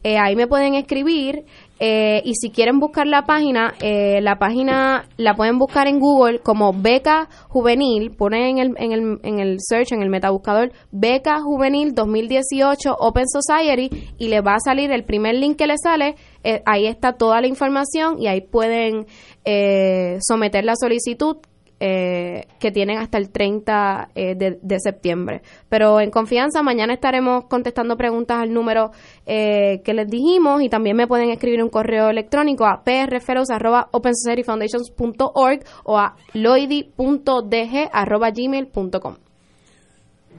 eh, 0.02 0.18
ahí 0.18 0.38
me 0.38 0.48
pueden 0.48 0.76
escribir 0.76 1.44
eh, 1.80 2.22
y 2.26 2.36
si 2.36 2.52
quieren 2.52 2.80
buscar 2.80 3.08
la 3.08 3.24
página, 3.24 3.74
eh, 3.82 4.20
la 4.22 4.38
página 4.38 5.08
la 5.18 5.36
pueden 5.36 5.58
buscar 5.58 5.88
en 5.88 6.00
Google 6.00 6.40
como 6.40 6.74
Beca 6.74 7.30
Juvenil, 7.48 8.12
ponen 8.12 8.58
en 8.58 8.60
el, 8.60 8.74
en 8.78 8.92
el, 8.92 9.20
en 9.24 9.40
el 9.40 9.58
search, 9.60 9.94
en 9.94 10.02
el 10.02 10.10
metabuscador, 10.10 10.72
Beca 10.92 11.40
Juvenil 11.42 11.94
2018 11.96 12.96
Open 13.00 13.26
Society 13.28 13.90
y 14.18 14.28
le 14.28 14.42
va 14.42 14.56
a 14.56 14.60
salir 14.60 14.92
el 14.92 15.06
primer 15.06 15.36
link 15.36 15.58
que 15.58 15.68
le 15.68 15.78
sale, 15.78 16.16
eh, 16.44 16.62
ahí 16.66 16.86
está 16.86 17.14
toda 17.14 17.40
la 17.42 17.48
información 17.48 18.22
y 18.22 18.28
ahí 18.28 18.42
pueden 18.42 19.06
eh, 19.46 20.18
someter 20.22 20.66
la 20.66 20.76
solicitud 20.76 21.38
eh, 21.80 22.48
que 22.60 22.72
tienen 22.72 22.98
hasta 22.98 23.18
el 23.18 23.30
30 23.30 24.10
eh, 24.14 24.36
de, 24.36 24.60
de 24.62 24.80
septiembre. 24.80 25.42
Pero 25.70 26.02
en 26.02 26.12
confianza, 26.12 26.62
mañana 26.62 26.94
estaremos 26.94 27.46
contestando 27.46 27.96
preguntas 27.96 28.40
al 28.40 28.52
número 28.54 28.92
eh, 29.26 29.82
que 29.84 29.94
les 29.94 30.10
dijimos 30.10 30.62
y 30.62 30.68
también 30.70 30.98
me 30.98 31.08
pueden 31.08 31.30
escribir 31.30 31.64
un 31.64 31.70
correo 31.70 32.10
electrónico 32.10 32.66
a 32.66 32.84
prfellows.opensocietyfoundations.org 32.84 35.60
o 35.86 35.98
a 35.98 36.16
loidi.dg.gmail.com. 36.34 39.16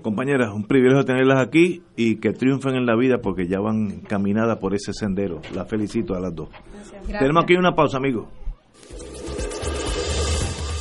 Compañeras, 0.02 0.52
un 0.54 0.64
privilegio 0.64 1.04
tenerlas 1.04 1.46
aquí 1.46 1.82
y 1.94 2.16
que 2.16 2.32
triunfen 2.32 2.74
en 2.74 2.86
la 2.86 2.96
vida 2.96 3.18
porque 3.22 3.46
ya 3.46 3.60
van 3.60 3.90
encaminadas 3.90 4.56
por 4.58 4.74
ese 4.74 4.94
sendero. 4.94 5.42
Las 5.54 5.68
felicito 5.68 6.14
a 6.14 6.20
las 6.20 6.34
dos. 6.34 6.48
Tenemos 7.06 7.44
aquí 7.44 7.54
una 7.54 7.74
pausa, 7.74 7.98
amigos. 7.98 8.26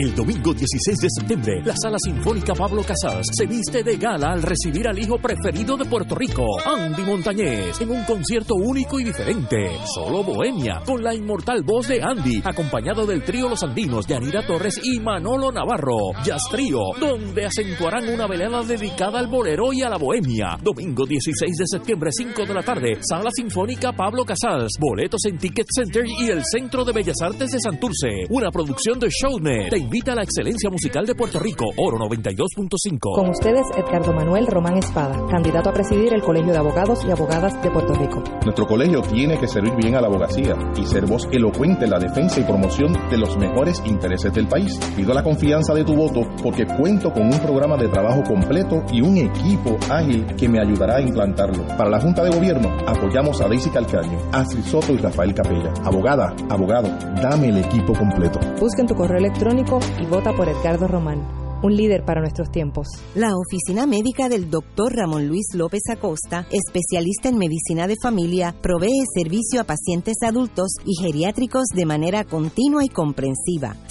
El 0.00 0.14
domingo 0.14 0.54
16 0.54 0.96
de 0.96 1.08
septiembre, 1.10 1.60
la 1.64 1.74
Sala 1.74 1.96
Sinfónica 1.98 2.54
Pablo 2.54 2.84
Casals 2.84 3.26
se 3.32 3.46
viste 3.46 3.82
de 3.82 3.96
gala 3.96 4.30
al 4.30 4.42
recibir 4.42 4.86
al 4.86 4.96
hijo 4.96 5.18
preferido 5.18 5.76
de 5.76 5.86
Puerto 5.86 6.14
Rico, 6.14 6.44
Andy 6.64 7.02
Montañez, 7.02 7.80
en 7.80 7.90
un 7.90 8.04
concierto 8.04 8.54
único 8.54 9.00
y 9.00 9.04
diferente. 9.04 9.72
Solo 9.92 10.22
Bohemia, 10.22 10.82
con 10.86 11.02
la 11.02 11.16
inmortal 11.16 11.64
voz 11.64 11.88
de 11.88 12.00
Andy, 12.00 12.40
acompañado 12.44 13.06
del 13.06 13.24
trío 13.24 13.48
Los 13.48 13.64
Andinos, 13.64 14.06
Yanira 14.06 14.46
Torres 14.46 14.80
y 14.84 15.00
Manolo 15.00 15.50
Navarro. 15.50 16.12
Jazz 16.24 16.44
Trío, 16.48 16.78
donde 17.00 17.46
acentuarán 17.46 18.08
una 18.08 18.28
velada 18.28 18.62
dedicada 18.62 19.18
al 19.18 19.26
bolero 19.26 19.72
y 19.72 19.82
a 19.82 19.88
la 19.88 19.98
bohemia. 19.98 20.58
Domingo 20.62 21.06
16 21.06 21.56
de 21.56 21.64
septiembre, 21.66 22.10
5 22.12 22.46
de 22.46 22.54
la 22.54 22.62
tarde, 22.62 22.98
Sala 23.00 23.30
Sinfónica 23.34 23.90
Pablo 23.90 24.24
Casals. 24.24 24.74
Boletos 24.78 25.24
en 25.24 25.38
Ticket 25.38 25.66
Center 25.74 26.04
y 26.06 26.28
el 26.28 26.42
Centro 26.44 26.84
de 26.84 26.92
Bellas 26.92 27.20
Artes 27.20 27.50
de 27.50 27.58
Santurce. 27.58 28.26
Una 28.30 28.52
producción 28.52 29.00
de 29.00 29.08
Shownet. 29.08 29.87
Invita 29.88 30.12
a 30.12 30.16
la 30.16 30.22
excelencia 30.22 30.68
musical 30.68 31.06
de 31.06 31.14
Puerto 31.14 31.38
Rico, 31.38 31.64
Oro 31.78 31.96
92.5. 31.96 32.98
Con 33.14 33.30
ustedes, 33.30 33.62
Edgardo 33.74 34.12
Manuel 34.12 34.46
Román 34.46 34.76
Espada, 34.76 35.24
candidato 35.30 35.70
a 35.70 35.72
presidir 35.72 36.12
el 36.12 36.20
Colegio 36.20 36.52
de 36.52 36.58
Abogados 36.58 37.06
y 37.06 37.10
Abogadas 37.10 37.62
de 37.62 37.70
Puerto 37.70 37.94
Rico. 37.94 38.22
Nuestro 38.44 38.66
colegio 38.66 39.00
tiene 39.00 39.38
que 39.38 39.48
servir 39.48 39.74
bien 39.76 39.96
a 39.96 40.02
la 40.02 40.08
abogacía 40.08 40.54
y 40.76 40.84
ser 40.84 41.06
voz 41.06 41.26
elocuente 41.32 41.86
en 41.86 41.92
la 41.92 41.98
defensa 41.98 42.38
y 42.38 42.44
promoción 42.44 42.92
de 43.08 43.16
los 43.16 43.38
mejores 43.38 43.82
intereses 43.86 44.30
del 44.34 44.46
país. 44.46 44.78
Pido 44.94 45.14
la 45.14 45.22
confianza 45.22 45.72
de 45.72 45.84
tu 45.84 45.94
voto 45.94 46.20
porque 46.42 46.66
cuento 46.66 47.10
con 47.10 47.22
un 47.22 47.38
programa 47.38 47.78
de 47.78 47.88
trabajo 47.88 48.22
completo 48.24 48.84
y 48.92 49.00
un 49.00 49.16
equipo 49.16 49.78
ágil 49.90 50.26
que 50.36 50.50
me 50.50 50.60
ayudará 50.60 50.96
a 50.96 51.00
implantarlo. 51.00 51.66
Para 51.78 51.88
la 51.88 52.00
Junta 52.02 52.24
de 52.24 52.36
Gobierno, 52.36 52.76
apoyamos 52.86 53.40
a 53.40 53.48
Daisy 53.48 53.70
Calcaño, 53.70 54.18
Astrid 54.32 54.64
Soto 54.64 54.92
y 54.92 54.98
Rafael 54.98 55.32
Capella. 55.32 55.72
Abogada, 55.82 56.36
abogado, 56.50 56.90
dame 57.22 57.48
el 57.48 57.64
equipo 57.64 57.94
completo. 57.94 58.38
Busca 58.60 58.82
en 58.82 58.86
tu 58.86 58.94
correo 58.94 59.16
electrónico 59.16 59.67
y 60.00 60.06
vota 60.06 60.34
por 60.34 60.48
Edgardo 60.48 60.88
Román 60.88 61.38
un 61.62 61.76
líder 61.76 62.04
para 62.04 62.20
nuestros 62.20 62.50
tiempos. 62.50 62.86
La 63.14 63.32
oficina 63.36 63.86
médica 63.86 64.28
del 64.28 64.50
doctor 64.50 64.94
Ramón 64.94 65.28
Luis 65.28 65.48
López 65.54 65.82
Acosta, 65.90 66.46
especialista 66.50 67.28
en 67.28 67.38
medicina 67.38 67.86
de 67.86 67.96
familia, 68.00 68.54
provee 68.62 69.04
servicio 69.14 69.60
a 69.60 69.64
pacientes 69.64 70.16
adultos 70.22 70.70
y 70.84 70.94
geriátricos 71.02 71.66
de 71.74 71.84
manera 71.84 72.24
continua 72.24 72.84
y 72.84 72.88
comprensiva, 72.88 73.76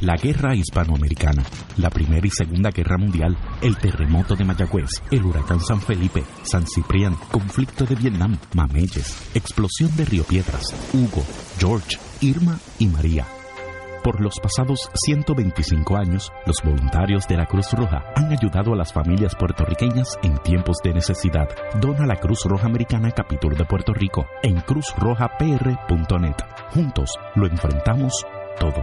La 0.00 0.16
guerra 0.16 0.54
hispanoamericana, 0.54 1.44
la 1.76 1.90
Primera 1.90 2.26
y 2.26 2.30
Segunda 2.30 2.70
Guerra 2.70 2.98
Mundial, 2.98 3.36
el 3.62 3.76
terremoto 3.76 4.34
de 4.34 4.44
Mayagüez, 4.44 4.90
el 5.10 5.24
huracán 5.24 5.60
San 5.60 5.80
Felipe, 5.80 6.24
San 6.42 6.66
Ciprián, 6.66 7.16
conflicto 7.30 7.84
de 7.84 7.94
Vietnam, 7.94 8.38
Mameyes, 8.54 9.30
explosión 9.34 9.94
de 9.96 10.04
Río 10.04 10.24
Piedras, 10.24 10.74
Hugo, 10.92 11.24
George, 11.58 11.98
Irma 12.20 12.58
y 12.78 12.86
María 12.86 13.26
por 14.08 14.22
los 14.22 14.40
pasados 14.40 14.88
125 14.94 15.96
años, 15.98 16.32
los 16.46 16.62
voluntarios 16.64 17.28
de 17.28 17.36
la 17.36 17.44
Cruz 17.44 17.70
Roja 17.72 18.04
han 18.16 18.32
ayudado 18.32 18.72
a 18.72 18.76
las 18.76 18.90
familias 18.90 19.34
puertorriqueñas 19.34 20.18
en 20.22 20.38
tiempos 20.38 20.78
de 20.82 20.94
necesidad. 20.94 21.46
Dona 21.78 22.06
la 22.06 22.16
Cruz 22.16 22.44
Roja 22.44 22.68
Americana 22.68 23.10
Capítulo 23.10 23.54
de 23.54 23.66
Puerto 23.66 23.92
Rico 23.92 24.26
en 24.42 24.60
cruzrojapr.net. 24.62 26.36
Juntos 26.70 27.10
lo 27.34 27.46
enfrentamos 27.46 28.24
todo. 28.58 28.82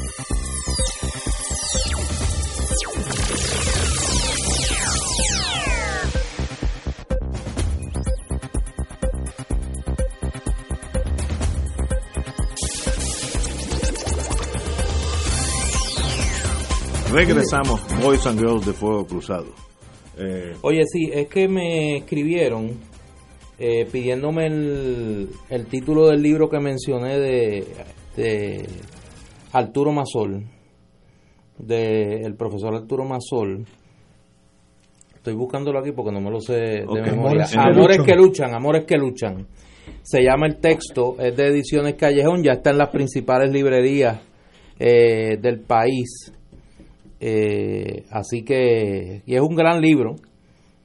Regresamos, 17.11 17.81
Boys 18.01 18.25
and 18.25 18.39
Girls 18.39 18.65
de 18.65 18.73
Fuego 18.73 19.05
Cruzado. 19.05 19.47
Eh, 20.17 20.55
Oye, 20.61 20.83
sí, 20.85 21.09
es 21.13 21.27
que 21.27 21.47
me 21.47 21.97
escribieron 21.97 22.71
eh, 23.59 23.85
pidiéndome 23.91 24.47
el, 24.47 25.29
el, 25.49 25.65
título 25.67 26.07
del 26.07 26.21
libro 26.21 26.49
que 26.49 26.59
mencioné 26.59 27.19
de, 27.19 27.67
de 28.15 28.67
Arturo 29.51 29.91
Masol, 29.91 30.45
del 31.57 32.25
el 32.25 32.35
profesor 32.35 32.75
Arturo 32.75 33.03
Masol. 33.05 33.65
Estoy 35.15 35.35
buscándolo 35.35 35.79
aquí 35.79 35.91
porque 35.91 36.11
no 36.11 36.19
me 36.21 36.31
lo 36.31 36.39
sé 36.39 36.53
de 36.53 36.85
Okay. 36.87 37.11
memoria. 37.11 37.45
Amores 37.45 37.51
que 37.51 37.59
Amores 37.59 37.97
luchan. 37.97 38.05
que 38.05 38.15
luchan, 38.15 38.55
amores 38.55 38.85
que 38.85 38.97
luchan. 38.97 39.47
Se 40.01 40.23
llama 40.23 40.47
el 40.47 40.57
texto, 40.57 41.15
es 41.19 41.35
de 41.35 41.47
Ediciones 41.47 41.95
Callejón, 41.95 42.43
ya 42.43 42.53
está 42.53 42.71
en 42.71 42.77
las 42.79 42.89
principales 42.89 43.51
librerías 43.51 44.19
eh, 44.79 45.37
del 45.39 45.59
país. 45.59 46.31
Eh, 47.23 48.05
así 48.09 48.43
que, 48.43 49.21
y 49.27 49.35
es 49.35 49.41
un 49.41 49.55
gran 49.55 49.79
libro, 49.79 50.15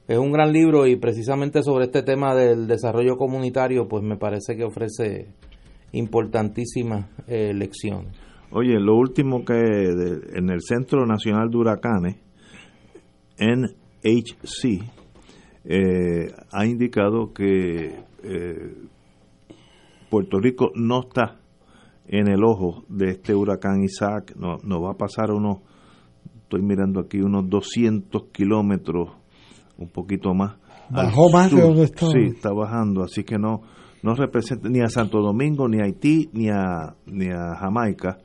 es 0.07 0.19
un 0.19 0.31
gran 0.31 0.53
libro 0.53 0.87
y 0.87 0.97
precisamente 0.97 1.63
sobre 1.63 1.87
este 1.87 2.03
tema 2.03 2.35
del 2.35 2.67
desarrollo 2.67 3.17
comunitario, 3.17 3.89
pues 3.89 4.05
me 4.05 4.19
parece 4.19 4.55
que 4.55 4.65
ofrece 4.65 5.29
importantísimas 5.93 7.09
eh, 7.27 7.55
lecciones. 7.55 8.15
Oye, 8.51 8.79
lo 8.79 8.97
último 8.97 9.45
que 9.45 9.55
en 9.55 10.51
el 10.51 10.61
Centro 10.61 11.07
Nacional 11.07 11.49
de 11.51 11.57
Huracanes, 11.57 12.17
NHC, 13.39 14.85
eh, 15.65 16.33
ha 16.53 16.65
indicado 16.65 17.33
que 17.33 17.99
eh, 18.23 18.75
Puerto 20.09 20.39
Rico 20.39 20.71
no 20.77 21.01
está 21.01 21.41
en 22.07 22.29
el 22.29 22.45
ojo 22.45 22.85
de 22.89 23.11
este 23.11 23.35
huracán 23.35 23.83
Isaac, 23.83 24.35
no, 24.37 24.59
nos 24.63 24.83
va 24.83 24.93
a 24.93 24.97
pasar 24.97 25.33
unos, 25.33 25.59
estoy 26.47 26.62
mirando 26.62 27.01
aquí, 27.01 27.20
unos 27.20 27.48
200 27.51 28.27
kilómetros, 28.32 29.10
un 29.77 29.89
poquito 29.89 30.32
más. 30.32 30.56
Bajó 30.89 31.28
más 31.31 31.51
de 31.51 31.56
sur. 31.56 31.60
donde 31.60 31.82
estaba. 31.85 32.12
Sí, 32.12 32.18
está 32.28 32.52
bajando, 32.52 33.02
así 33.02 33.24
que 33.24 33.36
no 33.36 33.62
no 34.06 34.14
representa 34.14 34.68
ni 34.68 34.81
a 34.81 34.89
Santo 34.89 35.20
Domingo, 35.20 35.68
ni 35.68 35.81
a 35.81 35.85
Haití, 35.85 36.31
ni 36.32 36.48
a, 36.48 36.94
ni 37.06 37.28
a 37.28 37.56
Jamaica. 37.56 38.18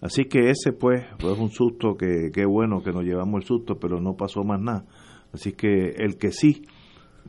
Así 0.00 0.24
que 0.24 0.50
ese 0.50 0.72
pues 0.72 1.04
fue 1.20 1.32
un 1.34 1.50
susto 1.50 1.94
que 1.96 2.30
qué 2.32 2.44
bueno 2.44 2.82
que 2.82 2.90
nos 2.90 3.04
llevamos 3.04 3.42
el 3.42 3.46
susto, 3.46 3.76
pero 3.78 4.00
no 4.00 4.16
pasó 4.16 4.42
más 4.42 4.60
nada. 4.60 4.84
Así 5.32 5.52
que 5.52 5.90
el 5.98 6.16
que 6.16 6.32
sí 6.32 6.62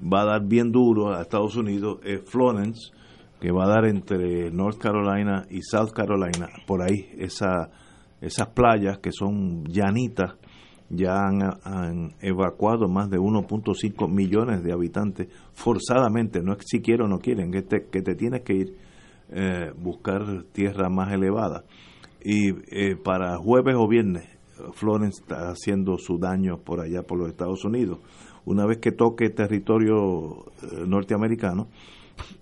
va 0.01 0.21
a 0.21 0.25
dar 0.25 0.47
bien 0.47 0.71
duro 0.71 1.13
a 1.13 1.21
Estados 1.21 1.55
Unidos 1.55 1.99
es 2.03 2.21
Florence, 2.25 2.91
que 3.39 3.51
va 3.51 3.65
a 3.65 3.69
dar 3.69 3.85
entre 3.85 4.49
North 4.49 4.79
Carolina 4.79 5.45
y 5.51 5.61
South 5.61 5.91
Carolina, 5.93 6.47
por 6.65 6.81
ahí, 6.81 7.07
esa, 7.19 7.69
esas 8.21 8.49
playas 8.49 8.99
que 8.99 9.11
son 9.11 9.65
llanitas, 9.65 10.35
ya 10.89 11.25
han, 11.25 12.15
evacuado 12.21 12.87
más 12.87 13.09
de 13.09 13.17
1.5 13.17 14.09
millones 14.09 14.63
de 14.63 14.73
habitantes 14.73 15.27
forzadamente, 15.53 16.41
no 16.41 16.53
es 16.53 16.59
si 16.65 16.81
quieren 16.81 17.05
o 17.05 17.09
no 17.09 17.19
quieren, 17.19 17.51
que 17.51 17.61
te, 17.61 17.85
que 17.89 18.01
te 18.01 18.15
tienes 18.15 18.41
que 18.41 18.53
ir 18.53 18.75
eh, 19.29 19.71
buscar 19.77 20.43
tierra 20.51 20.89
más 20.89 21.11
elevada. 21.13 21.63
Y 22.23 22.49
eh, 22.49 22.95
para 23.01 23.37
jueves 23.37 23.75
o 23.77 23.87
viernes, 23.87 24.27
Florence 24.73 25.21
está 25.21 25.49
haciendo 25.49 25.97
su 25.97 26.17
daño 26.19 26.57
por 26.57 26.81
allá 26.81 27.03
por 27.03 27.17
los 27.17 27.29
Estados 27.29 27.65
Unidos. 27.65 27.99
una 28.43 28.65
vez 28.65 28.79
que 28.79 28.91
toque 28.91 29.29
territorio 29.29 30.45
eh, 30.61 30.83
norteamericano, 30.87 31.67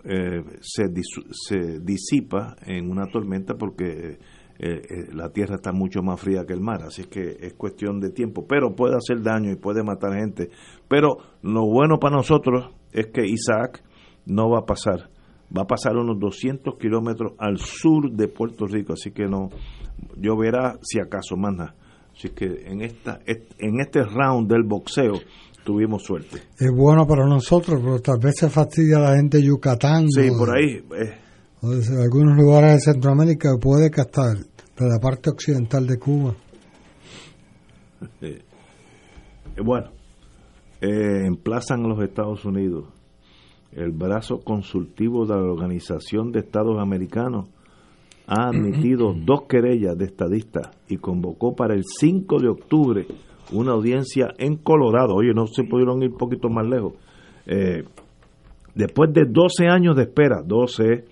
eh, 0.03 0.43
se, 0.61 0.91
se 1.31 1.79
disipa 1.79 2.55
en 2.65 2.89
una 2.89 3.07
tormenta 3.07 3.55
porque 3.55 4.17
la 4.59 5.29
tierra 5.29 5.55
está 5.55 5.71
mucho 5.71 6.01
más 6.01 6.19
fría 6.19 6.43
que 6.45 6.53
el 6.53 6.59
mar, 6.59 6.83
así 6.83 7.05
que 7.05 7.37
es 7.39 7.53
cuestión 7.53 7.99
de 8.01 8.09
tiempo, 8.09 8.45
pero 8.47 8.75
puede 8.75 8.95
hacer 8.97 9.23
daño 9.23 9.51
y 9.51 9.55
puede 9.55 9.83
matar 9.83 10.13
gente. 10.13 10.49
Pero 10.87 11.17
lo 11.43 11.65
bueno 11.65 11.97
para 11.97 12.17
nosotros 12.17 12.69
es 12.91 13.07
que 13.07 13.25
Isaac 13.25 13.81
no 14.25 14.49
va 14.49 14.59
a 14.59 14.65
pasar, 14.65 15.09
va 15.55 15.61
a 15.61 15.67
pasar 15.67 15.95
unos 15.95 16.19
200 16.19 16.77
kilómetros 16.77 17.33
al 17.37 17.57
sur 17.57 18.11
de 18.11 18.27
Puerto 18.27 18.65
Rico, 18.65 18.93
así 18.93 19.11
que 19.11 19.27
no, 19.27 19.49
lloverá 20.17 20.77
si 20.81 20.99
acaso 20.99 21.37
manda. 21.37 21.75
Así 22.13 22.29
que 22.29 22.45
en, 22.65 22.81
esta, 22.81 23.19
en 23.25 23.79
este 23.79 24.03
round 24.03 24.51
del 24.51 24.63
boxeo 24.63 25.13
tuvimos 25.63 26.03
suerte. 26.03 26.41
Es 26.57 26.71
bueno 26.75 27.07
para 27.07 27.25
nosotros, 27.25 27.79
pero 27.81 28.01
tal 28.01 28.19
vez 28.19 28.35
se 28.37 28.49
fastidia 28.49 28.97
a 28.97 29.11
la 29.11 29.15
gente 29.15 29.37
de 29.37 29.43
Yucatán. 29.43 30.09
Sí, 30.09 30.29
por 30.37 30.49
ahí. 30.55 30.83
Eh. 30.99 31.17
O 31.61 31.69
de 31.69 32.03
algunos 32.03 32.37
lugares 32.37 32.73
de 32.73 32.93
Centroamérica, 32.93 33.49
puede 33.61 33.91
que 33.91 34.01
hasta 34.01 34.33
de 34.85 34.91
la 34.91 34.99
parte 34.99 35.29
occidental 35.29 35.85
de 35.87 35.97
Cuba. 35.97 36.35
Eh, 38.21 38.41
bueno, 39.63 39.89
eh, 40.81 41.25
emplazan 41.25 41.83
los 41.83 42.01
Estados 42.01 42.45
Unidos 42.45 42.85
el 43.71 43.91
brazo 43.91 44.39
consultivo 44.39 45.25
de 45.25 45.35
la 45.35 45.41
Organización 45.41 46.31
de 46.31 46.39
Estados 46.39 46.79
Americanos 46.79 47.49
ha 48.27 48.47
admitido 48.49 49.13
dos 49.13 49.43
querellas 49.47 49.97
de 49.97 50.05
estadistas 50.05 50.69
y 50.87 50.97
convocó 50.97 51.55
para 51.55 51.73
el 51.73 51.83
5 51.85 52.39
de 52.39 52.47
octubre 52.47 53.07
una 53.51 53.71
audiencia 53.71 54.29
en 54.37 54.57
Colorado. 54.57 55.15
Oye, 55.15 55.33
no 55.33 55.47
se 55.47 55.63
pudieron 55.63 56.01
ir 56.03 56.11
un 56.11 56.17
poquito 56.17 56.49
más 56.49 56.67
lejos. 56.67 56.93
Eh, 57.47 57.83
después 58.75 59.11
de 59.13 59.25
12 59.25 59.67
años 59.67 59.95
de 59.95 60.03
espera, 60.03 60.41
12, 60.45 61.05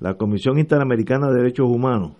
la 0.00 0.14
Comisión 0.14 0.58
Interamericana 0.58 1.28
de 1.28 1.42
Derechos 1.42 1.66
Humanos 1.68 2.12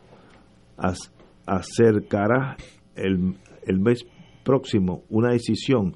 acercará 1.47 2.57
el, 2.95 3.37
el 3.67 3.81
mes 3.81 4.07
próximo 4.45 5.03
una 5.09 5.31
decisión 5.31 5.95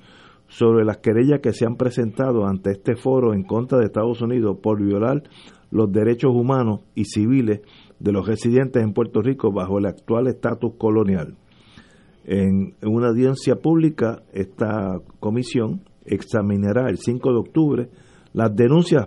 sobre 0.49 0.85
las 0.85 0.99
querellas 0.99 1.41
que 1.41 1.53
se 1.53 1.65
han 1.65 1.77
presentado 1.77 2.47
ante 2.47 2.73
este 2.73 2.97
foro 2.97 3.33
en 3.33 3.45
contra 3.45 3.79
de 3.79 3.85
Estados 3.85 4.21
Unidos 4.21 4.59
por 4.61 4.83
violar 4.83 5.23
los 5.71 5.93
derechos 5.93 6.33
humanos 6.35 6.81
y 6.95 7.05
civiles 7.05 7.61
de 8.01 8.13
los 8.13 8.27
residentes 8.27 8.83
en 8.83 8.93
Puerto 8.93 9.23
Rico 9.23 9.53
bajo 9.53 9.79
el 9.79 9.87
actual 9.87 10.27
estatus 10.27 10.73
colonial. 10.77 11.37
En 12.25 12.75
una 12.83 13.09
audiencia 13.09 13.57
pública, 13.57 14.23
esta 14.33 14.99
comisión 15.21 15.83
examinará 16.05 16.89
el 16.91 16.99
5 16.99 17.33
de 17.33 17.39
octubre 17.39 17.89
las 18.33 18.55
denuncias 18.55 19.07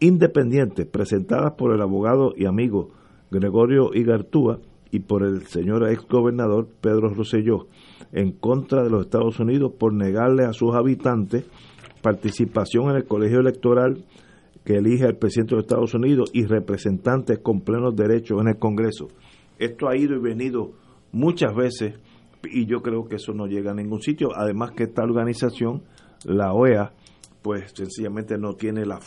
independientes 0.00 0.86
presentadas 0.86 1.52
por 1.56 1.72
el 1.72 1.80
abogado 1.80 2.32
y 2.36 2.46
amigo 2.46 2.90
Gregorio 3.38 3.90
Igartúa 3.94 4.58
y 4.90 5.00
por 5.00 5.24
el 5.24 5.46
señor 5.46 5.88
ex 5.90 6.06
gobernador 6.06 6.68
Pedro 6.80 7.12
Rosselló 7.14 7.66
en 8.12 8.32
contra 8.32 8.82
de 8.82 8.90
los 8.90 9.06
Estados 9.06 9.38
Unidos 9.40 9.72
por 9.78 9.92
negarle 9.92 10.44
a 10.44 10.52
sus 10.52 10.74
habitantes 10.74 11.44
participación 12.02 12.90
en 12.90 12.96
el 12.96 13.04
colegio 13.04 13.40
electoral 13.40 14.04
que 14.64 14.76
elige 14.76 15.04
al 15.04 15.16
presidente 15.16 15.50
de 15.50 15.56
los 15.56 15.64
Estados 15.64 15.94
Unidos 15.94 16.30
y 16.32 16.44
representantes 16.44 17.38
con 17.40 17.60
plenos 17.60 17.94
derechos 17.94 18.40
en 18.40 18.48
el 18.48 18.58
Congreso. 18.58 19.08
Esto 19.58 19.88
ha 19.88 19.96
ido 19.96 20.16
y 20.16 20.20
venido 20.20 20.72
muchas 21.12 21.54
veces 21.54 21.94
y 22.44 22.66
yo 22.66 22.82
creo 22.82 23.06
que 23.06 23.16
eso 23.16 23.32
no 23.32 23.46
llega 23.46 23.72
a 23.72 23.74
ningún 23.74 24.00
sitio. 24.00 24.28
Además 24.34 24.72
que 24.72 24.84
esta 24.84 25.02
organización, 25.02 25.82
la 26.24 26.52
OEA, 26.52 26.92
pues 27.42 27.72
sencillamente 27.74 28.38
no 28.38 28.54
tiene 28.54 28.84
la, 28.84 29.00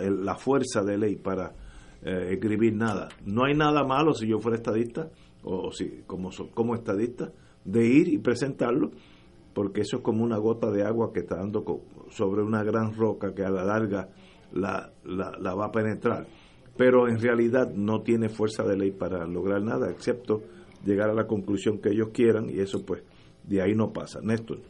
la 0.00 0.34
fuerza 0.36 0.82
de 0.82 0.98
ley 0.98 1.16
para 1.16 1.54
eh, 2.04 2.30
escribir 2.32 2.74
nada. 2.74 3.08
No 3.24 3.44
hay 3.44 3.54
nada 3.54 3.84
malo 3.84 4.14
si 4.14 4.26
yo 4.26 4.38
fuera 4.38 4.56
estadista 4.56 5.10
o 5.44 5.72
si 5.72 6.02
como, 6.06 6.30
como 6.54 6.74
estadista 6.74 7.32
de 7.64 7.86
ir 7.86 8.08
y 8.08 8.18
presentarlo 8.18 8.90
porque 9.52 9.82
eso 9.82 9.98
es 9.98 10.02
como 10.02 10.24
una 10.24 10.38
gota 10.38 10.70
de 10.70 10.84
agua 10.84 11.12
que 11.12 11.20
está 11.20 11.36
dando 11.36 11.64
sobre 12.10 12.42
una 12.42 12.62
gran 12.62 12.94
roca 12.94 13.34
que 13.34 13.44
a 13.44 13.50
la 13.50 13.64
larga 13.64 14.08
la, 14.52 14.92
la, 15.04 15.54
va 15.54 15.66
a 15.66 15.72
penetrar. 15.72 16.26
Pero 16.76 17.08
en 17.08 17.20
realidad 17.20 17.70
no 17.74 18.00
tiene 18.00 18.28
fuerza 18.28 18.62
de 18.64 18.76
ley 18.76 18.92
para 18.92 19.26
lograr 19.26 19.62
nada, 19.62 19.90
excepto 19.90 20.42
llegar 20.84 21.10
a 21.10 21.14
la 21.14 21.26
conclusión 21.26 21.78
que 21.78 21.90
ellos 21.90 22.08
quieran 22.12 22.48
y 22.48 22.60
eso 22.60 22.84
pues 22.84 23.02
de 23.44 23.62
ahí 23.62 23.74
no 23.74 23.92
pasa. 23.92 24.20
Néstor. 24.22 24.60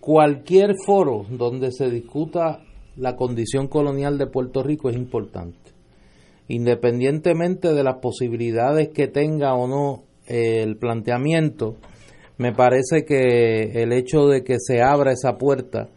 Cualquier 0.00 0.74
foro 0.84 1.24
donde 1.30 1.70
se 1.72 1.90
discuta 1.90 2.60
la 2.96 3.16
condición 3.16 3.68
colonial 3.68 4.18
de 4.18 4.26
Puerto 4.26 4.62
Rico 4.62 4.90
es 4.90 4.96
importante. 4.96 5.63
Independientemente 6.48 7.72
de 7.72 7.82
las 7.82 7.96
posibilidades 7.96 8.90
que 8.90 9.08
tenga 9.08 9.54
o 9.54 9.66
no 9.66 10.04
el 10.26 10.76
planteamiento, 10.76 11.76
me 12.36 12.52
parece 12.52 13.04
que 13.04 13.82
el 13.82 13.92
hecho 13.92 14.26
de 14.26 14.42
que 14.42 14.56
se 14.58 14.82
abra 14.82 15.12
esa 15.12 15.38
puerta 15.38 15.88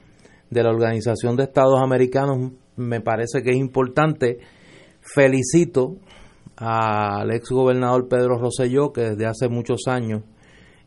de 0.49 0.63
la 0.63 0.69
Organización 0.69 1.35
de 1.35 1.43
Estados 1.43 1.79
Americanos 1.81 2.51
me 2.75 3.01
parece 3.01 3.41
que 3.41 3.51
es 3.51 3.57
importante. 3.57 4.39
Felicito 5.01 5.97
al 6.57 7.31
ex 7.31 7.49
gobernador 7.49 8.07
Pedro 8.07 8.37
Rosselló, 8.37 8.91
que 8.91 9.01
desde 9.01 9.25
hace 9.25 9.47
muchos 9.47 9.87
años 9.87 10.23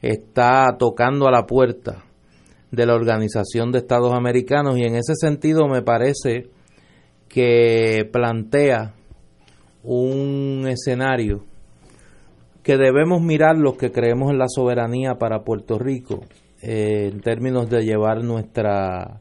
está 0.02 0.76
tocando 0.78 1.26
a 1.26 1.30
la 1.30 1.46
puerta 1.46 2.04
de 2.70 2.86
la 2.86 2.94
Organización 2.94 3.72
de 3.72 3.78
Estados 3.78 4.12
Americanos 4.14 4.78
y 4.78 4.82
en 4.82 4.94
ese 4.94 5.14
sentido 5.14 5.66
me 5.68 5.82
parece 5.82 6.48
que 7.28 8.08
plantea 8.12 8.94
un 9.82 10.66
escenario 10.68 11.44
que 12.62 12.76
debemos 12.76 13.22
mirar 13.22 13.56
los 13.56 13.76
que 13.76 13.90
creemos 13.90 14.30
en 14.30 14.38
la 14.38 14.48
soberanía 14.48 15.14
para 15.14 15.42
Puerto 15.42 15.78
Rico 15.78 16.20
eh, 16.62 17.08
en 17.12 17.20
términos 17.20 17.70
de 17.70 17.82
llevar 17.82 18.22
nuestra 18.22 19.20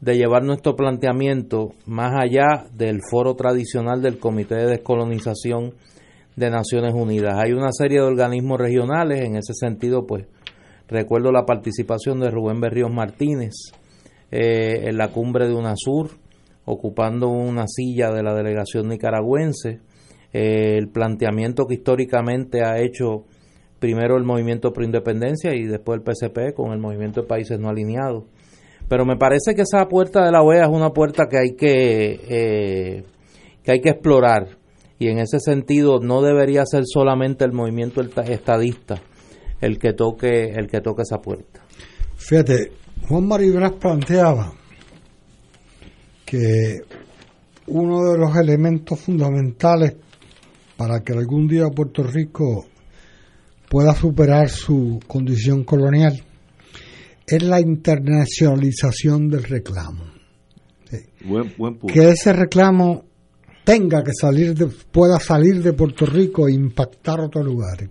de 0.00 0.16
llevar 0.16 0.42
nuestro 0.42 0.76
planteamiento 0.76 1.72
más 1.84 2.14
allá 2.18 2.64
del 2.72 3.00
foro 3.10 3.34
tradicional 3.34 4.00
del 4.00 4.18
Comité 4.18 4.54
de 4.54 4.66
Descolonización 4.66 5.74
de 6.36 6.50
Naciones 6.50 6.94
Unidas. 6.94 7.34
Hay 7.36 7.52
una 7.52 7.70
serie 7.70 7.98
de 7.98 8.06
organismos 8.06 8.58
regionales, 8.58 9.20
en 9.20 9.36
ese 9.36 9.52
sentido, 9.52 10.06
pues 10.06 10.26
recuerdo 10.88 11.32
la 11.32 11.44
participación 11.44 12.18
de 12.20 12.30
Rubén 12.30 12.60
Berríos 12.60 12.90
Martínez 12.90 13.52
eh, 14.30 14.88
en 14.88 14.96
la 14.96 15.08
cumbre 15.08 15.46
de 15.46 15.54
UNASUR, 15.54 16.10
ocupando 16.72 17.28
una 17.28 17.66
silla 17.66 18.10
de 18.10 18.22
la 18.22 18.34
delegación 18.34 18.88
nicaragüense, 18.88 19.80
eh, 20.32 20.76
el 20.78 20.88
planteamiento 20.88 21.66
que 21.66 21.74
históricamente 21.74 22.64
ha 22.64 22.78
hecho 22.78 23.24
primero 23.78 24.16
el 24.16 24.24
Movimiento 24.24 24.72
Pro 24.72 24.84
Independencia 24.84 25.54
y 25.54 25.64
después 25.64 25.98
el 25.98 26.04
PCP 26.04 26.54
con 26.54 26.72
el 26.72 26.78
Movimiento 26.78 27.22
de 27.22 27.26
Países 27.26 27.58
No 27.58 27.68
Alineados 27.68 28.24
pero 28.90 29.06
me 29.06 29.16
parece 29.16 29.54
que 29.54 29.62
esa 29.62 29.86
puerta 29.86 30.24
de 30.24 30.32
la 30.32 30.42
OEA 30.42 30.64
es 30.64 30.68
una 30.68 30.90
puerta 30.90 31.28
que 31.28 31.38
hay 31.38 31.54
que, 31.54 32.20
eh, 32.28 33.04
que, 33.62 33.70
hay 33.70 33.80
que 33.80 33.90
explorar. 33.90 34.48
Y 34.98 35.06
en 35.06 35.20
ese 35.20 35.38
sentido 35.38 36.00
no 36.00 36.22
debería 36.22 36.64
ser 36.66 36.82
solamente 36.86 37.44
el 37.44 37.52
movimiento 37.52 38.00
estadista 38.00 39.00
el 39.60 39.78
que 39.78 39.92
toque, 39.92 40.54
el 40.56 40.66
que 40.66 40.80
toque 40.80 41.02
esa 41.02 41.18
puerta. 41.20 41.60
Fíjate, 42.16 42.72
Juan 43.08 43.28
Maribras 43.28 43.74
planteaba 43.74 44.54
que 46.30 46.82
uno 47.66 48.04
de 48.04 48.16
los 48.16 48.36
elementos 48.36 49.00
fundamentales 49.00 49.96
para 50.76 51.00
que 51.00 51.12
algún 51.12 51.48
día 51.48 51.66
Puerto 51.70 52.04
Rico 52.04 52.66
pueda 53.68 53.92
superar 53.96 54.48
su 54.48 55.00
condición 55.08 55.64
colonial 55.64 56.22
es 57.26 57.42
la 57.42 57.58
internacionalización 57.60 59.28
del 59.28 59.42
reclamo. 59.42 60.04
Que 61.88 62.10
ese 62.10 62.32
reclamo 62.32 63.06
tenga 63.64 64.04
que 64.04 64.12
salir, 64.12 64.54
de, 64.54 64.66
pueda 64.66 65.18
salir 65.18 65.60
de 65.64 65.72
Puerto 65.72 66.06
Rico 66.06 66.46
e 66.46 66.52
impactar 66.52 67.20
otros 67.22 67.44
lugares. 67.44 67.90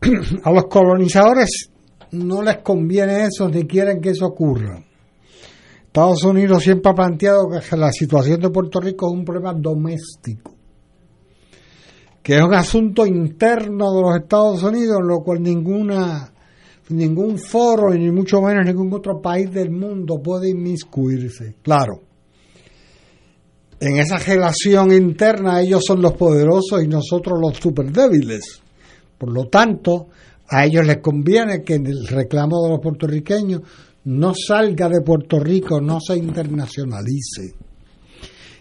A 0.44 0.52
los 0.52 0.64
colonizadores 0.66 1.70
no 2.10 2.42
les 2.42 2.58
conviene 2.58 3.24
eso 3.24 3.48
ni 3.48 3.64
quieren 3.64 4.02
que 4.02 4.10
eso 4.10 4.26
ocurra. 4.26 4.84
Estados 5.92 6.24
Unidos 6.24 6.62
siempre 6.62 6.90
ha 6.90 6.94
planteado 6.94 7.50
que 7.50 7.76
la 7.76 7.92
situación 7.92 8.40
de 8.40 8.48
Puerto 8.48 8.80
Rico 8.80 9.08
es 9.08 9.12
un 9.12 9.26
problema 9.26 9.52
doméstico, 9.52 10.54
que 12.22 12.38
es 12.38 12.42
un 12.42 12.54
asunto 12.54 13.04
interno 13.04 13.92
de 13.92 14.00
los 14.00 14.16
Estados 14.16 14.62
Unidos, 14.62 15.00
en 15.02 15.06
lo 15.06 15.18
cual 15.18 15.42
ninguna 15.42 16.32
ningún 16.88 17.38
foro, 17.38 17.90
ni 17.90 18.10
mucho 18.10 18.40
menos 18.40 18.64
ningún 18.64 18.90
otro 18.94 19.20
país 19.20 19.52
del 19.52 19.70
mundo 19.70 20.18
puede 20.22 20.48
inmiscuirse. 20.48 21.56
Claro, 21.60 22.00
en 23.78 23.98
esa 23.98 24.16
relación 24.16 24.92
interna 24.92 25.60
ellos 25.60 25.84
son 25.86 26.00
los 26.00 26.14
poderosos 26.14 26.82
y 26.82 26.88
nosotros 26.88 27.38
los 27.38 27.58
super 27.58 27.92
débiles. 27.92 28.62
Por 29.18 29.30
lo 29.30 29.44
tanto, 29.48 30.06
a 30.48 30.64
ellos 30.64 30.86
les 30.86 31.02
conviene 31.02 31.62
que 31.62 31.74
en 31.74 31.86
el 31.86 32.06
reclamo 32.06 32.62
de 32.64 32.70
los 32.70 32.80
puertorriqueños 32.80 33.60
no 34.04 34.32
salga 34.34 34.88
de 34.88 35.00
Puerto 35.00 35.38
Rico, 35.38 35.80
no 35.80 35.98
se 36.00 36.16
internacionalice. 36.16 37.54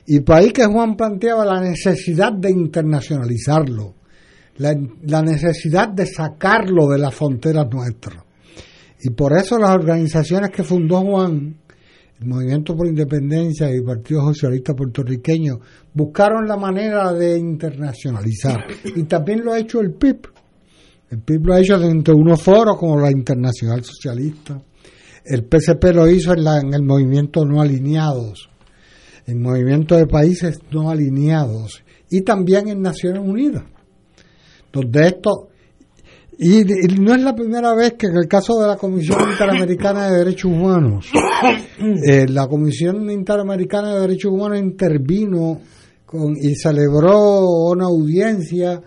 Y 0.08 0.20
por 0.22 0.36
ahí 0.38 0.52
que 0.52 0.66
Juan 0.66 0.96
planteaba 0.96 1.46
la 1.46 1.62
necesidad 1.62 2.34
de 2.34 2.52
internacionalizarlo, 2.52 3.96
la, 4.58 4.76
la 5.04 5.22
necesidad 5.22 5.90
de 5.90 6.06
sacarlo 6.06 6.88
de 6.88 7.00
las 7.00 7.14
fronteras 7.14 7.68
nuestras. 7.72 8.24
Y 9.04 9.12
por 9.12 9.36
eso 9.36 9.58
las 9.58 9.72
organizaciones 9.72 10.52
que 10.52 10.64
fundó 10.64 11.02
Juan, 11.02 11.56
el 12.20 12.28
Movimiento 12.28 12.76
por 12.76 12.88
Independencia 12.88 13.72
y 13.72 13.78
el 13.78 13.84
Partido 13.84 14.22
Socialista 14.26 14.76
Puertorriqueño, 14.76 15.60
buscaron 15.94 16.48
la 16.48 16.56
manera 16.56 17.12
de 17.14 17.38
internacionalizar. 17.38 18.66
Y 18.96 19.04
también 19.04 19.44
lo 19.44 19.54
ha 19.54 19.60
hecho 19.60 19.80
el 19.82 19.94
PIB. 19.94 20.28
El 21.10 21.20
PIB 21.20 21.46
lo 21.48 21.54
ha 21.56 21.60
hecho 21.60 21.80
dentro 21.80 22.14
de 22.14 22.22
unos 22.22 22.42
foros 22.42 22.78
como 22.78 23.00
la 23.00 23.10
Internacional 23.12 23.84
Socialista. 23.84 24.62
El 25.24 25.44
PCP 25.46 25.94
lo 25.94 26.10
hizo 26.10 26.34
en, 26.34 26.44
la, 26.44 26.60
en 26.60 26.74
el 26.74 26.84
movimiento 26.84 27.46
no 27.46 27.62
alineados, 27.62 28.50
en 29.28 29.42
movimiento 29.42 29.96
de 29.96 30.08
países 30.08 30.60
no 30.72 30.90
alineados 30.90 31.84
y 32.10 32.22
también 32.22 32.68
en 32.68 32.82
Naciones 32.82 33.22
Unidas, 33.24 33.64
donde 34.72 35.08
esto 35.08 35.50
y, 36.44 36.64
no 37.00 37.14
es 37.14 37.22
la 37.22 37.36
primera 37.36 37.76
vez 37.76 37.94
que 37.94 38.08
en 38.08 38.18
el 38.18 38.28
caso 38.28 38.60
de 38.60 38.68
la 38.68 38.76
Comisión 38.76 39.30
Interamericana 39.30 40.10
de 40.10 40.18
Derechos 40.18 40.52
Humanos, 40.52 41.06
eh, 42.04 42.26
la 42.28 42.48
Comisión 42.48 43.12
Interamericana 43.12 43.94
de 43.94 44.02
Derechos 44.02 44.32
Humanos 44.32 44.58
intervino 44.58 45.62
con, 46.04 46.36
y 46.36 46.56
celebró 46.56 47.48
una 47.70 47.86
audiencia 47.86 48.82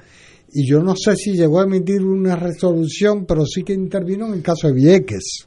y 0.53 0.67
yo 0.67 0.81
no 0.81 0.97
sé 0.97 1.15
si 1.15 1.35
llegó 1.35 1.61
a 1.61 1.65
emitir 1.65 2.03
una 2.03 2.35
resolución, 2.35 3.25
pero 3.25 3.47
sí 3.47 3.63
que 3.63 3.73
intervino 3.73 4.27
en 4.27 4.35
el 4.35 4.43
caso 4.43 4.67
de 4.67 4.75
Vieques. 4.75 5.47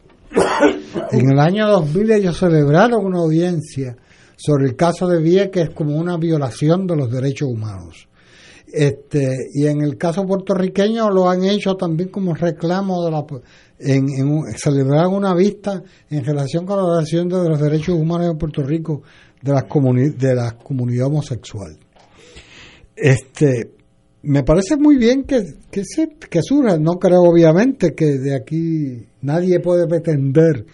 En 1.11 1.31
el 1.31 1.39
año 1.39 1.67
2000 1.67 2.11
ellos 2.11 2.37
celebraron 2.37 3.05
una 3.05 3.19
audiencia 3.19 3.95
sobre 4.35 4.65
el 4.65 4.75
caso 4.75 5.07
de 5.07 5.21
Vieques 5.21 5.69
como 5.71 5.95
una 5.95 6.17
violación 6.17 6.87
de 6.87 6.95
los 6.95 7.11
derechos 7.11 7.49
humanos. 7.49 8.07
Este, 8.71 9.49
y 9.53 9.65
en 9.65 9.81
el 9.81 9.97
caso 9.97 10.25
puertorriqueño 10.25 11.09
lo 11.09 11.29
han 11.29 11.45
hecho 11.45 11.75
también 11.75 12.09
como 12.09 12.35
reclamo 12.35 13.05
de 13.05 13.11
la 13.11 13.25
en, 13.79 14.09
en 14.09 14.57
celebrar 14.57 15.07
una 15.07 15.33
vista 15.33 15.81
en 16.09 16.25
relación 16.25 16.65
con 16.65 16.77
la 16.77 16.83
violación 16.83 17.29
de 17.29 17.49
los 17.49 17.59
derechos 17.59 17.95
humanos 17.95 18.31
en 18.31 18.37
Puerto 18.37 18.63
Rico 18.63 19.03
de 19.41 19.53
la 19.53 19.65
de 20.17 20.35
la 20.35 20.57
comunidad 20.57 21.07
homosexual. 21.07 21.77
Este, 22.95 23.71
me 24.23 24.43
parece 24.43 24.75
muy 24.75 24.97
bien 24.97 25.23
que, 25.23 25.43
que, 25.71 25.83
se, 25.85 26.09
que. 26.29 26.41
No 26.79 26.93
creo, 26.99 27.21
obviamente, 27.21 27.93
que 27.93 28.17
de 28.17 28.35
aquí 28.35 29.07
nadie 29.27 29.59
puede 29.59 29.87
pretender 29.87 30.65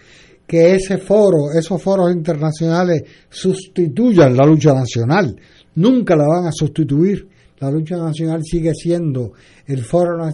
que 0.46 0.74
ese 0.76 0.98
foro, 0.98 1.50
esos 1.58 1.82
foros 1.82 2.14
internacionales 2.14 3.02
sustituyan 3.28 4.36
la 4.36 4.46
lucha 4.46 4.72
nacional. 4.72 5.34
Nunca 5.74 6.14
la 6.14 6.24
van 6.26 6.46
a 6.46 6.52
sustituir. 6.52 7.28
La 7.58 7.70
lucha 7.70 7.96
nacional 7.96 8.42
sigue 8.44 8.72
siendo 8.74 9.32
el 9.66 9.82
foro, 9.82 10.28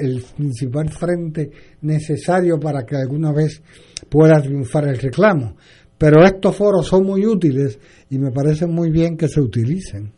el 0.00 0.24
principal 0.36 0.88
frente 0.88 1.50
necesario 1.82 2.58
para 2.58 2.84
que 2.86 2.96
alguna 2.96 3.32
vez 3.32 3.60
pueda 4.08 4.40
triunfar 4.40 4.88
el 4.88 4.98
reclamo. 4.98 5.56
Pero 5.98 6.24
estos 6.24 6.56
foros 6.56 6.86
son 6.86 7.04
muy 7.04 7.26
útiles 7.26 7.78
y 8.08 8.18
me 8.18 8.30
parece 8.30 8.66
muy 8.66 8.90
bien 8.90 9.16
que 9.16 9.28
se 9.28 9.40
utilicen. 9.40 10.12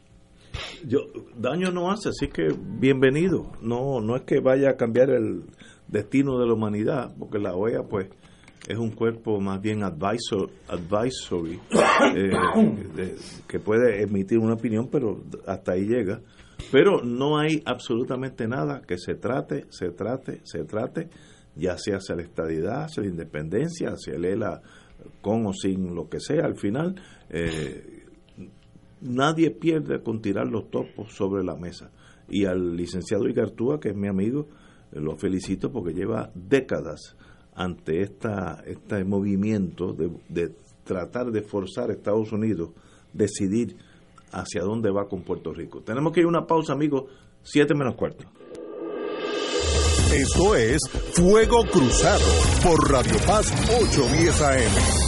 Yo, 0.87 1.01
daño 1.37 1.71
no 1.71 1.91
hace, 1.91 2.11
así 2.11 2.29
que 2.29 2.49
bienvenido. 2.79 3.53
No, 3.63 4.01
no 4.01 4.17
es 4.17 4.23
que 4.23 4.41
vaya 4.41 4.71
a 4.71 4.77
cambiar 4.77 5.11
el 5.11 5.45
destino 5.89 6.39
de 6.39 6.47
la 6.47 6.53
humanidad, 6.53 7.15
porque 7.19 7.39
la 7.39 7.55
OEA, 7.55 7.83
pues, 7.83 8.09
es 8.69 8.77
un 8.77 8.91
cuerpo 8.91 9.41
más 9.41 9.61
bien 9.61 9.83
advisor, 9.83 10.51
advisory, 10.69 11.59
eh, 12.17 13.17
que 13.47 13.59
puede 13.59 14.03
emitir 14.03 14.39
una 14.39 14.55
opinión, 14.55 14.89
pero 14.91 15.23
hasta 15.47 15.73
ahí 15.73 15.87
llega. 15.87 16.21
Pero 16.71 17.03
no 17.03 17.39
hay 17.39 17.63
absolutamente 17.65 18.47
nada 18.47 18.83
que 18.87 18.99
se 18.99 19.15
trate, 19.15 19.67
se 19.71 19.91
trate, 19.91 20.41
se 20.45 20.65
trate, 20.65 21.09
ya 21.55 21.79
sea 21.79 21.97
hacia 21.97 22.17
la 22.17 22.23
estadidad, 22.23 22.85
hacia 22.85 23.05
la 23.05 23.09
independencia, 23.09 23.91
hacia 23.91 24.17
el 24.17 24.25
ELA 24.25 24.61
con 25.23 25.47
o 25.47 25.53
sin 25.53 25.95
lo 25.95 26.09
que 26.09 26.21
sea, 26.21 26.45
al 26.45 26.57
final. 26.57 26.97
Eh, 27.31 28.05
nadie 29.01 29.51
pierde 29.51 30.03
con 30.03 30.21
tirar 30.21 30.47
los 30.47 30.71
topos 30.71 31.13
sobre 31.15 31.45
la 31.45 31.57
mesa. 31.57 31.91
Y 32.29 32.45
al 32.45 32.77
licenciado 32.77 33.29
Igartúa, 33.29 33.81
que 33.81 33.91
es 33.91 33.97
mi 33.97 34.09
amigo, 34.09 34.49
lo 34.93 35.17
felicito 35.17 35.71
porque 35.71 35.93
lleva 35.93 36.31
décadas 36.35 37.17
ante 37.55 38.03
esta, 38.03 38.63
este 38.67 39.05
movimiento 39.05 39.93
de, 39.93 40.11
de 40.29 40.53
tratar 40.85 41.31
de 41.31 41.43
forzar 41.43 41.91
a 41.91 41.93
Estados 41.93 42.33
Unidos 42.33 42.71
decidir 43.13 43.77
hacia 44.33 44.63
dónde 44.63 44.91
va 44.91 45.09
con 45.09 45.23
Puerto 45.23 45.53
Rico. 45.53 45.81
Tenemos 45.81 46.13
que 46.13 46.21
ir 46.21 46.27
a 46.27 46.29
una 46.29 46.47
pausa, 46.47 46.73
amigos, 46.73 47.05
siete 47.43 47.75
menos 47.75 47.95
cuarto. 47.95 48.25
Esto 50.13 50.55
es 50.55 50.81
Fuego 51.13 51.65
Cruzado 51.71 52.25
por 52.63 52.91
Radio 52.91 53.17
Paz 53.27 53.53
810 53.69 54.43
AM. 54.43 55.08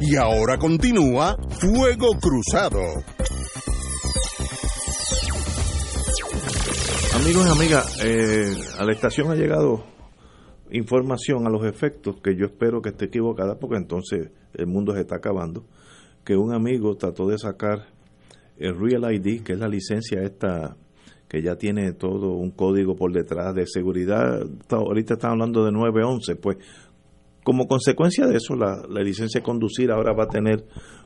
Y 0.00 0.16
ahora 0.16 0.58
continúa 0.58 1.36
Fuego 1.60 2.10
Cruzado. 2.20 2.80
Amigos 7.14 7.46
y 7.46 7.50
amigas, 7.50 7.98
eh, 8.04 8.54
a 8.78 8.84
la 8.84 8.92
estación 8.92 9.30
ha 9.30 9.34
llegado 9.34 9.82
información 10.70 11.46
a 11.46 11.50
los 11.50 11.64
efectos 11.64 12.16
que 12.22 12.36
yo 12.36 12.44
espero 12.46 12.82
que 12.82 12.90
esté 12.90 13.06
equivocada 13.06 13.58
porque 13.58 13.76
entonces 13.76 14.30
el 14.54 14.66
mundo 14.66 14.92
se 14.94 15.00
está 15.00 15.16
acabando. 15.16 15.64
Que 16.24 16.36
un 16.36 16.52
amigo 16.54 16.96
trató 16.96 17.26
de 17.26 17.38
sacar 17.38 17.97
el 18.58 18.78
Real 18.78 19.12
ID, 19.12 19.42
que 19.42 19.52
es 19.54 19.58
la 19.58 19.68
licencia 19.68 20.22
esta 20.22 20.76
que 21.28 21.42
ya 21.42 21.56
tiene 21.56 21.92
todo 21.92 22.32
un 22.32 22.50
código 22.50 22.96
por 22.96 23.12
detrás 23.12 23.54
de 23.54 23.66
seguridad. 23.66 24.40
Ahorita 24.70 25.14
están 25.14 25.32
hablando 25.32 25.64
de 25.64 25.72
911, 25.72 26.36
pues 26.36 26.56
como 27.44 27.66
consecuencia 27.66 28.26
de 28.26 28.36
eso, 28.36 28.56
la, 28.56 28.82
la, 28.88 29.02
licencia 29.02 29.40
de 29.40 29.44
conducir 29.44 29.90
ahora 29.90 30.12
va 30.12 30.24
a 30.24 30.28
tener 30.28 30.64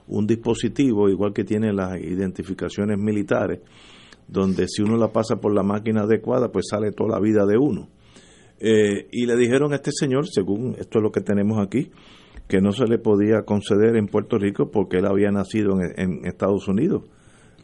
un 0.09 0.27
dispositivo, 0.27 1.09
igual 1.09 1.33
que 1.33 1.45
tiene 1.45 1.73
las 1.73 2.01
identificaciones 2.01 2.99
militares, 2.99 3.61
donde 4.27 4.67
si 4.69 4.83
uno 4.83 4.97
la 4.97 5.13
pasa 5.13 5.37
por 5.37 5.55
la 5.55 5.63
máquina 5.63 6.03
adecuada, 6.03 6.51
pues 6.51 6.67
sale 6.71 6.93
toda 6.93 7.11
la 7.11 7.21
vida 7.21 7.45
de 7.47 7.59
uno. 7.59 7.89
Eh, 8.59 9.09
y 9.11 9.27
le 9.27 9.37
dijeron 9.37 9.73
a 9.73 9.77
este 9.77 9.91
señor, 9.93 10.29
según 10.29 10.77
esto 10.79 10.99
es 10.99 11.03
lo 11.03 11.11
que 11.11 11.21
tenemos 11.21 11.59
aquí, 11.59 11.91
que 12.49 12.61
no 12.61 12.73
se 12.73 12.87
le 12.87 12.99
podía 12.99 13.43
conceder 13.43 13.97
en 13.97 14.07
Puerto 14.07 14.39
Rico 14.39 14.71
porque 14.71 14.99
él 14.99 15.07
había 15.07 15.31
nacido 15.31 15.81
en, 15.81 15.93
en 15.97 16.27
Estados 16.27 16.69
Unidos. 16.69 17.05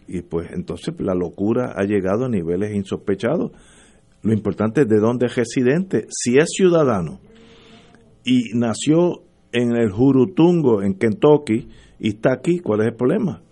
Y 0.08 0.22
pues 0.22 0.50
entonces 0.52 0.94
la 0.98 1.14
locura 1.14 1.74
ha 1.76 1.84
llegado 1.84 2.24
a 2.24 2.28
niveles 2.28 2.74
insospechados. 2.74 3.52
Lo 4.22 4.32
importante 4.32 4.80
es 4.80 4.88
de 4.88 4.98
dónde 4.98 5.26
es 5.26 5.36
residente. 5.36 6.06
Si 6.10 6.38
es 6.38 6.46
ciudadano 6.48 7.20
y 8.24 8.54
nació 8.54 9.22
en 9.52 9.76
el 9.76 9.90
Jurutungo, 9.90 10.82
en 10.82 10.94
Kentucky, 10.94 11.68
y 12.00 12.08
está 12.08 12.32
aquí, 12.32 12.60
¿cuál 12.60 12.80
es 12.80 12.86
el 12.88 12.94
problema? 12.94 13.42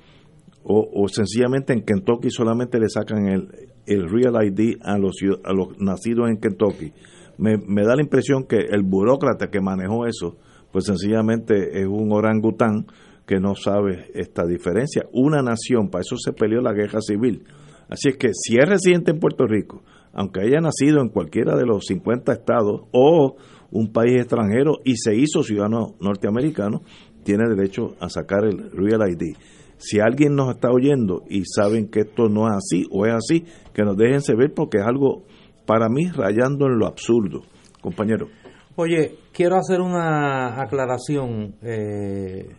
O, 0.65 0.89
o 0.95 1.09
sencillamente 1.09 1.73
en 1.73 1.83
Kentucky 1.83 2.31
solamente 2.31 2.79
le 2.81 2.89
sacan 2.89 3.29
el, 3.29 3.49
el 3.87 4.09
Real 4.09 4.35
ID 4.45 4.79
a 4.83 4.99
los, 4.99 5.17
a 5.45 5.53
los 5.53 5.79
nacidos 5.79 6.29
en 6.29 6.39
Kentucky. 6.39 6.93
Me, 7.39 7.57
me, 7.59 7.83
da 7.85 7.95
la 7.95 8.03
impresión 8.03 8.45
que 8.45 8.57
el 8.57 8.83
burócrata 8.83 9.49
que 9.49 9.61
manejó 9.61 10.07
eso, 10.07 10.37
pues 10.73 10.87
sencillamente 10.87 11.81
es 11.81 11.87
un 11.87 12.11
orangután 12.13 12.87
que 13.27 13.41
no 13.41 13.55
sabe 13.55 14.11
esta 14.15 14.47
diferencia. 14.47 15.07
Una 15.13 15.43
nación, 15.43 15.91
para 15.91 16.03
eso 16.03 16.17
se 16.17 16.33
peleó 16.33 16.61
la 16.61 16.73
guerra 16.73 17.01
civil. 17.01 17.45
Así 17.89 18.09
es 18.09 18.17
que 18.17 18.31
si 18.33 18.57
es 18.57 18.69
residente 18.69 19.11
en 19.13 19.19
Puerto 19.19 19.47
Rico, 19.47 19.83
aunque 20.13 20.41
haya 20.41 20.61
nacido 20.61 21.01
en 21.01 21.09
cualquiera 21.09 21.57
de 21.57 21.67
los 21.67 21.85
50 21.87 22.33
estados 22.33 22.83
o 22.93 23.37
un 23.71 23.93
país 23.93 24.17
extranjero 24.17 24.79
y 24.85 24.97
se 24.97 25.15
hizo 25.15 25.43
ciudadano 25.43 25.95
norteamericano, 26.01 26.83
tiene 27.23 27.49
derecho 27.49 27.97
a 28.01 28.09
sacar 28.09 28.45
el 28.45 28.71
Real 28.71 29.03
ID. 29.11 29.37
Si 29.79 30.01
alguien 30.01 30.35
nos 30.35 30.55
está 30.55 30.71
oyendo 30.71 31.25
y 31.29 31.43
saben 31.45 31.89
que 31.89 32.01
esto 32.01 32.29
no 32.29 32.49
es 32.49 32.55
así 32.55 32.87
o 32.91 33.05
es 33.05 33.13
así, 33.13 33.45
que 33.75 33.83
nos 33.83 33.97
dejen 33.97 34.23
saber 34.23 34.55
porque 34.55 34.79
es 34.79 34.85
algo 34.85 35.25
para 35.67 35.89
mí 35.89 36.09
rayando 36.09 36.67
en 36.67 36.79
lo 36.79 36.87
absurdo. 36.87 37.43
Compañero. 37.83 38.29
Oye, 38.77 39.19
quiero 39.33 39.57
hacer 39.57 39.81
una 39.81 40.61
aclaración, 40.61 41.57
eh, 41.63 42.55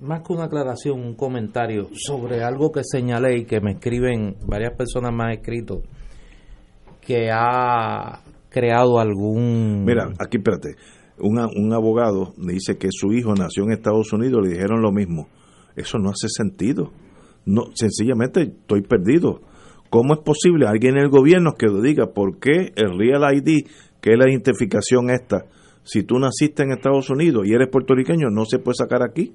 más 0.00 0.22
que 0.22 0.32
una 0.32 0.44
aclaración, 0.44 1.00
un 1.00 1.14
comentario 1.14 1.88
sobre 1.92 2.42
algo 2.42 2.70
que 2.70 2.82
señalé 2.84 3.38
y 3.38 3.44
que 3.44 3.60
me 3.60 3.72
escriben 3.72 4.36
varias 4.46 4.76
personas 4.76 5.12
más 5.12 5.36
escritos, 5.36 5.80
que 7.00 7.30
ha 7.32 8.22
creado 8.48 8.98
algún... 8.98 9.84
Mira, 9.84 10.10
aquí 10.18 10.38
espérate, 10.38 10.76
un, 11.18 11.38
un 11.38 11.72
abogado 11.72 12.34
me 12.36 12.52
dice 12.52 12.76
que 12.76 12.88
su 12.90 13.12
hijo 13.12 13.34
nació 13.34 13.64
en 13.64 13.72
Estados 13.72 14.12
Unidos, 14.12 14.42
le 14.42 14.54
dijeron 14.54 14.82
lo 14.82 14.92
mismo. 14.92 15.28
Eso 15.74 15.98
no 15.98 16.10
hace 16.10 16.28
sentido. 16.28 16.90
No, 17.44 17.66
sencillamente 17.74 18.42
estoy 18.42 18.82
perdido. 18.82 19.40
¿Cómo 19.90 20.14
es 20.14 20.20
posible 20.20 20.66
alguien 20.66 20.96
en 20.96 21.04
el 21.04 21.08
gobierno 21.08 21.54
que 21.54 21.66
diga 21.82 22.08
por 22.12 22.38
qué 22.38 22.72
el 22.76 22.98
Real 22.98 23.22
ID, 23.34 23.66
que 24.00 24.12
es 24.12 24.18
la 24.18 24.28
identificación 24.28 25.08
esta, 25.10 25.46
si 25.82 26.02
tú 26.02 26.18
naciste 26.18 26.62
en 26.62 26.72
Estados 26.72 27.08
Unidos 27.08 27.46
y 27.46 27.54
eres 27.54 27.68
puertorriqueño, 27.68 28.28
no 28.28 28.44
se 28.44 28.58
puede 28.58 28.74
sacar 28.74 29.02
aquí? 29.02 29.34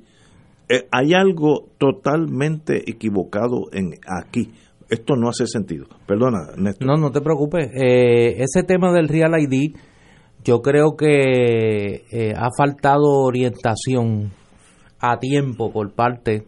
Eh, 0.69 0.87
hay 0.91 1.13
algo 1.13 1.69
totalmente 1.77 2.89
equivocado 2.89 3.69
en 3.71 3.95
aquí. 4.07 4.51
Esto 4.89 5.15
no 5.15 5.29
hace 5.29 5.47
sentido. 5.47 5.85
Perdona, 6.05 6.51
Néstor. 6.57 6.87
No, 6.87 6.97
no 6.97 7.11
te 7.11 7.21
preocupes. 7.21 7.69
Eh, 7.73 8.41
ese 8.41 8.63
tema 8.63 8.91
del 8.91 9.07
Real 9.07 9.33
ID, 9.39 9.75
yo 10.43 10.61
creo 10.61 10.95
que 10.97 12.05
eh, 12.11 12.33
ha 12.35 12.49
faltado 12.57 13.23
orientación 13.23 14.31
a 14.99 15.17
tiempo 15.19 15.71
por 15.71 15.93
parte 15.93 16.45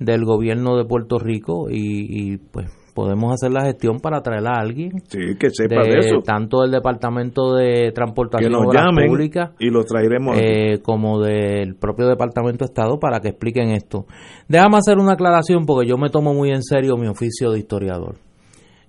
del 0.00 0.24
gobierno 0.24 0.76
de 0.76 0.84
Puerto 0.84 1.18
Rico 1.18 1.70
y, 1.70 2.32
y 2.32 2.36
pues 2.38 2.70
podemos 2.94 3.34
hacer 3.34 3.52
la 3.52 3.64
gestión 3.64 3.98
para 3.98 4.22
traer 4.22 4.46
a 4.46 4.60
alguien 4.60 5.02
sí, 5.08 5.36
que 5.38 5.50
sepa 5.50 5.82
de, 5.82 5.90
de, 5.90 5.98
eso. 5.98 6.20
tanto 6.24 6.62
del 6.62 6.70
departamento 6.70 7.54
de 7.54 7.90
transportación 7.92 8.52
que 8.52 8.56
nos 8.56 8.72
llamen 8.72 9.08
pública 9.08 9.52
y 9.58 9.68
lo 9.68 9.82
traeremos 9.84 10.38
eh, 10.40 10.80
como 10.82 11.20
del 11.20 11.74
propio 11.74 12.06
departamento 12.06 12.64
de 12.64 12.70
estado 12.70 12.98
para 12.98 13.20
que 13.20 13.28
expliquen 13.30 13.70
esto. 13.70 14.06
Déjame 14.48 14.78
hacer 14.78 14.98
una 14.98 15.12
aclaración 15.14 15.66
porque 15.66 15.88
yo 15.88 15.98
me 15.98 16.08
tomo 16.08 16.32
muy 16.32 16.50
en 16.50 16.62
serio 16.62 16.96
mi 16.96 17.08
oficio 17.08 17.50
de 17.50 17.58
historiador. 17.58 18.16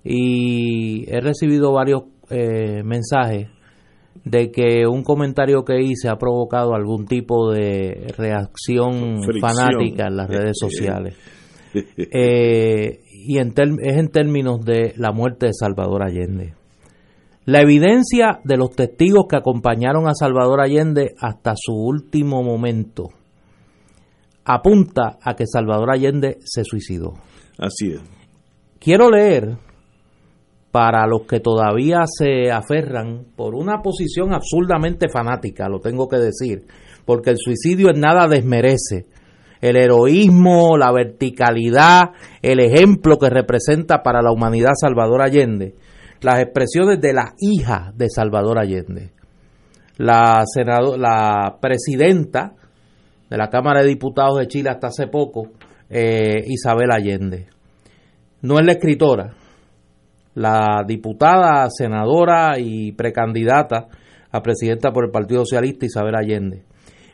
Y 0.04 1.04
he 1.10 1.20
recibido 1.20 1.72
varios 1.72 2.04
eh, 2.30 2.82
mensajes 2.84 3.48
de 4.24 4.50
que 4.50 4.86
un 4.86 5.02
comentario 5.02 5.64
que 5.64 5.80
hice 5.80 6.08
ha 6.08 6.16
provocado 6.16 6.74
algún 6.74 7.06
tipo 7.06 7.50
de 7.52 8.12
reacción 8.16 9.22
Fricción. 9.22 9.40
fanática 9.40 10.06
en 10.06 10.16
las 10.16 10.28
redes 10.28 10.56
sociales. 10.58 11.16
Eh, 11.98 13.00
y 13.26 13.38
en 13.38 13.52
es 13.56 13.96
en 13.96 14.08
términos 14.08 14.64
de 14.64 14.94
la 14.96 15.12
muerte 15.12 15.46
de 15.46 15.52
Salvador 15.52 16.04
Allende. 16.04 16.54
La 17.44 17.60
evidencia 17.60 18.40
de 18.44 18.56
los 18.56 18.70
testigos 18.70 19.26
que 19.28 19.36
acompañaron 19.36 20.08
a 20.08 20.14
Salvador 20.14 20.60
Allende 20.60 21.14
hasta 21.20 21.54
su 21.56 21.74
último 21.74 22.42
momento 22.42 23.10
apunta 24.44 25.18
a 25.20 25.34
que 25.34 25.44
Salvador 25.46 25.90
Allende 25.92 26.38
se 26.44 26.64
suicidó. 26.64 27.14
Así 27.58 27.92
es. 27.92 28.00
Quiero 28.78 29.10
leer 29.10 29.56
para 30.70 31.06
los 31.06 31.22
que 31.22 31.40
todavía 31.40 32.04
se 32.06 32.50
aferran 32.50 33.24
por 33.34 33.54
una 33.54 33.80
posición 33.82 34.32
absurdamente 34.32 35.08
fanática, 35.08 35.68
lo 35.68 35.80
tengo 35.80 36.06
que 36.08 36.18
decir, 36.18 36.66
porque 37.04 37.30
el 37.30 37.38
suicidio 37.38 37.90
en 37.90 38.00
nada 38.00 38.28
desmerece 38.28 39.06
el 39.60 39.76
heroísmo, 39.76 40.76
la 40.76 40.92
verticalidad, 40.92 42.10
el 42.42 42.60
ejemplo 42.60 43.18
que 43.18 43.30
representa 43.30 44.02
para 44.02 44.22
la 44.22 44.32
humanidad 44.32 44.72
Salvador 44.80 45.22
Allende, 45.22 45.74
las 46.20 46.40
expresiones 46.40 47.00
de 47.00 47.12
la 47.12 47.34
hija 47.38 47.92
de 47.94 48.08
Salvador 48.08 48.58
Allende, 48.58 49.10
la, 49.98 50.44
la 50.98 51.56
presidenta 51.60 52.54
de 53.28 53.36
la 53.36 53.48
Cámara 53.48 53.80
de 53.80 53.88
Diputados 53.88 54.38
de 54.38 54.48
Chile 54.48 54.70
hasta 54.70 54.88
hace 54.88 55.08
poco, 55.08 55.48
eh, 55.90 56.42
Isabel 56.46 56.90
Allende. 56.90 57.46
No 58.42 58.58
es 58.58 58.66
la 58.66 58.72
escritora, 58.72 59.34
la 60.34 60.84
diputada, 60.86 61.68
senadora 61.70 62.58
y 62.58 62.92
precandidata 62.92 63.88
a 64.30 64.42
presidenta 64.42 64.92
por 64.92 65.06
el 65.06 65.10
Partido 65.10 65.40
Socialista 65.40 65.86
Isabel 65.86 66.14
Allende. 66.14 66.62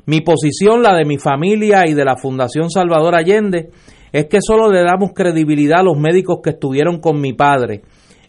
Mi 0.07 0.21
posición, 0.21 0.83
la 0.83 0.97
de 0.97 1.05
mi 1.05 1.19
familia 1.19 1.85
y 1.87 1.95
de 1.95 2.05
la 2.05 2.17
Fundación 2.17 2.71
Salvador 2.71 3.15
Allende, 3.15 3.71
es 4.13 4.27
que 4.27 4.39
solo 4.41 4.71
le 4.71 4.83
damos 4.83 5.13
credibilidad 5.15 5.81
a 5.81 5.85
los 5.85 5.97
médicos 5.97 6.39
que 6.43 6.51
estuvieron 6.51 7.01
con 7.01 7.21
mi 7.21 7.33
padre. 7.33 7.83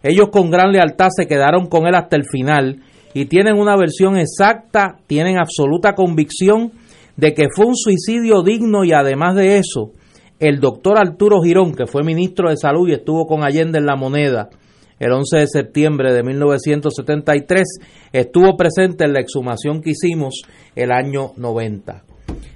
Ellos 0.03 0.29
con 0.31 0.51
gran 0.51 0.71
lealtad 0.71 1.07
se 1.09 1.25
quedaron 1.25 1.67
con 1.67 1.87
él 1.87 1.95
hasta 1.95 2.15
el 2.15 2.25
final 2.25 2.81
y 3.13 3.25
tienen 3.25 3.57
una 3.57 3.75
versión 3.75 4.17
exacta, 4.17 4.97
tienen 5.07 5.37
absoluta 5.37 5.93
convicción 5.93 6.71
de 7.15 7.33
que 7.33 7.47
fue 7.55 7.65
un 7.65 7.75
suicidio 7.75 8.43
digno 8.43 8.83
y 8.83 8.91
además 8.91 9.35
de 9.35 9.57
eso, 9.57 9.91
el 10.39 10.59
doctor 10.59 10.97
Arturo 10.97 11.41
Girón, 11.41 11.73
que 11.73 11.85
fue 11.85 12.03
ministro 12.03 12.49
de 12.49 12.57
Salud 12.57 12.89
y 12.89 12.93
estuvo 12.93 13.25
con 13.25 13.43
Allende 13.43 13.79
en 13.79 13.85
la 13.85 13.95
moneda, 13.95 14.49
el 15.03 15.11
11 15.11 15.37
de 15.37 15.47
septiembre 15.47 16.13
de 16.13 16.23
1973, 16.23 17.63
estuvo 18.13 18.55
presente 18.55 19.03
en 19.03 19.11
la 19.11 19.19
exhumación 19.19 19.81
que 19.81 19.91
hicimos 19.91 20.43
el 20.75 20.93
año 20.93 21.33
90. 21.35 22.03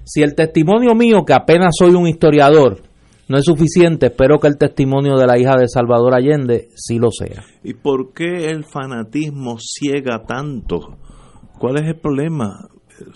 Si 0.05 0.21
el 0.21 0.33
testimonio 0.33 0.95
mío, 0.95 1.25
que 1.25 1.33
apenas 1.33 1.75
soy 1.77 1.93
un 1.93 2.07
historiador, 2.07 2.83
no 3.27 3.37
es 3.37 3.43
suficiente, 3.43 4.05
espero 4.05 4.39
que 4.39 4.47
el 4.47 4.57
testimonio 4.57 5.17
de 5.17 5.27
la 5.27 5.37
hija 5.37 5.57
de 5.59 5.67
Salvador 5.67 6.15
Allende 6.15 6.69
sí 6.73 6.97
lo 6.97 7.11
sea. 7.11 7.43
¿Y 7.65 7.73
por 7.73 8.13
qué 8.13 8.45
el 8.45 8.63
fanatismo 8.63 9.57
ciega 9.59 10.23
tanto? 10.25 10.97
¿Cuál 11.59 11.79
es 11.79 11.87
el 11.87 11.99
problema? 11.99 12.69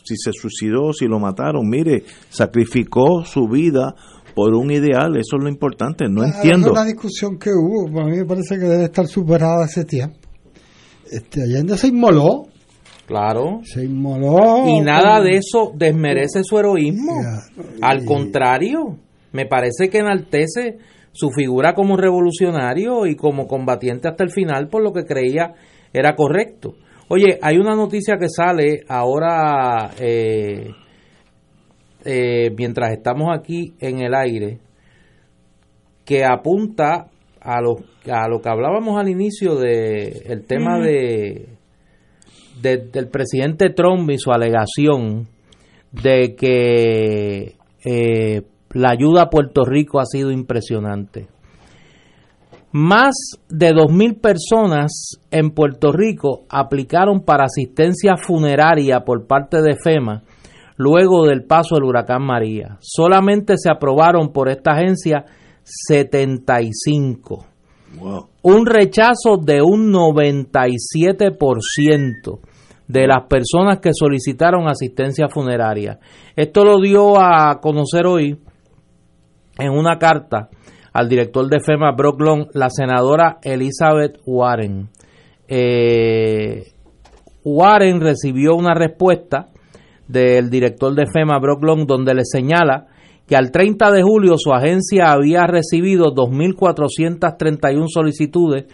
Si 0.04 0.18
se 0.18 0.34
suicidó, 0.34 0.92
si 0.92 1.08
lo 1.08 1.20
mataron, 1.20 1.70
mire, 1.70 2.04
sacrificó 2.28 3.24
su 3.24 3.48
vida 3.48 3.96
por 4.36 4.54
un 4.54 4.72
ideal, 4.72 5.16
eso 5.16 5.38
es 5.38 5.44
lo 5.44 5.50
importante, 5.50 6.06
no 6.10 6.22
Ah, 6.24 6.28
entiendo. 6.36 6.68
Es 6.68 6.72
una 6.74 6.86
discusión 6.86 7.38
que 7.38 7.50
hubo, 7.52 8.00
a 8.02 8.06
mí 8.06 8.18
me 8.18 8.26
parece 8.26 8.56
que 8.58 8.66
debe 8.66 8.86
estar 8.86 9.08
superada 9.08 9.64
hace 9.66 9.84
tiempo. 9.86 10.18
Este, 11.12 11.44
Allende 11.44 11.78
se 11.78 11.88
inmoló. 11.88 12.46
Claro. 13.06 13.60
Se 13.64 13.84
inmoló. 13.84 14.66
Y 14.68 14.80
nada 14.80 15.18
con- 15.18 15.26
de 15.26 15.38
eso 15.38 15.72
desmerece 15.76 16.44
su 16.44 16.58
heroísmo. 16.58 17.14
Al 17.82 18.06
contrario, 18.06 18.98
me 19.34 19.46
parece 19.46 19.90
que 19.90 19.98
enaltece 20.00 20.78
su 21.12 21.30
figura 21.32 21.74
como 21.74 21.98
revolucionario 21.98 23.06
y 23.06 23.16
como 23.16 23.48
combatiente 23.48 24.08
hasta 24.08 24.24
el 24.24 24.30
final 24.30 24.70
por 24.70 24.82
lo 24.82 24.94
que 24.94 25.04
creía 25.04 25.54
era 25.92 26.16
correcto. 26.16 26.76
Oye, 27.10 27.38
hay 27.42 27.58
una 27.58 27.76
noticia 27.76 28.16
que 28.18 28.30
sale 28.30 28.86
ahora 28.88 29.92
eh, 30.00 30.70
eh, 32.06 32.52
mientras 32.58 32.92
estamos 32.92 33.30
aquí 33.36 33.74
en 33.80 34.00
el 34.02 34.14
aire 34.14 34.60
que 36.06 36.26
apunta 36.26 37.08
a 37.40 37.62
lo, 37.62 37.78
a 38.12 38.28
lo 38.28 38.40
que 38.42 38.50
hablábamos 38.50 39.00
al 39.00 39.10
inicio 39.10 39.56
de 39.56 40.24
el 40.26 40.46
tema 40.46 40.80
de- 40.80 41.48
del 42.62 43.08
presidente 43.10 43.72
Trump 43.72 44.10
y 44.12 44.20
su 44.20 44.32
alegación 44.32 45.28
de 45.92 46.36
que 46.36 47.56
eh, 47.84 48.42
la 48.74 48.92
ayuda 48.92 49.24
a 49.24 49.30
Puerto 49.32 49.66
Rico 49.66 50.00
ha 50.00 50.06
sido 50.06 50.32
impresionante. 50.32 51.28
Más 52.72 53.16
de 53.50 53.74
2.000 53.74 54.22
personas 54.22 55.18
en 55.32 55.50
Puerto 55.52 55.92
Rico 55.92 56.44
aplicaron 56.50 57.22
para 57.26 57.46
asistencia 57.46 58.16
funeraria 58.16 59.02
por 59.02 59.28
parte 59.28 59.62
de 59.62 59.76
FEMA 59.76 60.24
luego 60.82 61.28
del 61.28 61.44
paso 61.44 61.76
del 61.76 61.84
huracán 61.84 62.24
María. 62.24 62.78
Solamente 62.80 63.54
se 63.58 63.70
aprobaron 63.70 64.34
por 64.34 64.50
esta 64.50 64.72
agencia 64.72 65.26
75. 65.64 67.46
Un 68.42 68.66
rechazo 68.66 69.38
de 69.38 69.62
un 69.62 69.94
97% 69.94 72.40
de 72.88 73.08
las 73.08 73.28
personas 73.28 73.78
que 73.80 73.92
solicitaron 73.94 74.68
asistencia 74.68 75.28
funeraria. 75.30 76.00
Esto 76.36 76.66
lo 76.66 76.80
dio 76.80 77.22
a 77.22 77.60
conocer 77.62 78.08
hoy 78.08 78.40
en 79.60 79.72
una 79.72 80.00
carta 80.00 80.50
al 80.94 81.08
director 81.08 81.48
de 81.48 81.60
FEMA, 81.60 81.92
Brock 81.96 82.20
Long, 82.22 82.48
la 82.54 82.72
senadora 82.72 83.38
Elizabeth 83.44 84.18
Warren. 84.26 84.90
Eh, 85.48 86.64
Warren 87.44 88.02
recibió 88.02 88.56
una 88.56 88.74
respuesta 88.74 89.51
del 90.12 90.50
director 90.50 90.94
de 90.94 91.06
FEMA, 91.12 91.40
Brock 91.40 91.64
Long, 91.64 91.86
donde 91.86 92.14
le 92.14 92.26
señala 92.26 92.88
que 93.28 93.36
al 93.36 93.52
30 93.52 93.92
de 93.92 94.04
julio 94.04 94.36
su 94.38 94.52
agencia 94.52 95.12
había 95.12 95.48
recibido 95.48 96.14
2.431 96.14 97.88
solicitudes 97.88 98.66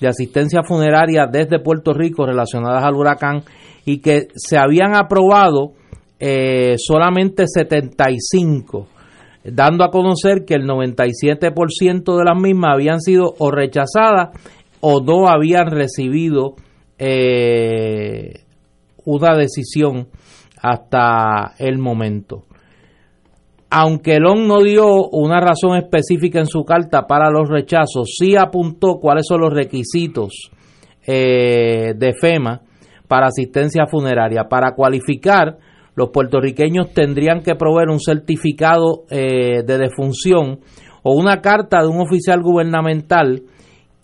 de 0.00 0.08
asistencia 0.08 0.62
funeraria 0.62 1.26
desde 1.30 1.60
Puerto 1.60 1.92
Rico 1.92 2.26
relacionadas 2.26 2.84
al 2.84 2.94
huracán 2.94 3.42
y 3.84 3.98
que 3.98 4.28
se 4.34 4.56
habían 4.58 4.94
aprobado 4.94 5.72
eh, 6.18 6.76
solamente 6.78 7.44
75 7.46 8.88
dando 9.44 9.84
a 9.84 9.90
conocer 9.90 10.44
que 10.44 10.54
el 10.54 10.64
97% 10.64 12.16
de 12.18 12.24
las 12.24 12.40
mismas 12.40 12.74
habían 12.74 13.00
sido 13.00 13.34
o 13.38 13.50
rechazadas 13.50 14.30
o 14.80 15.00
no 15.00 15.28
habían 15.28 15.70
recibido 15.70 16.54
eh, 16.98 18.40
una 19.04 19.36
decisión 19.36 20.08
hasta 20.66 21.54
el 21.58 21.78
momento. 21.78 22.42
Aunque 23.70 24.18
Long 24.18 24.46
no 24.46 24.62
dio 24.62 25.08
una 25.10 25.40
razón 25.40 25.76
específica 25.76 26.40
en 26.40 26.46
su 26.46 26.64
carta 26.64 27.06
para 27.06 27.30
los 27.30 27.48
rechazos, 27.48 28.16
sí 28.18 28.36
apuntó 28.36 28.98
cuáles 29.00 29.26
son 29.28 29.42
los 29.42 29.52
requisitos 29.52 30.50
eh, 31.06 31.94
de 31.96 32.14
FEMA 32.20 32.62
para 33.06 33.28
asistencia 33.28 33.86
funeraria. 33.86 34.48
Para 34.48 34.74
cualificar, 34.74 35.56
los 35.94 36.10
puertorriqueños 36.10 36.92
tendrían 36.92 37.42
que 37.42 37.54
proveer 37.54 37.90
un 37.90 38.00
certificado 38.00 39.04
eh, 39.08 39.62
de 39.64 39.78
defunción 39.78 40.60
o 41.04 41.14
una 41.14 41.40
carta 41.40 41.80
de 41.80 41.88
un 41.88 42.00
oficial 42.00 42.42
gubernamental 42.42 43.42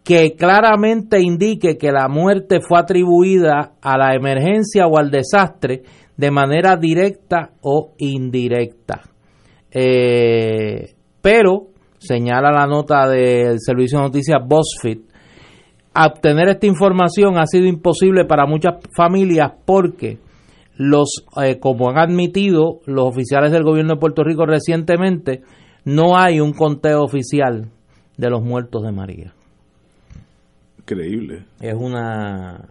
que 0.04 0.34
claramente 0.36 1.20
indique 1.20 1.76
que 1.76 1.92
la 1.92 2.08
muerte 2.08 2.60
fue 2.60 2.78
atribuida 2.78 3.74
a 3.80 3.96
la 3.96 4.14
emergencia 4.14 4.86
o 4.86 4.98
al 4.98 5.10
desastre 5.10 5.82
de 6.16 6.30
manera 6.30 6.76
directa 6.76 7.52
o 7.62 7.92
indirecta. 7.98 9.02
Eh, 9.70 10.94
pero, 11.20 11.68
señala 11.98 12.50
la 12.50 12.66
nota 12.66 13.08
del 13.08 13.58
servicio 13.60 13.98
de 13.98 14.04
noticias 14.04 14.38
BuzzFeed, 14.46 14.98
obtener 15.94 16.48
esta 16.48 16.66
información 16.66 17.38
ha 17.38 17.46
sido 17.46 17.66
imposible 17.66 18.24
para 18.24 18.46
muchas 18.46 18.76
familias 18.96 19.52
porque 19.64 20.18
los 20.76 21.24
eh, 21.42 21.58
como 21.58 21.90
han 21.90 21.98
admitido 21.98 22.80
los 22.86 23.06
oficiales 23.06 23.52
del 23.52 23.62
gobierno 23.62 23.94
de 23.94 24.00
Puerto 24.00 24.24
Rico 24.24 24.46
recientemente 24.46 25.42
no 25.84 26.16
hay 26.16 26.40
un 26.40 26.54
conteo 26.54 27.02
oficial 27.02 27.68
de 28.16 28.30
los 28.30 28.42
muertos 28.42 28.82
de 28.82 28.92
María 28.92 29.34
Increíble. 30.78 31.44
es 31.60 31.74
una 31.74 32.70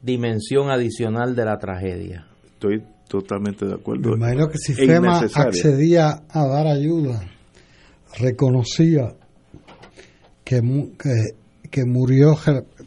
dimensión 0.00 0.70
adicional 0.70 1.34
de 1.34 1.44
la 1.44 1.58
tragedia 1.58 2.26
Estoy 2.64 2.82
totalmente 3.08 3.66
de 3.66 3.74
acuerdo. 3.74 4.10
Me 4.10 4.16
imagino 4.16 4.48
que 4.48 4.58
si 4.58 4.72
FEMA 4.72 5.18
accedía 5.34 6.22
a 6.28 6.46
dar 6.46 6.66
ayuda, 6.66 7.22
reconocía 8.18 9.14
que, 10.42 10.60
que, 10.98 11.68
que 11.70 11.84
murió 11.84 12.36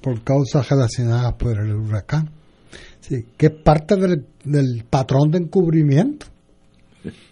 por 0.01 0.23
causas 0.23 0.67
relacionadas 0.69 1.33
por 1.33 1.59
el 1.59 1.75
huracán. 1.75 2.31
Sí, 3.01 3.25
que 3.37 3.45
es 3.47 3.51
parte 3.63 3.95
del, 3.95 4.25
del 4.43 4.83
patrón 4.89 5.29
de 5.31 5.37
encubrimiento. 5.37 6.25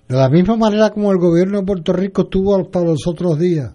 De 0.08 0.16
la 0.16 0.30
misma 0.30 0.56
manera 0.56 0.92
como 0.92 1.12
el 1.12 1.18
gobierno 1.18 1.60
de 1.60 1.66
Puerto 1.66 1.94
Rico 1.94 2.24
estuvo 2.24 2.56
hasta 2.56 2.82
los 2.82 3.08
otros 3.08 3.40
días 3.40 3.74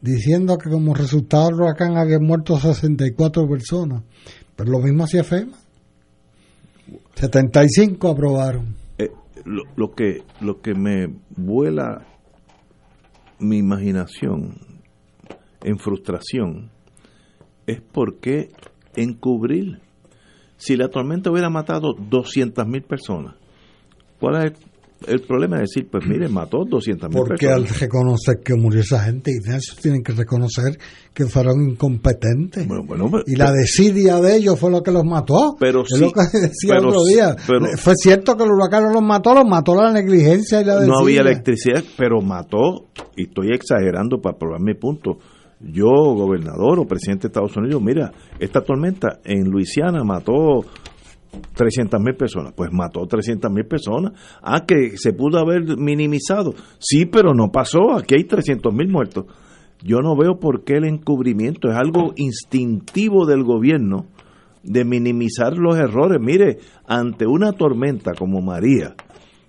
diciendo 0.00 0.56
que 0.56 0.70
como 0.70 0.94
resultado 0.94 1.48
del 1.48 1.56
huracán 1.56 1.98
habían 1.98 2.24
muerto 2.24 2.58
64 2.58 3.46
personas. 3.46 4.02
Pero 4.56 4.70
lo 4.70 4.78
mismo 4.78 5.04
hacía 5.04 5.22
FEMA. 5.22 5.56
75 7.14 8.08
aprobaron. 8.08 8.76
Eh, 8.98 9.10
lo, 9.44 9.62
lo 9.76 9.92
que 9.92 10.22
lo 10.40 10.60
que 10.60 10.74
me 10.74 11.08
vuela 11.36 12.06
mi 13.38 13.58
imaginación 13.58 14.58
en 15.62 15.78
frustración 15.78 16.70
es 17.66 17.80
por 17.80 18.18
qué 18.20 18.50
encubrir 18.96 19.80
si 20.56 20.76
la 20.76 20.88
tormenta 20.88 21.30
hubiera 21.30 21.48
matado 21.48 21.94
200 21.98 22.66
mil 22.66 22.82
personas 22.82 23.36
¿cuál 24.18 24.36
es 24.36 24.44
el, 24.44 24.69
el 25.06 25.20
problema? 25.22 25.56
es 25.56 25.70
decir, 25.70 25.88
pues 25.90 26.04
mire, 26.06 26.28
mató 26.28 26.64
200 26.68 27.08
mil 27.08 27.18
Porque 27.18 27.46
al 27.48 27.62
personas 27.62 27.80
reconocer 27.80 28.40
que 28.44 28.54
murió 28.54 28.80
esa 28.80 29.02
gente, 29.04 29.32
eso 29.46 29.74
tienen 29.80 30.02
que 30.02 30.12
reconocer 30.12 30.78
que 31.14 31.26
fueron 31.26 31.70
incompetentes. 31.70 32.66
bueno, 32.66 33.10
y 33.26 33.36
la 33.36 33.50
desidia 33.52 34.20
de 34.20 34.36
ellos 34.36 34.58
fue 34.58 34.70
lo 34.70 34.82
que 34.82 34.90
los 34.92 35.04
mató. 35.04 35.56
Pero 35.58 35.82
es 35.82 35.88
sí, 35.88 36.00
lo 36.00 36.12
que 36.12 36.20
decía 36.40 36.74
pero 36.76 36.88
otro 36.88 37.04
día. 37.04 37.36
pero- 37.46 37.66
fue 37.76 37.94
cierto 37.96 38.36
que 38.36 38.44
el 38.44 38.50
huracán 38.50 38.84
no 38.84 38.92
los 38.92 39.02
mató, 39.02 39.34
los 39.34 39.44
mató 39.48 39.74
la 39.74 39.92
negligencia 39.92 40.60
y 40.60 40.64
la 40.64 40.74
desidia. 40.76 40.92
no 40.94 41.00
había 41.00 41.20
electricidad, 41.22 41.82
pero 41.96 42.20
mató, 42.20 42.88
y 43.16 43.24
estoy 43.24 43.52
exagerando 43.54 44.20
para 44.20 44.36
probar 44.38 44.60
mi 44.60 44.74
punto. 44.74 45.18
Yo, 45.62 45.88
gobernador 45.88 46.78
o 46.78 46.86
presidente 46.86 47.22
de 47.22 47.28
Estados 47.28 47.54
Unidos, 47.56 47.82
mira, 47.82 48.10
esta 48.38 48.62
tormenta 48.62 49.18
en 49.24 49.50
Luisiana 49.50 50.02
mató 50.04 50.64
300 51.54 52.00
mil 52.00 52.14
personas. 52.14 52.52
Pues 52.54 52.70
mató 52.72 53.06
300 53.06 53.50
mil 53.50 53.66
personas. 53.66 54.12
Ah, 54.42 54.64
que 54.66 54.96
se 54.96 55.12
pudo 55.12 55.38
haber 55.38 55.76
minimizado. 55.76 56.54
Sí, 56.78 57.06
pero 57.06 57.34
no 57.34 57.50
pasó. 57.52 57.96
Aquí 57.96 58.14
hay 58.14 58.24
300 58.24 58.72
mil 58.72 58.88
muertos. 58.88 59.26
Yo 59.82 60.00
no 60.00 60.16
veo 60.16 60.38
por 60.38 60.64
qué 60.64 60.76
el 60.76 60.84
encubrimiento 60.84 61.70
es 61.70 61.76
algo 61.76 62.12
instintivo 62.16 63.24
del 63.26 63.44
gobierno 63.44 64.06
de 64.62 64.84
minimizar 64.84 65.56
los 65.56 65.76
errores. 65.76 66.18
Mire, 66.20 66.58
ante 66.86 67.26
una 67.26 67.52
tormenta 67.52 68.12
como 68.12 68.42
María, 68.42 68.94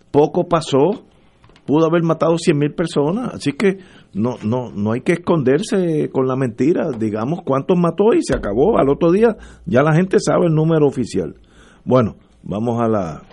poco 0.10 0.48
pasó, 0.48 1.04
pudo 1.66 1.86
haber 1.86 2.04
matado 2.04 2.38
100 2.38 2.58
mil 2.58 2.74
personas, 2.74 3.34
así 3.34 3.52
que 3.54 3.78
no, 4.14 4.36
no, 4.44 4.72
no 4.72 4.94
hay 4.94 5.02
que 5.02 5.14
esconderse 5.14 6.10
con 6.12 6.28
la 6.28 6.36
mentira, 6.36 6.92
digamos 6.98 7.42
cuántos 7.46 7.78
mató 7.78 8.14
y 8.14 8.22
se 8.24 8.36
acabó, 8.36 8.78
al 8.78 8.90
otro 8.90 9.12
día 9.12 9.36
ya 9.66 9.84
la 9.84 9.94
gente 9.94 10.18
sabe 10.20 10.48
el 10.48 10.54
número 10.54 10.88
oficial. 10.88 11.36
Bueno, 11.86 12.16
vamos 12.44 12.82
a 12.82 12.88
la, 12.88 13.24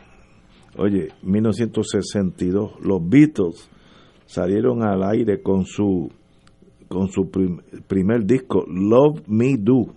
oye, 0.76 1.08
1962, 1.22 2.72
los 2.82 3.00
Beatles 3.08 3.70
salieron 4.26 4.82
al 4.82 5.02
aire 5.04 5.42
con 5.42 5.64
su, 5.64 6.10
con 6.88 7.08
su 7.08 7.30
prim- 7.30 7.60
primer 7.86 8.24
disco, 8.24 8.64
Love 8.66 9.22
Me 9.26 9.56
Do, 9.58 9.94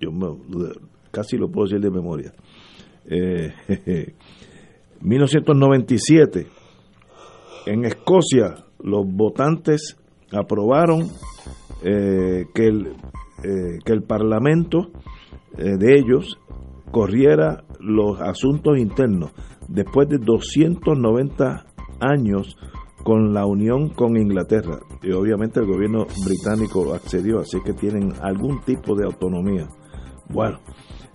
yo 0.00 0.12
me- 0.12 0.72
casi 1.10 1.36
lo 1.36 1.50
puedo 1.50 1.66
decir 1.68 1.80
de 1.80 1.90
memoria. 1.90 2.32
Eh, 3.06 3.52
1997, 5.00 6.46
En 7.66 7.84
Escocia, 7.84 8.54
los 8.82 9.04
votantes 9.06 9.96
aprobaron 10.32 11.08
eh, 11.84 12.44
que, 12.54 12.66
el, 12.66 12.86
eh, 13.44 13.78
que 13.84 13.92
el 13.92 14.02
Parlamento 14.02 14.90
eh, 15.58 15.76
de 15.78 15.98
ellos 15.98 16.38
corriera 16.92 17.64
los 17.80 18.20
asuntos 18.20 18.78
internos 18.78 19.32
después 19.68 20.08
de 20.08 20.18
290 20.18 21.64
años 21.98 22.56
con 23.02 23.34
la 23.34 23.46
unión 23.46 23.88
con 23.88 24.16
Inglaterra. 24.16 24.78
Y 25.02 25.10
obviamente 25.12 25.58
el 25.60 25.66
gobierno 25.66 26.06
británico 26.24 26.94
accedió, 26.94 27.40
así 27.40 27.58
que 27.64 27.72
tienen 27.72 28.12
algún 28.22 28.60
tipo 28.60 28.94
de 28.94 29.06
autonomía. 29.06 29.66
Bueno, 30.28 30.60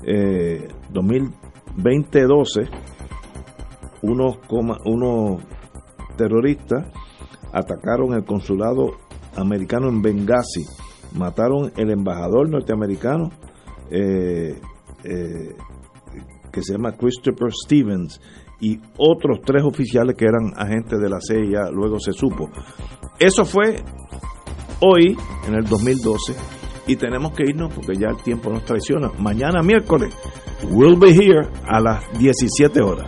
eh, 0.04 0.68
2012, 0.92 2.68
unos, 4.02 4.38
unos 4.86 5.42
terroristas 6.18 6.92
atacaron 7.54 8.14
el 8.14 8.26
consulado 8.26 8.92
americano 9.36 9.88
en 9.88 10.02
Benghazi, 10.02 10.66
mataron 11.16 11.72
el 11.78 11.92
embajador 11.92 12.50
norteamericano 12.50 13.30
eh, 13.90 14.60
eh, 15.08 15.56
que 16.52 16.62
se 16.62 16.74
llama 16.74 16.94
Christopher 16.94 17.52
Stevens 17.54 18.20
y 18.60 18.80
otros 18.98 19.40
tres 19.46 19.64
oficiales 19.64 20.16
que 20.16 20.26
eran 20.26 20.54
agentes 20.56 21.00
de 21.00 21.10
la 21.10 21.20
CIA, 21.22 21.72
luego 21.72 22.00
se 22.00 22.12
supo. 22.14 22.50
Eso 23.20 23.46
fue 23.46 23.78
hoy, 24.82 25.16
en 25.48 25.54
el 25.56 25.64
2012, 25.66 26.34
y 26.88 26.96
tenemos 26.96 27.34
que 27.34 27.44
irnos 27.48 27.74
porque 27.74 27.96
ya 27.96 28.08
el 28.10 28.24
tiempo 28.24 28.50
nos 28.50 28.66
traiciona. 28.66 29.12
Mañana 29.20 29.62
miércoles, 29.62 30.14
we'll 30.72 30.98
be 30.98 31.12
here 31.12 31.48
a 31.68 31.80
las 31.80 32.04
17 32.18 32.82
horas. 32.82 33.08